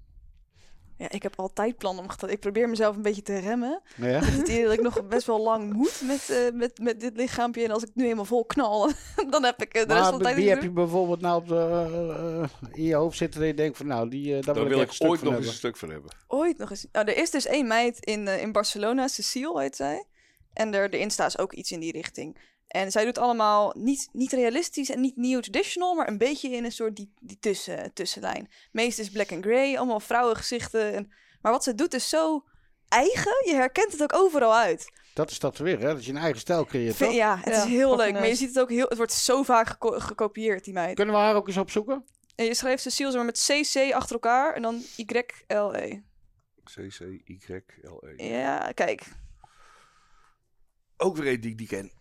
Ja, 1.03 1.11
ik 1.11 1.23
heb 1.23 1.39
altijd 1.39 1.77
plannen 1.77 2.05
om 2.05 2.29
Ik 2.29 2.41
probeer 2.41 2.69
mezelf 2.69 2.97
een 2.97 3.03
beetje 3.03 3.23
te 3.23 3.39
remmen. 3.39 3.83
Ja? 3.97 4.07
Het 4.25 4.35
idee 4.35 4.65
dat 4.65 4.73
ik 4.73 4.83
nog 4.83 5.07
best 5.09 5.27
wel 5.27 5.41
lang 5.41 5.73
moet 5.73 6.03
met, 6.05 6.31
eh, 6.31 6.53
met, 6.55 6.79
met 6.79 7.01
dit 7.01 7.17
lichaampje. 7.17 7.65
En 7.65 7.71
als 7.71 7.83
ik 7.83 7.91
nu 7.95 8.03
helemaal 8.03 8.25
vol 8.25 8.45
knal, 8.45 8.91
dan 9.31 9.45
heb 9.45 9.63
ik 9.63 9.75
eh, 9.75 9.87
de 9.87 9.95
rest 9.95 10.09
van 10.09 10.19
de 10.19 10.25
Maar 10.25 10.33
tijd 10.33 10.35
wie 10.35 10.45
niet 10.45 10.55
heb 10.55 10.63
je 10.63 10.71
bijvoorbeeld 10.71 11.21
nou 11.21 11.37
op 11.37 11.49
de, 11.49 11.55
eh, 11.55 12.43
eh, 12.43 12.49
in 12.73 12.85
je 12.85 12.95
hoofd 12.95 13.17
zitten 13.17 13.41
dat 13.41 13.49
je 13.49 13.55
denkt 13.55 13.77
van 13.77 13.87
nou, 13.87 14.09
die, 14.09 14.37
eh, 14.37 14.43
daar 14.43 14.55
wil 14.55 14.65
wil 14.65 14.81
ik 14.81 14.93
ik 14.93 15.09
ooit 15.09 15.23
nog 15.23 15.35
eens 15.35 15.47
een 15.47 15.53
stuk 15.53 15.77
van 15.77 15.91
hebben. 15.91 16.11
ooit 16.27 16.59
nog 16.59 16.71
eens. 16.71 16.87
Nou, 16.93 17.07
er 17.07 17.17
is 17.17 17.31
dus 17.31 17.47
één 17.47 17.67
meid 17.67 18.05
in, 18.05 18.29
in 18.29 18.53
Barcelona, 18.53 19.09
Cecile 19.09 19.61
heet 19.61 19.77
zij. 19.77 20.05
En 20.53 20.75
er, 20.75 20.91
de 20.91 20.99
Insta 20.99 21.27
is 21.27 21.39
ook 21.39 21.53
iets 21.53 21.73
in 21.73 21.81
die 21.81 21.93
richting. 21.93 22.37
En 22.73 22.91
zij 22.91 23.05
doet 23.05 23.19
allemaal 23.19 23.75
niet, 23.79 24.09
niet 24.13 24.33
realistisch 24.33 24.91
en 24.91 25.01
niet 25.01 25.17
neo-traditional, 25.17 25.95
maar 25.95 26.09
een 26.09 26.19
beetje 26.19 26.49
in 26.51 26.65
een 26.65 26.73
soort 26.73 26.97
die, 26.97 27.13
die 27.21 27.39
tussen, 27.39 27.93
tussenlijn. 27.93 28.49
Meest 28.71 28.99
is 28.99 29.11
black 29.11 29.33
and 29.33 29.45
grey, 29.45 29.77
allemaal 29.79 30.01
vrouwengezichten. 30.01 30.93
En, 30.93 31.13
maar 31.41 31.53
wat 31.53 31.65
ze 31.65 31.75
doet 31.75 31.95
is 31.95 32.09
zo 32.09 32.45
eigen, 32.89 33.33
je 33.45 33.55
herkent 33.55 33.93
het 33.93 34.03
ook 34.03 34.15
overal 34.15 34.55
uit. 34.55 34.93
Dat 35.15 35.31
is 35.31 35.39
tatoeëren, 35.39 35.81
hè? 35.89 35.95
Dat 35.95 36.05
je 36.05 36.11
een 36.11 36.17
eigen 36.17 36.41
stijl 36.41 36.65
creëert, 36.65 36.97
Vind- 36.97 37.11
toch? 37.11 37.19
ja, 37.19 37.37
het 37.37 37.55
Ja, 37.55 37.63
is 37.65 37.69
heel 37.69 37.97
leuk. 37.97 38.13
Maar 38.13 38.23
je 38.23 38.29
nice. 38.29 38.37
ziet 38.37 38.49
het 38.49 38.59
ook 38.59 38.71
heel, 38.71 38.87
het 38.89 38.97
wordt 38.97 39.13
zo 39.13 39.43
vaak 39.43 39.77
gekopieerd, 39.81 40.65
die 40.65 40.75
meid. 40.75 40.95
Kunnen 40.95 41.15
we 41.15 41.21
haar 41.21 41.35
ook 41.35 41.47
eens 41.49 41.57
opzoeken? 41.57 42.05
En 42.35 42.45
je 42.45 42.55
schrijft 42.55 42.83
Cecile 42.83 43.13
maar 43.17 43.25
met 43.25 43.45
CC 43.47 43.93
achter 43.93 44.13
elkaar 44.15 44.55
en 44.55 44.63
dan 44.63 44.83
YLE. 44.97 46.03
C-C-Y-L-E. 46.65 48.29
Ja, 48.29 48.73
kijk. 48.75 49.03
Ook 50.97 51.17
weer 51.17 51.33
een 51.33 51.41
die 51.41 51.51
ik 51.51 51.59
die 51.59 51.67
ken. 51.67 51.93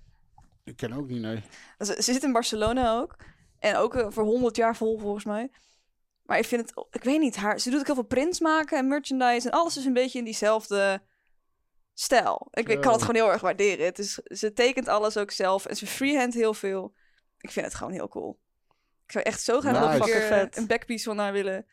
Ik 0.64 0.76
ken 0.78 0.94
ook 0.94 1.08
niet, 1.08 1.22
nee. 1.22 1.44
Ze, 1.80 1.86
ze 1.86 2.14
zit 2.14 2.24
in 2.24 2.32
Barcelona 2.32 2.98
ook. 3.00 3.16
En 3.60 3.76
ook 3.76 3.96
eh, 3.96 4.08
voor 4.10 4.24
100 4.24 4.56
jaar 4.56 4.76
vol, 4.76 4.98
volgens 5.00 5.26
mij. 5.26 5.52
Maar 6.24 6.38
ik 6.38 6.46
vind 6.46 6.62
het, 6.70 6.86
ik 6.92 7.04
weet 7.04 7.20
niet, 7.20 7.36
haar, 7.36 7.60
ze 7.60 7.70
doet 7.70 7.80
ook 7.80 7.86
heel 7.86 7.96
veel 7.96 8.04
prints 8.04 8.40
maken 8.40 8.78
en 8.78 8.88
merchandise. 8.88 9.48
En 9.50 9.54
alles 9.60 9.78
is 9.78 9.86
een 9.86 9.94
beetje 9.94 10.18
in 10.20 10.26
diezelfde 10.26 11.02
stijl. 11.94 12.48
Ik, 12.52 12.70
ik 12.70 12.82
kan 12.82 12.92
het 12.92 13.02
gewoon 13.02 13.16
heel 13.22 13.32
erg 13.32 13.42
waarderen. 13.42 13.86
Het 13.86 14.00
is, 14.00 14.14
ze 14.14 14.54
tekent 14.54 14.88
alles 14.88 15.18
ook 15.18 15.32
zelf 15.32 15.66
en 15.66 15.76
ze 15.76 15.88
freehand 15.88 16.34
heel 16.34 16.54
veel. 16.54 16.94
Ik 17.38 17.52
vind 17.52 17.66
het 17.66 17.76
gewoon 17.76 17.94
heel 17.94 18.08
cool. 18.08 18.40
Ik 19.06 19.12
zou 19.12 19.24
echt 19.26 19.42
zo 19.42 19.60
graag 19.60 19.74
nog 19.80 19.94
een 19.94 20.00
Nice. 20.00 20.12
keer 20.12 20.22
vet. 20.28 20.58
een 20.58 20.68
backpiece 20.68 21.04
van 21.04 21.18
haar 21.18 21.32
willen. 21.34 21.66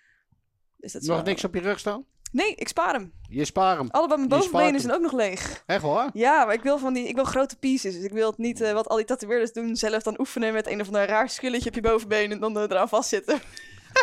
Dus 0.76 0.92
dat 0.92 1.02
is 1.02 1.08
Nog 1.08 1.16
wel- 1.16 1.26
niks 1.26 1.44
op 1.44 1.54
je 1.54 1.60
rug 1.60 1.78
staan? 1.78 2.04
Nee, 2.32 2.54
ik 2.54 2.68
spaar 2.68 2.92
hem. 2.92 3.12
Je 3.28 3.44
spaar 3.44 3.76
hem. 3.76 3.88
Allebei 3.90 4.18
mijn 4.18 4.40
bovenbenen 4.40 4.80
zijn 4.80 4.94
ook 4.94 5.00
nog 5.00 5.12
leeg. 5.12 5.62
Echt 5.66 5.82
hoor? 5.82 6.10
Ja, 6.12 6.44
maar 6.44 6.54
ik 6.54 6.62
wil 6.62 6.78
van 6.78 6.92
die, 6.92 7.08
ik 7.08 7.14
wil 7.14 7.24
grote 7.24 7.56
pieces. 7.56 7.94
Dus 7.94 8.04
ik 8.04 8.12
wil 8.12 8.28
het 8.28 8.38
niet, 8.38 8.60
eh, 8.60 8.72
wat 8.72 8.88
al 8.88 8.96
die 8.96 9.04
tatoeëerders 9.04 9.52
doen, 9.52 9.76
zelf 9.76 10.02
dan 10.02 10.20
oefenen 10.20 10.52
met 10.52 10.66
een 10.66 10.80
of 10.80 10.86
ander 10.86 11.06
raar 11.06 11.28
schulletje 11.30 11.68
op 11.68 11.74
je 11.74 11.80
bovenbeen 11.80 12.32
en 12.32 12.40
dan 12.40 12.56
eh, 12.58 12.62
eraan 12.62 12.88
vastzitten. 12.88 13.40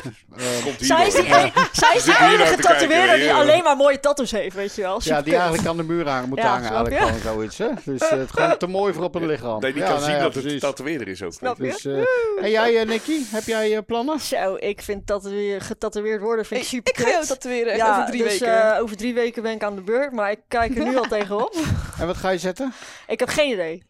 Eh, 0.03 0.63
Komt 0.63 0.77
hier 0.77 0.85
Zij 0.85 1.07
is, 1.07 1.13
die, 1.13 1.23
e- 1.35 1.51
zij 1.71 1.95
is 1.95 2.05
nou 2.05 2.33
enige 2.33 2.55
tatoeëerder 2.55 3.15
die 3.15 3.23
ja. 3.25 3.39
alleen 3.39 3.63
maar 3.63 3.75
mooie 3.75 3.99
tattoos 3.99 4.31
heeft, 4.31 4.55
weet 4.55 4.75
je 4.75 4.81
wel. 4.81 4.99
ja, 5.03 5.15
die 5.15 5.23
kut. 5.23 5.33
eigenlijk 5.33 5.67
aan 5.67 5.77
de 5.77 5.83
muur 5.83 6.07
hangen 6.09 6.29
moet 6.29 6.37
Ja, 6.37 6.47
hangen 6.47 6.69
eigenlijk 6.71 6.99
je? 6.99 7.05
gewoon 7.19 7.21
zoiets, 7.35 7.57
hè? 7.57 7.67
Dus 7.85 8.01
eh, 8.01 8.09
het 8.09 8.19
is 8.19 8.29
gewoon 8.31 8.57
te 8.57 8.67
mooi 8.67 8.93
voor 8.93 9.03
op 9.03 9.15
een 9.15 9.25
lichaam. 9.25 9.59
Nee, 9.61 9.73
die 9.73 9.81
Ja, 9.81 9.87
kan 9.87 9.95
nou 9.95 10.05
zien 10.07 10.15
ja, 10.15 10.23
dat 10.23 10.33
het 10.35 10.59
tatoeëerder 10.59 11.07
is 11.07 11.23
ook. 11.23 11.33
Snap 11.33 11.57
je? 11.57 11.63
Dus, 11.63 11.85
eh, 11.85 11.97
en 12.43 12.49
jij, 12.49 12.77
eh, 12.79 12.85
Nicky, 12.87 13.21
heb 13.31 13.43
jij 13.43 13.75
eh, 13.75 13.81
plannen? 13.85 14.19
Zo, 14.19 14.55
ik 14.59 14.81
vind 14.81 15.07
dat 15.07 15.23
weer 15.23 15.61
getatoeëerd 15.61 16.21
worden 16.21 16.45
vind 16.45 16.61
ik, 16.61 16.67
super 16.67 16.91
ik 16.99 17.05
ga 17.13 17.21
tatoeëren 17.21 17.67
echt 17.71 17.77
ja, 17.81 17.91
over 17.93 18.05
drie 18.05 18.23
dus, 18.23 18.31
weken. 18.39 18.73
eh, 18.75 18.81
over 18.81 18.97
drie 18.97 19.13
weken 19.13 19.43
ben 19.43 19.51
ik 19.51 19.63
aan 19.63 19.75
de 19.75 19.81
beurt, 19.81 20.11
maar 20.11 20.31
ik 20.31 20.39
kijk 20.47 20.77
er 20.77 20.83
nu 20.85 20.97
al 20.97 21.03
tegenop. 21.17 21.55
En 21.99 22.07
wat 22.07 22.17
ga 22.17 22.29
je 22.29 22.37
zetten? 22.37 22.73
Ik 23.07 23.19
heb 23.19 23.29
geen 23.29 23.51
idee. 23.51 23.83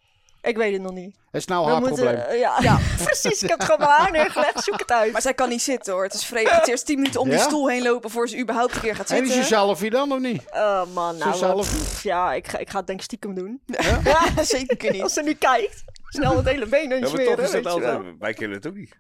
Ik 0.46 0.58
weet 0.58 0.74
het 0.74 0.82
nog 0.82 0.92
niet. 0.94 1.16
Het 1.32 1.42
is 1.42 1.48
nou 1.48 1.66
We 1.66 1.72
haar 1.72 1.80
moeten- 1.82 2.04
probleem. 2.04 2.24
eh, 2.26 2.40
ja, 2.40 2.56
ja, 2.62 2.80
precies. 3.04 3.44
Ik 3.44 3.50
heb 3.50 3.60
het 3.60 3.72
gewoon 3.72 3.88
maar 3.88 3.98
aan 3.98 4.12
neergelegd. 4.12 4.64
Zoek 4.64 4.80
het 4.80 4.92
uit. 4.92 5.12
maar 5.12 5.22
zij 5.22 5.34
kan 5.34 5.50
niet 5.50 5.62
zitten 5.62 5.94
hoor. 5.94 6.04
Het 6.04 6.14
is 6.14 6.26
vreemd. 6.26 6.50
Het 6.50 6.62
is 6.62 6.68
eerst 6.68 6.86
tien 6.86 6.96
minuten 7.00 7.20
om 7.22 7.30
die 7.30 7.38
Ja? 7.38 7.44
stoel 7.44 7.70
heen 7.70 7.84
lopen 7.84 8.10
voor 8.10 8.30
ze 8.30 8.40
überhaupt 8.40 8.76
een 8.76 8.82
keer 8.82 8.96
gaat 8.96 9.10
En 9.10 9.18
die 9.24 9.28
zitten. 9.32 9.48
zelfie 9.48 9.90
dan, 9.90 10.12
of 10.12 10.20
niet? 10.20 10.42
Oh 10.52 10.82
man, 10.94 11.18
nou, 11.18 11.36
zelf? 11.36 11.70
pff, 11.70 12.04
ja, 12.04 12.34
ik 12.34 12.48
ga, 12.48 12.58
ik 12.58 12.70
ga 12.70 12.78
het 12.78 12.88
denk 12.88 13.00
ik 13.00 13.06
stiekem 13.06 13.34
doen. 13.36 13.62
Ja, 14.04 14.44
zeker 14.44 14.92
niet. 14.92 15.02
Als 15.02 15.14
ze 15.14 15.22
nu 15.22 15.34
kijkt, 15.34 15.84
snel 16.10 16.36
het 16.38 16.46
hele 16.46 16.66
been 16.66 16.90
Ja, 16.90 17.00
maar 17.00 17.08
smeren, 17.10 17.36
toch 17.36 17.46
is 17.46 17.52
dat 17.52 17.64
je 17.64 17.70
altijd... 17.70 18.00
Wij 18.20 18.34
kennen 18.34 18.58
het 18.58 18.68
ook 18.68 18.76
niet. 18.76 18.96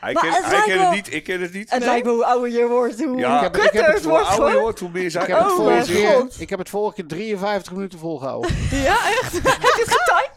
Hij, 0.00 0.12
Maar 0.12 0.22
kent, 0.22 0.34
het 0.36 0.44
hij 0.66 0.76
wel- 0.76 0.84
het 0.86 0.94
niet, 0.94 1.14
ik 1.14 1.24
ken 1.24 1.40
het 1.40 1.52
niet. 1.52 1.70
Het 1.70 1.78
Nee? 1.78 1.88
lijkt 1.88 2.06
me 2.06 2.12
hoe 2.12 2.24
ouder 2.24 2.50
je 2.50 2.66
wordt, 2.66 3.04
hoe 3.04 3.18
Ja. 3.18 3.36
Ik 3.36 3.42
heb- 3.42 3.56
ik 3.56 3.62
heb 3.62 3.70
kutter 3.72 3.84
het 3.86 3.94
het 3.94 4.04
Hoe 4.04 4.12
wordt 4.12 4.28
ouder 4.28 4.50
je 4.54 4.58
wordt, 4.60 4.80
hoe 4.80 4.90
meer 4.92 5.04
Ik 5.04 5.10
zij... 5.10 5.20
heb, 5.26 5.38
het 5.38 5.46
Oh 5.50 5.56
vorige 5.56 5.92
keer, 5.92 6.26
ik 6.38 6.50
heb 6.50 6.58
het 6.58 6.68
vorige 6.68 6.94
keer 6.94 7.06
53 7.06 7.72
minuten 7.72 7.98
volgehouden. 7.98 8.50
Ja, 8.70 9.08
echt. 9.08 9.40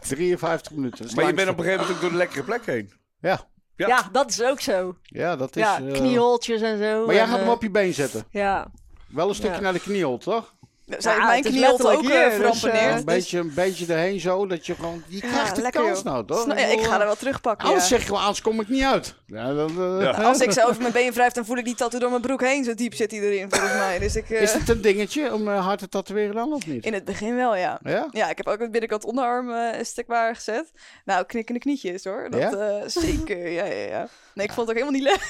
53 0.00 0.72
minuten. 0.72 0.98
dat 0.98 1.06
is 1.08 1.14
Maar 1.14 1.26
je 1.26 1.34
bent 1.34 1.48
op 1.48 1.58
een 1.58 1.64
gegeven 1.64 1.80
moment 1.86 1.96
ook 1.96 2.02
door 2.02 2.10
de 2.10 2.16
lekkere 2.24 2.42
plek 2.42 2.66
heen. 2.66 2.92
Ja, 3.20 3.40
Ja. 3.76 3.86
Ja, 3.86 4.08
dat 4.12 4.30
is 4.30 4.42
ook 4.42 4.60
zo. 4.60 4.96
ja, 5.02 5.36
dat 5.36 5.56
is... 5.56 5.62
Ja, 5.62 5.80
eh, 5.86 5.92
knieholtjes 5.92 6.60
en 6.62 6.78
zo. 6.78 7.04
Maar 7.06 7.14
jij 7.14 7.22
en, 7.22 7.28
gaat 7.28 7.38
hem 7.38 7.46
eh, 7.46 7.52
op 7.52 7.62
je 7.62 7.70
been 7.70 7.94
zetten. 7.94 8.24
Ja, 8.30 8.66
Wel 9.08 9.28
een 9.28 9.34
stukje 9.34 9.56
Ja. 9.56 9.60
naar 9.62 9.72
de 9.72 9.80
knieholt, 9.80 10.22
toch? 10.22 10.53
Zij, 10.98 11.12
Ja, 11.16 11.24
mijn 11.24 11.36
het 11.36 11.44
is 11.44 11.50
knie 11.50 11.64
ook 11.72 11.82
letterlijk 11.82 12.00
hier, 12.32 12.50
dus, 12.50 12.64
eh, 12.64 12.94
een, 12.96 13.04
beetje, 13.04 13.38
een 13.38 13.54
beetje 13.54 13.86
erheen 13.92 14.20
zo, 14.20 14.46
dat 14.46 14.66
je 14.66 14.74
gewoon... 14.74 15.02
Je 15.08 15.16
Ja, 15.16 15.28
krijgt 15.28 15.56
de 15.56 15.62
lekker, 15.62 15.82
kans 15.82 15.96
joh. 15.96 16.04
nou, 16.12 16.24
toch? 16.26 16.46
Ja, 16.46 16.54
ik 16.66 16.80
ga 16.84 17.00
er 17.00 17.06
wel 17.06 17.14
terugpakken. 17.16 17.66
Anders 17.66 17.84
ja. 17.84 17.90
zeg 17.90 18.00
je 18.00 18.06
gewoon, 18.06 18.20
anders 18.20 18.40
kom 18.42 18.60
ik 18.60 18.68
niet 18.68 18.82
uit. 18.82 19.14
Ja, 19.26 19.54
dan, 19.54 19.70
eh, 19.70 20.02
Ja. 20.02 20.10
Als 20.10 20.40
ik 20.40 20.52
zo 20.52 20.60
over 20.68 20.80
mijn 20.80 20.92
been 20.92 21.12
wrijf, 21.12 21.32
dan 21.32 21.44
voel 21.44 21.56
ik 21.56 21.64
die 21.64 21.74
tattoo 21.74 22.00
door 22.00 22.10
mijn 22.10 22.22
broek 22.22 22.40
heen. 22.40 22.64
Zo 22.64 22.74
diep 22.74 22.94
zit 22.94 23.10
hij 23.10 23.20
erin, 23.20 23.50
volgens 23.50 23.72
mij. 23.72 23.98
Dus 23.98 24.16
ik, 24.16 24.30
eh, 24.30 24.42
Is 24.42 24.52
het 24.52 24.68
een 24.68 24.80
dingetje 24.80 25.32
om 25.32 25.48
eh, 25.48 25.64
hard 25.66 25.78
te 25.78 25.88
tatoeëren 25.88 26.34
dan, 26.34 26.52
of 26.52 26.66
niet? 26.66 26.84
in 26.84 26.92
het 26.94 27.04
begin 27.04 27.36
wel, 27.36 27.56
ja. 27.56 27.78
Ja? 27.82 28.06
Ja, 28.10 28.28
ik 28.30 28.36
heb 28.36 28.48
ook 28.48 28.60
het 28.60 28.70
binnenkant 28.70 29.04
onderarm 29.04 29.50
eh, 29.50 29.78
een 29.78 29.86
stuk 29.86 30.06
waar 30.06 30.34
gezet. 30.34 30.70
Nou, 31.04 31.24
knikkende 31.26 31.60
knietjes 31.60 32.04
hoor. 32.04 32.26
Dat, 32.30 32.40
Ja? 32.40 32.50
eh, 32.52 32.82
zeker, 32.86 33.48
ja, 33.48 33.64
ja, 33.64 33.86
ja. 33.88 34.08
Nee, 34.34 34.46
ik 34.46 34.52
vond 34.52 34.68
het 34.68 34.76
ook 34.78 34.82
helemaal 34.84 35.00
niet 35.00 35.18
leuk. 35.18 35.22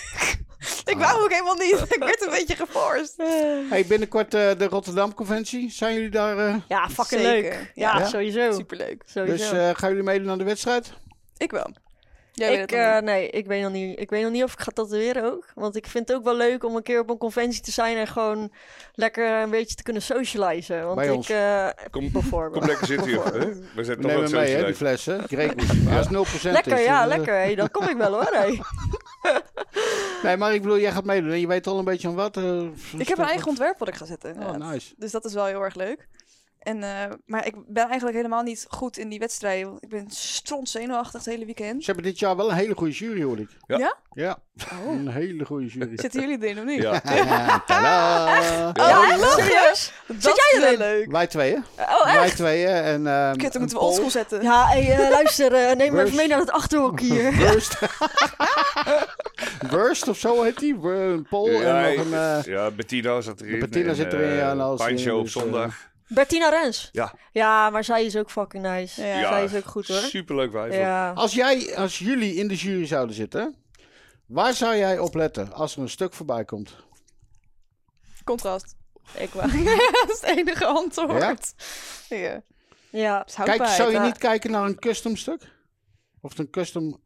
ik 0.94 0.98
wou 0.98 1.22
ook 1.22 1.30
helemaal 1.30 1.55
niet. 1.55 1.84
Ik 1.94 2.02
werd 2.05 2.22
een 2.22 2.30
beetje 2.30 2.57
geforst. 2.57 3.14
Hey, 3.70 3.84
binnenkort 3.86 4.34
eh, 4.34 4.40
de 4.59 4.66
Rotterdam 4.68 5.14
Conventie. 5.14 5.43
Zijn 5.49 5.95
jullie 5.95 6.11
daar? 6.11 6.38
eh, 6.38 6.55
ja 6.68 6.88
fucking 6.88 7.20
Zeker, 7.20 7.51
leuk. 7.51 7.70
Ja, 7.74 7.99
ja. 7.99 8.07
sowieso. 8.07 8.53
Superleuk. 8.53 9.03
sowieso. 9.07 9.51
dus 9.51 9.61
eh, 9.61 9.70
gaan 9.74 9.88
jullie 9.88 10.05
meedoen 10.05 10.30
aan 10.30 10.38
de 10.38 10.45
wedstrijd? 10.45 10.92
Ik 11.36 11.51
wel. 11.51 11.70
Jij 12.36 12.51
weet 12.51 12.62
ik, 12.62 12.72
eh, 12.72 12.95
niet. 12.95 13.05
nee, 13.05 13.30
ik 13.30 13.47
weet, 13.47 13.62
nog 13.62 13.72
niet, 13.72 14.01
ik 14.01 14.11
weet 14.11 14.22
nog 14.22 14.32
niet 14.32 14.42
of 14.42 14.53
ik 14.53 14.61
ga 14.61 14.70
tatoeëren 14.70 15.24
ook. 15.32 15.47
Want 15.55 15.76
ik 15.76 15.86
vind 15.86 16.09
het 16.09 16.16
ook 16.16 16.24
wel 16.24 16.36
leuk 16.36 16.64
om 16.64 16.76
een 16.76 16.82
keer 16.82 17.01
op 17.01 17.11
een 17.11 17.18
conventie 17.18 17.61
te 17.62 17.70
zijn 17.70 17.97
en 17.97 18.07
gewoon 18.07 18.53
lekker 18.95 19.42
een 19.42 19.51
beetje 19.51 19.74
te 19.76 19.82
kunnen 19.82 20.03
socializen. 20.03 20.84
Want 20.84 20.97
Bij 20.97 21.12
ik, 21.14 21.28
eh, 21.28 21.68
Kom, 21.90 22.12
bijvoorbeeld. 22.12 22.59
kom 22.59 22.66
lekker 22.68 22.86
zitten 22.86 23.07
hier. 23.09 23.24
hè? 23.24 23.32
We 23.74 23.84
zijn 23.84 23.97
We 23.97 24.03
toch 24.03 24.12
nemen 24.12 24.30
mee, 24.30 24.55
hè, 24.55 24.64
die 24.64 24.74
fles, 24.74 25.07
hè? 25.07 25.18
Gregory. 25.18 25.66
Hij 25.88 26.01
is 26.01 26.09
0% 26.09 26.53
Lekker, 26.53 26.78
is, 26.78 26.84
ja, 26.84 27.07
lekker. 27.07 27.34
Hey, 27.34 27.55
dan 27.55 27.70
kom 27.70 27.88
ik 27.88 27.97
wel 27.97 28.12
hoor. 28.12 28.30
Hey. 28.32 28.61
Nee, 30.22 30.37
maar 30.37 30.55
ik 30.55 30.62
bedoel, 30.62 30.79
jij 30.79 30.93
gaat 30.93 31.05
meedoen 31.05 31.31
en 31.31 31.41
je 31.41 31.47
weet 31.47 31.66
al 31.66 31.79
een 31.79 31.85
beetje 31.85 32.09
aan 32.09 32.14
wat. 32.14 32.37
eh, 32.37 32.62
Ik 32.99 33.09
heb 33.09 33.18
een 33.18 33.25
eigen 33.25 33.49
ontwerp 33.49 33.79
wat 33.79 33.89
ik 33.89 33.95
ga 33.95 34.05
zetten. 34.05 34.37
Oh, 34.39 34.55
nice. 34.70 34.95
Dus 34.97 35.11
dat 35.11 35.25
is 35.25 35.35
wel 35.35 35.45
heel 35.45 35.62
erg 35.62 35.75
leuk. 35.75 36.09
En, 36.65 36.83
eh, 36.83 36.91
maar 37.27 37.47
ik 37.47 37.55
ben 37.67 37.85
eigenlijk 37.87 38.17
helemaal 38.17 38.43
niet 38.43 38.67
goed 38.69 38.99
in 38.99 39.09
die 39.09 39.19
wedstrijden. 39.19 39.69
want 39.71 39.83
Ik 39.83 39.89
ben 39.89 40.07
stront 40.11 40.69
zenuwachtig 40.69 41.12
het 41.25 41.35
hele 41.35 41.45
weekend. 41.45 41.85
Ze 41.85 41.91
hebben 41.91 42.11
dit 42.11 42.19
jaar 42.19 42.37
wel 42.37 42.51
een 42.51 42.57
hele 42.57 42.75
goede 42.75 42.93
jury, 42.93 43.23
hoor 43.23 43.39
ik. 43.39 43.49
Ja. 43.67 43.77
Ja? 43.79 43.99
Ja, 44.12 44.39
een 44.89 45.09
hele 45.09 45.45
goede 45.45 45.67
jury. 45.67 45.91
Zitten 45.95 46.21
jullie 46.21 46.39
erin 46.43 46.59
of 46.59 46.65
niet? 46.65 46.83
Ja. 46.83 47.01
Tadaa. 47.67 48.69
Oh, 48.69 48.73
Ja, 48.75 49.11
echt? 49.11 49.31
Serieus? 49.33 49.93
Dat 50.07 50.17
Zit 50.23 50.37
jij 50.37 50.51
is 50.53 50.59
wel 50.59 50.67
erin? 50.67 50.79
leuk. 50.79 51.11
Wij 51.12 51.27
tweeën. 51.27 51.65
Oh, 51.79 52.05
Wij 52.05 52.23
echt? 52.23 52.37
tweeën. 52.37 52.69
En, 52.69 53.07
ehm, 53.07 53.37
Kut, 53.37 53.53
dan 53.53 53.61
moeten 53.61 53.69
we 53.69 53.75
Paul. 53.75 53.87
oldschool 53.87 54.11
zetten. 54.11 54.43
Ja, 54.43 54.67
hey, 54.67 54.91
eh, 54.93 55.11
luister, 55.19 55.53
eh, 55.53 55.77
neem 55.77 55.91
me 55.93 55.97
Worst. 55.97 56.05
even 56.07 56.17
mee 56.17 56.29
naar 56.29 56.39
het 56.39 56.51
achterhok 56.51 57.01
hier. 57.01 57.37
Worst. 57.47 57.77
Worst 59.71 60.09
of 60.09 60.19
zo 60.19 60.43
heet 60.43 60.59
die. 60.59 60.75
Een 60.83 61.27
Pol 61.29 61.51
Ja, 61.51 61.87
en 61.89 61.97
nog 61.97 62.07
een... 62.07 62.12
eh, 62.15 62.43
ja, 62.45 62.71
Bettina 62.71 63.21
zat 63.21 63.41
erin. 63.41 63.59
Bettina 63.59 63.89
en, 63.89 63.95
zit 63.97 64.12
erin, 64.12 64.29
eh, 64.31 64.37
ja, 64.39 64.51
en 64.51 64.61
alles 64.61 64.79
Pine 64.85 64.91
erin, 64.91 65.03
Show 65.05 65.17
op 65.19 65.25
dus, 65.25 65.33
zondag. 65.33 65.93
Bertina 66.09 66.48
Rens. 66.48 66.88
Ja. 66.92 67.14
Ja, 67.32 67.70
maar 67.70 67.84
zij 67.84 68.05
is 68.05 68.16
ook 68.16 68.30
fucking 68.30 68.62
nice. 68.62 69.02
Ja. 69.02 69.18
Ja, 69.18 69.28
zij 69.28 69.44
is 69.44 69.55
ook 69.55 69.64
goed 69.64 69.88
hoor. 69.88 69.96
Superleuk 69.96 70.52
wijf. 70.52 70.74
Ja. 70.74 71.12
Als 71.12 71.34
jij, 71.34 71.76
als 71.76 71.98
jullie 71.98 72.34
in 72.34 72.48
de 72.48 72.55
jury 72.55 72.86
zouden 72.86 73.14
zitten, 73.14 73.55
waar 74.26 74.55
zou 74.55 74.76
jij 74.76 74.98
op 74.98 75.14
letten 75.14 75.52
als 75.52 75.76
er 75.76 75.82
een 75.82 75.88
stuk 75.88 76.12
voorbij 76.12 76.44
komt? 76.44 76.76
Contrast. 78.24 78.76
Ik 79.16 79.30
wel. 79.30 79.42
dat 80.07 80.11
is 80.11 80.20
het 80.20 80.38
enige 80.38 80.64
antwoord. 80.64 81.55
Ja. 82.09 82.42
Ja. 82.90 83.26
Kijk, 83.44 83.59
bij. 83.59 83.74
zou 83.74 83.92
je 83.92 83.98
niet 83.98 84.18
kijken 84.18 84.50
naar 84.50 84.64
een 84.64 84.78
custom 84.78 85.16
stuk? 85.16 85.52
Of 86.20 86.30
het 86.30 86.38
een 86.38 86.50
custom, 86.50 87.00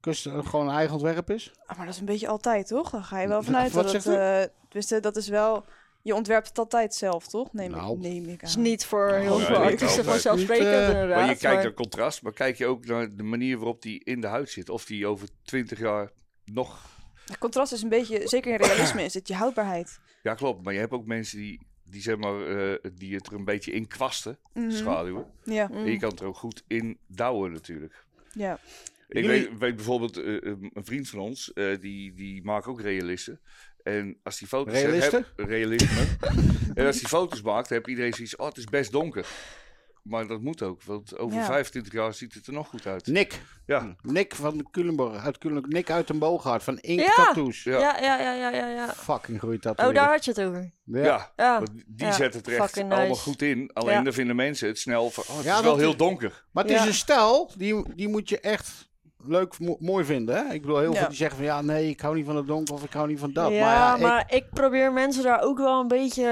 custom 0.00 0.44
gewoon 0.46 0.68
een 0.68 0.74
eigen 0.74 0.94
ontwerp 0.94 1.30
is? 1.30 1.52
Ah, 1.66 1.76
maar 1.76 1.86
dat 1.86 1.94
is 1.94 2.00
een 2.00 2.06
beetje 2.06 2.28
altijd, 2.28 2.66
toch? 2.66 2.90
Dan 2.90 3.04
ga 3.04 3.20
je 3.20 3.28
wel 3.28 3.36
Wat 3.36 3.44
vanuit 3.44 3.72
dat 3.72 3.90
zegt 3.90 4.04
het... 4.04 4.14
u? 4.14 4.18
eh, 4.18 4.44
dus, 4.68 4.90
eh, 4.90 5.02
dat 5.02 5.16
is 5.16 5.28
wel... 5.28 5.64
Je 6.04 6.14
ontwerpt 6.14 6.48
het 6.48 6.58
altijd 6.58 6.94
zelf, 6.94 7.26
toch? 7.28 7.52
Neem, 7.52 7.70
Nou. 7.70 7.94
ik, 7.94 7.98
neem 8.02 8.24
ik 8.28 8.42
aan. 8.42 8.48
is 8.48 8.56
niet 8.56 8.84
voor 8.84 9.10
heel 9.12 9.38
ja, 9.40 9.44
veel 9.46 9.56
artiesten 9.56 10.04
vanzelfsprekend 10.04 10.68
Niet, 10.68 10.78
eh, 10.78 10.88
inderdaad. 10.88 11.08
Maar 11.08 11.28
je 11.28 11.36
kijkt 11.36 11.42
maar- 11.54 11.62
naar 11.64 11.72
contrast, 11.74 12.22
maar 12.22 12.32
kijk 12.32 12.56
je 12.56 12.66
ook 12.66 12.86
naar 12.86 13.16
de 13.16 13.22
manier 13.22 13.56
waarop 13.56 13.82
die 13.82 14.04
in 14.04 14.20
de 14.20 14.26
huid 14.26 14.50
zit. 14.50 14.68
Of 14.68 14.84
die 14.84 15.06
over 15.06 15.28
20 15.42 15.78
jaar 15.78 16.10
nog... 16.44 16.92
Het 17.26 17.38
contrast 17.38 17.72
is 17.72 17.82
een 17.82 17.88
beetje, 17.88 18.28
zeker 18.28 18.52
in 18.52 18.58
realisme, 18.66 19.02
is 19.04 19.14
het 19.14 19.28
je 19.28 19.34
houdbaarheid. 19.34 20.00
Ja, 20.22 20.34
klopt. 20.34 20.64
Maar 20.64 20.72
je 20.72 20.78
hebt 20.78 20.92
ook 20.92 21.06
mensen 21.06 21.38
die, 21.38 21.66
die, 21.84 22.02
zeg 22.02 22.16
maar, 22.16 22.46
eh, 22.46 22.90
die 22.94 23.14
het 23.14 23.26
er 23.26 23.32
een 23.32 23.44
beetje 23.44 23.72
in 23.72 23.86
kwasten, 23.88 24.38
Mhm. 24.54 24.70
schaduwen. 24.70 25.26
Ja, 25.44 25.68
Mm. 25.70 25.76
En 25.76 25.90
je 25.90 25.98
kan 25.98 26.10
het 26.10 26.20
er 26.20 26.26
ook 26.26 26.36
goed 26.36 26.62
in 26.66 26.98
douwen 27.06 27.52
natuurlijk. 27.52 28.04
ja. 28.32 28.58
Ik 29.08 29.22
Jullie- 29.22 29.28
weet, 29.48 29.58
weet 29.58 29.76
bijvoorbeeld, 29.76 30.16
eh, 30.16 30.24
een 30.72 30.84
vriend 30.84 31.08
van 31.08 31.18
ons, 31.18 31.52
eh, 31.52 31.80
die, 31.80 32.12
die 32.14 32.42
maakt 32.44 32.66
ook 32.66 32.80
realisten. 32.80 33.40
En 33.84 34.16
als 34.22 34.38
die 34.38 34.48
foto's 34.48 34.72
Realisten? 34.74 35.26
Heb, 35.36 35.48
realisme. 35.48 36.06
en 36.74 36.86
als 36.86 36.98
die 36.98 37.08
foto's 37.08 37.42
maakt, 37.42 37.68
heb 37.68 37.88
iedereen 37.88 38.12
zoiets, 38.12 38.36
oh, 38.36 38.46
het 38.46 38.56
is 38.56 38.64
best 38.64 38.92
donker. 38.92 39.26
Maar 40.02 40.26
dat 40.26 40.40
moet 40.40 40.62
ook, 40.62 40.82
want 40.82 41.18
over 41.18 41.38
Ja. 41.38 41.44
25 41.44 41.92
jaar 41.92 42.14
ziet 42.14 42.34
het 42.34 42.46
er 42.46 42.52
nog 42.52 42.68
goed 42.68 42.86
uit. 42.86 43.06
Nick. 43.06 43.40
Ja, 43.66 43.96
Nick 44.02 44.34
van 44.34 44.68
Culemborg. 44.70 45.24
Uit 45.24 45.38
Culemborg. 45.38 45.72
Nick 45.72 45.90
uit 45.90 46.08
een 46.08 46.18
Boogaard. 46.18 46.62
Van 46.62 46.78
Ink 46.78 47.00
Ja. 47.00 47.12
Tattoos. 47.14 47.62
Ja. 47.62 47.78
Ja, 47.78 47.98
ja, 48.00 48.20
ja, 48.20 48.32
ja, 48.34 48.50
ja. 48.50 48.68
ja. 48.68 48.92
Fucking 48.94 49.40
goeie 49.40 49.56
Oh, 49.56 49.62
tattoo. 49.62 49.92
daar 49.92 50.08
had 50.08 50.24
je 50.24 50.30
het 50.30 50.40
over. 50.40 50.72
ja. 50.84 51.02
Ja. 51.02 51.32
Ja. 51.36 51.58
want 51.58 51.70
die 51.86 52.06
Ja, 52.06 52.12
zetten 52.12 52.38
het 52.40 52.48
er 52.50 52.54
echt 52.56 52.64
fucking 52.64 52.90
allemaal 52.92 53.08
nice. 53.08 53.20
goed 53.22 53.42
in. 53.42 53.70
Alleen 53.72 53.94
Ja. 53.94 54.02
dan 54.02 54.12
vinden 54.12 54.36
mensen 54.36 54.68
het 54.68 54.78
snel 54.78 55.10
van, 55.10 55.24
oh, 55.28 55.36
het 55.36 55.44
Ja, 55.44 55.56
is 55.56 55.62
wel 55.62 55.70
dat 55.72 55.80
heel 55.80 55.96
donker. 55.96 56.44
Maar 56.52 56.64
het 56.64 56.72
is 56.72 56.84
een 56.86 56.94
stijl, 56.94 57.50
die, 57.56 57.94
die 57.94 58.08
moet 58.08 58.28
je 58.28 58.40
echt 58.40 58.88
leuk, 59.26 59.58
mo- 59.58 59.76
mooi 59.80 60.04
vinden. 60.04 60.36
Hè? 60.36 60.52
Ik 60.54 60.60
bedoel, 60.60 60.78
heel 60.78 60.92
Ja. 60.92 60.98
veel 60.98 61.08
die 61.08 61.16
zeggen 61.16 61.36
van 61.36 61.46
ja, 61.46 61.60
nee, 61.62 61.88
ik 61.88 62.00
hou 62.00 62.14
niet 62.14 62.26
van 62.26 62.36
het 62.36 62.46
donker 62.46 62.74
of 62.74 62.84
ik 62.84 62.92
hou 62.92 63.08
niet 63.08 63.18
van 63.18 63.32
dat. 63.32 63.50
ja, 63.52 63.60
maar 63.60 63.74
ja, 63.74 63.96
maar 63.96 64.24
ik... 64.28 64.44
probeer 64.50 64.92
mensen 64.92 65.22
daar 65.22 65.42
ook 65.42 65.58
wel 65.58 65.80
een 65.80 65.88
beetje 65.88 66.24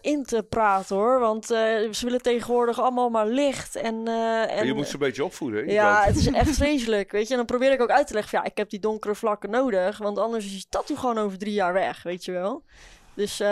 eh, 0.00 0.12
in 0.12 0.24
te 0.24 0.42
praten 0.48 0.96
hoor. 0.96 1.18
Want 1.20 1.50
eh, 1.50 1.58
ze 1.90 2.04
willen 2.04 2.22
tegenwoordig 2.22 2.80
allemaal 2.80 3.08
maar 3.10 3.26
licht. 3.26 3.76
En, 3.76 4.02
eh, 4.08 4.58
en 4.58 4.66
je 4.66 4.74
moet 4.74 4.86
ze 4.86 4.92
een 4.92 4.98
beetje 4.98 5.24
opvoeden. 5.24 5.64
Hè, 5.66 5.72
Ja, 5.72 5.94
kant. 5.94 6.06
het 6.06 6.16
is 6.16 6.26
echt 6.26 6.56
vreselijk, 6.64 7.10
weet 7.12 7.24
je. 7.24 7.30
En 7.30 7.36
dan 7.36 7.46
probeer 7.46 7.72
ik 7.72 7.82
ook 7.82 7.90
uit 7.90 8.06
te 8.06 8.12
leggen 8.12 8.30
van, 8.30 8.40
ja, 8.42 8.50
ik 8.50 8.56
heb 8.56 8.70
die 8.70 8.80
donkere 8.80 9.14
vlakken 9.14 9.50
nodig. 9.50 9.98
Want 9.98 10.18
anders 10.18 10.44
is 10.44 10.52
je 10.52 10.64
tattoo 10.68 10.96
gewoon 10.96 11.18
over 11.18 11.38
drie 11.38 11.52
jaar 11.54 11.72
weg, 11.72 12.02
weet 12.02 12.24
je 12.24 12.32
wel. 12.32 12.62
Dus 13.14 13.40
eh, 13.40 13.46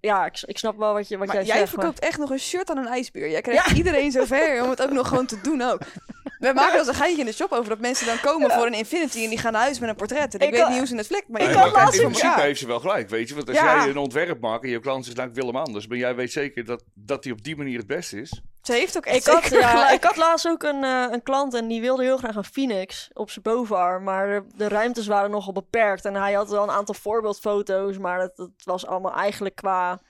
ja, 0.00 0.26
ik, 0.26 0.42
ik 0.46 0.58
snap 0.58 0.76
wel 0.78 0.92
wat, 0.92 1.08
je, 1.08 1.18
wat 1.18 1.26
Maar 1.26 1.36
jij, 1.36 1.44
jij 1.44 1.56
zegt. 1.58 1.70
verkoopt 1.70 1.98
echt 1.98 2.18
nog 2.18 2.30
een 2.30 2.38
shirt 2.38 2.70
aan 2.70 2.76
een 2.76 2.86
ijsbeer. 2.86 3.30
Jij 3.30 3.40
krijgt 3.40 3.70
iedereen 3.76 4.10
zover 4.12 4.62
om 4.62 4.70
het 4.70 4.82
ook 4.82 4.90
nog 4.92 5.08
gewoon 5.08 5.26
te 5.26 5.40
doen 5.42 5.62
ook. 5.62 5.80
We 6.38 6.52
maken 6.54 6.78
als 6.78 6.88
een 6.88 6.94
geintje 6.94 7.20
in 7.20 7.26
de 7.26 7.32
shop 7.32 7.52
over 7.52 7.68
dat 7.68 7.78
mensen 7.78 8.06
dan 8.06 8.20
komen 8.20 8.50
voor 8.50 8.66
een 8.66 8.72
Infinity 8.74 9.22
en 9.24 9.28
die 9.28 9.38
gaan 9.38 9.52
naar 9.52 9.62
huis 9.62 9.78
met 9.78 9.88
een 9.88 9.94
portret. 9.96 10.34
En 10.34 10.40
ik, 10.40 10.48
Ik 10.48 10.54
weet 10.54 10.68
niet 10.68 10.78
hoe 10.78 10.86
ze 10.86 10.96
het 10.96 11.06
flikt, 11.06 11.28
maar 11.28 11.42
ik 11.42 11.52
kan 11.52 11.70
laatst 11.70 11.94
in 11.94 12.00
principe 12.00 12.26
ja. 12.26 12.40
heeft 12.40 12.58
ze 12.60 12.66
wel 12.66 12.80
gelijk, 12.80 13.08
weet 13.08 13.28
je. 13.28 13.34
Want 13.34 13.48
als 13.48 13.56
Ja. 13.56 13.76
jij 13.76 13.88
een 13.88 13.96
ontwerp 13.96 14.40
maakt 14.40 14.64
en 14.64 14.70
je 14.70 14.80
klant 14.80 15.04
zegt, 15.04 15.16
nou 15.16 15.28
ik 15.28 15.34
wil 15.34 15.46
hem 15.46 15.56
anders. 15.56 15.86
Maar 15.86 15.98
jij 15.98 16.14
weet 16.14 16.32
zeker 16.32 16.64
dat, 16.64 16.82
dat 16.94 17.22
die 17.22 17.32
op 17.32 17.42
die 17.44 17.56
manier 17.56 17.78
het 17.78 17.86
beste 17.86 18.20
is. 18.20 18.40
Ze 18.62 18.72
heeft 18.72 18.96
ook 18.96 19.06
echt 19.06 19.26
Ik 19.26 19.32
had, 19.32 19.48
ja, 19.48 19.90
ik 19.90 20.04
had 20.04 20.16
laatst 20.16 20.48
ook 20.48 20.62
een, 20.62 20.84
eh, 20.84 21.06
een 21.10 21.22
klant 21.22 21.54
en 21.54 21.68
die 21.68 21.80
wilde 21.80 22.02
heel 22.02 22.16
graag 22.16 22.34
een 22.36 22.44
Phoenix 22.44 23.10
op 23.12 23.30
zijn 23.30 23.42
bovenarm. 23.44 24.04
Maar 24.04 24.26
de, 24.26 24.42
de 24.56 24.68
ruimtes 24.68 25.06
waren 25.06 25.30
nogal 25.30 25.52
beperkt. 25.52 26.04
En 26.04 26.14
hij 26.14 26.32
had 26.32 26.50
wel 26.50 26.62
een 26.62 26.70
aantal 26.70 26.94
voorbeeldfoto's, 26.94 27.98
maar 27.98 28.18
dat, 28.18 28.36
dat 28.36 28.50
was 28.64 28.86
allemaal 28.86 29.14
eigenlijk 29.14 29.54
qua... 29.54 30.00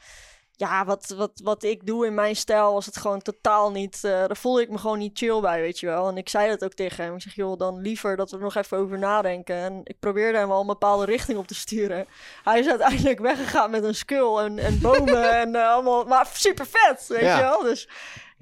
Ja, 0.57 0.84
wat, 0.84 1.14
wat, 1.16 1.30
wat 1.42 1.62
ik 1.62 1.86
doe 1.86 2.07
in 2.07 2.14
mijn 2.14 2.36
stijl 2.36 2.72
was 2.72 2.86
het 2.86 2.96
gewoon 2.96 3.22
totaal 3.22 3.70
niet... 3.70 3.94
eh 4.05 4.11
daar 4.11 4.36
voelde 4.36 4.62
ik 4.62 4.70
me 4.70 4.78
gewoon 4.78 4.98
niet 4.98 5.18
chill 5.18 5.40
bij, 5.40 5.61
weet 5.61 5.80
je 5.80 5.86
wel. 5.86 6.09
En 6.09 6.16
ik 6.16 6.28
zei 6.28 6.48
dat 6.48 6.64
ook 6.64 6.72
tegen 6.72 7.05
hem. 7.05 7.14
Ik 7.14 7.22
zeg, 7.22 7.34
joh, 7.34 7.59
dan 7.59 7.80
liever 7.80 8.16
dat 8.16 8.30
we 8.30 8.36
er 8.36 8.42
nog 8.42 8.55
even 8.55 8.78
over 8.78 8.98
nadenken. 8.98 9.57
En 9.57 9.80
ik 9.84 9.98
probeerde 10.00 10.38
hem 10.38 10.50
al 10.50 10.61
een 10.61 10.66
bepaalde 10.66 11.05
richting 11.05 11.38
op 11.38 11.46
te 11.46 11.55
sturen. 11.55 12.07
Hij 12.44 12.59
is 12.59 12.68
uiteindelijk 12.68 13.18
weggegaan 13.30 13.70
met 13.70 13.84
een 13.84 13.94
skull 13.94 14.36
en, 14.38 14.59
en 14.59 14.78
bomen 14.80 15.32
en 15.32 15.55
eh, 15.55 15.68
allemaal... 15.68 16.05
Maar 16.05 16.28
super 16.32 16.66
vet, 16.66 17.07
weet 17.09 17.20
Ja. 17.20 17.36
je 17.36 17.42
wel. 17.42 17.62
Dus 17.62 17.88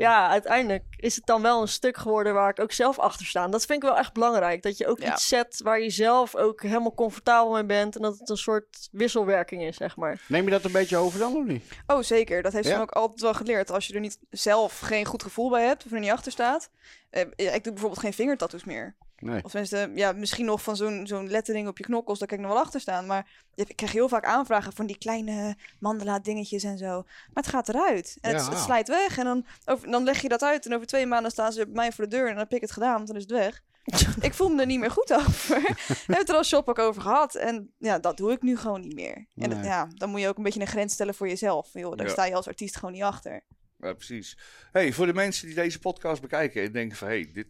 ja, 0.03 0.29
uiteindelijk 0.29 0.85
is 0.97 1.17
het 1.17 1.27
dan 1.27 1.43
wel 1.43 1.61
een 1.63 1.69
stuk 1.69 1.97
geworden 1.97 2.35
waar 2.35 2.51
ik 2.51 2.61
ook 2.61 2.73
zelf 2.73 2.99
achter 2.99 3.27
sta. 3.27 3.49
Dat 3.49 3.65
vind 3.67 3.83
ik 3.83 3.89
wel 3.89 3.99
echt 3.99 4.13
belangrijk. 4.13 4.63
Dat 4.63 4.79
je 4.79 4.87
ook 4.87 4.99
Ja. 5.01 5.13
iets 5.13 5.29
zet 5.29 5.61
waar 5.65 5.81
je 5.81 5.91
zelf 5.91 6.37
ook 6.37 6.63
helemaal 6.63 6.95
comfortabel 6.95 7.53
mee 7.53 7.65
bent. 7.65 7.97
En 7.97 8.03
dat 8.03 8.19
het 8.19 8.29
een 8.29 8.37
soort 8.37 8.89
wisselwerking 8.93 9.63
is, 9.63 9.77
zeg 9.77 9.97
maar. 9.97 10.21
neem 10.29 10.45
je 10.45 10.51
dat 10.51 10.65
een 10.65 10.73
beetje 10.73 10.97
over 10.97 11.19
dan 11.19 11.37
of 11.37 11.45
niet? 11.45 11.65
Oh, 11.87 12.03
zeker. 12.03 12.43
Dat 12.43 12.53
heeft 12.53 12.69
ze 12.69 12.79
ook 12.81 12.91
altijd 12.91 13.21
wel 13.21 13.35
geleerd. 13.35 13.71
Als 13.71 13.87
je 13.87 13.95
er 13.95 14.01
niet 14.01 14.19
zelf 14.31 14.79
geen 14.79 15.05
goed 15.05 15.23
gevoel 15.23 15.51
bij 15.51 15.67
hebt, 15.67 15.85
of 15.85 15.93
er 15.93 16.01
niet 16.01 16.11
achter 16.11 16.33
staat. 16.33 16.71
Eh, 17.11 17.25
ja, 17.37 17.51
ik 17.51 17.63
doe 17.65 17.73
bijvoorbeeld 17.73 18.01
geen 18.03 18.13
vingertattoos 18.13 18.65
meer. 18.65 18.95
Nee. 19.23 19.45
Of 19.45 19.51
tenminste, 19.51 19.91
ja, 19.95 20.13
misschien 20.13 20.45
nog 20.45 20.63
van 20.63 20.77
zo'n 20.77 21.07
zo'n 21.07 21.31
lettering 21.31 21.69
op 21.69 21.79
je 21.79 21.85
knokkels, 21.85 22.19
daar 22.19 22.29
kan 22.29 22.37
ik 22.39 22.45
nog 22.45 22.53
wel 22.53 22.63
achter 22.63 22.81
staan. 22.81 23.07
Maar 23.07 23.31
ik 23.55 23.77
krijg 23.77 23.93
heel 23.93 24.09
vaak 24.09 24.25
aanvragen 24.25 24.73
van 24.73 24.87
die 24.87 24.99
kleine 24.99 25.57
mandala 25.79 26.19
dingetjes 26.19 26.63
en 26.65 26.79
zo. 26.79 27.03
Maar 27.03 27.43
het 27.43 27.47
gaat 27.47 27.69
eruit. 27.69 28.19
En 28.21 28.35
het, 28.35 28.45
Ja. 28.45 28.51
het 28.51 28.59
slijt 28.59 28.89
weg. 28.89 29.19
En 29.19 29.25
dan, 29.25 29.47
over, 29.65 29.91
dan 29.91 30.05
leg 30.05 30.23
je 30.23 30.29
dat 30.29 30.43
uit. 30.43 30.67
En 30.67 30.75
over 30.75 30.87
twee 30.87 31.07
maanden 31.07 31.31
staan 31.31 31.53
ze 31.53 31.65
bij 31.65 31.75
mij 31.75 31.93
voor 31.93 32.05
de 32.05 32.11
deur. 32.11 32.23
En 32.25 32.29
dan 32.31 32.39
heb 32.39 32.53
ik 32.53 32.61
het 32.61 32.73
gedaan. 32.73 33.05
Dan 33.05 33.17
is 33.17 33.23
het 33.23 33.31
weg. 33.31 33.63
ik 34.21 34.35
voel 34.35 34.49
me 34.49 34.61
er 34.61 34.67
niet 34.67 34.81
meer 34.81 34.91
goed 34.91 35.13
over. 35.13 35.61
We 35.89 35.95
hebben 35.97 36.17
het 36.17 36.29
er 36.29 36.35
als 36.37 36.49
shop 36.49 36.69
ook 36.69 36.79
over 36.79 37.03
gehad. 37.03 37.35
En 37.35 37.73
ja, 37.79 37.99
dat 37.99 38.17
doe 38.17 38.33
ik 38.33 38.43
nu 38.43 38.57
gewoon 38.57 38.81
niet 38.81 38.95
meer. 38.95 39.27
En 39.37 39.65
ja, 39.65 39.89
dan 39.95 40.11
moet 40.11 40.21
je 40.21 40.29
ook 40.29 40.37
een 40.37 40.43
beetje 40.43 40.61
een 40.61 40.67
grens 40.67 40.93
stellen 40.93 41.15
voor 41.15 41.29
jezelf. 41.29 41.69
Joh, 41.73 41.97
daar 41.97 42.07
Ja. 42.07 42.13
sta 42.13 42.25
je 42.25 42.35
als 42.35 42.49
artiest 42.49 42.77
gewoon 42.77 42.93
niet 42.93 43.03
achter. 43.03 43.41
Ja, 43.79 43.93
precies. 43.93 44.39
Hey, 44.73 44.93
voor 44.93 45.07
de 45.07 45.15
mensen 45.15 45.47
die 45.47 45.55
deze 45.55 45.79
podcast 45.79 46.21
bekijken 46.21 46.63
en 46.63 46.73
denken 46.73 46.97
van... 46.97 47.09
Hey, 47.09 47.31
dit, 47.33 47.47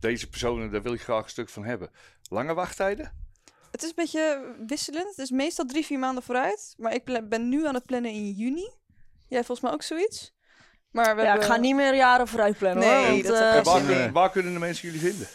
deze 0.00 0.28
personen, 0.28 0.70
daar 0.70 0.82
wil 0.82 0.92
ik 0.92 1.00
graag 1.00 1.24
een 1.24 1.30
stuk 1.30 1.48
van 1.48 1.64
hebben. 1.64 1.90
Lange 2.30 2.54
wachttijden? 2.54 3.12
Het 3.70 3.82
is 3.82 3.88
een 3.88 3.94
beetje 3.96 4.54
wisselend. 4.66 5.08
Het 5.08 5.18
is 5.18 5.30
meestal 5.30 5.64
drie, 5.66 5.84
vier 5.84 5.98
maanden 5.98 6.22
vooruit. 6.22 6.74
Maar 6.78 6.94
ik 6.94 7.28
ben 7.28 7.48
nu 7.48 7.66
aan 7.66 7.74
het 7.74 7.86
plannen 7.86 8.10
in 8.10 8.30
juni. 8.30 8.70
Jij 9.28 9.44
volgens 9.44 9.60
mij 9.60 9.72
ook 9.72 9.82
zoiets? 9.82 10.34
Maar 10.90 11.16
we 11.16 11.22
ja, 11.22 11.28
hebben... 11.28 11.46
ik 11.46 11.52
ga 11.52 11.56
niet 11.56 11.74
meer 11.74 11.94
jaren 11.94 12.28
vooruit 12.28 12.58
plannen 12.58 12.84
Nee, 12.88 13.04
hoor. 13.04 13.10
Want, 13.10 13.64
dat 13.64 13.66
eh, 13.66 13.86
kunnen- 13.86 14.12
waar 14.12 14.30
kunnen 14.30 14.52
de 14.52 14.58
mensen 14.58 14.88
jullie 14.90 15.10
vinden? 15.10 15.28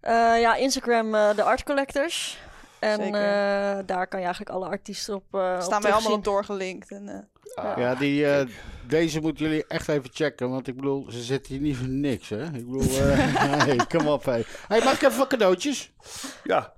eh, 0.00 0.40
ja, 0.40 0.54
Instagram, 0.54 1.14
eh, 1.14 1.34
de 1.34 1.42
Art 1.42 1.62
Collectors. 1.62 2.38
En 2.84 3.00
eh, 3.00 3.86
daar 3.86 4.06
kan 4.06 4.18
je 4.20 4.24
eigenlijk 4.24 4.50
alle 4.56 4.66
artiesten 4.68 5.14
op, 5.14 5.24
eh 5.30 5.60
staan 5.60 5.76
op 5.76 5.82
wij 5.82 5.92
allemaal 5.92 6.12
op 6.12 6.24
doorgelinkt. 6.24 6.90
En, 6.90 7.08
eh, 7.08 7.18
Ah, 7.54 7.78
Ja, 7.78 7.94
die, 7.94 8.26
eh, 8.26 8.46
deze 8.86 9.20
moeten 9.20 9.44
jullie 9.46 9.64
echt 9.66 9.88
even 9.88 10.10
checken. 10.12 10.50
Want 10.50 10.68
ik 10.68 10.76
bedoel, 10.76 11.06
ze 11.10 11.22
zitten 11.22 11.52
hier 11.52 11.62
niet 11.62 11.76
voor 11.76 11.88
niks, 11.88 12.28
hè? 12.28 12.44
Ik 12.44 12.66
bedoel, 12.66 12.82
eh 12.82 13.64
nee, 13.66 13.86
kom 13.86 14.06
op, 14.08 14.24
hé. 14.24 14.42
Hey, 14.68 14.80
mag 14.84 14.94
ik 14.94 15.02
even 15.02 15.18
wat 15.18 15.28
cadeautjes? 15.28 15.92
ja. 16.44 16.72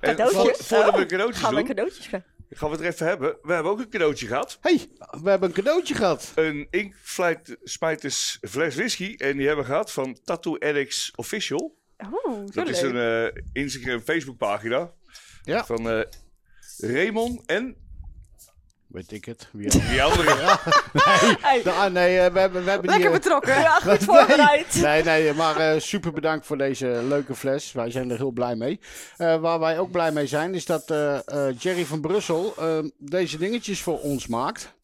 En 0.00 0.16
Cadeautjes? 0.16 0.42
voor- 0.56 0.64
voordat 0.64 0.94
we 0.94 1.00
Oh, 1.02 1.06
cadeautjes 1.06 1.42
Gaan 1.42 1.50
we 1.54 1.56
doen, 1.56 1.66
cadeautjes 1.68 2.06
gaan 2.50 2.70
we 2.70 2.76
het 2.76 2.84
er 2.84 2.92
even 2.92 3.06
hebben. 3.06 3.36
We 3.42 3.52
hebben 3.52 3.72
ook 3.72 3.78
een 3.78 3.88
cadeautje 3.88 4.26
gehad. 4.26 4.58
hey, 4.60 4.86
we 5.22 5.30
hebben 5.30 5.48
een 5.48 5.54
cadeautje 5.54 5.94
gehad. 5.94 6.32
Een 6.34 6.66
Inkflight 6.70 7.56
Spijters 7.62 8.38
fles 8.48 8.74
whisky. 8.74 9.14
En 9.18 9.36
die 9.36 9.46
hebben 9.46 9.64
we 9.64 9.70
gehad 9.70 9.92
van 9.92 10.18
Tattoo 10.24 10.58
Addicts 10.58 11.12
Official. 11.16 11.74
Oeh, 12.04 12.36
zo 12.36 12.44
Dat 12.52 12.68
is 12.68 12.80
leuk. 12.80 12.92
een 12.92 13.32
eh, 13.34 13.42
Instagram 13.62 14.00
Facebook 14.00 14.36
pagina. 14.36 14.90
Ja. 15.46 15.64
Van 15.64 15.90
eh 15.90 16.00
Raymond 16.78 17.40
en 17.46 17.76
Weet 18.86 19.12
ik 19.12 19.24
het. 19.24 19.48
Wie 19.52 20.02
andere. 20.02 20.34
Hey, 21.40 21.62
Da- 21.62 21.84
ah, 21.84 21.92
nee, 21.92 22.18
eh, 22.18 22.32
we 22.32 22.38
hebben, 22.38 22.64
we 22.64 22.70
hebben 22.70 22.90
Lekker 22.90 23.10
die... 23.10 23.18
betrokken. 23.20 23.54
ja, 23.68 23.78
goed 23.78 24.04
voorbereid. 24.04 24.74
Nee, 24.74 25.02
nee, 25.02 25.32
maar 25.32 25.56
eh, 25.56 25.80
super 25.80 26.12
bedankt 26.12 26.46
voor 26.46 26.58
deze 26.58 26.86
leuke 27.08 27.34
fles. 27.34 27.72
Wij 27.72 27.90
zijn 27.90 28.10
er 28.10 28.16
heel 28.16 28.30
blij 28.30 28.56
mee. 28.56 28.80
Eh, 29.16 29.36
waar 29.40 29.58
wij 29.58 29.78
ook 29.78 29.90
blij 29.90 30.12
mee 30.12 30.26
zijn, 30.26 30.54
is 30.54 30.64
dat 30.64 30.90
eh, 30.90 31.14
eh, 31.48 31.54
Jerry 31.58 31.84
van 31.84 32.00
Brussel 32.00 32.54
eh, 32.58 32.78
deze 32.98 33.38
dingetjes 33.38 33.82
voor 33.82 34.00
ons 34.00 34.26
maakt. 34.26 34.74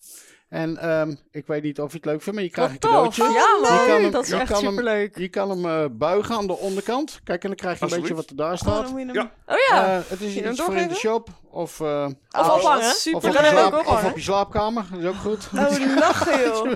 En 0.52 0.76
ehm, 0.78 1.14
ik 1.30 1.46
weet 1.46 1.62
niet 1.62 1.80
of 1.80 1.90
je 1.90 1.96
het 1.96 2.06
leuk 2.06 2.22
vindt, 2.22 2.34
maar 2.34 2.44
je 2.44 2.50
krijgt 2.50 2.72
Wat 2.72 2.82
een 2.84 2.90
cadeautje. 2.90 3.22
Ja, 3.22 3.28
Je 3.30 3.66
kan 3.66 3.86
leuk. 3.86 4.02
hem- 4.02 4.10
Dat 4.10 4.22
is 4.22 4.28
je 4.28 4.36
echt 4.36 4.50
kan 4.50 4.62
hem- 4.64 4.70
superleuk. 4.70 5.18
Je 5.18 5.28
kan 5.28 5.50
hem 5.50 5.66
eh, 5.66 5.84
buigen 5.90 6.34
aan 6.36 6.46
de 6.46 6.56
onderkant. 6.56 7.20
Kijk, 7.24 7.42
en 7.42 7.48
dan 7.48 7.56
krijg 7.56 7.78
je 7.78 7.84
een 7.84 8.00
beetje 8.00 8.14
wat 8.14 8.30
er 8.30 8.36
daar 8.36 8.52
Oh, 8.52 8.58
staat. 8.58 8.90
hem... 8.90 9.12
Ja. 9.14 9.30
Oh 9.46 9.56
ja. 9.68 9.86
Eh, 9.96 10.00
het 10.06 10.20
is 10.20 10.34
iets 10.36 10.60
voor 10.60 10.74
in 10.76 10.88
de 10.88 10.94
shop. 10.94 11.28
Of, 11.50 11.80
eh, 11.80 12.06
Of 12.38 12.48
Oh, 12.48 12.54
ophangen. 12.54 12.84
super. 12.94 13.16
op 13.28 13.34
je 13.44 13.58
ook 13.72 13.88
of 13.88 14.04
op 14.04 14.16
je 14.16 14.22
slaapkamer. 14.22 14.84
Dat 14.90 15.00
is 15.00 15.06
ook 15.06 15.14
goed. 15.14 15.48
Oh, 15.54 15.96
lachen 15.98 16.40
joh. 16.44 16.70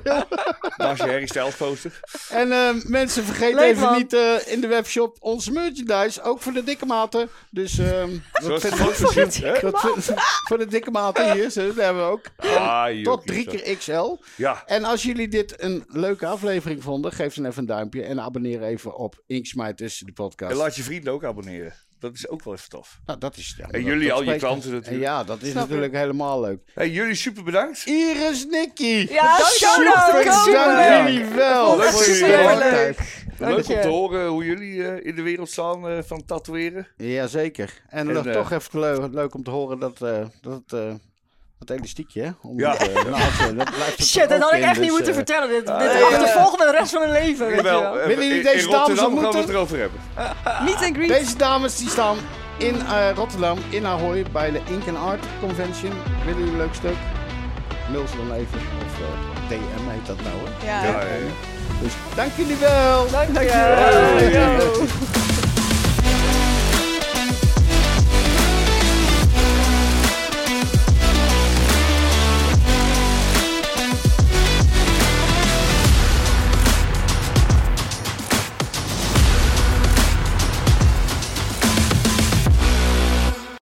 Je 0.77 0.97
Harry 0.97 1.27
Styles 1.27 1.55
poster. 1.55 2.01
En 2.29 2.53
eh, 2.53 2.69
mensen, 2.85 3.25
vergeet 3.25 3.55
Leuk, 3.55 3.65
even 3.65 3.83
man. 3.83 3.97
niet 3.97 4.13
eh, 4.13 4.33
in 4.53 4.61
de 4.61 4.67
webshop 4.67 5.17
onze 5.21 5.53
merchandise. 5.53 6.23
Ook 6.23 6.41
voor 6.43 6.53
de 6.53 6.65
dikke 6.65 6.87
maten. 6.87 7.29
Dus 7.51 7.79
ehm 7.79 8.11
dat 8.33 8.61
voor 10.49 10.59
de 10.59 10.67
dikke 10.69 10.91
maten 10.91 11.33
hier, 11.33 11.43
dat 11.55 11.75
hebben 11.77 12.05
we 12.05 12.11
ook. 12.11 12.25
Ah, 12.37 13.03
Tot 13.03 13.27
drie 13.27 13.49
Christa. 13.49 13.66
XL. 13.79 14.17
Ja, 14.37 14.63
En 14.67 14.85
als 14.85 15.03
jullie 15.03 15.29
dit 15.29 15.63
een 15.63 15.85
leuke 15.89 16.27
aflevering 16.27 16.83
vonden, 16.83 17.13
geef 17.13 17.35
dan 17.35 17.45
even 17.47 17.61
een 17.61 17.67
duimpje. 17.67 18.03
En 18.03 18.21
abonneer 18.21 18.63
even 18.63 18.97
op 18.97 19.23
Inksmijters, 19.27 19.99
de 19.99 20.13
podcast. 20.13 20.51
en 20.53 20.57
laat 20.59 20.77
je 20.77 20.83
vrienden 20.83 21.13
ook 21.13 21.25
abonneren. 21.25 21.75
Dat 21.99 22.15
is 22.15 22.29
ook 22.29 22.45
wel 22.45 22.55
even 22.55 22.69
tof. 22.69 22.99
Nou, 23.07 23.19
dat 23.19 23.37
is, 23.37 23.55
ja, 23.59 23.65
En 23.65 23.71
dat- 23.73 23.83
jullie, 23.83 24.09
dat 24.09 24.17
al 24.17 24.23
je 24.23 24.37
klanten 24.37 24.69
En 24.71 24.77
natuurlijk. 24.77 25.03
ja, 25.05 25.25
dat 25.25 25.43
is 25.43 25.51
Snap 25.51 25.63
natuurlijk 25.63 25.95
helemaal 25.95 26.41
leuk. 26.41 26.61
Hey, 26.75 26.91
jullie 26.91 27.15
super 27.15 27.43
bedankt. 27.45 27.87
Iris 27.87 28.47
Nicky. 28.47 29.07
Ja. 29.11 29.39
Super, 29.39 30.25
dank 30.53 31.07
jullie 31.07 31.25
wel. 31.25 31.77
Leuk 31.77 31.89
voor 31.89 32.05
jullie. 32.05 32.95
Leuk 33.39 33.69
om 33.69 33.81
te 33.81 33.89
horen 33.89 34.27
hoe 34.27 34.45
jullie 34.45 34.85
eh, 34.89 35.07
in 35.07 35.15
de 35.15 35.23
wereld 35.23 35.51
staan 35.51 35.89
eh, 35.89 35.99
van 36.03 36.25
tatoeëren. 36.25 36.89
Jazeker. 36.97 37.83
En, 37.89 38.09
En, 38.11 38.27
eh, 38.27 38.33
toch 38.33 38.53
even 38.53 38.81
leuk, 38.81 39.13
leuk 39.13 39.35
om 39.35 39.43
te 39.43 39.51
horen 39.51 39.79
dat, 39.79 40.03
eh, 40.03 40.27
dat 41.59 41.77
elastiekje, 41.77 42.23
hè? 42.23 42.31
Om 42.43 42.59
Ja. 42.59 42.73
het, 42.77 43.57
dat 43.57 43.75
blijft 43.75 44.05
Shit, 44.05 44.29
dat 44.29 44.41
had 44.41 44.53
ik 44.53 44.59
in, 44.59 44.65
echt 44.65 44.81
niet 44.81 44.89
dus, 44.89 44.91
moeten 44.91 45.09
eh, 45.09 45.15
vertellen. 45.15 45.49
Dit, 45.49 45.67
dit 45.67 45.77
ja. 45.93 46.01
achtervolgt 46.07 46.59
me 46.59 46.65
de 46.65 46.77
rest 46.79 46.91
van 46.91 47.01
mijn 47.01 47.13
leven. 47.13 47.47
Weet 47.47 47.57
je 47.57 47.63
wel. 47.63 47.83
Jawel, 47.83 48.07
Willen 48.07 48.27
jullie 48.27 48.43
deze 48.43 48.65
in 48.65 48.71
dames 48.71 48.87
Rotterdam 48.89 49.05
gaan 49.05 49.15
we 49.15 49.15
ontmoeten? 49.15 49.41
het 49.41 49.51
erover 49.51 49.79
hebben. 49.79 50.01
Meet 50.65 50.83
and 50.83 50.97
greet. 50.97 51.09
Deze 51.09 51.37
dames 51.37 51.77
die 51.77 51.89
staan 51.89 52.17
in 52.59 52.81
eh, 52.87 53.11
Rotterdam, 53.15 53.59
in 53.69 53.87
Ahoy, 53.87 54.25
bij 54.33 54.51
de 54.51 54.61
Ink 54.71 54.89
and 54.89 54.99
Art 54.99 55.25
Convention. 55.41 55.93
Willen 56.25 56.39
jullie 56.39 56.53
een 56.53 56.59
leuk 56.59 56.75
stuk? 56.75 56.97
Mail 57.93 58.07
ze 58.07 58.17
dan 58.17 58.33
even. 58.33 58.59
Of 58.87 59.01
eh, 59.01 59.49
DM 59.49 59.91
heet 59.91 60.07
dat 60.07 60.17
nou, 60.23 60.37
hè? 60.45 60.67
Ja. 60.67 60.83
Ja. 60.85 61.01
Dus 61.83 61.93
dank 62.15 62.31
jullie 62.37 62.57
wel. 62.57 63.11
Dank 63.11 63.27
je. 63.29 63.33
Dankjewel. 63.33 64.81
Yo. 64.81 64.87